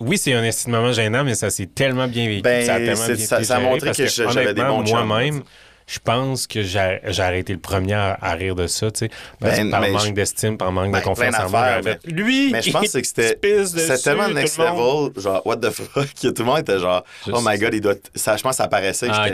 oui, 0.00 0.16
c'est 0.16 0.32
un 0.32 0.50
moment 0.68 0.92
gênant, 0.92 1.24
mais 1.24 1.34
ça 1.34 1.50
s'est 1.50 1.66
tellement 1.66 2.08
bien 2.08 2.26
vécu. 2.26 2.40
Ben, 2.40 2.64
ça 2.64 2.76
a 2.76 2.78
tellement 2.78 3.06
bien 3.06 3.16
ça- 3.16 3.44
ça 3.44 3.56
a 3.56 3.60
montré 3.60 3.88
parce 3.88 3.98
que 3.98 4.06
j'avais 4.06 4.54
des 4.54 4.62
bons 4.62 4.82
Moi-même, 4.82 5.42
je 5.90 5.98
pense 5.98 6.46
que 6.46 6.62
j'ai 6.62 7.00
j'ai 7.08 7.22
arrêté 7.22 7.52
le 7.52 7.58
premier 7.58 7.94
à, 7.94 8.16
à 8.22 8.32
rire 8.34 8.54
de 8.54 8.66
ça, 8.68 8.90
tu 8.92 9.00
sais. 9.06 9.10
Parce 9.40 9.56
Ben, 9.56 9.66
que 9.66 9.70
par 9.72 9.80
mais 9.80 9.90
manque 9.90 10.06
je- 10.06 10.10
d'estime, 10.12 10.56
par 10.56 10.70
manque 10.70 10.92
Ben, 10.92 11.00
de 11.00 11.04
confiance 11.04 11.34
plein 11.34 11.46
en 11.46 11.50
moi. 11.50 11.82
fait, 11.82 11.98
Lui, 12.06 12.50
Mais 12.52 12.62
je 12.62 12.70
pense 12.70 12.82
que 12.92 13.02
c'était. 13.02 13.38
C'était 13.66 13.98
tellement 13.98 14.28
next 14.28 14.56
level, 14.58 15.10
genre, 15.20 15.44
what 15.44 15.56
the 15.56 15.70
fuck, 15.70 16.08
que 16.22 16.28
tout 16.28 16.42
le 16.42 16.44
monde 16.44 16.60
était 16.60 16.78
genre, 16.78 17.04
Je 17.26 17.32
oh 17.32 17.40
my 17.44 17.58
god, 17.58 17.74
il 17.74 17.80
doit. 17.80 17.94
Ça, 18.14 18.36
je 18.36 18.42
pense 18.42 18.52
que 18.52 18.62
ça 18.62 18.68
paraissait 18.68 19.08
Ah. 19.10 19.26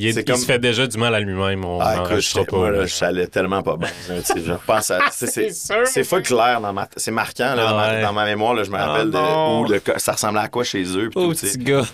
Il, 0.00 0.06
est- 0.06 0.20
il 0.20 0.24
comme- 0.24 0.36
se 0.36 0.44
fait 0.46 0.58
déjà 0.58 0.86
du 0.86 0.96
mal 0.96 1.14
à 1.14 1.20
lui-même. 1.20 1.64
On 1.64 1.80
Ah, 1.80 1.96
écoute, 1.96 2.06
rachètera 2.08 2.40
j'étais- 2.44 2.56
moi, 2.56 2.66
pas. 2.70 2.76
là, 2.76 2.86
je 2.86 3.24
tellement 3.26 3.62
pas 3.62 3.76
bien. 3.76 3.88
Je 4.08 4.52
pense 4.66 4.90
à. 4.90 5.00
c'est- 5.12 5.26
C'est 5.26 5.50
sûr. 5.52 5.86
c'est 5.86 6.04
full 6.04 6.22
clair 6.22 6.60
dans 6.60 6.72
ma. 6.72 6.88
C'est 6.96 7.10
marquant, 7.10 7.54
là, 7.54 7.68
dans, 7.68 7.76
ma, 7.76 7.88
Ouais. 7.94 8.02
dans 8.02 8.12
ma 8.12 8.24
mémoire, 8.24 8.54
là, 8.54 8.62
je 8.64 8.70
me 8.70 8.76
Ah, 8.76 8.86
rappelle 8.86 9.10
de 9.10 9.16
où 9.18 9.68
le, 9.68 9.80
ça 9.98 10.12
ressemblait 10.12 10.40
à 10.40 10.48
quoi 10.48 10.62
chez 10.64 10.82
eux. 10.96 11.10
Puis 11.10 11.16
Oh, 11.16 11.28
tout, 11.28 11.34
tu 11.34 11.46
sais. 11.48 11.58
petit 11.58 11.64
gars. 11.64 11.84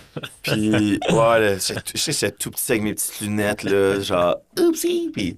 Puis, 0.43 0.99
ouais, 1.09 1.57
je 1.59 1.97
sais, 1.99 2.11
c'est 2.13 2.37
tout 2.37 2.51
petit 2.51 2.71
avec 2.73 2.83
mes 2.83 2.93
petites 2.93 3.21
lunettes, 3.21 3.63
là, 3.63 3.99
genre, 3.99 4.35
oupsie. 4.59 5.09
Puis, 5.13 5.37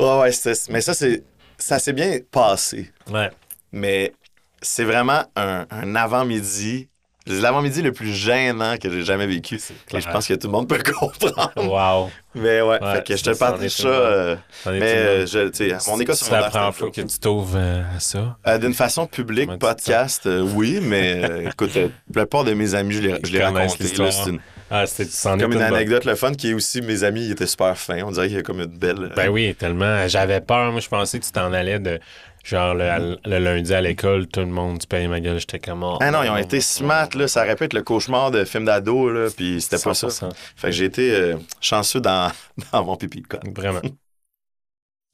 ouais, 0.00 0.18
ouais, 0.20 0.30
mais 0.70 0.80
ça, 0.80 0.94
c'est. 0.94 1.22
Ça 1.56 1.78
s'est 1.78 1.92
bien 1.92 2.18
passé. 2.32 2.90
Ouais. 3.10 3.30
Mais 3.70 4.12
c'est 4.60 4.82
vraiment 4.84 5.22
un, 5.36 5.66
un 5.70 5.94
avant-midi. 5.94 6.88
C'est 7.26 7.40
l'avant-midi 7.40 7.80
le 7.80 7.92
plus 7.92 8.12
gênant 8.12 8.76
que 8.76 8.90
j'ai 8.90 9.02
jamais 9.02 9.26
vécu. 9.26 9.54
Et 9.92 10.00
je 10.00 10.08
pense 10.10 10.26
que 10.28 10.34
tout 10.34 10.46
le 10.46 10.52
monde 10.52 10.68
peut 10.68 10.78
comprendre. 10.82 11.52
Wow. 11.56 12.10
Mais 12.34 12.60
ouais, 12.60 12.82
Ouais, 12.82 12.94
fait 12.96 13.06
que 13.06 13.16
je 13.16 13.22
te 13.24 13.30
partage 13.30 13.70
ça. 13.70 13.88
euh, 13.88 14.36
mais 14.66 14.80
euh, 14.82 15.26
je, 15.26 15.90
mon 15.90 16.00
école 16.00 16.16
C'est 16.16 16.30
la 16.30 16.50
première 16.50 16.74
fois 16.74 16.90
que 16.90 17.00
tu 17.00 17.18
t'ouvres 17.18 17.56
euh, 17.56 17.82
à 17.96 18.00
ça? 18.00 18.36
Euh, 18.46 18.58
D'une 18.58 18.74
façon 18.74 19.06
publique, 19.06 19.50
podcast, 19.58 20.26
euh, 20.26 20.42
oui, 20.54 20.80
mais 20.82 21.46
écoute, 21.50 21.74
la 21.74 21.88
plupart 22.12 22.44
de 22.44 22.52
mes 22.52 22.74
amis, 22.74 22.94
je 22.94 23.00
connaissent 23.00 23.72
raconté. 23.72 23.84
C'est 24.10 24.30
une- 24.30 24.40
Ah, 24.70 24.84
est 24.84 25.40
comme 25.40 25.52
une 25.52 25.62
anecdote, 25.62 26.04
le 26.04 26.16
fun, 26.16 26.32
qui 26.34 26.50
est 26.50 26.54
aussi, 26.54 26.82
mes 26.82 27.04
amis, 27.04 27.26
ils 27.26 27.30
étaient 27.32 27.46
super 27.46 27.78
fins. 27.78 28.02
On 28.04 28.10
dirait 28.10 28.26
qu'il 28.26 28.36
y 28.36 28.40
a 28.40 28.42
comme 28.42 28.60
une 28.60 28.66
belle... 28.66 29.12
Ben 29.14 29.28
oui, 29.28 29.54
tellement. 29.54 30.08
J'avais 30.08 30.40
peur. 30.40 30.72
Moi, 30.72 30.80
je 30.80 30.88
pensais 30.88 31.18
que 31.20 31.24
tu 31.24 31.30
t'en 31.32 31.52
allais 31.52 31.78
de. 31.78 32.00
Genre, 32.44 32.74
le, 32.74 33.18
le 33.24 33.38
lundi 33.38 33.72
à 33.72 33.80
l'école, 33.80 34.26
tout 34.28 34.40
le 34.40 34.46
monde, 34.46 34.78
tu 34.78 34.86
payes 34.86 35.08
ma 35.08 35.18
gueule. 35.20 35.40
J'étais 35.40 35.58
comme. 35.58 35.82
oh, 35.82 35.96
Ah 36.00 36.10
non, 36.10 36.22
ils 36.22 36.28
ont 36.28 36.36
été 36.36 36.60
smart, 36.60 37.08
là. 37.14 37.26
Ça 37.26 37.42
aurait 37.42 37.56
pu 37.56 37.64
être 37.64 37.72
le 37.72 37.82
cauchemar 37.82 38.30
de 38.30 38.44
film 38.44 38.66
d'ado, 38.66 39.10
là, 39.10 39.30
puis 39.34 39.62
c'était 39.62 39.82
pas 39.82 39.94
ça. 39.94 40.08
100%. 40.08 40.30
Fait 40.54 40.68
que 40.68 40.72
j'ai 40.72 40.84
été 40.84 41.10
euh, 41.14 41.36
chanceux 41.60 42.00
dans, 42.02 42.30
dans 42.72 42.84
mon 42.84 42.96
pipi, 42.96 43.22
quoi. 43.22 43.40
Vraiment. 43.54 43.80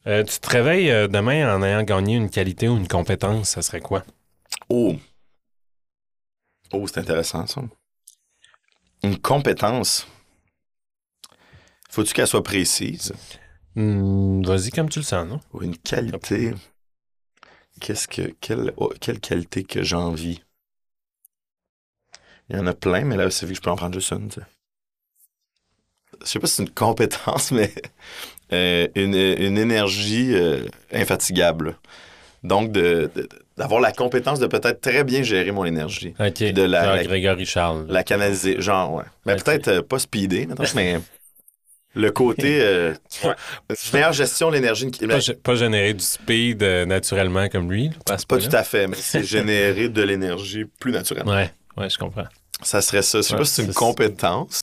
Euh, 0.07 0.25
tu 0.25 0.41
te 0.41 0.49
réveilles 0.49 0.91
euh, 0.91 1.09
demain 1.09 1.55
en 1.55 1.63
ayant 1.63 1.83
gagné 1.83 2.17
une 2.17 2.31
qualité 2.31 2.69
ou 2.69 2.77
une 2.79 2.89
compétence, 2.89 3.51
ça 3.51 3.61
serait 3.61 3.83
quoi? 3.83 4.03
Oh! 4.71 4.97
Oh, 6.73 6.87
c'est 6.87 7.01
intéressant, 7.01 7.47
ça. 7.47 7.61
Une 9.03 9.19
compétence. 9.19 10.07
Faut-tu 11.91 12.15
qu'elle 12.15 12.27
soit 12.27 12.43
précise? 12.43 13.13
Hmm, 13.75 14.43
Vas-y 14.43 14.71
comme 14.71 14.89
tu 14.89 15.01
le 15.01 15.05
sens, 15.05 15.29
non? 15.29 15.39
Ou 15.53 15.63
une 15.65 15.77
qualité? 15.77 16.55
Qu'est-ce 17.81 18.07
que. 18.09 18.33
Quelle, 18.41 18.73
oh, 18.77 18.93
quelle 19.01 19.21
qualité 19.21 19.65
que 19.65 19.83
j'envie? 19.83 20.43
Il 22.49 22.57
y 22.57 22.59
en 22.59 22.67
a 22.67 22.75
plein, 22.75 23.05
mais 23.05 23.17
là, 23.17 23.31
c'est 23.31 23.47
vu 23.47 23.53
que 23.53 23.57
je 23.57 23.63
peux 23.63 23.71
en 23.71 23.77
prendre 23.77 23.95
juste 23.95 24.13
une. 24.13 24.29
tu 24.29 24.41
sais. 24.41 24.47
Je 26.23 26.27
sais 26.27 26.39
pas 26.39 26.47
si 26.47 26.57
c'est 26.57 26.63
une 26.65 26.71
compétence, 26.71 27.51
mais 27.53 27.73
euh, 28.53 28.89
une, 28.95 29.15
une 29.15 29.59
énergie 29.59 30.35
euh, 30.35 30.67
infatigable. 30.93 31.77
Donc, 32.43 32.73
de, 32.73 33.11
de- 33.15 33.29
d'avoir 33.57 33.81
la 33.81 33.93
compétence 33.93 34.41
de 34.41 34.47
peut-être 34.47 34.81
très 34.81 35.05
bien 35.05 35.23
gérer 35.23 35.53
mon 35.53 35.65
énergie. 35.65 36.15
OK. 36.19 36.43
de 36.43 36.63
la- 36.63 36.85
Genre 36.85 36.97
la- 36.97 37.05
Grégory 37.05 37.47
Charles. 37.47 37.87
La 37.89 38.03
canaliser, 38.03 38.61
genre, 38.61 38.95
ouais. 38.95 39.05
Mais 39.27 39.37
peut-être 39.37 39.69
euh, 39.69 39.83
pas 39.83 39.99
speeder, 39.99 40.47
mais 40.75 40.99
le 41.95 42.11
côté. 42.11 42.61
euh, 42.63 42.95
ouais. 43.25 43.35
Meilleure 43.93 44.13
gestion 44.13 44.49
de 44.51 44.55
l'énergie. 44.55 44.87
Pas, 44.91 45.19
pas 45.43 45.55
générer 45.55 45.95
du 45.95 46.05
speed 46.05 46.63
euh, 46.63 46.87
naturellement 46.87 47.49
comme 47.49 47.71
lui. 47.71 47.91
Pas 48.07 48.17
que 48.17 48.49
tout 48.49 48.57
à 48.57 48.63
fait, 48.65 48.87
mais 48.87 48.97
c'est 48.97 49.23
générer 49.25 49.89
de 49.89 50.03
l'énergie 50.03 50.65
plus 50.79 50.93
naturellement. 50.93 51.33
Ouais, 51.33 51.53
ouais, 51.77 51.91
je 51.91 51.99
comprends. 51.99 52.27
Ça 52.63 52.81
serait 52.83 53.03
ça. 53.03 53.19
Je 53.19 53.23
sais 53.23 53.33
Ouais, 53.33 53.39
pas 53.39 53.45
si 53.45 53.55
c'est 53.55 53.65
une 53.65 53.73
compétence. 53.75 54.61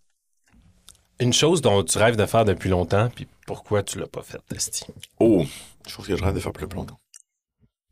Une 1.19 1.33
chose 1.33 1.61
dont 1.61 1.83
tu 1.83 1.97
rêves 1.97 2.15
de 2.15 2.25
faire 2.27 2.45
depuis 2.45 2.69
longtemps, 2.69 3.09
puis 3.13 3.27
pourquoi 3.47 3.81
tu 3.81 3.97
l'as 3.99 4.05
pas 4.07 4.21
fait, 4.21 4.37
Testi? 4.49 4.85
Oh, 5.19 5.43
je 5.87 5.95
pense 5.95 6.05
que 6.05 6.15
je 6.15 6.23
rêve 6.23 6.35
de 6.35 6.39
faire 6.39 6.51
plus 6.51 6.67
longtemps. 6.67 6.99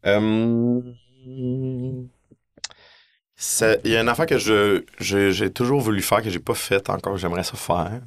Euh, 0.05 0.81
Il 3.83 3.91
y 3.91 3.95
a 3.97 4.01
une 4.01 4.09
affaire 4.09 4.27
que 4.27 4.37
je, 4.37 4.83
je- 4.99 5.31
j'ai 5.31 5.51
toujours 5.51 5.81
voulu 5.81 6.01
faire, 6.01 6.21
que 6.21 6.29
j'ai 6.29 6.39
pas 6.39 6.53
fait 6.53 6.87
encore, 6.89 7.13
que 7.13 7.19
j'aimerais 7.19 7.43
ça 7.43 7.55
faire. 7.57 7.99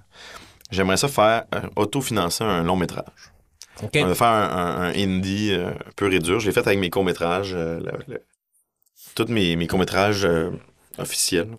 J'aimerais 0.70 0.96
ça 0.96 1.08
faire 1.08 1.44
euh, 1.54 1.62
autofinancer 1.76 2.44
un 2.44 2.62
long 2.62 2.76
métrage. 2.76 3.32
On 4.02 4.06
va 4.08 4.14
faire 4.14 4.26
un, 4.28 4.42
un- 4.50 4.82
un 4.90 4.92
indie 4.94 5.52
euh, 5.52 5.70
pur 5.96 6.12
et 6.12 6.18
dur. 6.18 6.40
Je 6.40 6.46
l'ai 6.46 6.52
fait 6.52 6.66
avec 6.66 6.78
mes 6.78 6.90
courts-métrages. 6.90 7.54
euh, 7.54 7.80
tous 9.14 9.26
mes, 9.28 9.56
mes 9.56 9.66
courts-métrages 9.66 10.24
euh, 10.24 10.50
officiels, 10.98 11.56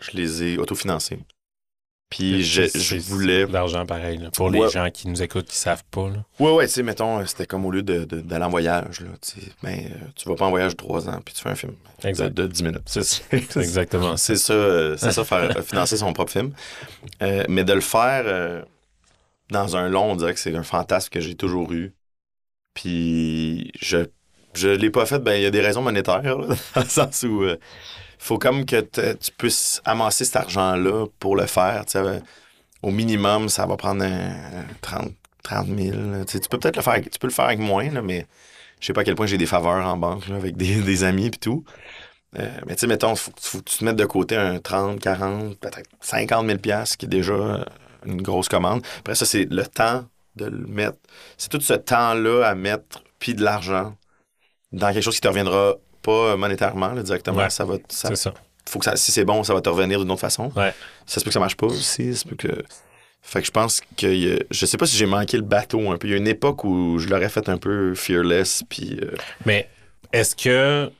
je 0.00 0.10
les 0.12 0.42
ai 0.44 0.58
autofinancés. 0.58 1.18
Puis 2.10 2.42
je, 2.42 2.96
voulais... 3.10 3.46
de 3.46 3.52
l'argent 3.52 3.84
pareil. 3.84 4.16
là, 4.16 4.30
pour 4.30 4.48
les 4.48 4.66
gens 4.70 4.88
qui 4.90 5.08
nous 5.08 5.22
écoutent, 5.22 5.46
qui 5.46 5.56
savent 5.56 5.84
pas. 5.90 6.08
Là. 6.08 6.24
Ouais, 6.40 6.50
ouais, 6.52 6.66
tu 6.66 6.72
sais, 6.72 6.82
mettons, 6.82 7.18
euh, 7.18 7.26
c'était 7.26 7.44
comme 7.44 7.66
au 7.66 7.70
lieu 7.70 7.82
de- 7.82 8.04
de- 8.04 8.20
d'aller 8.22 8.44
en 8.46 8.48
voyage, 8.50 9.00
là, 9.00 9.10
ben, 9.62 9.78
euh, 9.78 10.06
tu 10.16 10.26
vas 10.26 10.34
pas 10.34 10.46
en 10.46 10.50
voyage 10.50 10.74
trois 10.74 11.06
ans, 11.10 11.20
puis 11.22 11.34
tu 11.34 11.42
fais 11.42 11.50
un 11.50 11.54
film 11.54 11.74
de, 12.02 12.08
Exact. 12.08 12.32
de 12.32 12.46
10 12.46 12.62
minutes. 12.62 12.82
C'est 12.86 13.22
exactement. 13.58 14.16
C'est 14.16 14.36
ça, 14.36 14.54
euh, 14.54 14.96
c'est 14.96 15.12
ça, 15.12 15.22
faire, 15.24 15.62
financer 15.62 15.98
son 15.98 16.12
propre 16.14 16.32
film. 16.32 16.52
Euh, 17.22 17.44
mais 17.48 17.64
de 17.64 17.74
le 17.74 17.82
faire 17.82 18.22
euh, 18.26 18.62
dans 19.50 19.76
un 19.76 19.88
long, 19.90 20.12
on 20.12 20.16
dirait 20.16 20.32
que 20.32 20.40
c'est 20.40 20.56
un 20.56 20.62
fantasme 20.62 21.10
que 21.10 21.20
j'ai 21.20 21.34
toujours 21.34 21.70
eu. 21.72 21.92
Puis 22.74 23.70
je 23.80 24.06
je 24.54 24.68
l'ai 24.68 24.90
pas 24.90 25.04
fait, 25.06 25.18
ben 25.18 25.34
il 25.34 25.42
y 25.42 25.46
a 25.46 25.50
des 25.50 25.60
raisons 25.60 25.82
monétaires, 25.82 26.22
là, 26.22 26.46
dans 26.74 26.80
le 26.80 26.88
sens 26.88 27.22
où 27.24 27.44
faut 28.18 28.38
comme 28.38 28.64
que 28.64 28.80
tu 28.80 29.30
puisses 29.36 29.80
amasser 29.84 30.24
cet 30.24 30.36
argent-là 30.36 31.06
pour 31.18 31.36
le 31.36 31.46
faire. 31.46 31.84
au 32.82 32.90
minimum, 32.90 33.48
ça 33.48 33.66
va 33.66 33.76
prendre 33.76 34.04
un, 34.04 34.30
un 34.30 34.66
30, 34.80 35.12
30 35.42 35.66
000. 35.66 35.96
là. 35.96 36.24
Tu 36.24 36.38
peux 36.40 36.58
peut-être 36.58 36.76
le 36.76 36.82
faire, 36.82 37.00
tu 37.00 37.18
peux 37.18 37.26
le 37.26 37.32
faire 37.32 37.46
avec 37.46 37.58
moins, 37.58 37.88
mais 38.02 38.26
je 38.80 38.86
sais 38.86 38.92
pas 38.92 39.00
à 39.00 39.04
quel 39.04 39.14
point 39.14 39.26
j'ai 39.26 39.38
des 39.38 39.46
faveurs 39.46 39.84
en 39.86 39.96
banque 39.96 40.28
avec 40.30 40.56
des, 40.56 41.04
amis 41.04 41.26
et 41.26 41.30
tout. 41.30 41.64
Euh, 42.38 42.46
mais 42.66 42.74
tu 42.74 42.80
sais, 42.80 42.86
mettons, 42.86 43.14
faut, 43.16 43.32
tu 43.62 43.78
te 43.78 43.84
mettes 43.84 43.96
de 43.96 44.04
côté 44.04 44.36
un 44.36 44.58
30, 44.58 45.00
40, 45.00 45.58
peut-être 45.58 45.88
50 46.00 46.46
000 46.46 46.58
piastres, 46.58 46.96
qui 46.98 47.06
est 47.06 47.08
déjà 47.08 47.64
une 48.04 48.22
grosse 48.22 48.48
commande. 48.48 48.84
Après 49.00 49.14
ça, 49.14 49.24
c'est 49.24 49.46
le 49.50 49.66
temps 49.66 50.04
de 50.36 50.44
le 50.44 50.66
mettre. 50.66 50.98
C'est 51.36 51.48
tout 51.48 51.60
ce 51.60 51.74
temps-là 51.74 52.44
à 52.44 52.54
mettre, 52.54 53.02
puis 53.18 53.34
de 53.34 53.42
l'argent, 53.42 53.96
dans 54.72 54.92
quelque 54.92 55.02
chose 55.02 55.14
qui 55.14 55.22
te 55.22 55.28
reviendra 55.28 55.76
pas 56.10 56.36
monétairement, 56.36 56.92
là, 56.94 57.02
directement. 57.02 57.38
Ouais. 57.38 57.50
Ça 57.50 57.64
va, 57.64 57.74
ça, 57.88 58.10
faut 58.68 58.78
que 58.78 58.84
ça, 58.84 58.96
si 58.96 59.12
c'est 59.12 59.24
bon, 59.24 59.42
ça 59.44 59.54
va 59.54 59.60
te 59.60 59.68
revenir 59.68 59.98
d'une 60.00 60.10
autre 60.10 60.20
façon. 60.20 60.52
Ouais. 60.56 60.72
Ça 61.06 61.20
se 61.20 61.24
peut 61.24 61.30
que 61.30 61.34
ça 61.34 61.40
marche 61.40 61.56
pas 61.56 61.66
aussi. 61.66 62.14
Ça 62.14 62.20
se 62.22 62.28
peut 62.28 62.36
que... 62.36 62.62
Fait 63.22 63.40
que 63.40 63.46
je 63.46 63.50
pense 63.50 63.80
que 63.96 64.06
a- 64.06 64.44
je 64.50 64.66
sais 64.66 64.76
pas 64.78 64.86
si 64.86 64.96
j'ai 64.96 65.06
manqué 65.06 65.36
le 65.36 65.42
bateau 65.42 65.90
un 65.90 65.96
peu. 65.98 66.06
Il 66.06 66.12
y 66.12 66.14
a 66.14 66.16
une 66.16 66.28
époque 66.28 66.64
où 66.64 66.98
je 66.98 67.08
l'aurais 67.08 67.28
fait 67.28 67.48
un 67.48 67.58
peu 67.58 67.94
fearless, 67.94 68.62
puis 68.68 68.98
euh, 69.02 69.10
Mais 69.44 69.68
est-ce 70.12 70.34
que 70.36 70.90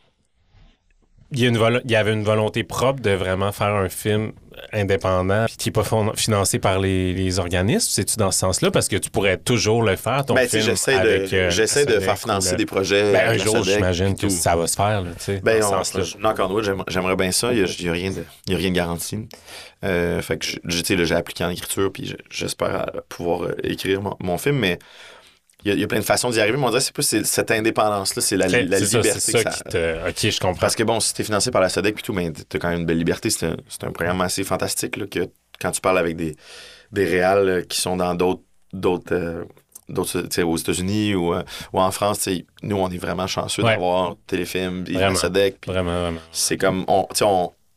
il 1.30 1.40
y, 1.40 1.44
a 1.46 1.48
une 1.48 1.80
il 1.84 1.90
y 1.90 1.96
avait 1.96 2.12
une 2.12 2.24
volonté 2.24 2.64
propre 2.64 3.00
de 3.02 3.11
vraiment 3.11 3.52
faire 3.52 3.74
un 3.74 3.88
film 3.88 4.32
indépendant 4.72 5.46
puis 5.46 5.56
qui 5.56 5.68
n'est 5.68 5.72
pas 5.72 5.84
financé 6.16 6.59
par 6.59 6.78
les, 6.78 7.12
les 7.12 7.38
organismes? 7.38 7.88
C'est-tu 7.90 8.16
dans 8.16 8.30
ce 8.30 8.38
sens-là? 8.40 8.70
Parce 8.70 8.88
que 8.88 8.96
tu 8.96 9.11
pourrais 9.11 9.36
toujours 9.36 9.82
le 9.82 9.96
faire, 9.96 10.24
ton 10.24 10.34
ben, 10.34 10.48
film. 10.48 10.62
j'essaie 10.62 11.00
de, 11.00 11.34
euh, 11.34 11.50
j'essaie 11.50 11.86
de 11.86 11.98
faire 12.00 12.18
financer 12.18 12.52
le- 12.52 12.56
des 12.56 12.66
projets. 12.66 13.12
Ben, 13.12 13.28
un 13.28 13.32
la 13.32 13.38
jour, 13.38 13.62
j'imagine 13.64 14.16
que 14.16 14.28
ça 14.28 14.56
va 14.56 14.66
se 14.66 14.76
faire, 14.76 15.02
là, 15.02 15.11
Ben, 15.42 15.61
dans 15.61 15.66
ce 15.84 15.92
sens-là. 15.92 16.02
je- 16.04 16.16
knock 16.18 16.38
on 16.40 16.52
wood, 16.52 16.64
j'aime- 16.64 16.84
j'aimerais 16.88 17.16
bien 17.16 17.32
ça. 17.32 17.52
Il 17.52 17.64
n'y 17.64 17.88
a, 17.88 17.90
a 17.90 17.94
rien 17.94 18.70
de 18.70 18.74
garanti. 18.74 19.28
Euh, 19.84 20.20
fait 20.22 20.38
que 20.38 20.46
j'ai 21.04 21.14
appliqué 21.14 21.44
en 21.44 21.50
écriture, 21.50 21.92
puis 21.92 22.06
je- 22.06 22.16
j'espère 22.30 22.86
euh, 22.94 23.00
pouvoir 23.09 23.42
euh, 23.44 23.54
écrire 23.62 24.02
mon, 24.02 24.16
mon 24.20 24.36
film, 24.36 24.56
mais 24.56 24.78
il 25.64 25.68
y, 25.68 25.70
a, 25.72 25.74
il 25.74 25.80
y 25.80 25.84
a 25.84 25.86
plein 25.88 25.98
de 25.98 26.04
façons 26.04 26.30
d'y 26.30 26.40
arriver. 26.40 26.56
Mais 26.56 26.64
on 26.64 26.68
dirait 26.70 26.80
que 26.80 26.84
c'est 26.86 26.94
plus 26.94 27.24
cette 27.24 27.50
indépendance-là, 27.50 28.22
c'est 28.22 28.36
la, 28.36 28.46
Très- 28.48 28.64
la 28.64 28.78
c'est 28.78 28.86
ça, 28.86 28.98
liberté. 28.98 29.20
c'est 29.20 29.32
que 29.32 29.38
ça 29.42 29.50
ça- 29.50 29.64
qui 29.64 29.70
te... 29.70 30.09
OK, 30.09 30.30
je 30.32 30.40
comprends. 30.40 30.61
Parce 30.61 30.76
que 30.76 30.82
bon, 30.84 31.00
si 31.00 31.14
t'es 31.14 31.24
financé 31.24 31.50
par 31.50 31.61
la 31.61 31.68
SODEC 31.68 31.94
puis 31.96 32.02
tout, 32.04 32.12
mais 32.12 32.30
t'as 32.30 32.59
quand 32.59 32.68
même 32.68 32.80
une 32.80 32.86
belle 32.86 32.98
liberté. 32.98 33.30
C'est 33.30 33.46
un, 33.46 33.56
c'est 33.68 33.84
un 33.84 33.90
programme 33.92 34.20
assez 34.20 34.44
fantastique 34.44 34.96
là, 34.96 35.06
que 35.06 35.28
quand 35.61 35.70
tu 35.72 35.80
parles 35.80 35.98
avec 35.98 36.16
des, 36.16 36.36
des 36.92 37.04
réals 37.04 37.48
euh, 37.48 37.62
qui 37.62 37.80
sont 37.80 37.96
dans 37.96 38.14
d'autres 38.14 38.42
d'autres 38.72 39.14
euh, 39.14 39.44
d'autres, 39.88 40.20
tu 40.20 40.28
sais, 40.30 40.42
aux 40.42 40.56
États-Unis 40.56 41.14
ou, 41.14 41.32
euh, 41.34 41.42
ou 41.72 41.80
en 41.80 41.90
France, 41.90 42.28
nous, 42.62 42.76
on 42.76 42.90
est 42.90 42.98
vraiment 42.98 43.26
chanceux 43.26 43.62
Ouais. 43.62 43.70
d'avoir 43.72 44.16
Téléfilm, 44.26 44.84
la 44.86 44.98
Vraiment. 45.00 45.16
SODEC, 45.16 45.66
Vraiment, 45.66 46.00
vraiment. 46.02 46.20
c'est 46.30 46.59
comme, 46.59 46.84
on- 46.88 47.06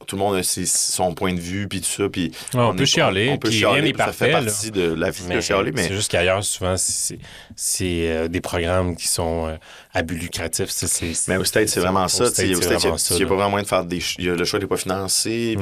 tout 0.06 0.16
le 0.16 0.20
monde 0.22 0.36
a 0.36 0.44
ses- 0.44 0.66
son 0.66 1.14
point 1.14 1.34
de 1.34 1.40
vue, 1.40 1.68
puis 1.68 1.82
tout 1.82 1.90
ça, 1.90 2.10
puis 2.10 2.32
Ouais, 2.54 2.60
on, 2.62 2.74
est- 2.74 2.78
peut 2.78 2.86
chialer, 2.86 3.30
on 3.30 3.38
peut 3.38 3.50
puis 3.50 3.58
chialer, 3.60 3.74
rien 3.76 3.84
n'est 3.84 3.90
puis 3.94 4.00
ça 4.00 4.06
parfait, 4.06 4.26
fait 4.26 4.32
là. 4.32 4.42
partie 4.44 4.72
de 4.72 4.94
la 4.94 5.10
vie 5.10 5.24
de 5.28 5.42
chialer, 5.42 5.72
mais 5.72 5.84
C'est 5.88 5.94
juste 5.94 6.12
qu'ailleurs, 6.12 6.44
souvent, 6.44 6.76
c'est 6.78 7.20
c'est, 7.56 8.08
euh, 8.10 8.28
des 8.28 8.42
programmes 8.42 8.96
qui 8.96 9.08
sont 9.08 9.48
euh, 9.48 9.56
à 9.94 10.02
but 10.02 10.18
lucratif. 10.18 10.70
C'est- 10.70 10.88
c'est- 10.88 11.28
mais 11.28 11.38
au 11.38 11.44
States, 11.44 11.70
c'est 11.70 11.80
vraiment 11.80 12.06
au 12.06 12.08
ça. 12.08 12.26
Au 12.26 12.28
il 12.40 12.52
y 12.52 12.54
a- 12.54 12.58
vraiment 12.58 12.98
ça, 12.98 13.16
il 13.16 13.18
n'y 13.18 13.24
a 13.24 13.28
pas 13.28 13.36
vraiment 13.36 13.50
moyen 13.52 13.64
de 13.64 13.68
faire 13.68 13.86
des. 13.86 14.00
y 14.20 14.30
a- 14.30 14.36
Le 14.36 14.46
choix 14.46 14.60
n'est 14.60 14.68
pas 14.68 14.78
financé. 14.78 15.58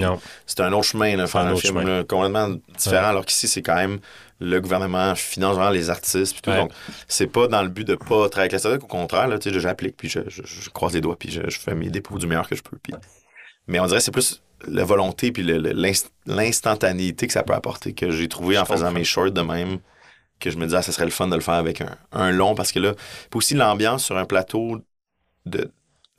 C'est 0.46 0.60
un 0.62 0.72
autre 0.74 0.86
chemin, 0.88 1.16
là, 1.16 1.28
faire 1.28 1.42
Un 1.42 1.48
un, 1.48 1.52
autre 1.54 1.62
film 1.62 1.80
chemin. 1.82 2.04
complètement 2.04 2.50
différent, 2.78 3.08
alors 3.10 3.26
qu'ici, 3.26 3.48
c'est 3.48 3.62
quand 3.62 3.76
même 3.76 4.00
le 4.42 4.62
gouvernement 4.62 5.16
finance 5.16 5.56
vraiment 5.56 5.70
les 5.72 5.90
artistes. 5.90 6.32
Puis 6.32 6.42
tout, 6.42 6.50
Ouais. 6.52 6.58
Donc, 6.58 6.72
c'est 7.10 7.28
pas 7.28 7.48
dans 7.48 7.62
le 7.62 7.68
but 7.68 7.86
de 7.86 7.96
pas 7.96 8.30
travailler 8.30 8.54
avec 8.54 8.64
la 8.64 8.72
au 8.76 8.78
contraire, 8.88 9.28
là, 9.28 9.38
tu 9.38 9.52
sais, 9.52 9.60
j'applique, 9.60 9.98
puis 9.98 10.08
je, 10.08 10.22
je- 10.28 10.44
je 10.46 10.70
croise 10.70 10.94
les 10.94 11.02
doigts, 11.02 11.18
puis 11.20 11.30
je, 11.30 11.42
je 11.50 11.60
fais 11.60 11.76
mes 11.76 11.90
dépôts 11.90 12.18
du 12.18 12.26
meilleur 12.26 12.48
que 12.48 12.56
je 12.56 12.62
peux. 12.62 12.78
Puis... 12.82 12.94
Mais 13.70 13.80
on 13.80 13.86
dirait 13.86 13.99
que 13.99 14.03
c'est 14.03 14.11
plus 14.11 14.41
la 14.67 14.84
volonté, 14.84 15.32
puis 15.32 15.43
l'instantanéité 16.26 17.28
que 17.28 17.34
ça 17.34 17.43
peut 17.43 17.53
apporter, 17.53 17.93
que 17.93 18.11
j'ai 18.11 18.28
trouvé 18.28 18.57
en 18.57 18.65
faisant 18.65 18.91
mes 18.91 19.03
shorts 19.05 19.32
de 19.32 19.41
même, 19.41 19.80
que 20.39 20.49
je 20.51 20.57
me 20.57 20.65
disais, 20.65 20.78
ah, 20.78 20.82
ça 20.82 20.91
serait 20.91 21.05
le 21.05 21.11
fun 21.11 21.28
de 21.28 21.36
le 21.36 21.41
faire 21.41 21.53
avec 21.55 21.80
un, 21.82 21.95
un 22.11 22.32
long, 22.32 22.55
parce 22.55 22.72
que 22.72 22.80
là, 22.80 22.93
puis 23.30 23.38
aussi 23.38 23.53
l'ambiance 23.55 24.03
sur 24.03 24.17
un 24.17 24.26
plateau 24.26 24.80
de 25.45 25.72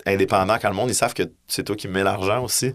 indépendant, 0.06 0.56
quand 0.60 0.70
le 0.70 0.74
monde, 0.74 0.88
ils 0.88 0.94
savent 0.94 1.12
que 1.12 1.24
c'est 1.46 1.64
toi 1.64 1.76
qui 1.76 1.86
mets 1.88 2.02
l'argent 2.02 2.42
aussi. 2.42 2.74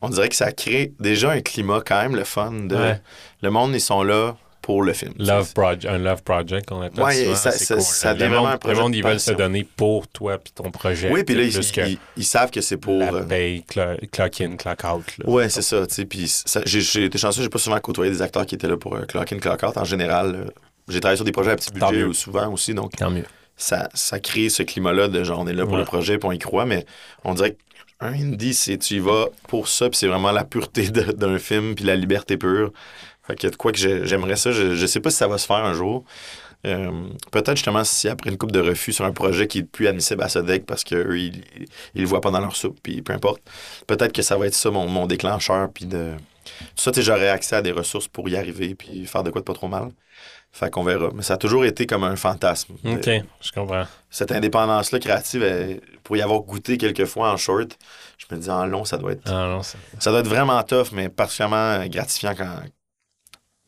On 0.00 0.08
dirait 0.08 0.28
que 0.30 0.36
ça 0.36 0.52
crée 0.52 0.94
déjà 0.98 1.30
un 1.30 1.40
climat 1.42 1.82
quand 1.84 2.00
même 2.00 2.16
le 2.16 2.24
fun 2.24 2.52
de 2.52 2.74
Ouais. 2.76 3.00
le 3.42 3.50
monde 3.50 3.72
ils 3.74 3.80
sont 3.80 4.02
là 4.02 4.36
pour 4.64 4.82
le 4.82 4.94
film. 4.94 5.12
Love 5.18 5.52
project, 5.52 5.84
un 5.86 5.98
love 5.98 6.22
project, 6.22 6.72
on 6.72 6.80
appelle 6.80 7.04
Ouais, 7.04 7.14
souvent, 7.24 7.34
ça- 7.36 7.52
ça- 7.52 7.74
cool. 7.74 7.82
ça 7.84 8.12
le 8.14 8.18
devient 8.18 8.30
vraiment 8.32 8.48
un 8.48 8.56
projet 8.56 8.74
le 8.76 8.80
monde, 8.82 8.92
de 8.92 8.96
ils 8.96 9.04
veulent 9.04 9.20
se 9.20 9.32
donner 9.32 9.62
pour 9.76 10.08
toi 10.08 10.38
puis 10.38 10.52
ton 10.54 10.70
projet. 10.70 11.10
Oui, 11.12 11.22
puis 11.22 11.34
là 11.34 11.42
ils, 11.42 11.52
plus 11.52 11.70
que 11.70 11.82
ils- 11.82 11.98
ils 12.16 12.24
savent 12.24 12.50
que 12.50 12.62
c'est 12.62 12.78
pour 12.78 12.98
la 12.98 13.12
euh, 13.12 13.22
paye, 13.24 13.62
clo- 13.68 13.98
clock 14.10 14.40
in, 14.40 14.56
clock 14.56 14.84
out. 14.84 15.04
là. 15.18 15.28
Ouais, 15.30 15.48
c'est 15.50 15.60
ça, 15.60 15.82
puis 16.08 16.32
j'ai 16.64 17.04
été 17.04 17.18
chanceux, 17.18 17.42
j'ai 17.42 17.48
pas 17.50 17.58
souvent 17.58 17.78
côtoyé 17.78 18.10
des 18.10 18.22
acteurs 18.22 18.46
qui 18.46 18.54
étaient 18.54 18.68
là 18.68 18.78
pour 18.78 18.96
euh, 18.96 19.02
clock 19.04 19.30
in, 19.32 19.38
clock 19.38 19.62
out 19.62 19.76
en 19.76 19.84
général. 19.84 20.34
euh, 20.34 20.44
j'ai 20.88 21.00
travaillé 21.00 21.16
sur 21.16 21.24
des 21.26 21.32
projets 21.32 21.50
à 21.50 21.56
petit 21.56 21.70
budget 21.70 21.92
mieux. 22.06 22.12
souvent 22.14 22.50
aussi, 22.52 22.72
donc 22.72 22.96
Tant 22.96 23.10
mieux. 23.10 23.24
ça, 23.56 23.88
ça 23.94 24.18
crée 24.18 24.48
ce 24.48 24.62
climat-là 24.62 25.08
de 25.08 25.22
genre 25.24 25.40
on 25.40 25.46
est 25.46 25.52
là 25.52 25.64
pour 25.64 25.74
Ouais. 25.74 25.80
le 25.80 25.84
projet, 25.84 26.16
puis 26.18 26.26
on 26.28 26.32
y 26.32 26.38
croit, 26.38 26.64
mais 26.64 26.86
on 27.24 27.34
dirait 27.34 27.56
qu'un 28.00 28.12
indie, 28.14 28.54
c'est 28.54 28.78
tu 28.78 28.94
y 28.94 28.98
vas 28.98 29.26
pour 29.48 29.68
ça, 29.68 29.88
puis 29.90 29.96
c'est 29.98 30.08
vraiment 30.08 30.32
la 30.32 30.44
pureté 30.44 30.88
d'un 30.90 31.38
film, 31.38 31.74
puis 31.74 31.84
la 31.84 31.96
liberté 31.96 32.36
pure. 32.38 32.72
Fait 33.26 33.36
que 33.36 33.46
de 33.46 33.56
quoi 33.56 33.72
que 33.72 33.78
j'ai- 33.78 34.06
j'aimerais 34.06 34.36
ça, 34.36 34.52
je, 34.52 34.86
sais 34.86 35.00
pas 35.00 35.10
si 35.10 35.16
ça 35.16 35.28
va 35.28 35.38
se 35.38 35.46
faire 35.46 35.64
un 35.64 35.74
jour. 35.74 36.04
Euh, 36.66 36.90
Peut-être 37.30 37.56
justement 37.56 37.84
si 37.84 38.08
après 38.08 38.30
une 38.30 38.38
coupe 38.38 38.52
de 38.52 38.60
refus 38.60 38.92
sur 38.92 39.04
un 39.04 39.12
projet 39.12 39.46
qui 39.46 39.58
est 39.58 39.62
plus 39.64 39.86
admissible 39.86 40.22
à 40.22 40.28
Sodec 40.28 40.64
parce 40.66 40.82
qu'eux, 40.84 41.18
ils, 41.18 41.44
ils 41.94 42.02
le 42.02 42.06
voient 42.06 42.20
pas 42.22 42.30
dans 42.30 42.40
leur 42.40 42.56
soupe, 42.56 42.78
puis 42.82 43.02
peu 43.02 43.12
importe. 43.12 43.42
Peut-être 43.86 44.12
que 44.12 44.22
ça 44.22 44.36
va 44.38 44.46
être 44.46 44.54
ça 44.54 44.70
mon, 44.70 44.86
mon 44.88 45.06
déclencheur, 45.06 45.68
puis 45.72 45.84
de. 45.86 46.12
Tout 46.46 46.64
ça, 46.76 46.90
tu 46.92 46.96
sais, 47.00 47.02
j'aurais 47.06 47.28
accès 47.28 47.56
à 47.56 47.62
des 47.62 47.72
ressources 47.72 48.08
pour 48.08 48.28
y 48.28 48.36
arriver, 48.36 48.74
puis 48.74 49.06
faire 49.06 49.22
de 49.22 49.30
quoi 49.30 49.40
de 49.40 49.44
pas 49.46 49.54
trop 49.54 49.68
mal. 49.68 49.88
Fait 50.52 50.70
qu'on 50.70 50.84
verra. 50.84 51.08
Mais 51.14 51.22
ça 51.22 51.34
a 51.34 51.36
toujours 51.36 51.64
été 51.64 51.84
comme 51.86 52.04
un 52.04 52.16
fantasme. 52.16 52.74
OK, 52.84 53.08
Euh, 53.08 53.20
je 53.40 53.50
comprends. 53.52 53.84
cette 54.10 54.30
indépendance-là 54.30 55.00
créative, 55.00 55.42
elle- 55.42 55.80
pour 56.02 56.16
y 56.16 56.22
avoir 56.22 56.40
goûté 56.40 56.78
quelques 56.78 57.06
fois 57.06 57.30
en 57.32 57.36
short, 57.36 57.76
je 58.18 58.34
me 58.34 58.40
dis 58.40 58.50
en 58.50 58.64
long, 58.66 58.84
ça 58.84 58.96
doit 58.98 59.12
être, 59.12 59.22
Ah 59.26 59.48
non, 59.48 59.62
c'est- 59.62 59.78
ça 59.98 60.10
doit 60.10 60.20
être 60.20 60.28
vraiment 60.28 60.62
tough, 60.62 60.92
mais 60.92 61.08
particulièrement 61.08 61.84
gratifiant 61.86 62.34
quand 62.36 62.56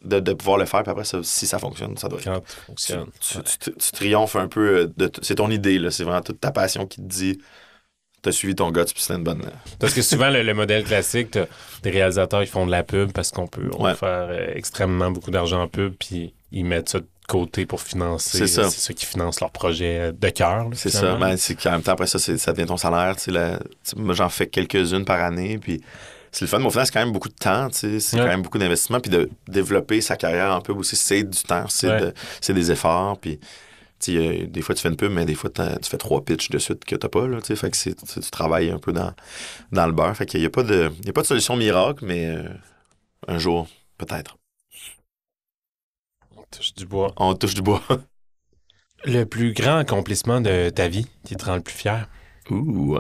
de, 0.07 0.21
de 0.21 0.33
pouvoir 0.33 0.59
le 0.59 0.65
faire, 0.67 0.83
puis 0.83 0.91
après, 0.91 1.05
ça, 1.05 1.19
si 1.23 1.47
ça 1.47 1.59
fonctionne, 1.59 1.97
ça 1.97 2.09
doit 2.09 2.19
être. 2.19 2.25
Quand 2.25 2.41
tu 2.41 2.47
Tu, 2.47 2.61
fonctionnes. 2.67 3.07
tu- 3.21 3.39
tu- 3.59 3.73
tu 3.77 3.91
triomphes 3.93 4.37
un 4.37 4.49
peu 4.49 4.79
euh, 4.79 4.93
de. 4.97 5.07
t- 5.09 5.21
C'est 5.23 5.37
ton 5.37 5.51
idée, 5.51 5.79
là. 5.79 5.91
C'est 5.91 6.05
vraiment 6.05 6.23
toute 6.23 6.41
ta 6.41 6.53
passion 6.53 6.87
qui 6.87 6.97
te 7.03 7.07
dit. 7.07 7.39
T'as 8.23 8.33
suivi 8.33 8.55
ton 8.57 8.73
gars, 8.73 8.85
puis 8.85 8.95
c'est 8.97 9.15
une 9.15 9.23
bonne. 9.23 9.43
Parce 9.79 9.95
que 9.95 10.03
souvent, 10.03 10.31
le, 10.31 10.43
le 10.43 10.55
modèle 10.55 10.83
classique, 10.83 11.33
t'as 11.33 11.45
des 11.83 11.91
réalisateurs 11.91 12.41
qui 12.43 12.49
font 12.51 12.67
de 12.67 12.73
la 12.73 12.83
pub 12.83 13.13
parce 13.13 13.31
qu'on 13.31 13.47
peut, 13.47 13.71
on 13.79 13.85
Ouais. 13.85 13.95
faire 13.95 14.29
euh, 14.31 14.49
extrêmement 14.55 15.11
beaucoup 15.13 15.31
d'argent 15.31 15.63
en 15.63 15.69
pub, 15.69 15.95
puis 15.95 16.35
ils 16.51 16.65
mettent 16.65 16.89
ça 16.89 16.99
de 16.99 17.07
côté 17.29 17.67
pour 17.67 17.81
financer. 17.81 18.39
C'est 18.39 18.47
ça. 18.49 18.69
C'est 18.71 18.81
ça 18.81 18.95
qui 18.95 19.07
finance 19.07 19.41
leur 19.41 19.53
projet 19.53 19.99
euh, 20.01 20.13
de 20.13 20.29
cœur. 20.31 20.67
C'est 20.73 20.91
ça. 20.91 21.15
Ben, 21.17 21.37
c'est 21.37 21.55
qu'en 21.55 21.73
même 21.73 21.83
temps, 21.83 21.93
après 21.93 22.09
ça, 22.09 22.19
ça 22.19 22.53
devient 22.53 22.67
ton 22.67 22.77
salaire. 22.77 23.15
la- 23.29 23.61
moi, 23.97 24.15
j'en 24.15 24.29
fais 24.29 24.49
quelques-unes 24.49 25.05
par 25.05 25.21
année. 25.23 25.59
Puis 25.59 25.81
c'est 26.39 26.45
le 26.45 26.49
fun. 26.49 26.59
Mais 26.59 26.66
au 26.66 26.70
final, 26.70 26.87
c'est 26.87 26.93
quand 26.93 27.01
même 27.01 27.12
beaucoup 27.12 27.28
de 27.28 27.34
temps. 27.34 27.68
tu 27.70 27.78
sais, 27.78 28.01
C'est 28.01 28.16
Ouais. 28.16 28.22
quand 28.22 28.28
même 28.28 28.43
beaucoup 28.43 28.59
d'investissement. 28.59 29.01
Puis 29.01 29.11
de 29.11 29.30
développer 29.49 30.01
sa 30.01 30.16
carrière 30.16 30.53
en 30.55 30.61
pub 30.61 30.76
aussi, 30.78 30.97
c'est 30.97 31.22
du 31.24 31.43
temps. 31.43 31.66
C'est 31.68 31.89
Ouais. 31.91 32.01
de- 32.01 32.14
c'est 32.41 32.55
des 32.55 32.70
efforts. 32.70 33.18
Puis 33.18 33.39
tu 33.99 34.12
sais, 34.12 34.16
euh, 34.18 34.47
des 34.47 34.61
fois, 34.62 34.74
tu 34.74 34.82
fais 34.82 34.89
une 34.91 34.97
pub, 34.97 35.11
mais 35.12 35.24
des 35.24 35.34
fois, 35.34 35.49
tu 35.51 35.62
fais 35.89 35.97
trois 35.97 36.22
pitches 36.24 36.51
de 36.51 36.59
suite 36.59 36.84
que 36.84 36.95
t'as 36.97 37.09
pas. 37.09 37.26
Là, 37.26 37.41
tu 37.41 37.47
sais. 37.47 37.57
fait 37.57 37.70
que 37.70 37.76
tu, 37.76 37.95
tu 38.20 38.30
travailles 38.30 38.70
un 38.70 38.78
peu 38.78 38.93
dans, 38.93 39.12
dans 39.72 39.87
le 39.87 39.93
beurre. 39.93 40.14
Fait 40.16 40.26
qu'il 40.26 40.41
n'y 40.41 40.47
a, 40.47 40.51
pas 40.51 40.62
de- 40.62 40.93
il 41.01 41.07
y 41.07 41.11
a 41.11 41.12
pas 41.12 41.22
de 41.22 41.26
solution 41.26 41.57
miracle, 41.57 42.05
mais 42.05 42.26
euh, 42.26 42.49
un 43.28 43.39
jour, 43.39 43.66
peut-être. 43.99 44.37
On 46.37 46.43
touche 46.51 46.74
du 46.74 46.84
bois. 46.87 47.12
On 47.16 47.34
touche 47.34 47.55
du 47.55 47.62
bois. 47.62 47.82
Le 49.05 49.24
plus 49.24 49.53
grand 49.53 49.76
accomplissement 49.78 50.41
de 50.41 50.68
ta 50.70 50.89
vie 50.89 51.07
qui 51.24 51.37
te 51.37 51.45
rend 51.45 51.55
le 51.57 51.61
plus 51.61 51.74
fier? 51.74 52.09
Ouh. 52.51 52.99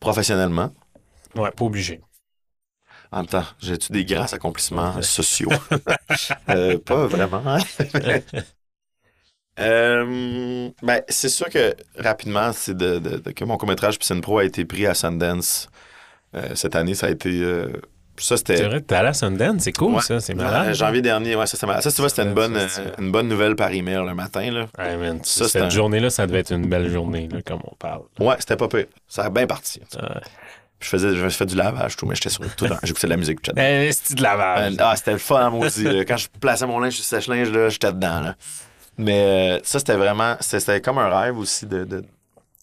Professionnellement. 0.00 0.72
Ouais, 1.36 1.50
pas 1.50 1.64
obligé. 1.64 2.00
En 3.10 3.18
même 3.18 3.26
temps, 3.26 3.44
j'ai-tu 3.60 3.92
des 3.92 4.04
grands 4.04 4.32
accomplissements 4.32 5.00
sociaux? 5.02 5.50
Euh, 6.48 6.78
pas 6.78 7.06
vraiment. 7.06 7.58
Euh, 9.60 10.70
ben, 10.82 11.02
c'est 11.08 11.28
sûr 11.28 11.48
que 11.50 11.74
rapidement, 11.98 12.52
c'est 12.52 12.74
de, 12.76 12.98
de- 12.98 13.18
de- 13.18 13.30
que 13.32 13.44
mon 13.44 13.58
court-métrage 13.58 13.98
Piscine 13.98 14.22
Pro 14.22 14.38
a 14.38 14.44
été 14.44 14.64
pris 14.64 14.86
à 14.86 14.94
Sundance 14.94 15.68
euh, 16.34 16.54
cette 16.54 16.74
année. 16.74 16.94
Ça 16.94 17.08
a 17.08 17.10
été. 17.10 17.28
euh, 17.42 17.68
ça, 18.16 18.36
C'est 18.36 18.56
c'était. 18.56 18.62
vrai, 18.64 18.80
t'es 18.80 18.94
allé 18.94 19.08
à 19.08 19.12
Sundance, 19.12 19.62
c'est 19.62 19.72
cool 19.72 19.94
Ouais. 19.96 20.00
ça, 20.00 20.20
c'est 20.20 20.34
malade. 20.34 20.74
janvier 20.74 21.02
dernier, 21.02 21.36
ouais, 21.36 21.46
ça, 21.46 21.52
c'était 21.56 21.66
malade. 21.66 21.82
Ça, 21.82 21.90
tu 21.92 22.00
vois, 22.00 22.08
c'était 22.08 22.22
une 22.24 22.34
bonne, 22.34 22.58
c'est- 22.68 22.98
une 22.98 23.12
bonne 23.12 23.28
nouvelle 23.28 23.54
par 23.56 23.70
email 23.72 24.02
le 24.06 24.14
matin. 24.14 24.50
Là. 24.50 24.66
Ouais, 24.78 24.96
man, 24.96 25.20
Ça, 25.22 25.44
c'est 25.44 25.50
cette 25.50 25.62
un- 25.64 25.68
journée-là, 25.70 26.08
ça 26.08 26.26
devait 26.26 26.38
être 26.40 26.52
une 26.52 26.66
belle 26.66 26.88
journée, 26.90 27.28
là, 27.28 27.42
comme 27.42 27.60
on 27.64 27.74
parle. 27.76 28.02
Ouais, 28.20 28.36
c'était 28.38 28.56
pas 28.56 28.68
pire. 28.68 28.86
Ça 29.06 29.24
a 29.24 29.30
bien 29.30 29.46
parti. 29.46 29.80
Je 30.82 30.88
faisais, 30.88 31.14
je 31.14 31.28
faisais 31.28 31.46
du 31.46 31.56
lavage, 31.56 31.96
tout, 31.96 32.06
mais 32.06 32.14
j'étais 32.14 32.28
sur 32.30 32.42
tout. 32.56 32.66
J'écoutais 32.82 33.06
de 33.06 33.12
la 33.12 33.16
musique. 33.16 33.38
Eh, 33.56 33.90
c'est 33.92 34.14
de 34.16 34.22
lavage? 34.22 34.72
Euh, 34.72 34.76
ah, 34.80 34.94
c'était 34.96 35.12
le 35.12 35.18
fun, 35.18 35.48
maudit. 35.50 35.84
là. 35.84 36.04
Quand 36.04 36.16
je 36.16 36.28
plaçais 36.40 36.66
mon 36.66 36.78
linge 36.80 36.94
sur 36.94 37.16
le 37.16 37.20
sèche-linge, 37.22 37.50
là, 37.50 37.68
j'étais 37.68 37.92
dedans. 37.92 38.20
Là. 38.20 38.34
Mais 38.98 39.20
euh, 39.20 39.60
ça, 39.62 39.78
c'était 39.78 39.94
vraiment. 39.96 40.36
C'était 40.40 40.60
c'était 40.60 40.80
comme 40.80 40.98
un 40.98 41.08
rêve 41.08 41.38
aussi 41.38 41.64
de, 41.66 41.84
de- 41.84 42.04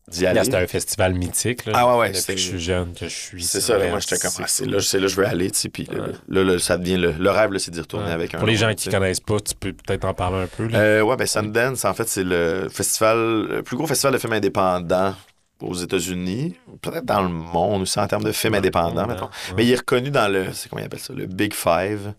d'y 0.09 0.26
aller. 0.26 0.36
Là, 0.39 0.43
C'était 0.43 0.57
un 0.57 0.67
festival 0.67 1.13
mythique. 1.13 1.65
Là, 1.65 1.74
Ah 1.76 1.88
ouais, 1.88 1.99
ouais, 1.99 2.11
Depuis 2.11 2.34
que 2.36 2.39
je 2.41 2.47
suis 2.47 2.59
jeune, 2.59 2.93
que 2.93 3.07
je 3.07 3.13
suis. 3.15 3.43
C'est 3.43 3.61
ça, 3.61 3.78
là, 3.78 3.88
moi, 3.89 3.99
j'étais 3.99 4.17
comme. 4.17 4.32
ah, 4.39 4.43
c'est 4.47 4.65
là, 4.65 4.80
c'est 4.82 4.97
là 4.99 5.03
que 5.07 5.11
je 5.11 5.15
veux 5.15 5.26
aller. 5.28 5.49
tu 5.51 5.59
sais, 5.59 5.70
Puis 5.70 5.86
là, 5.91 6.07
là, 6.28 6.43
là, 6.43 6.59
ça 6.59 6.78
devient. 6.78 6.97
Le, 6.97 7.11
le 7.13 7.30
rêve, 7.32 7.51
là, 7.53 7.59
c'est 7.59 7.72
d'y 7.72 7.80
retourner 7.80 8.07
Ouais. 8.07 8.11
avec 8.11 8.34
un. 8.36 8.38
Pour 8.39 8.47
les 8.47 8.55
gens 8.57 8.74
qui 8.74 8.84
sais. 8.86 8.91
connaissent 8.91 9.20
pas, 9.22 9.39
tu 9.39 9.53
peux 9.55 9.72
peut-être 9.74 10.05
en 10.05 10.13
parler 10.13 10.43
un 10.43 10.47
peu. 10.47 10.67
Là. 10.67 10.78
Euh, 10.80 11.01
ouais, 11.01 11.15
ben 11.15 11.26
Sundance, 11.28 11.86
en 11.86 11.93
fait, 11.93 12.07
c'est 12.09 12.24
le 12.24 12.67
festival, 12.72 13.17
le 13.49 13.63
plus 13.63 13.78
gros 13.78 13.88
festival 13.88 14.13
de 14.13 14.17
films 14.20 14.34
indépendants 14.34 15.15
aux 15.62 15.74
États-Unis, 15.76 16.55
peut-être 16.82 17.05
dans 17.05 17.22
le 17.22 17.30
monde 17.30 17.82
aussi 17.84 17.99
en 17.99 18.07
termes 18.07 18.24
de 18.24 18.32
films 18.32 18.55
indépendants, 18.55 19.07
mettons. 19.07 19.26
Ouais. 19.26 19.53
Mais 19.57 19.66
il 19.66 19.72
est 19.74 19.78
reconnu 19.78 20.10
dans 20.12 20.32
le, 20.32 20.53
c'est 20.53 20.70
comment 20.70 20.82
il 20.82 20.86
appelle 20.86 20.99
ça, 20.99 21.14
le 21.14 21.26
Big 21.26 21.53
Five 21.53 22.14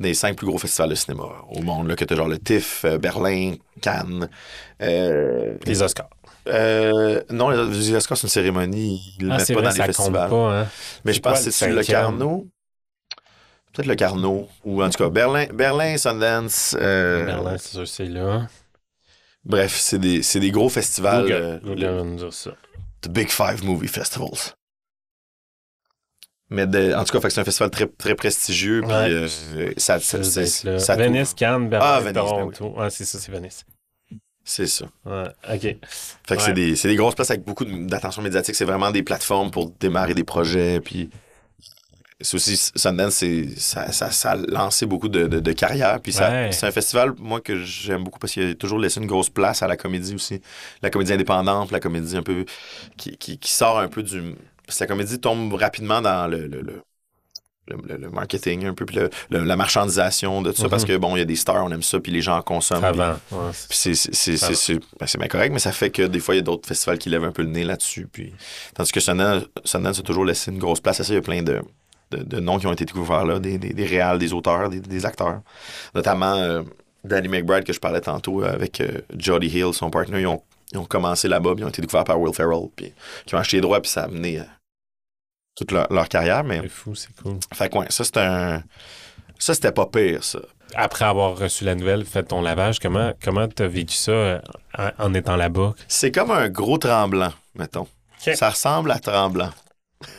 des 0.00 0.14
cinq 0.14 0.36
plus 0.36 0.46
gros 0.46 0.58
festivals 0.58 0.90
de 0.90 0.94
cinéma 0.96 1.22
au 1.50 1.62
monde, 1.62 1.86
là, 1.88 1.94
que 1.94 2.04
t'as 2.04 2.16
genre 2.16 2.26
le 2.26 2.38
TIFF, 2.38 2.84
euh, 2.84 2.98
Berlin, 2.98 3.54
Cannes. 3.80 4.28
euh, 4.80 5.54
Les 5.64 5.80
Oscars. 5.82 6.08
euh, 6.48 7.22
non, 7.30 7.50
les 7.50 7.94
Oscars, 7.94 8.16
c'est 8.18 8.24
une 8.26 8.30
cérémonie, 8.30 9.00
ils 9.20 9.26
le 9.26 9.32
Ah, 9.32 9.36
mettent 9.36 9.46
pas 9.48 9.54
vrai, 9.54 9.62
dans 9.62 9.70
les 9.70 9.82
festivals. 9.92 10.30
pas. 10.30 10.60
Hein? 10.62 10.66
Mais 11.04 11.12
je 11.12 11.20
pense 11.20 11.44
que 11.44 11.50
c'est 11.52 11.70
le? 11.72 11.84
Carnot. 11.84 12.48
Peut-être 13.72 13.86
le 13.86 13.94
Carnot, 13.94 14.48
ou 14.64 14.82
en 14.82 14.90
tout 14.90 14.98
cas 15.02 15.08
Berlin, 15.08 15.46
Berlin 15.54 15.96
Sundance. 15.96 16.76
euh, 16.78 17.24
Berlin, 17.24 17.56
c'est 17.58 17.70
sûr, 17.72 17.88
c'est 17.88 18.04
là. 18.06 18.46
Bref, 19.44 19.76
c'est 19.78 19.98
des, 19.98 20.20
des 20.20 20.50
gros 20.50 20.68
festivals. 20.68 21.22
Google, 21.22 21.60
Google 21.64 21.84
va 21.96 22.02
nous 22.04 22.16
dire 22.16 22.32
ça. 22.32 22.50
The 23.02 23.08
Big 23.08 23.28
Five 23.28 23.62
Movie 23.64 23.88
Festivals. 23.88 24.54
Mais 26.50 26.66
de- 26.66 26.92
en 26.94 27.04
tout 27.04 27.18
cas, 27.18 27.30
c'est 27.30 27.40
un 27.40 27.44
festival 27.44 27.70
très, 27.70 27.86
très 27.86 28.14
prestigieux. 28.14 28.82
Puis 28.82 28.90
Ouais. 28.90 29.10
euh, 29.10 29.72
ça, 29.78 29.98
ça, 30.00 30.22
Ça, 30.22 30.96
Venice, 30.96 31.32
Cannes, 31.34 31.68
Berlin, 31.70 31.86
Ah, 31.88 32.00
Venice, 32.00 32.14
Toronto. 32.14 32.74
Ouais, 32.78 32.90
c'est 32.90 33.04
ça, 33.06 33.18
c'est 33.18 33.32
Venice. 33.32 33.64
C'est 34.44 34.66
ça. 34.66 34.86
Ouais, 35.06 35.24
OK. 35.54 35.60
Fait 35.60 35.78
que 35.80 36.32
Ouais. 36.34 36.38
c'est 36.40 36.52
des, 36.52 36.76
c'est 36.76 36.88
des 36.88 36.96
grosses 36.96 37.14
places 37.14 37.30
avec 37.30 37.44
beaucoup 37.44 37.64
d'attention 37.64 38.22
médiatique. 38.22 38.54
C'est 38.56 38.64
vraiment 38.64 38.90
des 38.90 39.02
plateformes 39.02 39.50
pour 39.50 39.70
démarrer 39.70 40.14
des 40.14 40.24
projets. 40.24 40.80
Puis 40.80 41.10
c'est 42.22 42.34
aussi 42.36 42.56
Sundance, 42.56 43.24
ça, 43.58 43.92
ça, 43.92 44.10
ça 44.10 44.30
a 44.32 44.36
lancé 44.36 44.86
beaucoup 44.86 45.08
de, 45.08 45.26
de, 45.26 45.40
de 45.40 45.52
carrières. 45.52 46.00
Puis 46.00 46.12
ça, 46.12 46.30
Ouais. 46.30 46.50
c'est 46.52 46.66
un 46.66 46.70
festival, 46.70 47.12
moi, 47.18 47.40
que 47.40 47.62
j'aime 47.62 48.04
beaucoup 48.04 48.18
parce 48.18 48.32
qu'il 48.32 48.50
a 48.50 48.54
toujours 48.54 48.78
laissé 48.78 49.00
une 49.00 49.06
grosse 49.06 49.30
place 49.30 49.62
à 49.62 49.68
la 49.68 49.76
comédie 49.76 50.14
aussi. 50.14 50.40
La 50.82 50.90
comédie 50.90 51.12
indépendante, 51.12 51.70
la 51.72 51.80
comédie 51.80 52.16
un 52.16 52.22
peu. 52.22 52.44
qui, 52.96 53.16
qui, 53.16 53.38
qui 53.38 53.50
sort 53.52 53.78
un 53.78 53.88
peu 53.88 54.02
du. 54.02 54.34
Parce 54.66 54.78
que 54.78 54.84
la 54.84 54.88
comédie 54.88 55.18
tombe 55.18 55.52
rapidement 55.54 56.00
dans 56.00 56.26
le. 56.28 56.46
le, 56.46 56.60
le 56.62 56.82
le, 57.68 57.76
le- 57.86 57.96
le 57.96 58.10
marketing 58.10 58.66
un 58.66 58.74
peu 58.74 58.84
puis 58.84 58.96
le- 58.96 59.08
la 59.44 59.54
marchandisation 59.54 60.42
de 60.42 60.50
tout 60.50 60.56
ça 60.56 60.64
Mhm. 60.64 60.70
parce 60.70 60.84
que 60.84 60.96
bon 60.96 61.14
il 61.14 61.20
y 61.20 61.22
a 61.22 61.24
des 61.24 61.36
stars 61.36 61.64
on 61.64 61.70
aime 61.70 61.84
ça 61.84 62.00
puis 62.00 62.10
les 62.10 62.20
gens 62.20 62.36
en 62.36 62.42
consomment 62.42 62.82
Avant. 62.84 63.12
Ouais, 63.30 63.50
c'est- 63.52 63.92
ben, 64.98 65.06
c'est 65.06 65.18
bien 65.18 65.28
correct, 65.28 65.52
mais 65.52 65.60
ça 65.60 65.70
fait 65.70 65.90
que 65.90 66.02
des 66.02 66.18
fois, 66.18 66.34
il 66.34 66.38
y 66.38 66.40
a 66.40 66.42
d'autres 66.42 66.66
festivals 66.66 66.98
qui 66.98 67.08
lèvent 67.08 67.22
un 67.22 67.30
peu 67.30 67.42
le 67.42 67.50
nez 67.50 67.62
là-dessus. 67.62 68.08
Puis... 68.12 68.32
Tandis 68.74 68.90
que 68.90 68.98
Sundance, 68.98 69.44
Sundance 69.64 70.00
a 70.00 70.02
toujours 70.02 70.24
laissé 70.24 70.50
une 70.50 70.58
grosse 70.58 70.80
place 70.80 70.98
à 70.98 71.04
ça. 71.04 71.12
Il 71.12 71.16
y 71.16 71.18
a 71.18 71.22
plein 71.22 71.42
de, 71.44 71.60
de, 72.16 72.22
de 72.22 72.40
noms 72.40 72.58
qui 72.58 72.66
ont 72.66 72.72
été 72.72 72.84
découverts 72.84 73.24
là, 73.24 73.38
des, 73.38 73.58
des, 73.58 73.72
des 73.72 73.86
réals, 73.86 74.18
des 74.18 74.32
auteurs, 74.32 74.68
des, 74.68 74.80
des 74.80 75.06
acteurs. 75.06 75.40
Notamment 75.94 76.34
euh, 76.34 76.62
Danny 77.04 77.28
McBride, 77.28 77.64
que 77.64 77.72
je 77.72 77.80
parlais 77.80 78.00
tantôt, 78.00 78.42
euh, 78.42 78.52
avec 78.52 78.80
euh, 78.80 79.00
Jody 79.16 79.48
Hill, 79.48 79.72
son 79.72 79.90
partner. 79.90 80.20
Ils 80.20 80.26
ont, 80.26 80.42
ils 80.72 80.78
ont 80.78 80.84
commencé 80.84 81.26
là-bas, 81.28 81.54
puis 81.54 81.62
ils 81.62 81.64
ont 81.64 81.70
été 81.70 81.82
découverts 81.82 82.04
par 82.04 82.20
Will 82.20 82.34
Ferrell, 82.34 82.68
puis 82.76 82.92
qui 83.26 83.34
ont 83.34 83.38
acheté 83.38 83.56
les 83.56 83.62
droits, 83.62 83.80
puis 83.80 83.90
ça 83.90 84.02
a 84.02 84.04
amené 84.04 84.38
euh, 84.38 84.44
toute 85.56 85.72
leur, 85.72 85.92
leur 85.92 86.08
carrière. 86.08 86.44
Mais, 86.44 86.60
C'est 86.62 86.68
fou, 86.68 86.94
c'est 86.94 87.14
cool. 87.22 87.38
fait 87.52 87.68
que, 87.68 87.78
ouais, 87.78 87.86
ça, 87.90 88.04
c'était 88.04 88.20
un... 88.20 88.62
Ça, 89.38 89.54
c'était 89.54 89.72
pas 89.72 89.86
pire, 89.86 90.22
ça. 90.22 90.38
Après 90.74 91.04
avoir 91.04 91.36
reçu 91.36 91.64
la 91.64 91.74
nouvelle, 91.74 92.04
fait 92.06 92.22
ton 92.22 92.40
lavage, 92.40 92.78
comment 92.78 93.12
comment 93.22 93.46
t'as 93.48 93.66
vécu 93.66 93.94
ça 93.94 94.40
en, 94.78 94.90
en 94.98 95.14
étant 95.14 95.36
là-bas? 95.36 95.74
C'est 95.88 96.10
comme 96.12 96.30
un 96.30 96.48
gros 96.48 96.78
tremblant, 96.78 97.32
mettons. 97.54 97.86
Ça 98.16 98.48
ressemble 98.48 98.90
à 98.92 98.98
tremblant. 98.98 99.50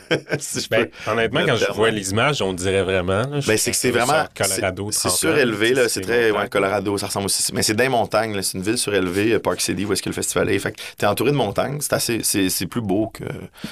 si 0.39 0.67
Ben, 0.69 0.87
honnêtement, 1.07 1.41
quand 1.45 1.55
je 1.55 1.71
vois 1.71 1.91
les 1.91 2.11
images, 2.11 2.41
on 2.41 2.53
dirait 2.53 2.83
vraiment. 2.83 3.21
là, 3.23 3.39
Ben, 3.47 3.57
c'est 3.57 3.71
que 3.71 3.77
c'est 3.77 3.91
vraiment. 3.91 4.25
Colorado, 4.35 4.91
c'est- 4.91 5.09
surélevé, 5.09 5.73
là. 5.73 5.89
C'est 5.89 6.01
très. 6.01 6.31
Ouais, 6.31 6.47
Colorado, 6.49 6.97
ça 6.97 7.07
ressemble 7.07 7.25
aussi. 7.25 7.53
Mais 7.53 7.63
c'est 7.63 7.73
des 7.75 7.89
montagnes. 7.89 8.41
C'est 8.41 8.57
une 8.57 8.63
ville 8.63 8.77
surélevée, 8.77 9.33
euh, 9.33 9.39
Park 9.39 9.61
City, 9.61 9.85
où 9.85 9.93
est-ce 9.93 10.01
que 10.03 10.09
le 10.09 10.15
festival 10.15 10.49
est. 10.49 10.59
Fait 10.59 10.71
que 10.71 10.81
t'es 10.97 11.05
entouré 11.05 11.31
de 11.31 11.35
montagnes. 11.37 11.79
C'est 11.81 11.93
assez. 11.93 12.21
C'est 12.23 12.67
plus 12.67 12.81
beau 12.81 13.07
que. 13.07 13.23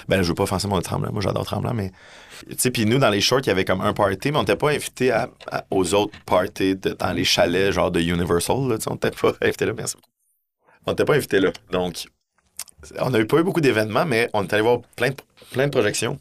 Ben, 0.07 0.22
je 0.22 0.28
veux 0.30 0.36
pas 0.36 0.45
forcément 0.45 0.78
le 0.78 0.84
tremblant. 0.84 1.12
Moi, 1.12 1.22
j'adore 1.22 1.45
tremblant, 1.45 1.74
mais. 1.74 1.91
Tu 2.49 2.55
sais, 2.57 2.72
puis 2.72 2.86
nous, 2.88 2.97
dans 2.97 3.09
les 3.12 3.22
shorts, 3.22 3.41
il 3.43 3.47
y 3.47 3.51
avait 3.51 3.66
comme 3.66 3.82
un 3.82 3.93
party, 3.93 4.32
mais 4.32 4.38
on 4.38 4.41
n'était 4.41 4.55
pas 4.55 4.72
invités 4.72 5.12
à- 5.12 5.30
à- 5.51 5.64
aux 5.70 5.93
autres 5.93 6.18
parties 6.26 6.76
de- 6.76 6.93
dans 6.93 7.12
les 7.12 7.24
chalets, 7.24 7.72
genre 7.72 7.91
de 7.91 7.99
Universal, 7.99 8.55
là. 8.68 8.78
On 8.88 8.93
n'était 8.93 9.12
pas 9.12 9.34
invités 9.41 9.66
là. 9.66 9.74
Merci. 9.78 9.95
On 10.88 10.91
n'était 10.91 11.05
pas 11.05 11.14
invités 11.14 11.39
là. 11.39 11.51
Donc, 11.72 12.05
on 12.99 13.09
n'a 13.09 13.19
eu 13.19 13.27
pas 13.27 13.38
eu 13.38 13.43
beaucoup 13.43 13.61
d'événements, 13.61 14.05
mais 14.05 14.29
on 14.34 14.43
est 14.43 14.53
allé 14.53 14.61
voir 14.61 14.79
plein 14.95 15.11
de, 15.11 15.71
projections. 15.71 16.19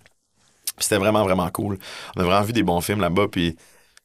C'était 0.79 0.99
vraiment, 0.99 1.25
vraiment 1.25 1.49
cool. 1.51 1.79
On 2.17 2.21
a 2.21 2.25
vraiment 2.25 2.43
vu 2.43 2.53
des 2.53 2.63
bons 2.63 2.81
films 2.81 3.01
là-bas. 3.01 3.29
Puis 3.29 3.57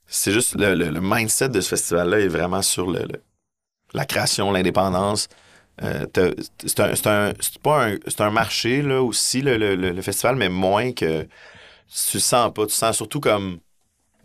c'est 0.07 0.31
juste 0.31 0.55
le, 0.57 0.99
mindset 0.99 1.49
de 1.49 1.61
ce 1.61 1.69
festival-là 1.69 2.19
est 2.19 2.27
vraiment 2.27 2.61
sur 2.61 2.89
le, 2.89 3.07
la 3.93 4.05
création, 4.05 4.51
l'indépendance. 4.51 5.27
Euh, 5.83 6.05
c'est 6.65 6.79
un, 6.79 6.93
un- 7.05 7.33
pas 7.61 7.89
un, 8.19 8.29
marché 8.29 8.83
aussi 8.83 9.41
le 9.41 10.01
festival, 10.01 10.35
mais 10.35 10.49
moins 10.49 10.91
que 10.91 11.23
tu 11.23 12.17
le 12.17 12.19
sens 12.19 12.53
pas. 12.53 12.65
Tu 12.65 12.73
sens 12.73 12.95
surtout 12.95 13.19
comme 13.19 13.59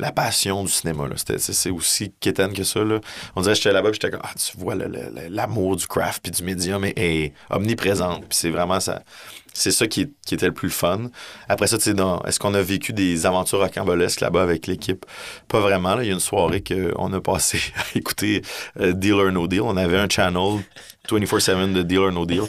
la 0.01 0.13
passion 0.13 0.65
du 0.65 0.71
cinéma. 0.71 1.05
C'est 1.39 1.71
aussi 1.71 2.13
quétaine 2.21 2.53
que 2.53 2.65
ça. 2.65 2.83
Là. 2.83 3.01
On 3.37 3.43
dirait 3.43 3.53
que 3.55 3.59
j'étais 3.59 3.73
là-bas, 3.73 3.91
puis 3.91 3.99
j'étais 4.03 4.11
comme 4.11 4.23
ah, 4.25 4.33
tu 4.37 4.57
vois 4.59 4.75
le- 4.75 4.87
le- 4.87 5.11
le- 5.15 5.29
l'amour 5.29 5.77
du 5.77 5.87
craft 5.87 6.23
puis 6.23 6.33
du 6.33 6.43
médium 6.43 6.85
est, 6.85 6.95
est 6.97 7.33
omniprésente. 7.51 8.21
Puis 8.29 8.39
c'est 8.39 8.51
vraiment 8.51 8.81
ça. 8.81 9.03
C'est 9.53 9.73
ça 9.73 9.87
qui, 9.89 10.13
qui 10.25 10.35
était 10.35 10.47
le 10.47 10.55
plus 10.55 10.71
fun. 10.71 11.11
Après 11.49 11.67
ça, 11.67 11.77
tu 11.77 11.85
sais, 11.85 11.95
dans- 11.95 12.23
est-ce 12.23 12.39
qu'on 12.39 12.55
a 12.55 12.63
vécu 12.63 12.93
des 12.93 13.27
aventures 13.27 13.59
rocambolesques 13.59 14.21
là-bas 14.21 14.43
avec 14.43 14.67
l'équipe? 14.69 15.05
Pas 15.49 15.61
vraiment. 15.61 15.97
là. 15.97 16.05
Il 16.05 16.07
y 16.07 16.11
a 16.11 16.15
une 16.15 16.21
soirée 16.21 16.63
qu'on 16.63 17.13
a 17.13 17.21
passé 17.21 17.59
à 17.77 17.99
écouter 17.99 18.43
euh, 18.79 18.93
Deal 18.93 19.15
or 19.15 19.31
No 19.33 19.47
Deal. 19.49 19.63
On 19.63 19.77
avait 19.77 19.99
un 19.99 20.09
channel 20.09 20.61
24-7 21.09 21.73
de 21.73 21.83
Deal 21.83 21.99
or 21.99 22.13
No 22.13 22.25
Deal. 22.27 22.43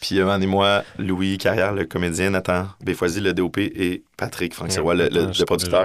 Puis 0.00 0.16
Evan 0.16 0.42
et 0.42 0.46
moi, 0.46 0.82
Louis 0.98 1.36
Carrière, 1.36 1.74
le 1.74 1.84
comédien, 1.84 2.30
Nathan 2.30 2.68
Béfoisy, 2.82 3.20
le 3.20 3.34
DOP, 3.34 3.58
et 3.58 4.02
Patrick 4.16 4.54
le, 4.94 5.08
le- 5.10 5.14
Ouais, 5.20 5.26
le 5.26 5.32
je 5.34 5.44
producteur. 5.44 5.82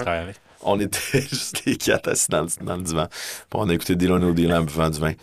On 0.65 0.79
était 0.79 1.21
juste 1.29 1.63
les 1.65 1.77
quatre 1.77 2.09
assis 2.09 2.29
dans 2.29 2.41
le, 2.41 2.65
dans 2.65 2.75
le 2.75 2.83
divan. 2.83 3.07
Puis 3.07 3.47
on 3.53 3.69
a 3.69 3.73
écouté 3.73 3.95
Dylan 3.95 4.23
O'Deal 4.23 4.53
en 4.53 4.61
buvant 4.61 4.89
du 4.89 4.99
vin. 4.99 5.13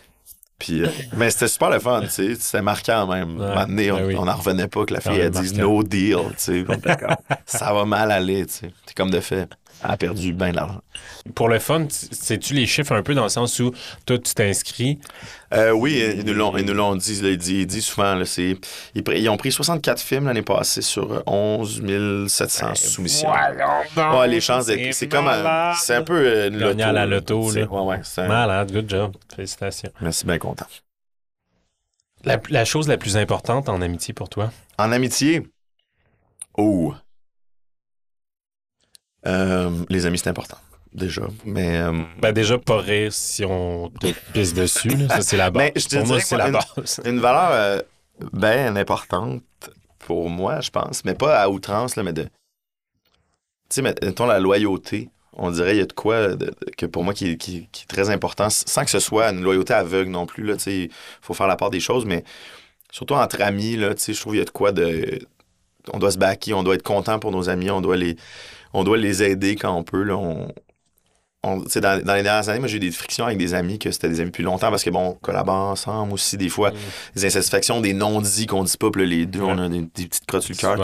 Puis, 0.59 0.81
euh, 0.83 0.87
mais 1.17 1.29
c'était 1.29 1.47
super 1.47 1.69
le 1.69 1.79
fun, 1.79 2.01
tu 2.01 2.09
sais. 2.09 2.35
C'était 2.35 2.61
marquant 2.61 3.05
même. 3.07 3.39
Ouais, 3.39 3.47
on 3.47 3.67
ben 3.67 4.05
oui. 4.05 4.15
on 4.17 4.25
n'en 4.25 4.35
revenait 4.35 4.67
pas 4.67 4.85
que 4.85 4.93
la 4.93 5.01
fille, 5.01 5.29
dise 5.29 5.53
marquant. 5.53 5.73
no 5.73 5.83
deal, 5.83 6.17
tu 6.29 6.35
sais. 6.37 6.65
Ça 7.45 7.73
va 7.73 7.85
mal 7.85 8.11
aller, 8.11 8.45
tu 8.45 8.53
sais. 8.53 8.71
C'est 8.85 8.95
comme 8.95 9.11
de 9.11 9.19
fait. 9.19 9.49
A 9.85 9.97
perdu 9.97 10.31
bien 10.33 10.51
de 10.51 10.55
l'argent. 10.55 10.81
Pour 11.35 11.49
le 11.49 11.59
fun, 11.59 11.85
tu- 11.87 12.07
sais-tu 12.15 12.53
les 12.53 12.65
chiffres 12.65 12.93
un 12.93 13.03
peu 13.03 13.13
dans 13.13 13.23
le 13.23 13.29
sens 13.29 13.59
où 13.59 13.71
toi, 14.05 14.17
tu 14.17 14.33
t'inscris? 14.33 14.97
Euh, 15.53 15.71
oui, 15.71 16.01
ils 16.17 16.23
nous 16.25 16.33
l'ont, 16.33 16.55
ils 16.57 16.65
nous 16.65 16.73
l'ont 16.73 16.95
dit, 16.95 17.19
ils 17.21 17.37
disent, 17.37 17.67
disent 17.67 17.85
souvent. 17.85 18.15
Là, 18.15 18.25
c'est, 18.25 18.57
ils, 18.95 19.29
ont 19.29 19.37
pris 19.37 19.51
64 19.51 19.99
films 20.01 20.25
l'année 20.25 20.41
passée 20.41 20.81
sur 20.81 21.11
euh, 21.11 21.21
11 21.27 22.27
700 22.31 22.75
soumissions. 22.75 23.29
Ouais, 23.29 24.27
les 24.27 24.39
chances 24.41 24.67
d'être. 24.67 24.93
C'est 24.93 25.09
comme. 25.09 25.27
un- 25.27 25.73
C'est 25.75 25.95
un 25.95 26.03
peu 26.03 26.15
euh, 26.17 26.49
loto. 26.49 26.81
à 26.81 26.91
la 26.91 26.91
là. 26.91 27.05
loto, 27.05 27.51
C'est- 27.51 27.59
là. 27.61 27.67
Ouais, 27.71 27.81
ouais. 27.81 27.99
c'est 28.03 28.21
un- 28.21 28.27
Malade, 28.27 28.71
good 28.71 28.89
job. 28.89 29.15
Félicitations. 29.35 29.91
Merci, 30.01 30.25
bien 30.25 30.37
content. 30.39 30.65
La, 32.23 32.39
la 32.49 32.63
chose 32.63 32.87
la 32.87 32.97
plus 32.97 33.17
importante 33.17 33.67
en 33.67 33.81
amitié 33.81 34.13
pour 34.13 34.29
toi? 34.29 34.51
En 34.77 34.91
amitié, 34.93 35.45
oh. 36.57 36.93
Euh, 39.25 39.69
les 39.89 40.05
amis, 40.05 40.17
c'est 40.19 40.29
important, 40.29 40.57
déjà. 40.93 41.23
Mais. 41.45 41.77
euh, 41.77 42.01
Ben 42.21 42.31
déjà, 42.33 42.57
pas 42.57 42.79
rire 42.79 43.13
si 43.13 43.45
on 43.45 43.89
te 43.89 44.07
pisse 44.33 44.53
dessus. 44.53 44.89
là. 44.89 45.07
Ça, 45.09 45.21
c'est 45.21 45.37
la 45.37 45.49
base. 45.51 45.63
Ben, 45.63 45.71
je 45.81 45.87
te 45.87 45.97
pour 45.97 46.07
moi, 46.07 46.19
c'est 46.19 46.37
la 46.37 46.49
moi, 46.51 46.61
base. 46.75 46.99
une 47.05 47.19
valeur 47.19 47.49
euh, 47.51 47.81
bien 48.33 48.75
importante 48.75 49.41
pour 49.99 50.29
moi, 50.29 50.59
je 50.61 50.69
pense, 50.69 51.05
mais 51.05 51.13
pas 51.13 51.39
à 51.39 51.47
outrance, 51.49 51.95
là, 51.95 52.03
mais 52.03 52.13
de. 52.13 52.23
Tu 52.23 52.29
sais, 53.69 53.81
mettons 53.81 54.25
la 54.25 54.39
loyauté. 54.39 55.09
On 55.35 55.49
dirait 55.49 55.71
il 55.75 55.79
y 55.79 55.81
a 55.81 55.85
de 55.87 55.93
quoi 55.93 56.27
de- 56.27 56.35
de- 56.35 56.55
que 56.77 56.85
pour 56.85 57.03
moi 57.03 57.13
qui, 57.15 57.31
est- 57.31 57.37
qui- 57.37 57.67
qui 57.71 57.83
est 57.83 57.87
très 57.87 58.11
important, 58.11 58.49
sans 58.51 58.83
que 58.85 58.91
ce 58.91 58.99
soit 58.99 59.29
une 59.31 59.41
loyauté 59.41 59.73
aveugle 59.73 60.11
non 60.11 60.27
plus. 60.27 60.53
Il 60.67 60.89
faut 61.21 61.33
faire 61.33 61.47
la 61.47 61.55
part 61.55 61.71
des 61.71 61.79
choses, 61.79 62.05
mais 62.05 62.23
surtout 62.91 63.15
entre 63.15 63.41
amis, 63.41 63.75
là, 63.77 63.95
tu 63.95 64.01
sais, 64.01 64.13
je 64.13 64.19
trouve 64.19 64.33
qu'il 64.33 64.39
y 64.39 64.41
a 64.43 64.45
de 64.45 64.51
quoi 64.51 64.71
de. 64.71 65.19
On 65.91 65.97
doit 65.97 66.11
se 66.11 66.19
backer, 66.19 66.53
on 66.53 66.61
doit 66.63 66.75
être 66.75 66.83
content 66.83 67.17
pour 67.17 67.31
nos 67.31 67.49
amis, 67.49 67.71
on 67.71 67.81
doit 67.81 67.97
les, 67.97 68.15
on 68.73 68.83
doit 68.83 68.97
les 68.97 69.23
aider 69.23 69.55
quand 69.55 69.73
on 69.75 69.83
peut. 69.83 70.03
Là, 70.03 70.15
on, 70.17 70.47
dans, 71.43 71.57
dans 72.01 72.13
les 72.15 72.23
dernières 72.23 72.47
années, 72.47 72.59
moi, 72.59 72.67
j'ai 72.69 72.77
eu 72.77 72.79
des 72.79 72.91
frictions 72.91 73.25
avec 73.25 73.37
des 73.37 73.53
amis 73.53 73.77
que 73.77 73.91
c'était 73.91 74.07
des 74.09 74.21
amis 74.21 74.29
depuis 74.31 74.43
longtemps 74.43 74.69
parce 74.69 74.83
que, 74.83 74.89
bon, 74.89 75.09
on 75.09 75.13
collabore 75.13 75.71
ensemble 75.71 76.13
aussi, 76.13 76.37
des 76.37 76.47
fois, 76.49 76.71
Mm. 76.71 76.75
des 77.15 77.25
insatisfactions, 77.25 77.81
des 77.81 77.93
non-dits 77.93 78.45
qu'on 78.47 78.63
dit 78.63 78.77
pas, 78.77 78.89
puis 78.91 79.01
là, 79.03 79.07
les 79.09 79.25
deux, 79.25 79.41
on 79.41 79.57
a 79.57 79.67
des, 79.69 79.81
des 79.81 80.07
petites 80.07 80.25
crottes 80.25 80.43
sur 80.43 80.51
le 80.53 80.57
cœur. 80.57 80.77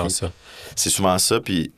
C'est 0.75 0.89
souvent 0.89 1.17
ça, 1.17 1.39
puis. 1.39 1.71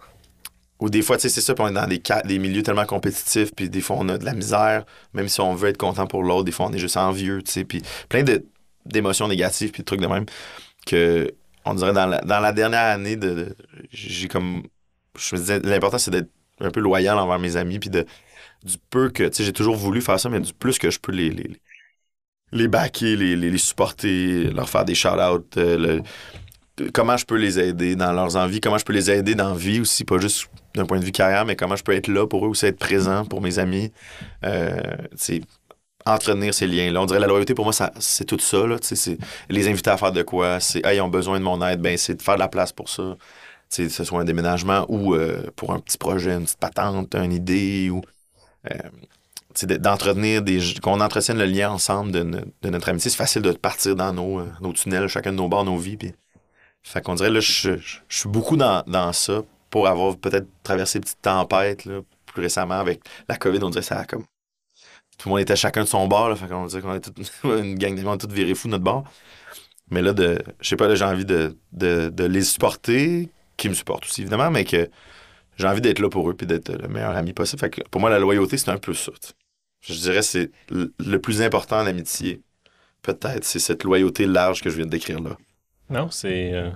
Ou 0.80 0.89
des 0.89 1.03
fois, 1.03 1.16
tu 1.18 1.22
sais, 1.22 1.30
c'est 1.30 1.41
ça, 1.41 1.53
puis 1.53 1.64
on 1.64 1.68
est 1.68 1.74
dans 1.74 1.86
des, 1.86 2.01
des 2.26 2.39
milieux 2.39 2.64
tellement 2.64 2.86
compétitifs, 2.86 3.53
puis 3.55 3.70
des 3.70 3.82
fois, 3.82 3.97
on 3.99 4.09
a 4.09 4.18
de 4.18 4.26
la 4.26 4.34
misère, 4.34 4.84
même 5.14 5.30
si 5.30 5.39
on 5.39 5.53
veut 5.53 5.70
être 5.70 5.78
content 5.78 6.07
pour 6.07 6.24
l'autre, 6.24 6.45
des 6.45 6.51
fois, 6.51 6.66
on 6.66 6.74
est 6.74 6.80
juste 6.80 6.97
envieux, 6.97 7.43
tu 7.43 7.51
sais, 7.51 7.64
puis 7.66 7.84
plein 8.09 8.24
de- 8.24 8.43
d'émotions 8.88 9.28
négatives, 9.28 9.70
puis 9.70 9.82
de 9.82 9.86
trucs 9.86 10.01
de 10.01 10.07
même, 10.07 10.26
que, 10.88 11.32
on 11.66 11.76
dirait, 11.76 11.93
dans 11.93 12.07
la, 12.07 12.22
dans 12.22 12.39
la 12.39 12.51
dernière 12.51 12.82
année, 12.86 13.16
de, 13.16 13.30
de- 13.32 13.55
j'ai 13.91 14.28
comme. 14.28 14.64
Je 15.18 15.36
me 15.36 15.39
disais, 15.39 15.59
l'important, 15.59 15.97
c'est 15.97 16.12
d'être 16.12 16.30
un 16.59 16.72
peu 16.72 16.80
loyal 16.80 17.18
envers 17.18 17.39
mes 17.39 17.55
amis, 17.57 17.80
puis 17.80 17.89
de, 17.89 18.05
du 18.64 18.78
peu 18.89 19.09
que. 19.09 19.24
Tu 19.24 19.38
sais, 19.38 19.43
j'ai 19.43 19.53
toujours 19.53 19.76
voulu 19.76 20.01
faire 20.01 20.20
ça, 20.20 20.30
mais 20.30 20.39
du 20.39 20.53
plus 20.53 20.80
que 20.80 20.89
je 20.89 20.99
peux 20.99 21.12
les. 21.12 21.30
les 21.30 21.59
les 22.53 22.68
backer, 22.68 23.16
les, 23.16 23.38
les, 23.38 23.57
supporter, 23.57 24.51
leur 24.51 24.70
faire 24.70 24.84
des 24.84 24.93
shout-outs, 24.93 25.57
euh, 25.57 26.01
comment 26.93 27.18
je 27.18 27.26
peux 27.26 27.38
les 27.38 27.59
aider 27.59 27.95
dans 27.95 28.12
leurs 28.12 28.36
envies, 28.36 28.59
comment 28.59 28.78
je 28.78 28.86
peux 28.86 28.93
les 28.93 29.09
aider 29.12 29.36
dans 29.36 29.49
la 29.49 29.55
vie 29.55 29.80
aussi, 29.80 30.03
pas 30.03 30.18
juste 30.18 30.49
d'un 30.76 30.86
point 30.86 30.99
de 30.99 31.05
vue 31.05 31.12
carrière, 31.12 31.45
mais 31.45 31.55
comment 31.55 31.76
je 31.76 31.84
peux 31.84 31.93
être 31.93 32.07
là 32.07 32.28
pour 32.28 32.45
eux 32.45 32.49
aussi, 32.49 32.66
être 32.66 32.80
présent 32.80 33.26
pour 33.26 33.41
mes 33.41 33.59
amis. 33.59 33.91
Euh, 34.43 34.82
tu 35.20 35.41
entretenir 36.05 36.51
ces 36.53 36.66
liens-là. 36.66 36.99
On 37.01 37.05
dirait 37.05 37.20
la 37.20 37.28
loyauté, 37.28 37.53
pour 37.53 37.66
moi, 37.66 37.74
c'est 37.99 38.26
tout 38.26 38.39
ça. 38.39 38.66
Là, 38.66 38.78
c'est 38.82 39.20
les 39.49 39.68
inviter 39.68 39.91
à 39.91 39.97
faire 39.97 40.12
de 40.12 40.24
quoi. 40.24 40.59
C'est, 40.59 40.84
hey, 40.84 40.97
ils 40.97 41.01
ont 41.01 41.09
besoin 41.09 41.39
de 41.39 41.43
mon 41.43 41.64
aide. 41.64 41.80
Ben, 41.80 41.95
c'est 41.95 42.16
de 42.16 42.22
faire 42.24 42.36
de 42.36 42.39
la 42.39 42.47
place 42.47 42.72
pour 42.72 42.89
ça. 42.89 43.16
Que 43.76 43.89
ce 43.89 44.03
soit 44.03 44.22
un 44.22 44.26
déménagement 44.26 44.86
ou 44.89 45.15
euh, 45.15 45.43
pour 45.55 45.72
un 45.74 45.80
petit 45.80 45.97
projet, 45.97 46.34
une 46.34 46.43
petite 46.43 46.59
patente, 46.59 47.15
une 47.15 47.32
idée 47.34 47.89
ou. 47.89 48.01
euh, 48.72 48.78
de- 49.63 49.78
d'entretenir 49.78 50.41
des 50.41 50.59
qu'on 50.82 51.01
entretienne 51.01 51.38
le 51.38 51.45
lien 51.45 51.72
ensemble 51.72 52.11
de, 52.11 52.24
de 52.61 52.69
notre 52.69 52.89
amitié 52.89 53.11
c'est 53.11 53.17
facile 53.17 53.41
de 53.41 53.51
partir 53.51 53.95
dans 53.95 54.13
nos, 54.13 54.39
euh, 54.39 54.51
nos 54.61 54.74
tunnels 54.74 55.07
chacun 55.07 55.32
de 55.32 55.38
nos 55.38 55.49
bords 55.49 55.65
nos 55.65 55.78
vies 55.78 55.97
fait 56.84 57.01
qu'on 57.01 57.15
dirait 57.15 57.30
là 57.30 57.39
je, 57.39 57.78
suis 58.09 58.30
beaucoup 58.30 58.57
dans, 58.57 58.84
dans 58.88 59.13
ça 59.13 59.41
pour 59.69 59.88
avoir 59.88 60.17
peut-être 60.17 60.47
traversé 60.63 60.97
une 60.99 61.03
petite 61.03 61.22
tempête 61.22 61.86
là, 61.86 61.99
plus 62.26 62.41
récemment 62.41 62.80
avec 62.80 63.01
la 63.30 63.38
COVID 63.38 63.59
on 63.63 63.69
dirait 63.69 63.84
ça 63.84 63.99
a 63.99 64.05
comme 64.05 64.24
tout 65.17 65.28
le 65.28 65.32
monde 65.32 65.41
était 65.41 65.55
chacun 65.55 65.84
de 65.84 65.88
son 65.88 66.07
bord 66.07 66.30
là, 66.30 66.36
fait 66.36 66.47
qu'on 66.47 66.65
dirait 66.65 66.82
qu'on 66.82 66.93
est 66.95 67.11
une 67.43 67.76
gang 67.76 67.95
d'amis 67.95 68.07
on 68.07 68.11
a 68.13 68.17
tous 68.17 68.28
viré 68.34 68.55
fou 68.55 68.67
de 68.67 68.72
notre 68.72 68.84
bord 68.84 69.03
mais 69.89 70.01
là 70.01 70.13
de 70.13 70.41
je 70.61 70.69
sais 70.69 70.76
pas 70.78 70.88
là 70.88 70.95
j'ai 70.95 71.05
envie 71.05 71.26
de, 71.26 71.57
de, 71.74 72.09
de 72.09 72.24
les 72.26 72.43
supporter 72.43 73.30
qui 73.62 73.70
me 73.70 73.74
supportent 73.74 74.05
aussi 74.05 74.22
évidemment 74.22 74.51
mais 74.51 74.66
que 74.66 74.89
j'ai 75.57 75.68
envie 75.68 75.82
d'être 75.82 75.99
là 75.99 76.09
pour 76.09 76.30
eux 76.30 76.34
puis 76.34 76.47
d'être 76.47 76.72
le 76.72 76.88
meilleur 76.88 77.16
ami 77.16 77.34
possible 77.34 77.59
fait 77.59 77.70
que 77.70 77.82
pour 77.89 78.01
moi 78.01 78.09
la 78.09 78.20
loyauté 78.20 78.57
c'est 78.57 78.70
un 78.72 78.78
peu 78.78 78.93
ça. 78.93 79.12
Je 79.82 79.93
dirais 79.93 80.18
que 80.18 80.22
c'est 80.22 80.51
le 80.70 81.18
plus 81.20 81.41
important 81.41 81.80
en 81.80 81.88
amitié. 81.88 82.41
Peut-être, 83.01 83.43
c'est 83.43 83.59
cette 83.59 83.84
loyauté 83.84 84.28
large 84.28 84.62
que 84.62 84.70
je 84.70 84.76
viens 84.76 84.86
de 84.86 84.91
décrire 84.91 85.20
là. 85.20 85.36
Non, 85.89 86.12
c'est 86.12 86.53
euh, 86.53 86.70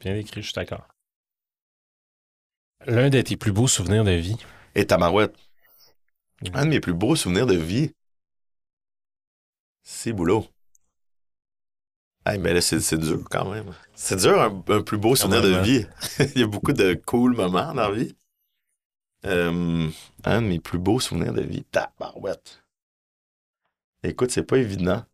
bien 0.00 0.14
décrit, 0.14 0.42
je 0.42 0.46
suis 0.46 0.54
d'accord. 0.54 0.88
L'un 2.86 3.08
de 3.08 3.20
tes 3.20 3.36
plus 3.36 3.52
beaux 3.52 3.68
souvenirs 3.68 4.02
de 4.04 4.10
vie? 4.10 4.36
Et 4.74 4.84
Tamarouette, 4.84 5.36
Mm. 6.42 6.56
un 6.56 6.64
de 6.64 6.70
mes 6.70 6.80
plus 6.80 6.92
beaux 6.94 7.16
souvenirs 7.16 7.46
de 7.46 7.54
vie, 7.54 7.92
c'est 9.82 10.12
boulot. 10.12 10.46
Hey, 12.26 12.38
mais 12.38 12.54
là, 12.54 12.60
c'est 12.60 12.96
dur 12.98 13.22
quand 13.30 13.50
même. 13.50 13.66
C'est 13.94 14.16
dur, 14.16 14.40
un, 14.40 14.62
un 14.74 14.82
plus 14.82 14.98
beau 14.98 15.14
souvenir 15.14 15.42
de 15.42 15.48
vie. 15.62 15.86
Il 16.34 16.40
y 16.40 16.44
a 16.44 16.46
beaucoup 16.46 16.72
de 16.72 16.94
cool 17.06 17.34
moments 17.36 17.74
dans 17.74 17.88
la 17.88 17.90
vie. 17.90 18.14
Euh, 19.26 19.90
un 20.24 20.42
de 20.42 20.46
mes 20.46 20.60
plus 20.60 20.78
beaux 20.78 21.00
souvenirs 21.00 21.32
de 21.32 21.42
vie, 21.42 21.64
tabarouette. 21.64 22.62
Écoute, 24.04 24.30
c'est 24.30 24.44
pas 24.44 24.58
évident. 24.58 25.04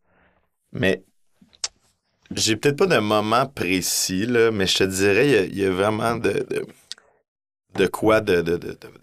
Mais 0.72 1.04
j'ai 2.34 2.56
peut-être 2.56 2.76
pas 2.76 2.86
de 2.86 2.98
moment 2.98 3.46
précis, 3.46 4.26
là, 4.26 4.50
mais 4.50 4.66
je 4.66 4.78
te 4.78 4.84
dirais, 4.84 5.28
il 5.28 5.32
y 5.32 5.36
a- 5.36 5.44
il 5.44 5.58
y, 5.58 5.64
a 5.64 5.70
vraiment 5.70 6.16
de, 6.16 6.44
de, 6.50 6.66
de 7.74 7.86
quoi 7.86 8.20
de, 8.20 8.42
de, 8.42 8.56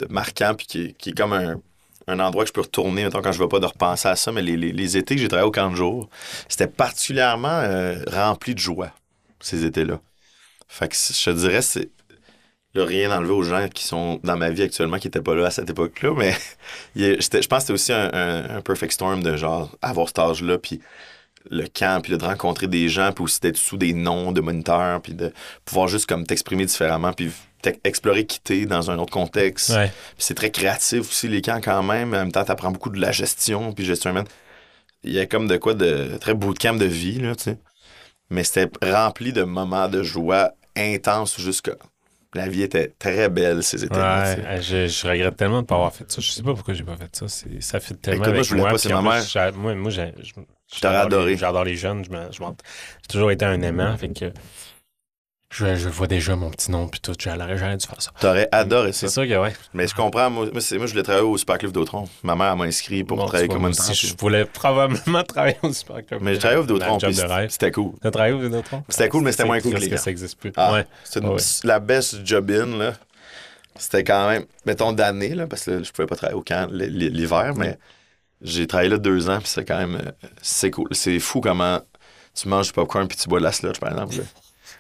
marquant, 0.10 0.54
puis 0.56 0.68
qui, 0.68 0.94
qui 0.96 1.10
est 1.10 1.14
comme 1.18 1.34
un, 1.34 1.62
un 2.08 2.20
endroit 2.20 2.44
que 2.44 2.48
je 2.48 2.54
peux 2.54 2.62
retourner, 2.62 3.04
mettons, 3.04 3.22
quand 3.22 3.32
je 3.32 3.40
ne 3.40 3.44
vais 3.44 3.50
pas 3.50 3.60
de 3.60 3.66
repenser 3.66 4.08
à 4.08 4.16
ça. 4.16 4.32
Mais 4.32 4.42
les, 4.42 4.98
étés 4.98 5.16
que 5.16 5.22
j'ai 5.22 5.28
travaillé 5.28 5.48
au 5.48 5.52
camp 5.52 5.70
de 5.70 5.76
jour, 5.76 6.10
c'était 6.48 6.68
particulièrement 6.68 7.50
euh, 7.50 8.02
rempli 8.08 8.56
de 8.56 8.60
joie, 8.60 8.92
ces 9.40 9.66
étés-là. 9.66 10.00
Fait 10.68 10.94
je 10.94 11.26
te 11.26 11.36
dirais, 11.36 11.62
c'est. 11.62 11.90
Là, 12.74 12.86
rien 12.86 13.18
enlevé 13.18 13.32
aux 13.32 13.44
gens 13.44 13.70
qui 13.70 13.86
sont 13.86 14.20
dans 14.24 14.38
ma 14.38 14.50
vie 14.50 14.62
actuellement 14.62 15.00
qui 15.00 15.08
n'étaient 15.08 15.22
pas 15.22 15.34
là 15.34 15.48
à 15.48 15.52
cette 15.52 15.70
époque-là, 15.70 16.14
mais 16.16 16.36
je 16.96 17.48
pense 17.48 17.60
que 17.60 17.60
c'était 17.60 17.74
aussi 17.74 17.94
un, 17.94 18.62
perfect 18.62 18.92
storm 18.92 19.24
de 19.24 19.36
genre 19.36 19.76
avoir 19.82 20.08
cet 20.08 20.20
âge-là, 20.20 20.58
le 21.50 21.68
camp, 21.68 22.02
puis 22.02 22.18
de 22.18 22.24
rencontrer 22.24 22.68
des 22.68 22.90
gens, 22.90 23.12
puis 23.12 23.24
aussi 23.24 23.40
d'être 23.40 23.58
sous 23.58 23.78
des 23.78 23.94
noms 23.94 24.32
de 24.32 24.42
moniteurs, 24.42 25.02
puis 25.02 25.14
de 25.14 25.32
pouvoir 25.66 25.88
juste 25.88 26.06
comme 26.08 26.26
t'exprimer 26.26 26.66
différemment, 26.66 27.14
puis 27.14 27.32
explorer, 27.84 28.26
quitter 28.26 28.66
dans 28.66 28.92
un 28.92 28.98
autre 29.00 29.12
contexte. 29.12 29.70
Ouais. 29.70 29.92
C'est 30.18 30.36
très 30.36 30.52
créatif 30.52 31.02
aussi, 31.02 31.28
les 31.28 31.42
camps, 31.42 31.60
quand 31.62 31.84
même. 31.84 32.10
En 32.14 32.18
même 32.18 32.32
temps, 32.32 32.44
t'apprends 32.46 32.72
beaucoup 32.72 32.90
de 32.90 33.00
la 33.00 33.12
gestion, 33.12 33.74
puis 33.74 33.84
gestion 33.86 34.12
humaine. 34.12 34.28
Il 35.04 35.12
y 35.14 35.20
a 35.20 35.26
comme 35.26 35.48
de 35.48 35.58
quoi 35.58 35.74
de 35.74 36.18
très 36.20 36.34
bootcamp 36.34 36.76
de 36.76 36.86
vie, 36.86 37.20
là, 37.20 37.36
tu 37.36 37.44
sais. 37.44 37.58
Mais 38.30 38.44
c'était 38.44 38.70
rempli 38.86 39.32
de 39.34 39.44
moments 39.44 39.88
de 39.88 40.04
joie 40.04 40.52
intenses 40.76 41.40
jusque 41.40 41.72
la 42.34 42.48
vie 42.50 42.62
était 42.62 42.94
très 43.00 43.30
belle 43.30 43.64
ces 43.64 43.78
sais. 43.80 43.88
Ouais, 43.92 44.62
je, 44.62 44.88
je 44.88 45.08
regrette 45.08 45.38
tellement 45.38 45.58
de 45.58 45.62
ne 45.62 45.66
pas 45.66 45.76
avoir 45.76 45.94
fait 45.94 46.12
ça. 46.12 46.22
Je 46.22 46.30
sais 46.30 46.44
pas 46.44 46.54
pourquoi 46.54 46.74
j'ai 46.74 46.84
pas 46.84 46.98
fait 46.98 47.16
ça. 47.16 47.26
Ça 47.28 47.80
fait 47.80 47.96
tellement 47.96 48.24
Écoute, 48.26 48.28
moi, 48.28 48.36
avec 48.36 48.44
je 48.44 48.50
voulais 48.50 48.62
moi. 48.62 48.72
pas, 48.72 48.78
c'est 48.78 48.90
ma 48.94 49.02
mère. 49.02 49.54
Moi, 49.56 49.76
moi 49.76 49.92
je- 49.92 50.02
adoré. 50.84 51.32
les- 51.32 51.38
J'adore 51.38 51.64
les 51.64 51.76
jeunes. 51.76 52.04
J'ai 52.32 53.08
toujours 53.10 53.32
été 53.32 53.46
un 53.46 53.62
aimant. 53.62 53.96
Fait 53.98 54.10
que 54.10 54.32
je, 55.50 55.76
je 55.76 55.88
vois 55.88 56.08
déjà 56.08 56.36
mon 56.36 56.50
petit 56.52 56.70
nom 56.72 56.88
puis 56.90 57.00
tout. 57.00 57.14
J'aurais 57.18 57.58
jamais 57.58 57.78
dû 57.78 57.88
faire 57.88 58.02
ça. 58.02 58.12
T'aurais 58.20 58.50
adoré 58.52 58.92
ça. 58.92 59.08
C'est 59.08 59.14
ça 59.14 59.26
que, 59.26 59.34
ouais. 59.42 59.54
Mais 59.74 59.88
je 59.88 59.96
comprends, 59.96 60.30
moi, 60.30 60.48
moi, 60.52 60.60
c'est- 60.60 60.78
moi, 60.78 60.88
je 60.88 60.92
voulais 60.92 61.04
travailler 61.04 61.26
au 61.26 61.38
Super 61.38 61.58
Club 61.58 61.72
d'Autron. 61.72 62.04
Ma 62.22 62.36
mère 62.36 62.56
m'a 62.58 62.66
inscrit 62.66 63.06
pour 63.06 63.16
Bon, 63.18 63.26
travailler 63.28 63.48
vois, 63.48 63.56
comme 63.56 63.62
moi 63.62 63.70
un 63.70 63.90
aussi, 63.92 64.08
Je 64.08 64.14
voulais 64.20 64.44
probablement 64.46 65.24
travailler 65.28 65.58
au 65.64 65.72
Super 65.72 66.06
Club. 66.06 66.22
Mais 66.22 66.34
je 66.36 66.40
travaillais 66.40 66.60
au 66.60 66.64
Vidéotron, 66.64 67.00
c'était 67.50 67.72
cool. 67.72 67.94
T'as 68.02 68.12
travaillé 68.12 68.34
au 68.34 68.40
Vidéotron? 68.40 68.84
C'était 68.90 69.08
cool, 69.10 69.24
mais 69.24 69.32
c'était 69.32 69.46
moins 69.46 69.62
cool 69.62 69.72
que 69.72 69.76
Parce 69.76 69.84
les 69.86 69.90
que 69.90 69.96
gars. 69.96 70.02
ça 70.02 70.12
existe 70.12 70.38
plus. 70.38 70.52
Ah, 70.58 70.74
Ouais. 70.74 70.86
une- 71.16 71.28
Ouais. 71.30 71.38
la 71.64 71.80
best 71.80 72.26
job-in, 72.26 72.78
là. 72.78 72.94
C'était 73.80 74.04
quand 74.04 74.28
même, 74.28 74.46
mettons, 74.66 74.92
d'année, 74.92 75.34
là, 75.34 75.48
parce 75.48 75.64
que 75.64 75.72
là, 75.72 75.84
je 75.84 75.92
pouvais 75.92 76.08
pas 76.08 76.16
travailler 76.16 76.38
au 76.38 76.44
camp 76.44 76.68
l'hiver, 76.72 77.54
mais 77.56 77.78
j'ai 78.42 78.68
travaillé 78.68 78.90
là 78.90 78.98
deux 78.98 79.30
ans, 79.30 79.40
puis 79.40 79.48
c'est 79.48 79.66
quand 79.66 79.78
même, 79.78 79.96
euh, 79.96 80.28
c'est 80.42 80.72
cool. 80.72 80.88
C'est 80.92 81.20
fou 81.20 81.42
comment 81.42 81.80
tu 82.34 82.48
manges 82.48 82.68
du 82.68 82.74
popcorn 82.74 83.08
puis 83.08 83.18
tu 83.18 83.28
bois 83.28 83.40
de 83.40 83.44
la 83.44 83.52
sludge, 83.52 83.80
par 83.80 83.92
exemple. 83.92 84.16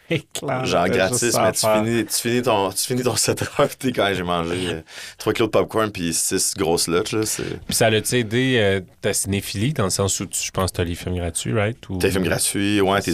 clair. 0.33 0.65
Genre 0.65 0.87
gratis, 0.87 1.35
mais 1.37 1.51
tu 1.51 1.65
finis, 1.65 2.05
tu, 2.05 2.13
finis 2.13 2.41
ton, 2.41 2.69
tu 2.71 2.85
finis 2.85 3.03
ton 3.03 3.15
7 3.15 3.41
heures, 3.59 3.77
t'es 3.77 3.91
quand 3.91 4.11
j'ai 4.13 4.23
mangé 4.23 4.69
euh, 4.69 4.81
3 5.17 5.33
kilos 5.33 5.47
de 5.47 5.51
popcorn 5.51 5.91
puis 5.91 6.13
6 6.13 6.53
grosses 6.57 6.87
lunch, 6.87 7.11
là. 7.11 7.21
Puis 7.21 7.75
ça 7.75 7.89
l'a-tu 7.89 8.15
aidé 8.15 8.57
euh, 8.57 8.81
ta 9.01 9.13
cinéphilie 9.13 9.73
dans 9.73 9.85
le 9.85 9.89
sens 9.89 10.19
où 10.19 10.25
tu, 10.25 10.41
je 10.43 10.51
pense 10.51 10.71
que 10.71 10.77
t'as 10.77 10.83
les 10.83 10.95
films 10.95 11.15
gratuits, 11.15 11.53
right? 11.53 11.77
Ou... 11.89 11.97
T'as 11.97 12.07
les 12.07 12.13
films 12.13 12.25
gratuits, 12.25 12.81
ouais, 12.81 13.01
t'es 13.01 13.11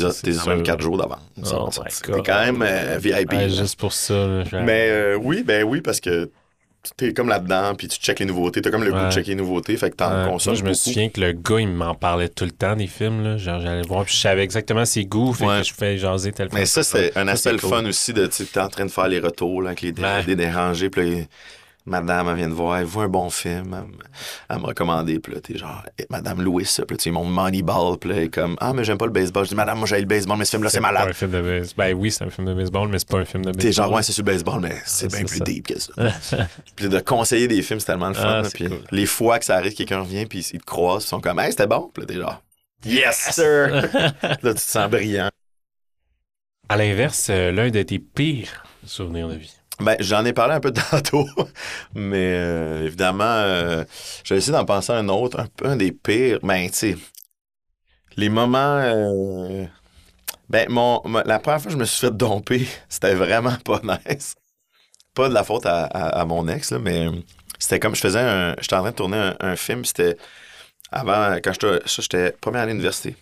même 0.48 0.64
4 0.64 0.82
jours 0.82 0.98
d'avant. 0.98 1.20
Oh 1.44 1.70
T'es 1.72 2.22
quand 2.24 2.46
même 2.46 2.62
euh, 2.62 2.98
VIP. 3.00 3.34
Ouais, 3.34 3.50
juste 3.50 3.80
pour 3.80 3.94
ça. 3.94 4.14
là, 4.14 4.44
Mais 4.64 4.90
euh, 4.90 5.16
oui, 5.16 5.44
ben 5.44 5.64
oui, 5.64 5.82
parce 5.82 6.00
que 6.00 6.30
t'es 6.98 7.14
comme 7.14 7.30
là-dedans, 7.30 7.76
puis 7.76 7.88
tu 7.88 7.98
checkes 7.98 8.20
les 8.20 8.26
nouveautés. 8.26 8.62
T'as 8.62 8.70
comme 8.72 8.84
le 8.84 8.92
goût 8.92 9.00
de 9.06 9.10
checker 9.12 9.32
les 9.32 9.36
nouveautés, 9.36 9.78
fait 9.78 9.90
que 9.90 9.96
t'en 9.96 10.28
consommes 10.28 10.54
Moi, 10.54 10.60
je 10.60 10.64
me 10.66 10.70
beaucoup. 10.70 10.80
souviens 10.80 11.10
que 11.10 11.22
le 11.22 11.32
gars, 11.32 11.60
il 11.60 11.70
m'en 11.70 11.96
parlait 11.96 12.30
tout 12.30 12.46
le 12.46 12.52
temps 12.52 12.76
des 12.76 12.88
films. 12.88 13.24
Là. 13.24 13.38
Genre, 13.38 13.60
j'allais 13.62 13.82
voir, 13.84 14.04
puis 14.06 14.14
je 14.16 14.20
savais 14.20 14.44
exactement 14.44 14.84
ses 14.86 15.06
goûts. 15.06 15.34
Fait 15.34 15.46
Ouais. 15.46 15.62
que 15.62 15.68
je 15.68 15.74
fais 15.74 15.98
jaser 15.98 16.32
tel. 16.34 16.50
Mais 16.54 16.66
ça, 16.66 16.84
c'est 16.84 17.16
un 17.18 17.28
aspect 17.28 17.52
cool. 17.58 17.70
fun 17.70 17.86
aussi 17.86 18.14
de, 18.14 18.26
tu 18.28 18.46
t'es 18.46 18.60
en 18.60 18.68
train 18.70 18.86
de 18.86 18.92
faire 18.92 19.08
les 19.08 19.20
retours, 19.20 19.62
là, 19.62 19.70
avec 19.70 19.82
les, 19.82 19.92
dé- 19.94 20.02
Ouais. 20.02 20.24
les 20.28 20.36
dérangés, 20.36 20.90
puis 20.90 21.10
là, 21.20 21.22
madame, 21.86 22.30
elle 22.30 22.36
vient 22.36 22.48
de 22.50 22.54
voir, 22.54 22.78
elle 22.78 22.86
voit 22.86 23.04
un 23.04 23.10
bon 23.10 23.30
film, 23.30 23.74
elle, 23.78 23.90
me- 23.92 24.04
elle 24.50 24.58
me 24.60 24.66
recommandé, 24.68 25.20
puis 25.20 25.34
là, 25.34 25.42
t'es 25.42 25.58
genre, 25.58 25.84
Eh, 25.98 26.06
madame 26.10 26.42
Louis, 26.42 26.64
puis 26.88 26.98
tu 26.98 27.04
sais, 27.04 27.12
mon 27.12 27.26
Moneyball, 27.26 27.98
puis 28.00 28.10
là, 28.10 28.16
elle 28.18 28.24
est 28.24 28.30
comme, 28.30 28.56
ah, 28.60 28.74
mais 28.74 28.84
j'aime 28.84 28.98
pas 28.98 29.06
le 29.06 29.12
baseball. 29.12 29.44
Je 29.46 29.50
dis, 29.50 29.56
madame, 29.56 29.78
moi, 29.80 29.88
j'ai 29.88 30.00
le 30.00 30.06
baseball, 30.06 30.38
mais 30.38 30.46
ce 30.46 30.52
film-là, 30.52 30.70
c'est 30.70 30.80
pas 30.80 30.92
malade. 30.92 31.10
un 31.10 31.14
film 31.14 31.32
de 31.32 31.42
baseball. 31.42 31.86
Ben 31.88 31.94
oui, 31.98 32.12
c'est 32.12 32.24
un 32.24 32.30
film 32.30 32.48
de 32.48 32.54
baseball, 32.54 32.88
mais 32.90 33.00
c'est 33.00 33.08
pas 33.10 33.20
un 33.20 33.26
film 33.26 33.44
de 33.44 33.50
baseball. 33.52 33.64
T'es 33.64 33.72
genre, 33.72 33.92
ouais, 33.92 34.04
c'est 34.04 34.12
sur 34.14 34.24
le 34.24 34.32
baseball, 34.32 34.60
mais 34.62 34.76
c'est 34.86 35.06
Ah, 35.06 35.10
bien 35.10 35.18
c'est 35.20 35.26
plus 35.26 35.38
ça. 35.40 35.44
deep 35.44 35.68
que 35.68 35.80
ça. 35.80 35.94
puis 36.76 36.90
de 36.90 37.00
conseiller 37.00 37.48
des 37.48 37.62
films, 37.62 37.80
c'est 37.80 37.88
tellement 37.88 38.08
le 38.10 38.14
fun. 38.16 38.24
Ah, 38.26 38.42
là, 38.44 38.50
puis 38.54 38.68
cool. 38.68 38.80
les 38.92 39.06
fois 39.06 39.40
que 39.40 39.46
ça 39.46 39.56
arrive, 39.58 39.74
quelqu'un 39.74 40.00
revient, 40.02 40.26
puis 40.26 40.40
ils 40.54 40.60
te 40.60 40.66
croisent, 40.66 41.04
ils 41.04 41.08
sont 41.08 41.20
comme, 41.22 41.40
hey, 41.40 41.52
c'était 41.52 41.68
bon. 41.68 41.92
Puis 41.94 42.02
là, 42.02 42.08
t'es 42.08 42.16
genre, 42.20 42.42
yes, 42.86 43.30
sir. 43.34 43.70
là, 44.22 44.36
tu 44.42 44.54
te 44.54 44.60
sens 44.60 44.90
brillant. 44.90 45.30
À 46.70 46.78
l'inverse, 46.78 47.28
euh, 47.30 47.52
l'un 47.52 47.70
de 47.70 47.82
tes 47.84 48.00
pires 48.00 48.64
souvenirs 48.86 49.28
de 49.28 49.36
vie? 49.36 49.54
Ben, 49.80 49.96
j'en 50.00 50.24
ai 50.26 50.34
parlé 50.34 50.54
un 50.54 50.60
peu 50.60 50.72
tantôt, 50.92 51.28
mais 51.96 52.36
euh, 52.38 52.86
évidemment, 52.86 53.24
euh, 53.24 53.84
j'ai 54.24 54.36
essayé 54.36 54.54
d'en 54.54 54.66
penser 54.66 54.92
à 54.94 54.98
un 54.98 55.10
autre, 55.10 55.40
un 55.40 55.48
peu 55.48 55.66
un 55.68 55.76
des 55.76 55.92
pires. 55.92 56.40
Ben, 56.44 56.70
tu 56.70 56.76
sais, 56.76 56.98
les 58.18 58.30
moments. 58.30 58.78
euh, 58.84 59.66
ben, 60.50 60.70
mon, 60.70 61.02
la 61.26 61.40
première 61.40 61.62
fois 61.62 61.70
que 61.70 61.72
je 61.72 61.78
me 61.78 61.86
suis 61.86 62.08
fait 62.08 62.16
domper, 62.16 62.68
c'était 62.90 63.16
vraiment 63.16 63.56
pas 63.66 63.82
nice. 64.08 64.36
Pas 65.16 65.30
de 65.30 65.34
la 65.36 65.44
faute 65.44 65.66
à, 65.66 65.86
à- 65.86 66.26
mon 66.26 66.48
ex, 66.48 66.72
là, 66.72 66.80
mais 66.80 67.08
c'était 67.60 67.80
comme 67.80 67.96
je 67.96 68.02
faisais 68.02 68.20
un. 68.20 68.56
J'étais 68.62 68.76
en 68.76 68.82
train 68.82 68.92
de 68.92 68.96
tourner 68.96 69.34
un, 69.40 69.56
film, 69.58 69.86
c'était 69.86 70.18
avant, 70.92 71.38
quand 71.44 71.54
j'étais 71.86 72.32
première 72.42 72.64
année 72.64 72.74
d'université. 72.74 73.16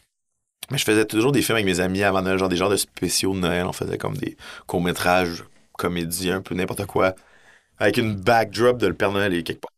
Mais 0.72 0.78
je 0.78 0.86
faisais 0.86 1.06
toujours 1.06 1.32
des 1.34 1.42
films 1.42 1.58
avec 1.58 1.66
mes 1.66 1.80
amis 1.82 2.04
avant 2.04 2.22
Noël, 2.22 2.38
genre 2.40 2.50
des 2.50 2.58
genres 2.58 2.70
de 2.70 2.78
spéciaux 2.78 3.34
de 3.34 3.40
Noël. 3.40 3.66
On 3.68 3.74
faisait 3.74 3.98
comme 3.98 4.18
des 4.18 4.38
courts-métrages, 4.68 5.44
comédies, 5.82 6.32
un 6.32 6.42
peu 6.42 6.54
n'importe 6.56 6.86
quoi. 6.86 7.16
Avec 7.80 7.98
une 7.98 8.16
backdrop 8.16 8.78
de 8.78 8.88
le 8.88 8.94
Père 8.94 9.12
Noël 9.12 9.34
et 9.34 9.44
quelque 9.44 9.62
part. 9.62 9.72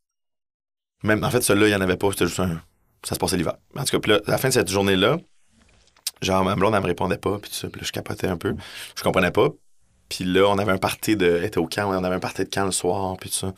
Même, 1.03 1.23
en 1.23 1.29
fait, 1.29 1.41
celui-là, 1.41 1.67
il 1.67 1.69
n'y 1.69 1.75
en 1.75 1.81
avait 1.81 1.97
pas, 1.97 2.09
c'était 2.11 2.27
juste 2.27 2.39
un. 2.39 2.61
Ça 3.03 3.15
se 3.15 3.19
passait 3.19 3.37
l'hiver. 3.37 3.55
En 3.75 3.83
tout 3.83 3.91
cas, 3.91 3.99
puis 3.99 4.11
là, 4.11 4.21
à 4.25 4.31
la 4.31 4.37
fin 4.37 4.49
de 4.49 4.53
cette 4.53 4.69
journée-là, 4.69 5.17
genre, 6.21 6.43
ma 6.43 6.55
blonde, 6.55 6.75
elle 6.75 6.81
me 6.81 6.87
répondait 6.87 7.17
pas, 7.17 7.37
puis 7.39 7.49
tout 7.49 7.55
ça. 7.55 7.69
Puis 7.69 7.81
là, 7.81 7.87
je 7.87 7.91
capotais 7.91 8.27
un 8.27 8.37
peu. 8.37 8.55
Je 8.95 9.03
comprenais 9.03 9.31
pas. 9.31 9.49
Puis 10.09 10.25
là, 10.25 10.45
on 10.47 10.57
avait 10.57 10.71
un 10.71 10.77
party 10.77 11.15
de. 11.15 11.37
Elle 11.37 11.45
était 11.45 11.57
au 11.57 11.67
camp, 11.67 11.89
on 11.89 12.03
avait 12.03 12.15
un 12.15 12.19
party 12.19 12.43
de 12.43 12.49
camp 12.49 12.65
le 12.65 12.71
soir, 12.71 13.15
puis 13.19 13.29
tout 13.29 13.35
ça. 13.35 13.53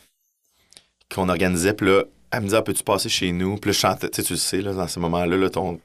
Qu'on 1.14 1.30
organisait, 1.30 1.74
puis 1.74 1.88
là, 1.88 2.04
elle 2.32 2.42
me 2.42 2.46
disait, 2.46 2.58
Ah, 2.58 2.62
peux-tu 2.62 2.84
passer 2.84 3.10
chez 3.10 3.32
nous? 3.32 3.58
Puis 3.58 3.70
là, 3.70 3.74
je 3.74 3.80
chantais, 3.80 4.10
tu 4.10 4.22
sais, 4.22 4.28
tu 4.28 4.34
le 4.34 4.40
sais, 4.40 4.62
là, 4.62 4.74
dans 4.74 4.88
ces 4.88 5.00
moments-là, 5.00 5.38
là, 5.38 5.50
ton, 5.50 5.80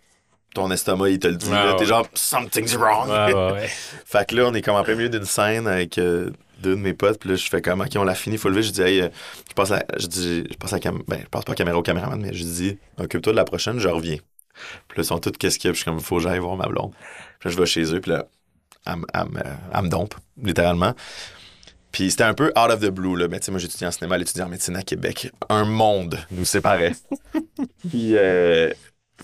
ton 0.55 0.71
estomac, 0.71 1.11
il 1.11 1.19
te 1.19 1.29
le 1.29 1.37
dit. 1.37 1.51
Là, 1.51 1.75
T'es 1.75 1.81
ouais. 1.81 1.87
genre, 1.87 2.07
something's 2.15 2.75
wrong. 2.75 3.09
Ouais, 3.09 3.35
ouais, 3.35 3.53
ouais. 3.53 3.69
Fait 4.05 4.29
que 4.29 4.35
là, 4.37 4.47
on 4.47 4.55
est 4.55 4.63
comme 4.63 4.77
en 4.77 4.83
plein 4.83 4.95
milieu 4.95 5.09
d'une 5.09 5.25
scène 5.25 5.67
avec 5.67 5.99
euh, 5.99 6.31
deux 6.61 6.77
de 6.77 6.81
mes 6.81 6.95
potes. 6.95 7.19
Puis 7.19 7.31
là, 7.31 7.37
je 7.37 7.49
fais 7.49 7.63
comme, 7.63 7.81
OK, 7.81 7.91
on 7.97 8.05
l'a 8.05 8.15
fini, 8.15 8.37
faut 8.39 8.49
lever. 8.49 8.63
Je 8.63 8.71
dis, 8.73 8.83
hey, 8.83 9.01
euh, 9.01 9.09
je 9.49 9.55
passe 9.55 9.71
la, 9.71 9.85
je 9.99 10.07
dis, 10.07 10.45
je 10.51 10.57
passe 10.57 10.73
la 10.73 10.79
cam- 10.81 11.03
ben, 11.09 11.21
je 11.23 11.27
passe 11.29 11.45
pas 11.45 11.55
caméra 11.55 11.79
au 11.79 11.83
caméraman, 11.83 12.21
mais 12.21 12.33
je 12.35 12.45
dis, 12.45 12.79
occupe-toi 12.99 13.33
de 13.33 13.37
la 13.37 13.45
prochaine, 13.45 13.79
je 13.79 13.89
reviens. 13.89 14.17
Puis 14.89 14.99
là, 14.99 15.03
ils 15.03 15.05
sont 15.05 15.19
tous, 15.19 15.31
qu'est-ce 15.33 15.59
qu'il 15.59 15.69
y 15.69 15.71
a? 15.71 15.73
Puis 15.73 15.79
je 15.79 15.83
suis 15.85 15.91
comme, 15.91 16.01
faut 16.01 16.17
que 16.17 16.23
j'aille 16.23 16.39
voir 16.39 16.57
ma 16.57 16.67
blonde. 16.67 16.93
Puis 17.39 17.51
je 17.51 17.57
vais 17.59 17.67
chez 17.67 17.95
eux, 17.95 18.01
puis 18.01 18.11
là, 18.11 18.27
me- 18.87 19.05
elle 19.15 19.83
me- 19.83 19.89
dompe, 19.89 20.15
littéralement. 20.43 20.95
Puis 21.93 22.11
c'était 22.13 22.25
un 22.25 22.35
peu 22.35 22.49
out 22.57 22.71
of 22.71 22.81
the 22.81 22.91
blue, 22.91 23.17
là. 23.17 23.27
Mais 23.29 23.41
tu 23.41 23.47
sais, 23.47 23.51
moi, 23.51 23.59
j'étudie 23.61 23.85
en 23.85 23.91
cinéma, 23.91 24.17
elle 24.17 24.23
étudie 24.23 24.43
en 24.43 24.49
médecine 24.49 24.77
à 24.77 24.83
Québec. 24.83 25.31
Un 25.49 25.65
monde 25.65 26.19
nous 26.31 26.45
séparait. 26.45 26.93
Puis, 27.89 28.17
euh, 28.17 28.71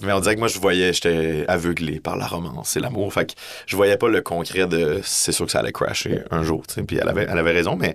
mais 0.03 0.12
on 0.12 0.20
dirait 0.20 0.34
que 0.34 0.40
moi, 0.40 0.49
je 0.49 0.59
voyais, 0.59 0.92
j'étais 0.92 1.44
aveuglé 1.49 2.01
par 2.01 2.16
la 2.16 2.26
romance 2.26 2.76
et 2.76 2.80
l'amour. 2.80 3.12
Fait 3.12 3.26
que 3.26 3.32
je 3.66 3.76
voyais 3.76 3.97
pas 3.97 4.09
le 4.09 4.20
concret 4.20 4.66
de 4.66 5.01
c'est 5.03 5.32
sûr 5.32 5.47
que 5.47 5.53
ça 5.53 5.61
allait 5.61 5.72
crasher 5.72 6.22
un 6.30 6.42
jour, 6.42 6.66
tu 6.66 6.74
sais. 6.74 6.82
Puis 6.82 6.97
elle 6.97 7.09
avait, 7.09 7.26
elle 7.28 7.38
avait 7.38 7.53
raison, 7.53 7.76
mais 7.76 7.94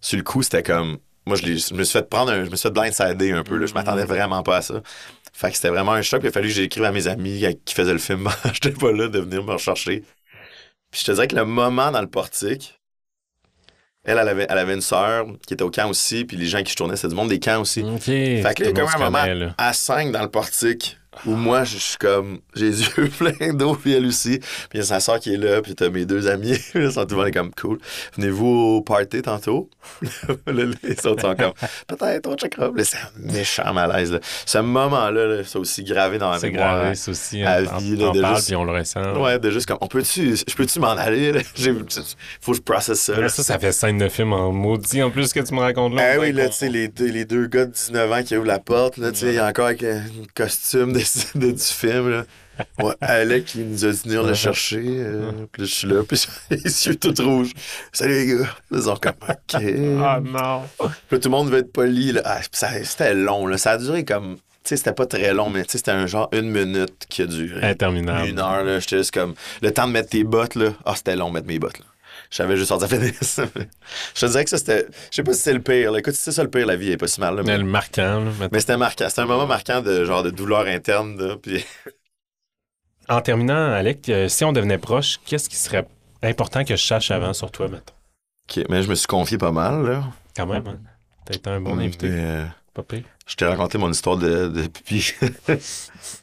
sur 0.00 0.16
le 0.16 0.22
coup, 0.24 0.42
c'était 0.42 0.62
comme. 0.62 0.98
Moi, 1.24 1.36
je, 1.36 1.74
me 1.74 1.84
suis 1.84 1.92
fait 1.92 2.08
prendre 2.08 2.32
un, 2.32 2.44
je 2.44 2.50
me 2.50 2.56
suis 2.56 2.68
fait 2.68 2.74
blindsider 2.74 3.32
un 3.32 3.44
peu, 3.44 3.56
là. 3.56 3.66
Je 3.66 3.74
m'attendais 3.74 4.04
vraiment 4.04 4.42
pas 4.42 4.58
à 4.58 4.62
ça. 4.62 4.82
Fait 5.32 5.50
que 5.50 5.56
c'était 5.56 5.68
vraiment 5.68 5.92
un 5.92 6.02
choc. 6.02 6.20
Il 6.24 6.28
a 6.28 6.32
fallu 6.32 6.48
que 6.48 6.54
j'écrive 6.54 6.84
à 6.84 6.92
mes 6.92 7.06
amis 7.06 7.44
qui 7.64 7.74
faisaient 7.74 7.92
le 7.92 7.98
film. 7.98 8.28
J'étais 8.52 8.72
pas 8.72 8.92
là 8.92 9.08
de 9.08 9.20
venir 9.20 9.42
me 9.42 9.52
rechercher. 9.52 10.02
Puis 10.90 11.00
je 11.00 11.06
te 11.06 11.12
dirais 11.12 11.28
que 11.28 11.36
le 11.36 11.44
moment 11.44 11.90
dans 11.90 12.00
le 12.00 12.08
portique, 12.08 12.78
elle, 14.04 14.18
elle 14.18 14.28
avait, 14.28 14.46
elle 14.48 14.58
avait 14.58 14.74
une 14.74 14.80
sœur 14.80 15.26
qui 15.46 15.54
était 15.54 15.62
au 15.62 15.70
camp 15.70 15.88
aussi, 15.88 16.24
puis 16.24 16.36
les 16.36 16.46
gens 16.46 16.62
qui 16.62 16.72
se 16.72 16.76
tournaient, 16.76 16.96
c'était 16.96 17.08
du 17.08 17.14
monde 17.14 17.28
des 17.28 17.38
camps 17.38 17.60
aussi. 17.60 17.82
OK. 17.82 18.02
Fait 18.02 18.54
que 18.56 18.64
là, 18.64 18.72
même 18.72 18.86
un 18.86 18.98
moment 18.98 19.24
là. 19.24 19.54
à 19.58 19.72
5 19.72 20.10
dans 20.10 20.22
le 20.22 20.28
portique 20.28 20.98
où 21.26 21.32
moi, 21.32 21.64
je 21.64 21.76
suis 21.76 21.96
comme, 21.98 22.38
j'ai 22.54 22.66
les 22.70 22.80
yeux 22.82 23.08
pleins 23.18 23.52
d'eau, 23.52 23.74
puis 23.74 23.92
elle 23.92 24.06
aussi. 24.06 24.38
Puis 24.38 24.48
il 24.74 24.78
y 24.78 24.80
a 24.80 24.84
sa 24.86 24.98
soeur 25.00 25.20
qui 25.20 25.34
est 25.34 25.36
là, 25.36 25.60
puis 25.62 25.74
t'as 25.74 25.90
mes 25.90 26.04
deux 26.06 26.26
amis. 26.28 26.56
Ils 26.74 26.90
sont 26.92 27.04
tout 27.04 27.16
le 27.16 27.22
monde 27.24 27.32
comme 27.32 27.50
cool. 27.54 27.78
Venez-vous 28.16 28.46
au 28.46 28.82
party 28.82 29.22
tantôt? 29.22 29.68
Là, 30.46 30.64
les 30.82 31.06
autres 31.06 31.20
sont 31.22 31.34
comme, 31.34 31.52
peut-être, 31.86 32.26
on 32.28 32.34
checkera. 32.36 32.70
Là, 32.74 32.84
C'est 32.84 32.96
un 32.98 33.32
méchant 33.32 33.72
malaise. 33.74 34.12
Là. 34.12 34.20
Ce 34.46 34.58
moment-là, 34.58 35.26
là, 35.26 35.42
c'est 35.44 35.58
aussi 35.58 35.84
gravé 35.84 36.18
dans 36.18 36.30
ma 36.30 36.38
C'est 36.38 36.50
mémoire. 36.50 36.78
gravé, 36.80 36.94
ça 36.94 37.10
aussi. 37.10 37.42
à 37.42 37.56
hein. 37.58 37.62
vie, 37.78 37.96
on 37.98 38.06
là, 38.06 38.12
de 38.12 38.20
parle, 38.20 38.36
juste- 38.36 38.46
puis 38.48 38.56
on 38.56 38.64
le 38.64 38.72
ressent. 38.72 39.20
Ouais, 39.22 39.38
de 39.38 39.50
juste 39.50 39.66
comme, 39.66 39.78
on 39.80 39.86
peut-tu, 39.88 40.36
je 40.36 40.54
peux-tu 40.54 40.80
m'en 40.80 40.90
aller? 40.92 41.32
J'ai- 41.54 41.74
Faut 42.40 42.52
que 42.52 42.56
je 42.58 42.62
processe 42.62 43.00
ça. 43.00 43.18
Là. 43.20 43.28
ça, 43.28 43.42
ça 43.42 43.58
fait 43.58 43.72
scène 43.72 43.98
de 43.98 44.08
film 44.08 44.32
en 44.32 44.52
maudit 44.52 45.02
en 45.02 45.10
plus 45.10 45.32
que 45.32 45.40
tu 45.40 45.54
me 45.54 45.60
racontes 45.60 45.94
là. 45.94 46.12
Ah 46.14 46.18
oui, 46.20 46.32
là, 46.32 46.48
tu 46.48 46.54
sais, 46.54 46.68
les, 46.68 46.88
deux- 46.88 47.06
les 47.10 47.24
deux 47.24 47.46
gars 47.46 47.66
de 47.66 47.72
19 47.72 48.10
ans 48.12 48.22
qui 48.22 48.36
ouvrent 48.36 48.46
la 48.46 48.58
porte, 48.58 48.96
là, 48.96 49.10
tu 49.12 49.18
sais, 49.18 49.26
il 49.26 49.34
y 49.34 49.38
a 49.38 49.46
encore 49.46 49.66
avec 49.66 49.82
un 49.82 50.02
costume 50.34 50.92
de, 50.92 51.01
de- 51.34 51.50
du 51.52 51.58
film, 51.62 52.10
là. 52.10 52.24
Ouais, 52.78 52.94
Alec 53.00 53.46
qui 53.46 53.58
nous 53.60 53.84
a 53.84 53.90
dit 53.90 54.00
venir 54.04 54.22
le 54.22 54.34
chercher, 54.34 54.82
euh, 54.84 55.32
puis 55.50 55.62
là, 55.62 55.68
je 55.68 55.74
suis 55.74 55.88
là, 55.88 56.02
puis 56.06 56.22
les 56.50 56.58
yeux 56.86 56.96
tout 56.96 57.14
rouges. 57.24 57.52
Salut 57.92 58.12
les 58.14 58.26
gars! 58.26 58.48
Ils 58.70 58.82
sont 58.82 58.96
comme, 58.96 59.14
OK. 59.28 59.62
Ah 60.04 60.20
non. 60.22 60.62
Puis 60.78 60.88
là, 61.12 61.18
tout 61.18 61.20
le 61.24 61.30
monde 61.30 61.50
veut 61.50 61.58
être 61.58 61.72
poli, 61.72 62.12
là. 62.12 62.20
Ah, 62.24 62.40
c'était 62.52 63.14
long, 63.14 63.46
là. 63.46 63.56
Ça 63.56 63.72
a 63.72 63.78
duré 63.78 64.04
comme, 64.04 64.36
tu 64.36 64.40
sais, 64.64 64.76
c'était 64.76 64.92
pas 64.92 65.06
très 65.06 65.32
long, 65.32 65.48
mais 65.50 65.64
tu 65.64 65.72
sais, 65.72 65.78
c'était 65.78 65.92
un 65.92 66.06
genre 66.06 66.28
une 66.32 66.50
minute 66.50 67.06
qui 67.08 67.22
a 67.22 67.26
duré. 67.26 67.62
Interminable. 67.66 68.28
Une 68.28 68.38
heure, 68.38 68.62
là. 68.64 68.78
J'étais 68.80 68.98
juste 68.98 69.12
comme, 69.14 69.34
le 69.62 69.72
temps 69.72 69.86
de 69.88 69.92
mettre 69.92 70.10
tes 70.10 70.22
bottes, 70.22 70.54
là. 70.54 70.72
Ah, 70.84 70.92
c'était 70.94 71.16
long, 71.16 71.30
mettre 71.30 71.46
mes 71.48 71.58
bottes, 71.58 71.78
là. 71.78 71.86
J'avais 72.32 72.56
juste 72.56 72.68
sorti 72.70 72.86
à 72.94 73.12
ça. 73.22 73.44
Je 74.14 74.20
te 74.20 74.26
dirais 74.26 74.44
que 74.44 74.50
ça, 74.50 74.56
c'était. 74.58 74.86
Je 75.10 75.16
sais 75.16 75.22
pas 75.22 75.34
si 75.34 75.40
c'est 75.40 75.52
le 75.52 75.60
pire. 75.60 75.92
là. 75.92 75.98
Écoute, 75.98 76.14
si 76.14 76.22
c'est 76.22 76.32
ça 76.32 76.42
le 76.42 76.50
pire, 76.50 76.66
la 76.66 76.76
vie 76.76 76.90
est 76.92 76.96
pas 76.96 77.06
si 77.06 77.20
mal. 77.20 77.36
là, 77.36 77.42
Mais 77.44 77.58
le 77.58 77.64
marquant, 77.64 78.24
là, 78.24 78.48
mais 78.50 78.58
c'était 78.60 78.78
marquant. 78.78 79.06
C'était 79.08 79.20
un 79.20 79.26
moment 79.26 79.46
marquant 79.46 79.82
de 79.82 80.04
genre 80.06 80.22
de 80.22 80.30
douleur 80.30 80.66
interne. 80.66 81.16
Là, 81.22 81.36
puis... 81.42 81.62
En 83.08 83.20
terminant, 83.20 83.72
Alec, 83.72 84.08
euh, 84.08 84.28
si 84.28 84.44
on 84.44 84.52
devenait 84.52 84.78
proche, 84.78 85.20
qu'est-ce 85.26 85.48
qui 85.50 85.56
serait 85.56 85.86
important 86.22 86.64
que 86.64 86.74
je 86.76 86.82
sache 86.82 87.10
avant 87.10 87.34
sur 87.34 87.50
toi, 87.50 87.68
mettons? 87.68 87.92
OK, 88.48 88.64
mais 88.70 88.82
je 88.82 88.88
me 88.88 88.94
suis 88.94 89.06
confié 89.06 89.36
pas 89.38 89.52
mal. 89.52 89.84
Là. 89.84 90.04
Quand 90.34 90.46
même, 90.46 90.66
hein? 90.66 90.78
T'as 91.26 91.34
été 91.34 91.50
un 91.50 91.60
bon 91.60 91.74
Mais, 91.74 91.84
invité. 91.84 92.08
euh, 92.10 92.44
Pas 92.74 92.82
pire. 92.82 93.04
je 93.26 93.34
t'ai 93.36 93.44
raconté 93.44 93.76
mon 93.78 93.90
histoire 93.90 94.16
de, 94.16 94.48
de 94.48 94.66
pipi. 94.68 95.12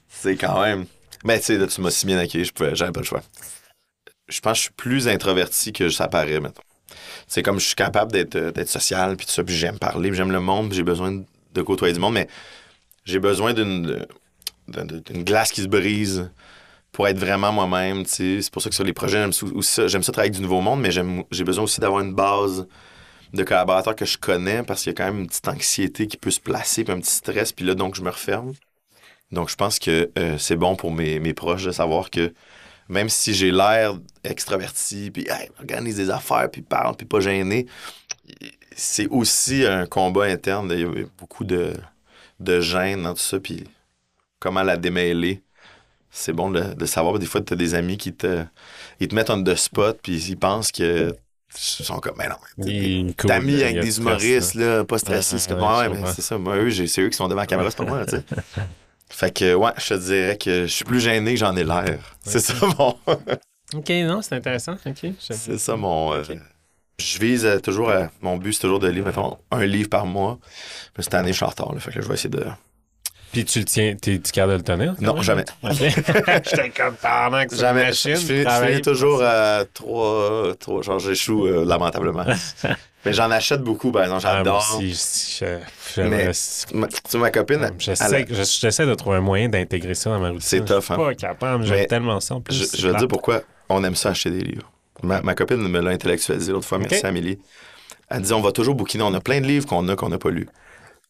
c'est 0.10 0.36
quand 0.38 0.62
même. 0.62 0.86
Mais 1.24 1.38
tu 1.40 1.46
sais, 1.46 1.58
là, 1.58 1.68
tu 1.68 1.82
m'as 1.82 1.92
si 1.92 2.06
bien 2.06 2.18
accueilli, 2.18 2.46
je 2.46 2.54
pouvais, 2.54 2.76
j'avais 2.76 2.92
pas 2.92 3.02
le 3.02 3.06
choix. 3.06 3.22
Je 4.30 4.40
pense 4.42 4.54
que 4.54 4.58
je 4.58 4.64
suis 4.64 4.74
plus 4.74 5.08
introverti 5.08 5.74
que 5.74 5.90
ça 5.90 6.08
paraît, 6.08 6.40
mettons. 6.40 6.62
C'est 7.28 7.44
comme 7.44 7.60
je 7.60 7.66
suis 7.66 7.76
capable 7.76 8.12
d'être, 8.12 8.36
euh, 8.36 8.52
d'être 8.52 8.70
social, 8.70 9.16
puis 9.18 9.26
tout 9.26 9.32
ça, 9.32 9.44
puis 9.44 9.56
j'aime 9.56 9.78
parler, 9.78 10.14
j'aime 10.14 10.32
le 10.32 10.40
monde, 10.40 10.74
j'ai 10.74 10.84
besoin 10.84 11.24
de, 11.54 11.62
côtoyer 11.62 11.94
du 11.94 12.00
monde, 12.00 12.14
mais 12.14 12.28
j'ai 13.06 13.20
besoin 13.20 13.54
d'une, 13.54 14.06
glace 14.68 15.52
qui 15.52 15.62
se 15.62 15.68
brise 15.68 16.32
pour 16.92 17.08
être 17.08 17.20
vraiment 17.20 17.52
moi-même. 17.52 18.06
C'est 18.06 18.42
pour 18.52 18.62
ça 18.62 18.70
que 18.70 18.76
sur 18.76 18.84
les 18.84 18.94
projets, 18.94 19.20
j'aime, 19.20 19.34
ça, 19.34 19.88
j'aime 19.88 20.04
ça 20.04 20.12
travailler 20.12 20.30
avec 20.30 20.38
du 20.38 20.42
nouveau 20.42 20.62
monde, 20.62 20.82
mais 20.82 20.92
j'ai 20.92 21.44
besoin 21.44 21.64
aussi 21.64 21.80
d'avoir 21.80 22.02
une 22.02 22.14
base 22.14 22.68
de 23.34 23.44
collaborateurs 23.44 23.96
que 23.96 24.06
je 24.06 24.18
connais 24.18 24.64
parce 24.64 24.82
qu'il 24.84 24.92
y 24.92 24.96
a 24.96 24.98
quand 24.98 25.06
même 25.06 25.22
une 25.22 25.28
petite 25.28 25.48
anxiété 25.48 26.08
qui 26.08 26.18
peut 26.18 26.32
se 26.32 26.40
placer, 26.40 26.84
puis 26.84 26.94
un 26.94 27.00
petit 27.00 27.16
stress, 27.16 27.52
puis 27.52 27.66
là, 27.66 27.76
donc, 27.76 27.96
je 27.96 28.02
me 28.02 28.10
referme. 28.10 28.54
Donc, 29.32 29.50
je 29.50 29.56
pense 29.56 29.78
que 29.78 30.10
euh, 30.18 30.38
c'est 30.40 30.56
bon 30.56 30.76
pour 30.76 30.92
mes 30.92 31.34
proches 31.34 31.66
de 31.66 31.72
savoir 31.72 32.10
que 32.10 32.34
même 32.90 33.10
si 33.10 33.34
j'ai 33.34 33.52
l'air 33.52 33.94
extraverti, 34.24 35.12
puis 35.12 35.26
hey, 35.30 35.50
organise 35.60 35.96
des 35.96 36.10
affaires, 36.10 36.50
puis 36.52 36.62
parle, 36.62 36.96
puis 36.96 37.06
pas 37.06 37.20
gêné, 37.20 37.68
c'est 38.76 39.08
aussi 39.08 39.66
un 39.66 39.86
combat 39.86 40.26
interne. 40.26 40.72
Il 40.74 40.80
y 40.80 40.84
a 40.84 41.06
beaucoup 41.18 41.44
de, 41.44 41.74
de 42.40 42.60
gêne 42.60 43.04
dans 43.04 43.14
tout 43.14 43.22
ça, 43.22 43.40
puis 43.40 43.64
comment 44.40 44.64
la 44.64 44.78
démêler 44.78 45.42
c'est 46.12 46.34
bon 46.34 46.50
de, 46.50 46.74
de 46.74 46.86
savoir. 46.86 47.20
Des 47.20 47.26
fois, 47.26 47.42
tu 47.42 47.54
as 47.54 47.56
des 47.56 47.76
amis 47.76 47.98
qui 47.98 48.14
te, 48.14 48.44
ils 49.00 49.08
te 49.08 49.16
mettent 49.16 49.30
on 49.30 49.44
the 49.44 49.56
spot, 49.56 50.00
puis 50.02 50.18
ils 50.30 50.38
pensent 50.38 50.72
que. 50.72 51.14
Ils 51.56 51.86
sont 51.86 52.00
comme, 52.00 52.16
mais 52.18 52.28
non, 52.28 52.36
cool, 52.58 53.14
t'as 53.16 53.40
mis 53.40 53.64
avec 53.64 53.78
de 53.78 53.82
des 53.82 53.98
humoristes, 53.98 54.54
là. 54.54 54.78
là, 54.78 54.84
pas 54.84 55.00
stressés. 55.00 55.36
Ouais, 55.36 55.42
c'est 55.42 55.54
ouais, 55.56 55.88
ouais, 55.88 56.14
ça. 56.14 56.38
Moi, 56.38 56.58
eux, 56.58 56.72
c'est 56.72 57.02
eux 57.02 57.10
qui 57.10 57.18
sont 57.18 57.28
devant 57.28 57.42
la 57.42 57.48
caméra, 57.48 57.72
c'est 57.72 57.78
pas 57.78 57.86
moi. 57.86 58.06
Fait 59.10 59.32
que, 59.34 59.54
ouais, 59.56 59.72
je 59.78 59.90
te 59.90 60.00
dirais 60.00 60.38
que 60.38 60.62
je 60.68 60.72
suis 60.74 60.86
plus 60.86 61.00
gêné 61.00 61.34
que 61.34 61.40
j'en 61.40 61.56
ai 61.56 61.64
l'air. 61.64 62.00
C'est 62.24 62.40
ça 62.40 62.54
mon. 62.78 62.96
OK, 63.76 63.90
non, 63.90 64.22
c'est 64.22 64.36
intéressant. 64.36 64.74
OK. 64.74 65.00
j'aime. 65.02 65.14
C'est 65.18 65.58
ça 65.58 65.76
mon. 65.76 66.14
euh, 66.14 66.24
je 67.00 67.20
vise 67.20 67.46
à 67.46 67.60
toujours 67.60 67.90
à. 67.90 68.10
Mon 68.22 68.38
but, 68.38 68.54
c'est 68.54 68.62
toujours 68.62 68.80
de 68.80 68.88
lire, 68.88 69.06
mettons, 69.06 69.38
un 69.52 69.66
livre 69.66 69.90
par 69.90 70.06
mois. 70.06 70.38
Mais 70.98 71.04
cette 71.04 71.14
année, 71.14 71.30
je 71.32 71.38
suis 71.38 71.46
en 71.46 71.50
retard, 71.50 71.74
là. 71.74 71.80
Fait 71.80 71.92
que 71.92 71.98
là, 71.98 72.02
je 72.04 72.08
vais 72.08 72.14
essayer 72.14 72.30
de. 72.30 72.46
Puis 73.32 73.46
tu 73.46 73.60
le 73.60 73.66
tiens, 73.66 73.96
t'es 74.00 74.20
tu 74.20 74.32
capable 74.32 74.54
de 74.54 74.58
le 74.58 74.64
tenir? 74.64 74.96
Non, 75.00 75.14
même? 75.16 75.24
jamais. 75.24 75.46
OK. 75.64 75.72
J'étais 75.78 76.70
comme 76.76 76.96
pendant 77.02 77.46
que 77.46 77.56
Jamais. 77.56 77.84
machine. 77.86 78.16
je 78.16 78.22
finis, 78.26 78.44
je 78.44 78.80
toujours 78.82 79.22
à 79.24 79.64
trois, 79.74 80.56
trois. 80.60 80.82
Genre, 80.82 81.00
j'échoue 81.00 81.46
euh, 81.48 81.64
lamentablement. 81.66 82.26
Mais 83.06 83.14
j'en 83.14 83.32
achète 83.32 83.62
beaucoup, 83.62 83.92
par 83.92 84.04
exemple. 84.04 84.24
Ah, 84.26 84.30
moi 84.30 84.38
J'adore. 84.40 84.76
aussi, 84.78 84.90
je- 85.40 85.46
je- 85.46 85.96
j'aimerais- 85.96 86.32
Ma- 86.74 86.88
tu 86.88 86.96
sais, 87.08 87.18
ma 87.18 87.32
copine, 87.32 87.60
elle- 87.64 87.74
J'essaie 87.80 88.26
je- 88.30 88.44
j'essaie 88.60 88.86
de 88.86 88.94
trouver 88.96 89.18
un 89.18 89.22
moyen 89.22 89.48
d'intégrer 89.48 89.94
ça 89.94 90.10
dans 90.10 90.20
ma 90.20 90.28
routine. 90.30 90.42
C'est 90.42 90.66
tough, 90.66 90.80
Je 90.80 90.86
suis 90.86 90.94
hein. 90.94 90.98
pas 90.98 91.16
capable, 91.16 91.64
j'aime 91.66 91.78
Mais 91.78 91.88
tellement 91.88 92.20
ça 92.20 92.36
en 92.36 92.42
plus. 92.42 92.56
je, 92.78 92.88
vais 92.88 92.94
te 92.94 92.98
dire 93.00 93.08
pourquoi 93.08 93.42
on 93.70 93.84
aime 93.86 93.96
ça 93.96 94.10
acheter 94.10 94.32
des 94.32 94.42
livres. 94.42 94.70
Ma, 95.02 95.22
ma 95.22 95.34
copine 95.34 95.66
me 95.66 95.80
l'a 95.80 95.92
intellectualisé 95.92 96.52
l'autre 96.52 96.66
fois, 96.68 96.78
Ok. 96.78 96.88
merci 96.90 97.06
Amélie. 97.06 97.40
Elle 98.10 98.22
dit 98.24 98.34
on 98.34 98.42
va 98.42 98.52
toujours 98.52 98.76
bouquiner, 98.76 99.04
on 99.04 99.14
a 99.14 99.22
plein 99.22 99.40
de 99.40 99.46
livres 99.46 99.66
qu'on 99.66 99.88
a 99.88 99.96
qu'on 99.96 100.10
n'a 100.10 100.18
pas 100.18 100.30
lus. 100.32 100.50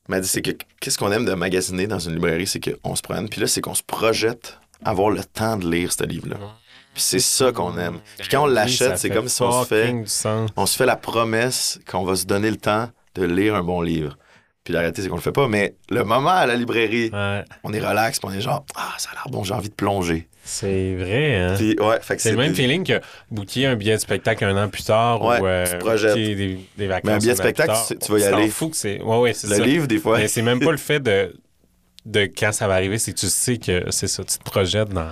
Mais 0.10 0.18
elle 0.18 0.23
dit 0.23 0.27
c'est 0.27 0.41
que 0.41 0.52
qu'est-ce 0.81 0.98
qu'on 0.98 1.11
aime 1.11 1.23
de 1.23 1.34
magasiner 1.34 1.88
dans 1.88 1.99
une 1.99 2.15
librairie, 2.15 2.48
c'est 2.48 2.60
qu'on 2.60 2.95
se 2.95 3.02
promène, 3.02 3.30
puis 3.30 3.40
là, 3.40 3.48
c'est 3.48 3.61
qu'on 3.61 3.76
se 3.76 3.84
projette 3.84 4.60
à 4.84 4.90
avoir 4.90 5.11
le 5.11 5.23
temps 5.23 5.56
de 5.56 5.69
lire 5.69 5.91
ce 5.94 6.03
livre-là. 6.03 6.38
Puis 6.94 7.03
c'est 7.03 7.19
ça 7.19 7.52
qu'on 7.52 7.77
aime. 7.77 7.99
Puis 8.18 8.27
quand 8.30 8.44
on 8.44 8.48
l'achète, 8.48 8.98
c'est 8.98 9.10
comme 9.10 9.30
si 9.30 9.41
on 9.41 9.64
se 9.64 9.68
fait. 9.68 9.94
on 10.57 10.65
se 10.65 10.76
fait 10.76 10.86
la 10.86 10.95
promesse 10.95 11.80
qu'on 11.90 12.03
va 12.03 12.15
se 12.15 12.26
donner 12.26 12.49
le 12.49 12.57
temps 12.57 12.90
de 13.15 13.23
lire 13.23 13.56
un 13.56 13.64
bon 13.64 13.81
livre. 13.81 14.18
Puis 14.70 14.74
la 14.76 14.82
réalité, 14.82 15.02
c'est 15.02 15.10
qu'on 15.10 15.16
le 15.16 15.22
fait 15.22 15.32
pas. 15.32 15.48
Mais 15.48 15.74
le 15.90 16.04
moment 16.04 16.30
à 16.30 16.46
la 16.46 16.56
librairie, 16.56 17.10
Ouais, 17.12 17.44
on 17.64 17.74
est 17.74 17.80
relax, 17.80 18.20
puis 18.20 18.30
on 18.32 18.38
est 18.38 18.40
genre, 18.40 18.64
ah, 18.76 18.94
ça 19.00 19.10
a 19.10 19.14
l'air 19.16 19.24
bon, 19.32 19.44
j'ai 19.44 19.56
envie 19.56 19.70
de 19.70 19.74
plonger. 19.74 20.28
c'est 20.44 20.94
vrai, 20.94 21.38
hein? 21.38 21.56
Puis 21.58 21.76
ouais, 21.80 21.98
C'est 22.20 22.30
le 22.34 22.38
même 22.38 22.50
des- 22.54 22.62
feeling 22.62 22.84
que 22.84 23.02
booker 23.32 23.66
un 23.66 23.76
billet 23.76 23.96
de 23.96 24.00
spectacle 24.00 24.44
un 24.46 24.64
an 24.64 24.70
plus 24.70 24.84
tard 24.84 25.24
Ouais, 25.24 25.40
ou 25.41 25.46
euh, 25.48 25.66
tu 25.72 25.78
projettes. 25.80 26.14
des, 26.14 26.60
des 26.78 26.86
vacances. 26.88 27.06
Mais 27.06 27.14
un 27.14 27.18
billet 27.18 27.32
de 27.34 27.38
spectacle, 27.40 27.74
tu- 27.88 27.98
tu 27.98 28.12
vas 28.12 28.20
y 28.20 28.24
aller. 28.26 28.48
fous 28.50 28.70
que 28.70 28.78
c'est. 28.78 29.02
Ouais, 29.02 29.18
ouais, 29.18 29.34
c'est 29.34 29.48
Le 29.48 29.56
ça. 29.56 29.64
livre, 29.66 29.88
des 29.88 29.98
fois. 29.98 30.20
Mais 30.20 30.28
c'est 30.28 30.44
même 30.44 30.60
pas 30.60 30.70
le 30.72 30.78
fait 30.90 31.00
de, 31.00 31.34
de 32.06 32.22
quand 32.26 32.52
ça 32.52 32.68
va 32.68 32.76
arriver, 32.76 33.00
c'est 33.00 33.12
que 33.14 33.18
tu 33.20 33.28
sais 33.28 33.58
que 33.58 33.86
c'est 33.90 34.08
ça, 34.08 34.24
tu 34.24 34.38
te 34.38 34.44
projettes 34.44 34.90
dans. 34.90 35.10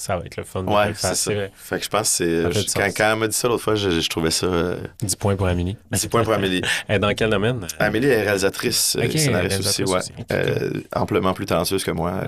Ça 0.00 0.16
va 0.16 0.24
être 0.24 0.38
le 0.38 0.44
fun. 0.44 0.64
Ouais, 0.64 0.94
c'est 0.96 1.14
ça. 1.14 1.30
Fait 1.54 1.78
que 1.78 1.84
je 1.84 1.90
pense 1.90 2.16
que 2.18 2.50
c'est. 2.54 2.72
Quand, 2.74 2.88
quand 2.96 3.12
elle 3.12 3.18
m'a 3.18 3.28
dit 3.28 3.36
ça 3.36 3.48
l'autre 3.48 3.62
fois, 3.62 3.74
je, 3.74 4.00
je 4.00 4.08
trouvais 4.08 4.30
ça. 4.30 4.46
Euh, 4.46 4.78
10 5.02 5.14
points 5.16 5.36
pour 5.36 5.46
Amélie. 5.46 5.76
10 5.92 6.06
points 6.06 6.24
pour 6.24 6.32
Amélie. 6.32 6.62
Elle 6.88 6.96
est 6.96 6.98
dans 7.00 7.12
quel 7.14 7.28
domaine? 7.28 7.66
Amélie 7.78 8.06
est 8.08 8.22
réalisatrice, 8.22 8.96
euh, 8.98 9.04
Ok, 9.04 9.12
scénariste 9.18 9.60
aussi, 9.60 9.84
ouais. 9.84 9.98
aussi. 9.98 10.12
Ok, 10.18 10.24
Euh, 10.32 10.70
amplement 10.94 11.34
plus 11.34 11.44
talentueuse 11.44 11.84
que 11.84 11.90
moi. 11.90 12.22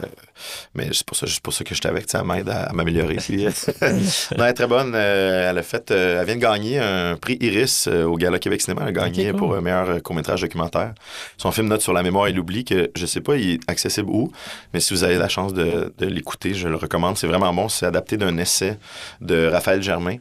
Mais 0.74 0.88
c'est 0.92 1.04
pour 1.06 1.16
ça, 1.16 1.26
juste 1.26 1.40
pour 1.40 1.52
ça 1.52 1.64
que 1.64 1.74
je 1.74 1.80
suis 1.80 1.88
avec, 1.88 2.06
elle 2.14 2.24
m'aide 2.24 2.48
à, 2.48 2.64
à 2.64 2.72
m'améliorer. 2.72 3.16
Euh, 3.30 3.50
non, 3.82 4.44
elle 4.44 4.50
est 4.50 4.52
très 4.54 4.66
bonne. 4.66 4.92
euh, 4.94 5.50
elle 5.50 5.58
a 5.58 5.62
fait, 5.62 5.90
euh, 5.90 6.20
elle 6.20 6.26
vient 6.26 6.36
de 6.36 6.40
gagner 6.40 6.78
un 6.78 7.16
prix 7.16 7.36
Iris 7.40 7.86
au 7.88 8.16
Gala 8.16 8.38
Québec 8.38 8.60
Cinéma. 8.62 8.82
Elle 8.82 8.88
a 8.88 8.92
gagné 8.92 9.30
cool. 9.30 9.38
pour 9.38 9.54
un 9.54 9.60
meilleur 9.60 10.02
court-métrage 10.02 10.40
documentaire. 10.42 10.94
Son 11.36 11.52
film 11.52 11.68
Note 11.68 11.82
sur 11.82 11.92
la 11.92 12.02
mémoire 12.02 12.26
et 12.28 12.32
l'oubli, 12.32 12.64
que 12.64 12.90
je 12.96 13.06
sais 13.06 13.20
pas, 13.20 13.36
il 13.36 13.50
est 13.54 13.60
accessible 13.68 14.08
où, 14.10 14.30
mais 14.72 14.80
si 14.80 14.94
vous 14.94 15.04
avez 15.04 15.16
la 15.16 15.28
chance 15.28 15.52
de, 15.54 15.92
de 15.98 16.06
l'écouter, 16.06 16.54
je 16.54 16.68
le 16.68 16.76
recommande. 16.76 17.16
C'est 17.16 17.26
vraiment 17.26 17.52
bon. 17.52 17.68
C'est 17.68 17.86
adapté 17.86 18.16
d'un 18.16 18.36
essai 18.38 18.78
de 19.20 19.46
Raphaël 19.46 19.82
Germain, 19.82 20.16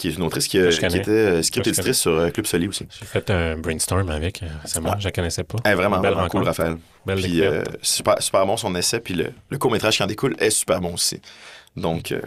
qui 0.00 0.08
est 0.08 0.12
une 0.16 0.22
autrice 0.22 0.48
qui, 0.48 0.58
a- 0.58 0.68
qui 0.70 0.84
était 0.96 1.10
euh, 1.10 1.36
Que 1.36 1.42
script 1.42 1.66
je 1.66 1.70
éditrice 1.70 1.98
sur 2.00 2.12
euh, 2.12 2.30
Club 2.30 2.46
Soli 2.46 2.66
aussi. 2.68 2.86
J'ai 2.98 3.06
fait 3.06 3.30
un 3.30 3.56
brainstorm 3.58 4.08
avec. 4.10 4.42
euh, 4.42 4.46
moi, 4.80 4.92
Ouais. 4.92 4.96
je 5.00 5.04
la 5.04 5.12
connaissais 5.12 5.44
pas. 5.44 5.58
Elle 5.64 5.72
est 5.72 5.74
vraiment, 5.74 5.98
vraiment 5.98 6.26
cool, 6.28 6.40
rencontre. 6.42 6.46
Raphaël. 6.46 6.76
Belle 7.06 7.20
Puis 7.20 7.42
euh, 7.42 7.62
super, 7.82 8.20
super 8.22 8.46
bon 8.46 8.56
son 8.56 8.74
essai, 8.74 9.00
puis 9.00 9.14
le, 9.14 9.26
le 9.50 9.58
court-métrage 9.58 9.96
qui 9.96 10.02
en 10.02 10.06
découle 10.06 10.34
est 10.38 10.50
super 10.50 10.80
bon 10.80 10.94
aussi. 10.94 11.20
Donc, 11.76 12.12
euh, 12.12 12.20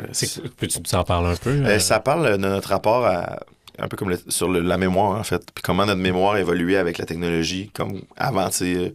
Peux-tu 0.58 0.80
nous 0.80 0.96
en 0.96 1.04
parler 1.04 1.30
un 1.30 1.36
peu? 1.36 1.50
euh, 1.50 1.66
euh? 1.66 1.80
ça 1.80 2.00
parle 2.00 2.32
de 2.32 2.38
notre 2.38 2.70
rapport 2.70 3.06
à 3.06 3.40
un 3.80 3.88
peu 3.88 3.98
comme 3.98 4.12
le- 4.12 4.20
sur 4.28 4.50
le- 4.50 4.60
la 4.62 4.78
mémoire, 4.78 5.20
en 5.20 5.24
fait, 5.24 5.42
puis 5.54 5.64
comment 5.64 5.86
notre 5.88 6.00
mémoire 6.00 6.38
évoluait 6.38 6.78
avec 6.78 7.00
la 7.00 7.06
technologie. 7.06 7.72
Comme 7.74 8.02
avant, 8.18 8.48
euh, 8.62 8.90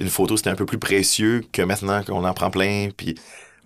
une 0.00 0.08
photo, 0.08 0.36
c'était 0.36 0.50
un 0.50 0.56
peu 0.56 0.66
plus 0.66 0.78
précieux 0.78 1.44
que 1.52 1.62
maintenant 1.62 2.02
qu'on 2.02 2.24
en 2.24 2.34
prend 2.34 2.50
plein, 2.50 2.88
puis 2.96 3.14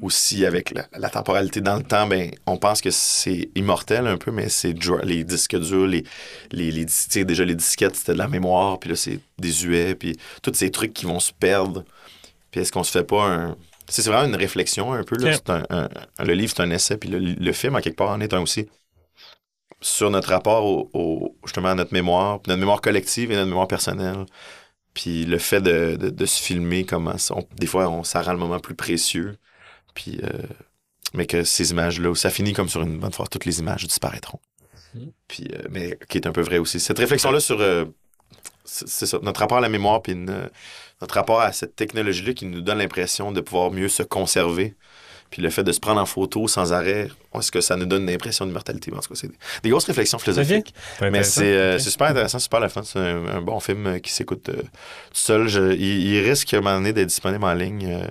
aussi 0.00 0.46
avec 0.46 0.70
la, 0.72 0.86
la 0.96 1.10
temporalité 1.10 1.60
dans 1.60 1.76
le 1.76 1.82
temps, 1.82 2.06
ben, 2.06 2.30
on 2.46 2.56
pense 2.56 2.80
que 2.80 2.90
c'est 2.90 3.50
immortel 3.54 4.06
un 4.06 4.16
peu, 4.16 4.30
mais 4.30 4.48
c'est 4.48 4.74
les 5.02 5.24
disques 5.24 5.58
durs, 5.58 5.86
les, 5.86 6.04
les, 6.52 6.86
déjà 7.24 7.44
les 7.44 7.54
disquettes, 7.54 7.96
c'était 7.96 8.12
de 8.12 8.18
la 8.18 8.28
mémoire, 8.28 8.78
puis 8.78 8.90
là, 8.90 8.96
c'est 8.96 9.18
désuet, 9.38 9.94
puis 9.94 10.16
tous 10.42 10.54
ces 10.54 10.70
trucs 10.70 10.94
qui 10.94 11.06
vont 11.06 11.20
se 11.20 11.32
perdre. 11.32 11.84
Puis 12.50 12.60
est-ce 12.60 12.72
qu'on 12.72 12.84
se 12.84 12.92
fait 12.92 13.04
pas 13.04 13.24
un... 13.24 13.56
C'est 13.88 14.04
vraiment 14.04 14.26
une 14.28 14.36
réflexion 14.36 14.92
un 14.92 15.02
peu. 15.02 15.16
Là. 15.16 15.30
Un- 15.48 15.88
un- 16.18 16.24
le 16.24 16.34
livre, 16.34 16.52
c'est 16.54 16.62
un 16.62 16.70
essai, 16.70 16.96
puis 16.98 17.08
le, 17.08 17.18
le 17.18 17.52
film, 17.52 17.74
en 17.74 17.80
quelque 17.80 17.96
part, 17.96 18.10
en 18.10 18.20
est 18.20 18.34
un 18.34 18.40
aussi. 18.40 18.68
Sur 19.80 20.10
notre 20.10 20.30
rapport 20.30 20.64
au, 20.64 20.90
au- 20.92 21.36
justement 21.44 21.68
à 21.68 21.74
notre 21.74 21.92
mémoire, 21.94 22.40
puis 22.40 22.50
notre 22.50 22.60
mémoire 22.60 22.80
collective 22.80 23.30
et 23.30 23.34
notre 23.36 23.48
mémoire 23.48 23.68
personnelle. 23.68 24.26
Puis 24.92 25.24
le 25.24 25.38
fait 25.38 25.60
de, 25.60 25.96
de- 25.96 26.10
de 26.10 26.26
se 26.26 26.42
filmer, 26.42 26.84
comment 26.84 27.14
on- 27.30 27.46
des 27.56 27.66
fois, 27.66 27.88
on, 27.88 28.02
ça 28.04 28.20
rend 28.22 28.32
le 28.32 28.38
moment 28.38 28.58
plus 28.58 28.74
précieux. 28.74 29.36
Puis, 29.98 30.20
euh, 30.22 30.28
mais 31.12 31.26
que 31.26 31.42
ces 31.42 31.72
images-là, 31.72 32.14
ça 32.14 32.30
finit 32.30 32.52
comme 32.52 32.68
sur 32.68 32.82
une 32.82 33.00
bonne 33.00 33.12
fois, 33.12 33.26
toutes 33.28 33.46
les 33.46 33.58
images 33.58 33.84
disparaîtront. 33.84 34.38
Mhm. 34.94 35.10
Puis, 35.26 35.48
euh, 35.52 35.64
mais 35.70 35.98
qui 36.08 36.18
est 36.18 36.28
un 36.28 36.30
peu 36.30 36.40
vrai 36.40 36.58
aussi. 36.58 36.78
Cette 36.78 37.00
réflexion-là 37.00 37.40
sur 37.40 37.60
euh, 37.60 37.84
c'est 38.64 38.86
c'est 38.86 39.06
ça, 39.06 39.18
notre 39.22 39.40
rapport 39.40 39.58
à 39.58 39.60
la 39.60 39.68
mémoire, 39.68 40.00
puis 40.00 40.14
notre 40.14 41.14
rapport 41.14 41.40
à 41.40 41.52
cette 41.52 41.74
technologie-là 41.74 42.32
qui 42.32 42.46
nous 42.46 42.60
donne 42.60 42.78
l'impression 42.78 43.32
de 43.32 43.40
pouvoir 43.40 43.72
mieux 43.72 43.88
se 43.88 44.04
conserver. 44.04 44.76
Puis 45.30 45.42
le 45.42 45.50
fait 45.50 45.62
de 45.64 45.72
se 45.72 45.80
prendre 45.80 46.00
en 46.00 46.06
photo 46.06 46.48
sans 46.48 46.72
arrêt, 46.72 47.08
est-ce 47.34 47.50
que 47.52 47.60
ça 47.60 47.76
nous 47.76 47.84
donne 47.84 48.02
une 48.04 48.10
impression 48.10 48.46
d'immortalité? 48.46 48.90
En 48.92 49.00
tout 49.00 49.10
cas, 49.10 49.14
c'est 49.14 49.30
des 49.62 49.68
grosses 49.70 49.84
réflexions 49.84 50.18
philosophiques. 50.18 50.74
Mais 51.10 51.18
c'est 51.24 51.52
euh, 51.54 51.78
c'est 51.78 51.90
super 51.90 52.06
intéressant, 52.08 52.38
super 52.38 52.60
la 52.60 52.68
fun. 52.68 52.82
C'est 52.82 52.98
un, 52.98 53.26
un 53.26 53.40
bon 53.42 53.60
film 53.60 53.86
euh, 53.86 53.98
qui 53.98 54.10
s'écoute 54.12 54.48
euh, 54.48 54.54
tout 54.62 54.64
seul. 55.12 55.46
Je- 55.48 55.74
il, 55.74 56.06
il 56.06 56.20
risque 56.28 56.52
à 56.54 56.56
un 56.56 56.60
moment 56.60 56.76
donné 56.78 56.92
d'être 56.92 57.08
disponible 57.08 57.44
en 57.44 57.54
ligne. 57.54 57.86
euh, 57.86 58.06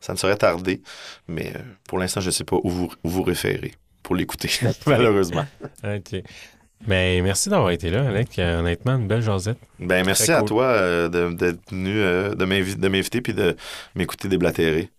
ça 0.00 0.12
ne 0.12 0.18
saurait 0.18 0.36
tarder. 0.36 0.82
Mais 1.28 1.52
pour 1.88 1.98
l'instant, 1.98 2.20
je 2.20 2.26
ne 2.26 2.32
sais 2.32 2.44
pas 2.44 2.56
où 2.62 2.68
vous, 2.68 2.92
où 3.04 3.08
vous 3.08 3.22
référez 3.22 3.74
pour 4.02 4.14
l'écouter, 4.16 4.50
malheureusement. 4.86 5.46
OK. 5.84 6.22
Mais 6.86 7.22
merci 7.22 7.48
d'avoir 7.48 7.70
été 7.70 7.88
là, 7.90 8.06
Alec. 8.06 8.38
Honnêtement, 8.38 8.96
une 8.96 9.08
belle 9.08 9.22
jasette. 9.22 9.56
Ben, 9.78 10.04
merci 10.04 10.30
à 10.30 10.42
toi 10.42 10.64
euh, 10.64 11.08
de- 11.08 11.32
d'être 11.34 11.70
venu, 11.70 11.90
euh, 11.98 12.34
de 12.34 12.44
m'inviter 12.88 13.20
puis 13.22 13.32
de 13.32 13.56
m'écouter 13.94 14.28
déblatérer. 14.28 14.90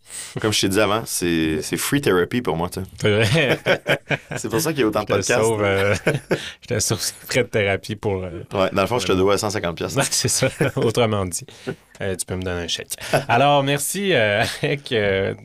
Comme 0.41 0.53
je 0.53 0.61
t'ai 0.61 0.69
dit 0.69 0.79
avant, 0.79 1.03
c'est 1.05 1.61
free 1.77 2.01
therapy 2.01 2.41
pour 2.41 2.55
moi. 2.57 2.69
C'est 3.01 3.09
vrai. 3.11 3.59
C'est 4.38 4.49
pour 4.49 4.59
ça 4.59 4.71
qu'il 4.71 4.81
y 4.81 4.84
a 4.84 4.88
autant 4.88 5.03
de 5.03 5.07
je 5.07 5.13
te 5.13 5.17
podcasts. 5.17 5.41
sauve, 5.41 5.63
euh, 5.63 5.95
je 6.61 6.67
te 6.67 6.79
sauve 6.79 6.99
frais 7.27 7.43
de 7.43 7.47
thérapie 7.49 7.95
pour. 7.95 8.23
euh, 8.23 8.43
Ouais, 8.53 8.69
dans 8.71 8.81
le 8.81 8.88
fond, 8.88 8.99
je 8.99 9.07
te 9.07 9.11
dois 9.13 9.38
150 9.38 9.75
pièces. 9.75 9.95
Ouais, 9.95 10.03
c'est 10.09 10.27
ça, 10.27 10.47
autrement 10.75 11.25
dit. 11.25 11.45
Euh, 12.01 12.15
tu 12.15 12.25
peux 12.27 12.35
me 12.35 12.41
donner 12.43 12.61
un 12.63 12.67
chèque. 12.67 12.89
Alors, 13.27 13.63
merci, 13.63 14.13
Alec. 14.13 14.93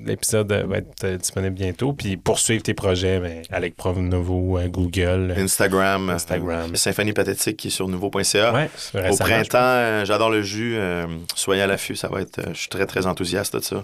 L'épisode 0.05 0.53
va 0.53 0.79
être 0.79 1.07
disponible 1.17 1.55
bientôt. 1.55 1.93
Puis, 1.95 2.17
poursuivre 2.19 2.63
tes 2.63 2.75
projets, 2.75 3.19
ben, 3.21 3.43
Alec 3.51 3.75
Provennovo, 3.77 4.59
euh, 4.59 4.69
Google. 4.69 5.35
Instagram, 5.39 6.11
Instagram. 6.11 6.77
Symphonie 6.77 7.13
Pathétique 7.15 7.57
qui 7.57 7.69
est 7.69 7.71
sur 7.71 7.89
nouveau.ca. 7.89 8.53
Ouais, 8.53 8.71
Au 9.11 9.17
printemps, 9.17 10.05
j'adore 10.05 10.31
le 10.31 10.43
jus. 10.43 10.77
soyez 11.35 11.63
à 11.63 11.67
l'affût, 11.67 11.97
ça 11.97 12.09
va 12.09 12.21
être. 12.21 12.41
je 12.53 12.59
suis 12.59 12.69
très, 12.69 12.87
très 12.87 13.07
enthousiaste 13.07 13.57
de 13.57 13.63
ça. 13.63 13.83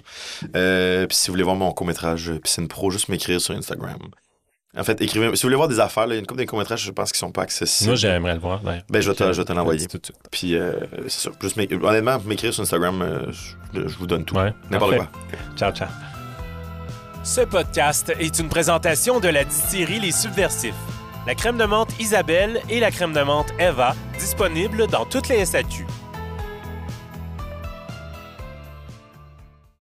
Euh, 0.69 1.07
puis 1.07 1.17
si 1.17 1.29
vous 1.29 1.33
voulez 1.35 1.43
voir 1.45 1.57
mon 1.57 1.73
court-métrage 1.73 2.31
euh, 2.31 2.39
Piscine 2.39 2.69
Pro, 2.69 2.91
juste 2.91 3.09
m'écrire 3.09 3.41
sur 3.41 3.55
Instagram. 3.55 3.99
En 4.77 4.85
fait, 4.85 5.01
écrivez. 5.01 5.27
Si 5.35 5.43
vous 5.43 5.47
voulez 5.47 5.57
voir 5.57 5.67
des 5.69 5.81
affaires, 5.81 6.07
là, 6.07 6.13
il 6.15 6.17
y 6.17 6.19
a 6.19 6.21
une 6.21 6.27
couple 6.27 6.41
de 6.41 6.47
courts-métrages, 6.47 6.83
je 6.85 6.91
pense, 6.93 7.11
qui 7.11 7.19
sont 7.19 7.33
pas 7.33 7.43
accessibles. 7.43 7.89
Moi, 7.91 7.97
j'aimerais 7.97 8.35
le 8.35 8.41
voir. 8.41 8.61
d'ailleurs. 8.61 8.83
Ben, 8.89 9.01
je 9.01 9.11
vais 9.11 9.17
te- 9.17 9.33
je 9.33 9.39
vais 9.41 9.45
te 9.45 9.53
l'envoyer. 9.53 9.87
Tout 9.87 9.99
de 9.99 10.05
suite. 10.05 10.17
Puis, 10.31 10.55
euh, 10.57 10.75
c'est. 11.09 11.31
Juste 11.41 11.57
m'éc- 11.57 11.73
honnêtement, 11.83 12.19
m'écrire 12.27 12.53
sur 12.53 12.63
Instagram, 12.63 13.01
euh, 13.03 13.33
je, 13.75 13.89
je 13.89 13.97
vous 13.99 14.07
donne 14.07 14.25
tout. 14.25 14.37
Ouais, 14.37 14.53
N'importe 14.71 14.97
quoi. 14.97 15.09
Ciao, 15.57 15.73
ciao. 15.73 15.89
Ce 17.25 17.41
podcast 17.41 18.13
est 18.21 18.39
une 18.39 18.49
présentation 18.49 19.21
de 19.21 19.29
la 19.29 19.45
distillerie 19.45 20.01
Les 20.01 20.13
Subversifs. 20.13 20.75
La 21.27 21.35
crème 21.35 21.59
de 21.59 21.65
menthe 21.65 21.91
Isabelle 22.01 22.61
et 22.71 22.79
la 22.81 22.91
crème 22.91 23.13
de 23.13 23.21
menthe 23.21 23.53
Eva, 23.59 23.95
disponibles 24.19 24.87
dans 24.87 25.05
toutes 25.05 25.29
les 25.29 25.45
SAQ. 25.45 25.87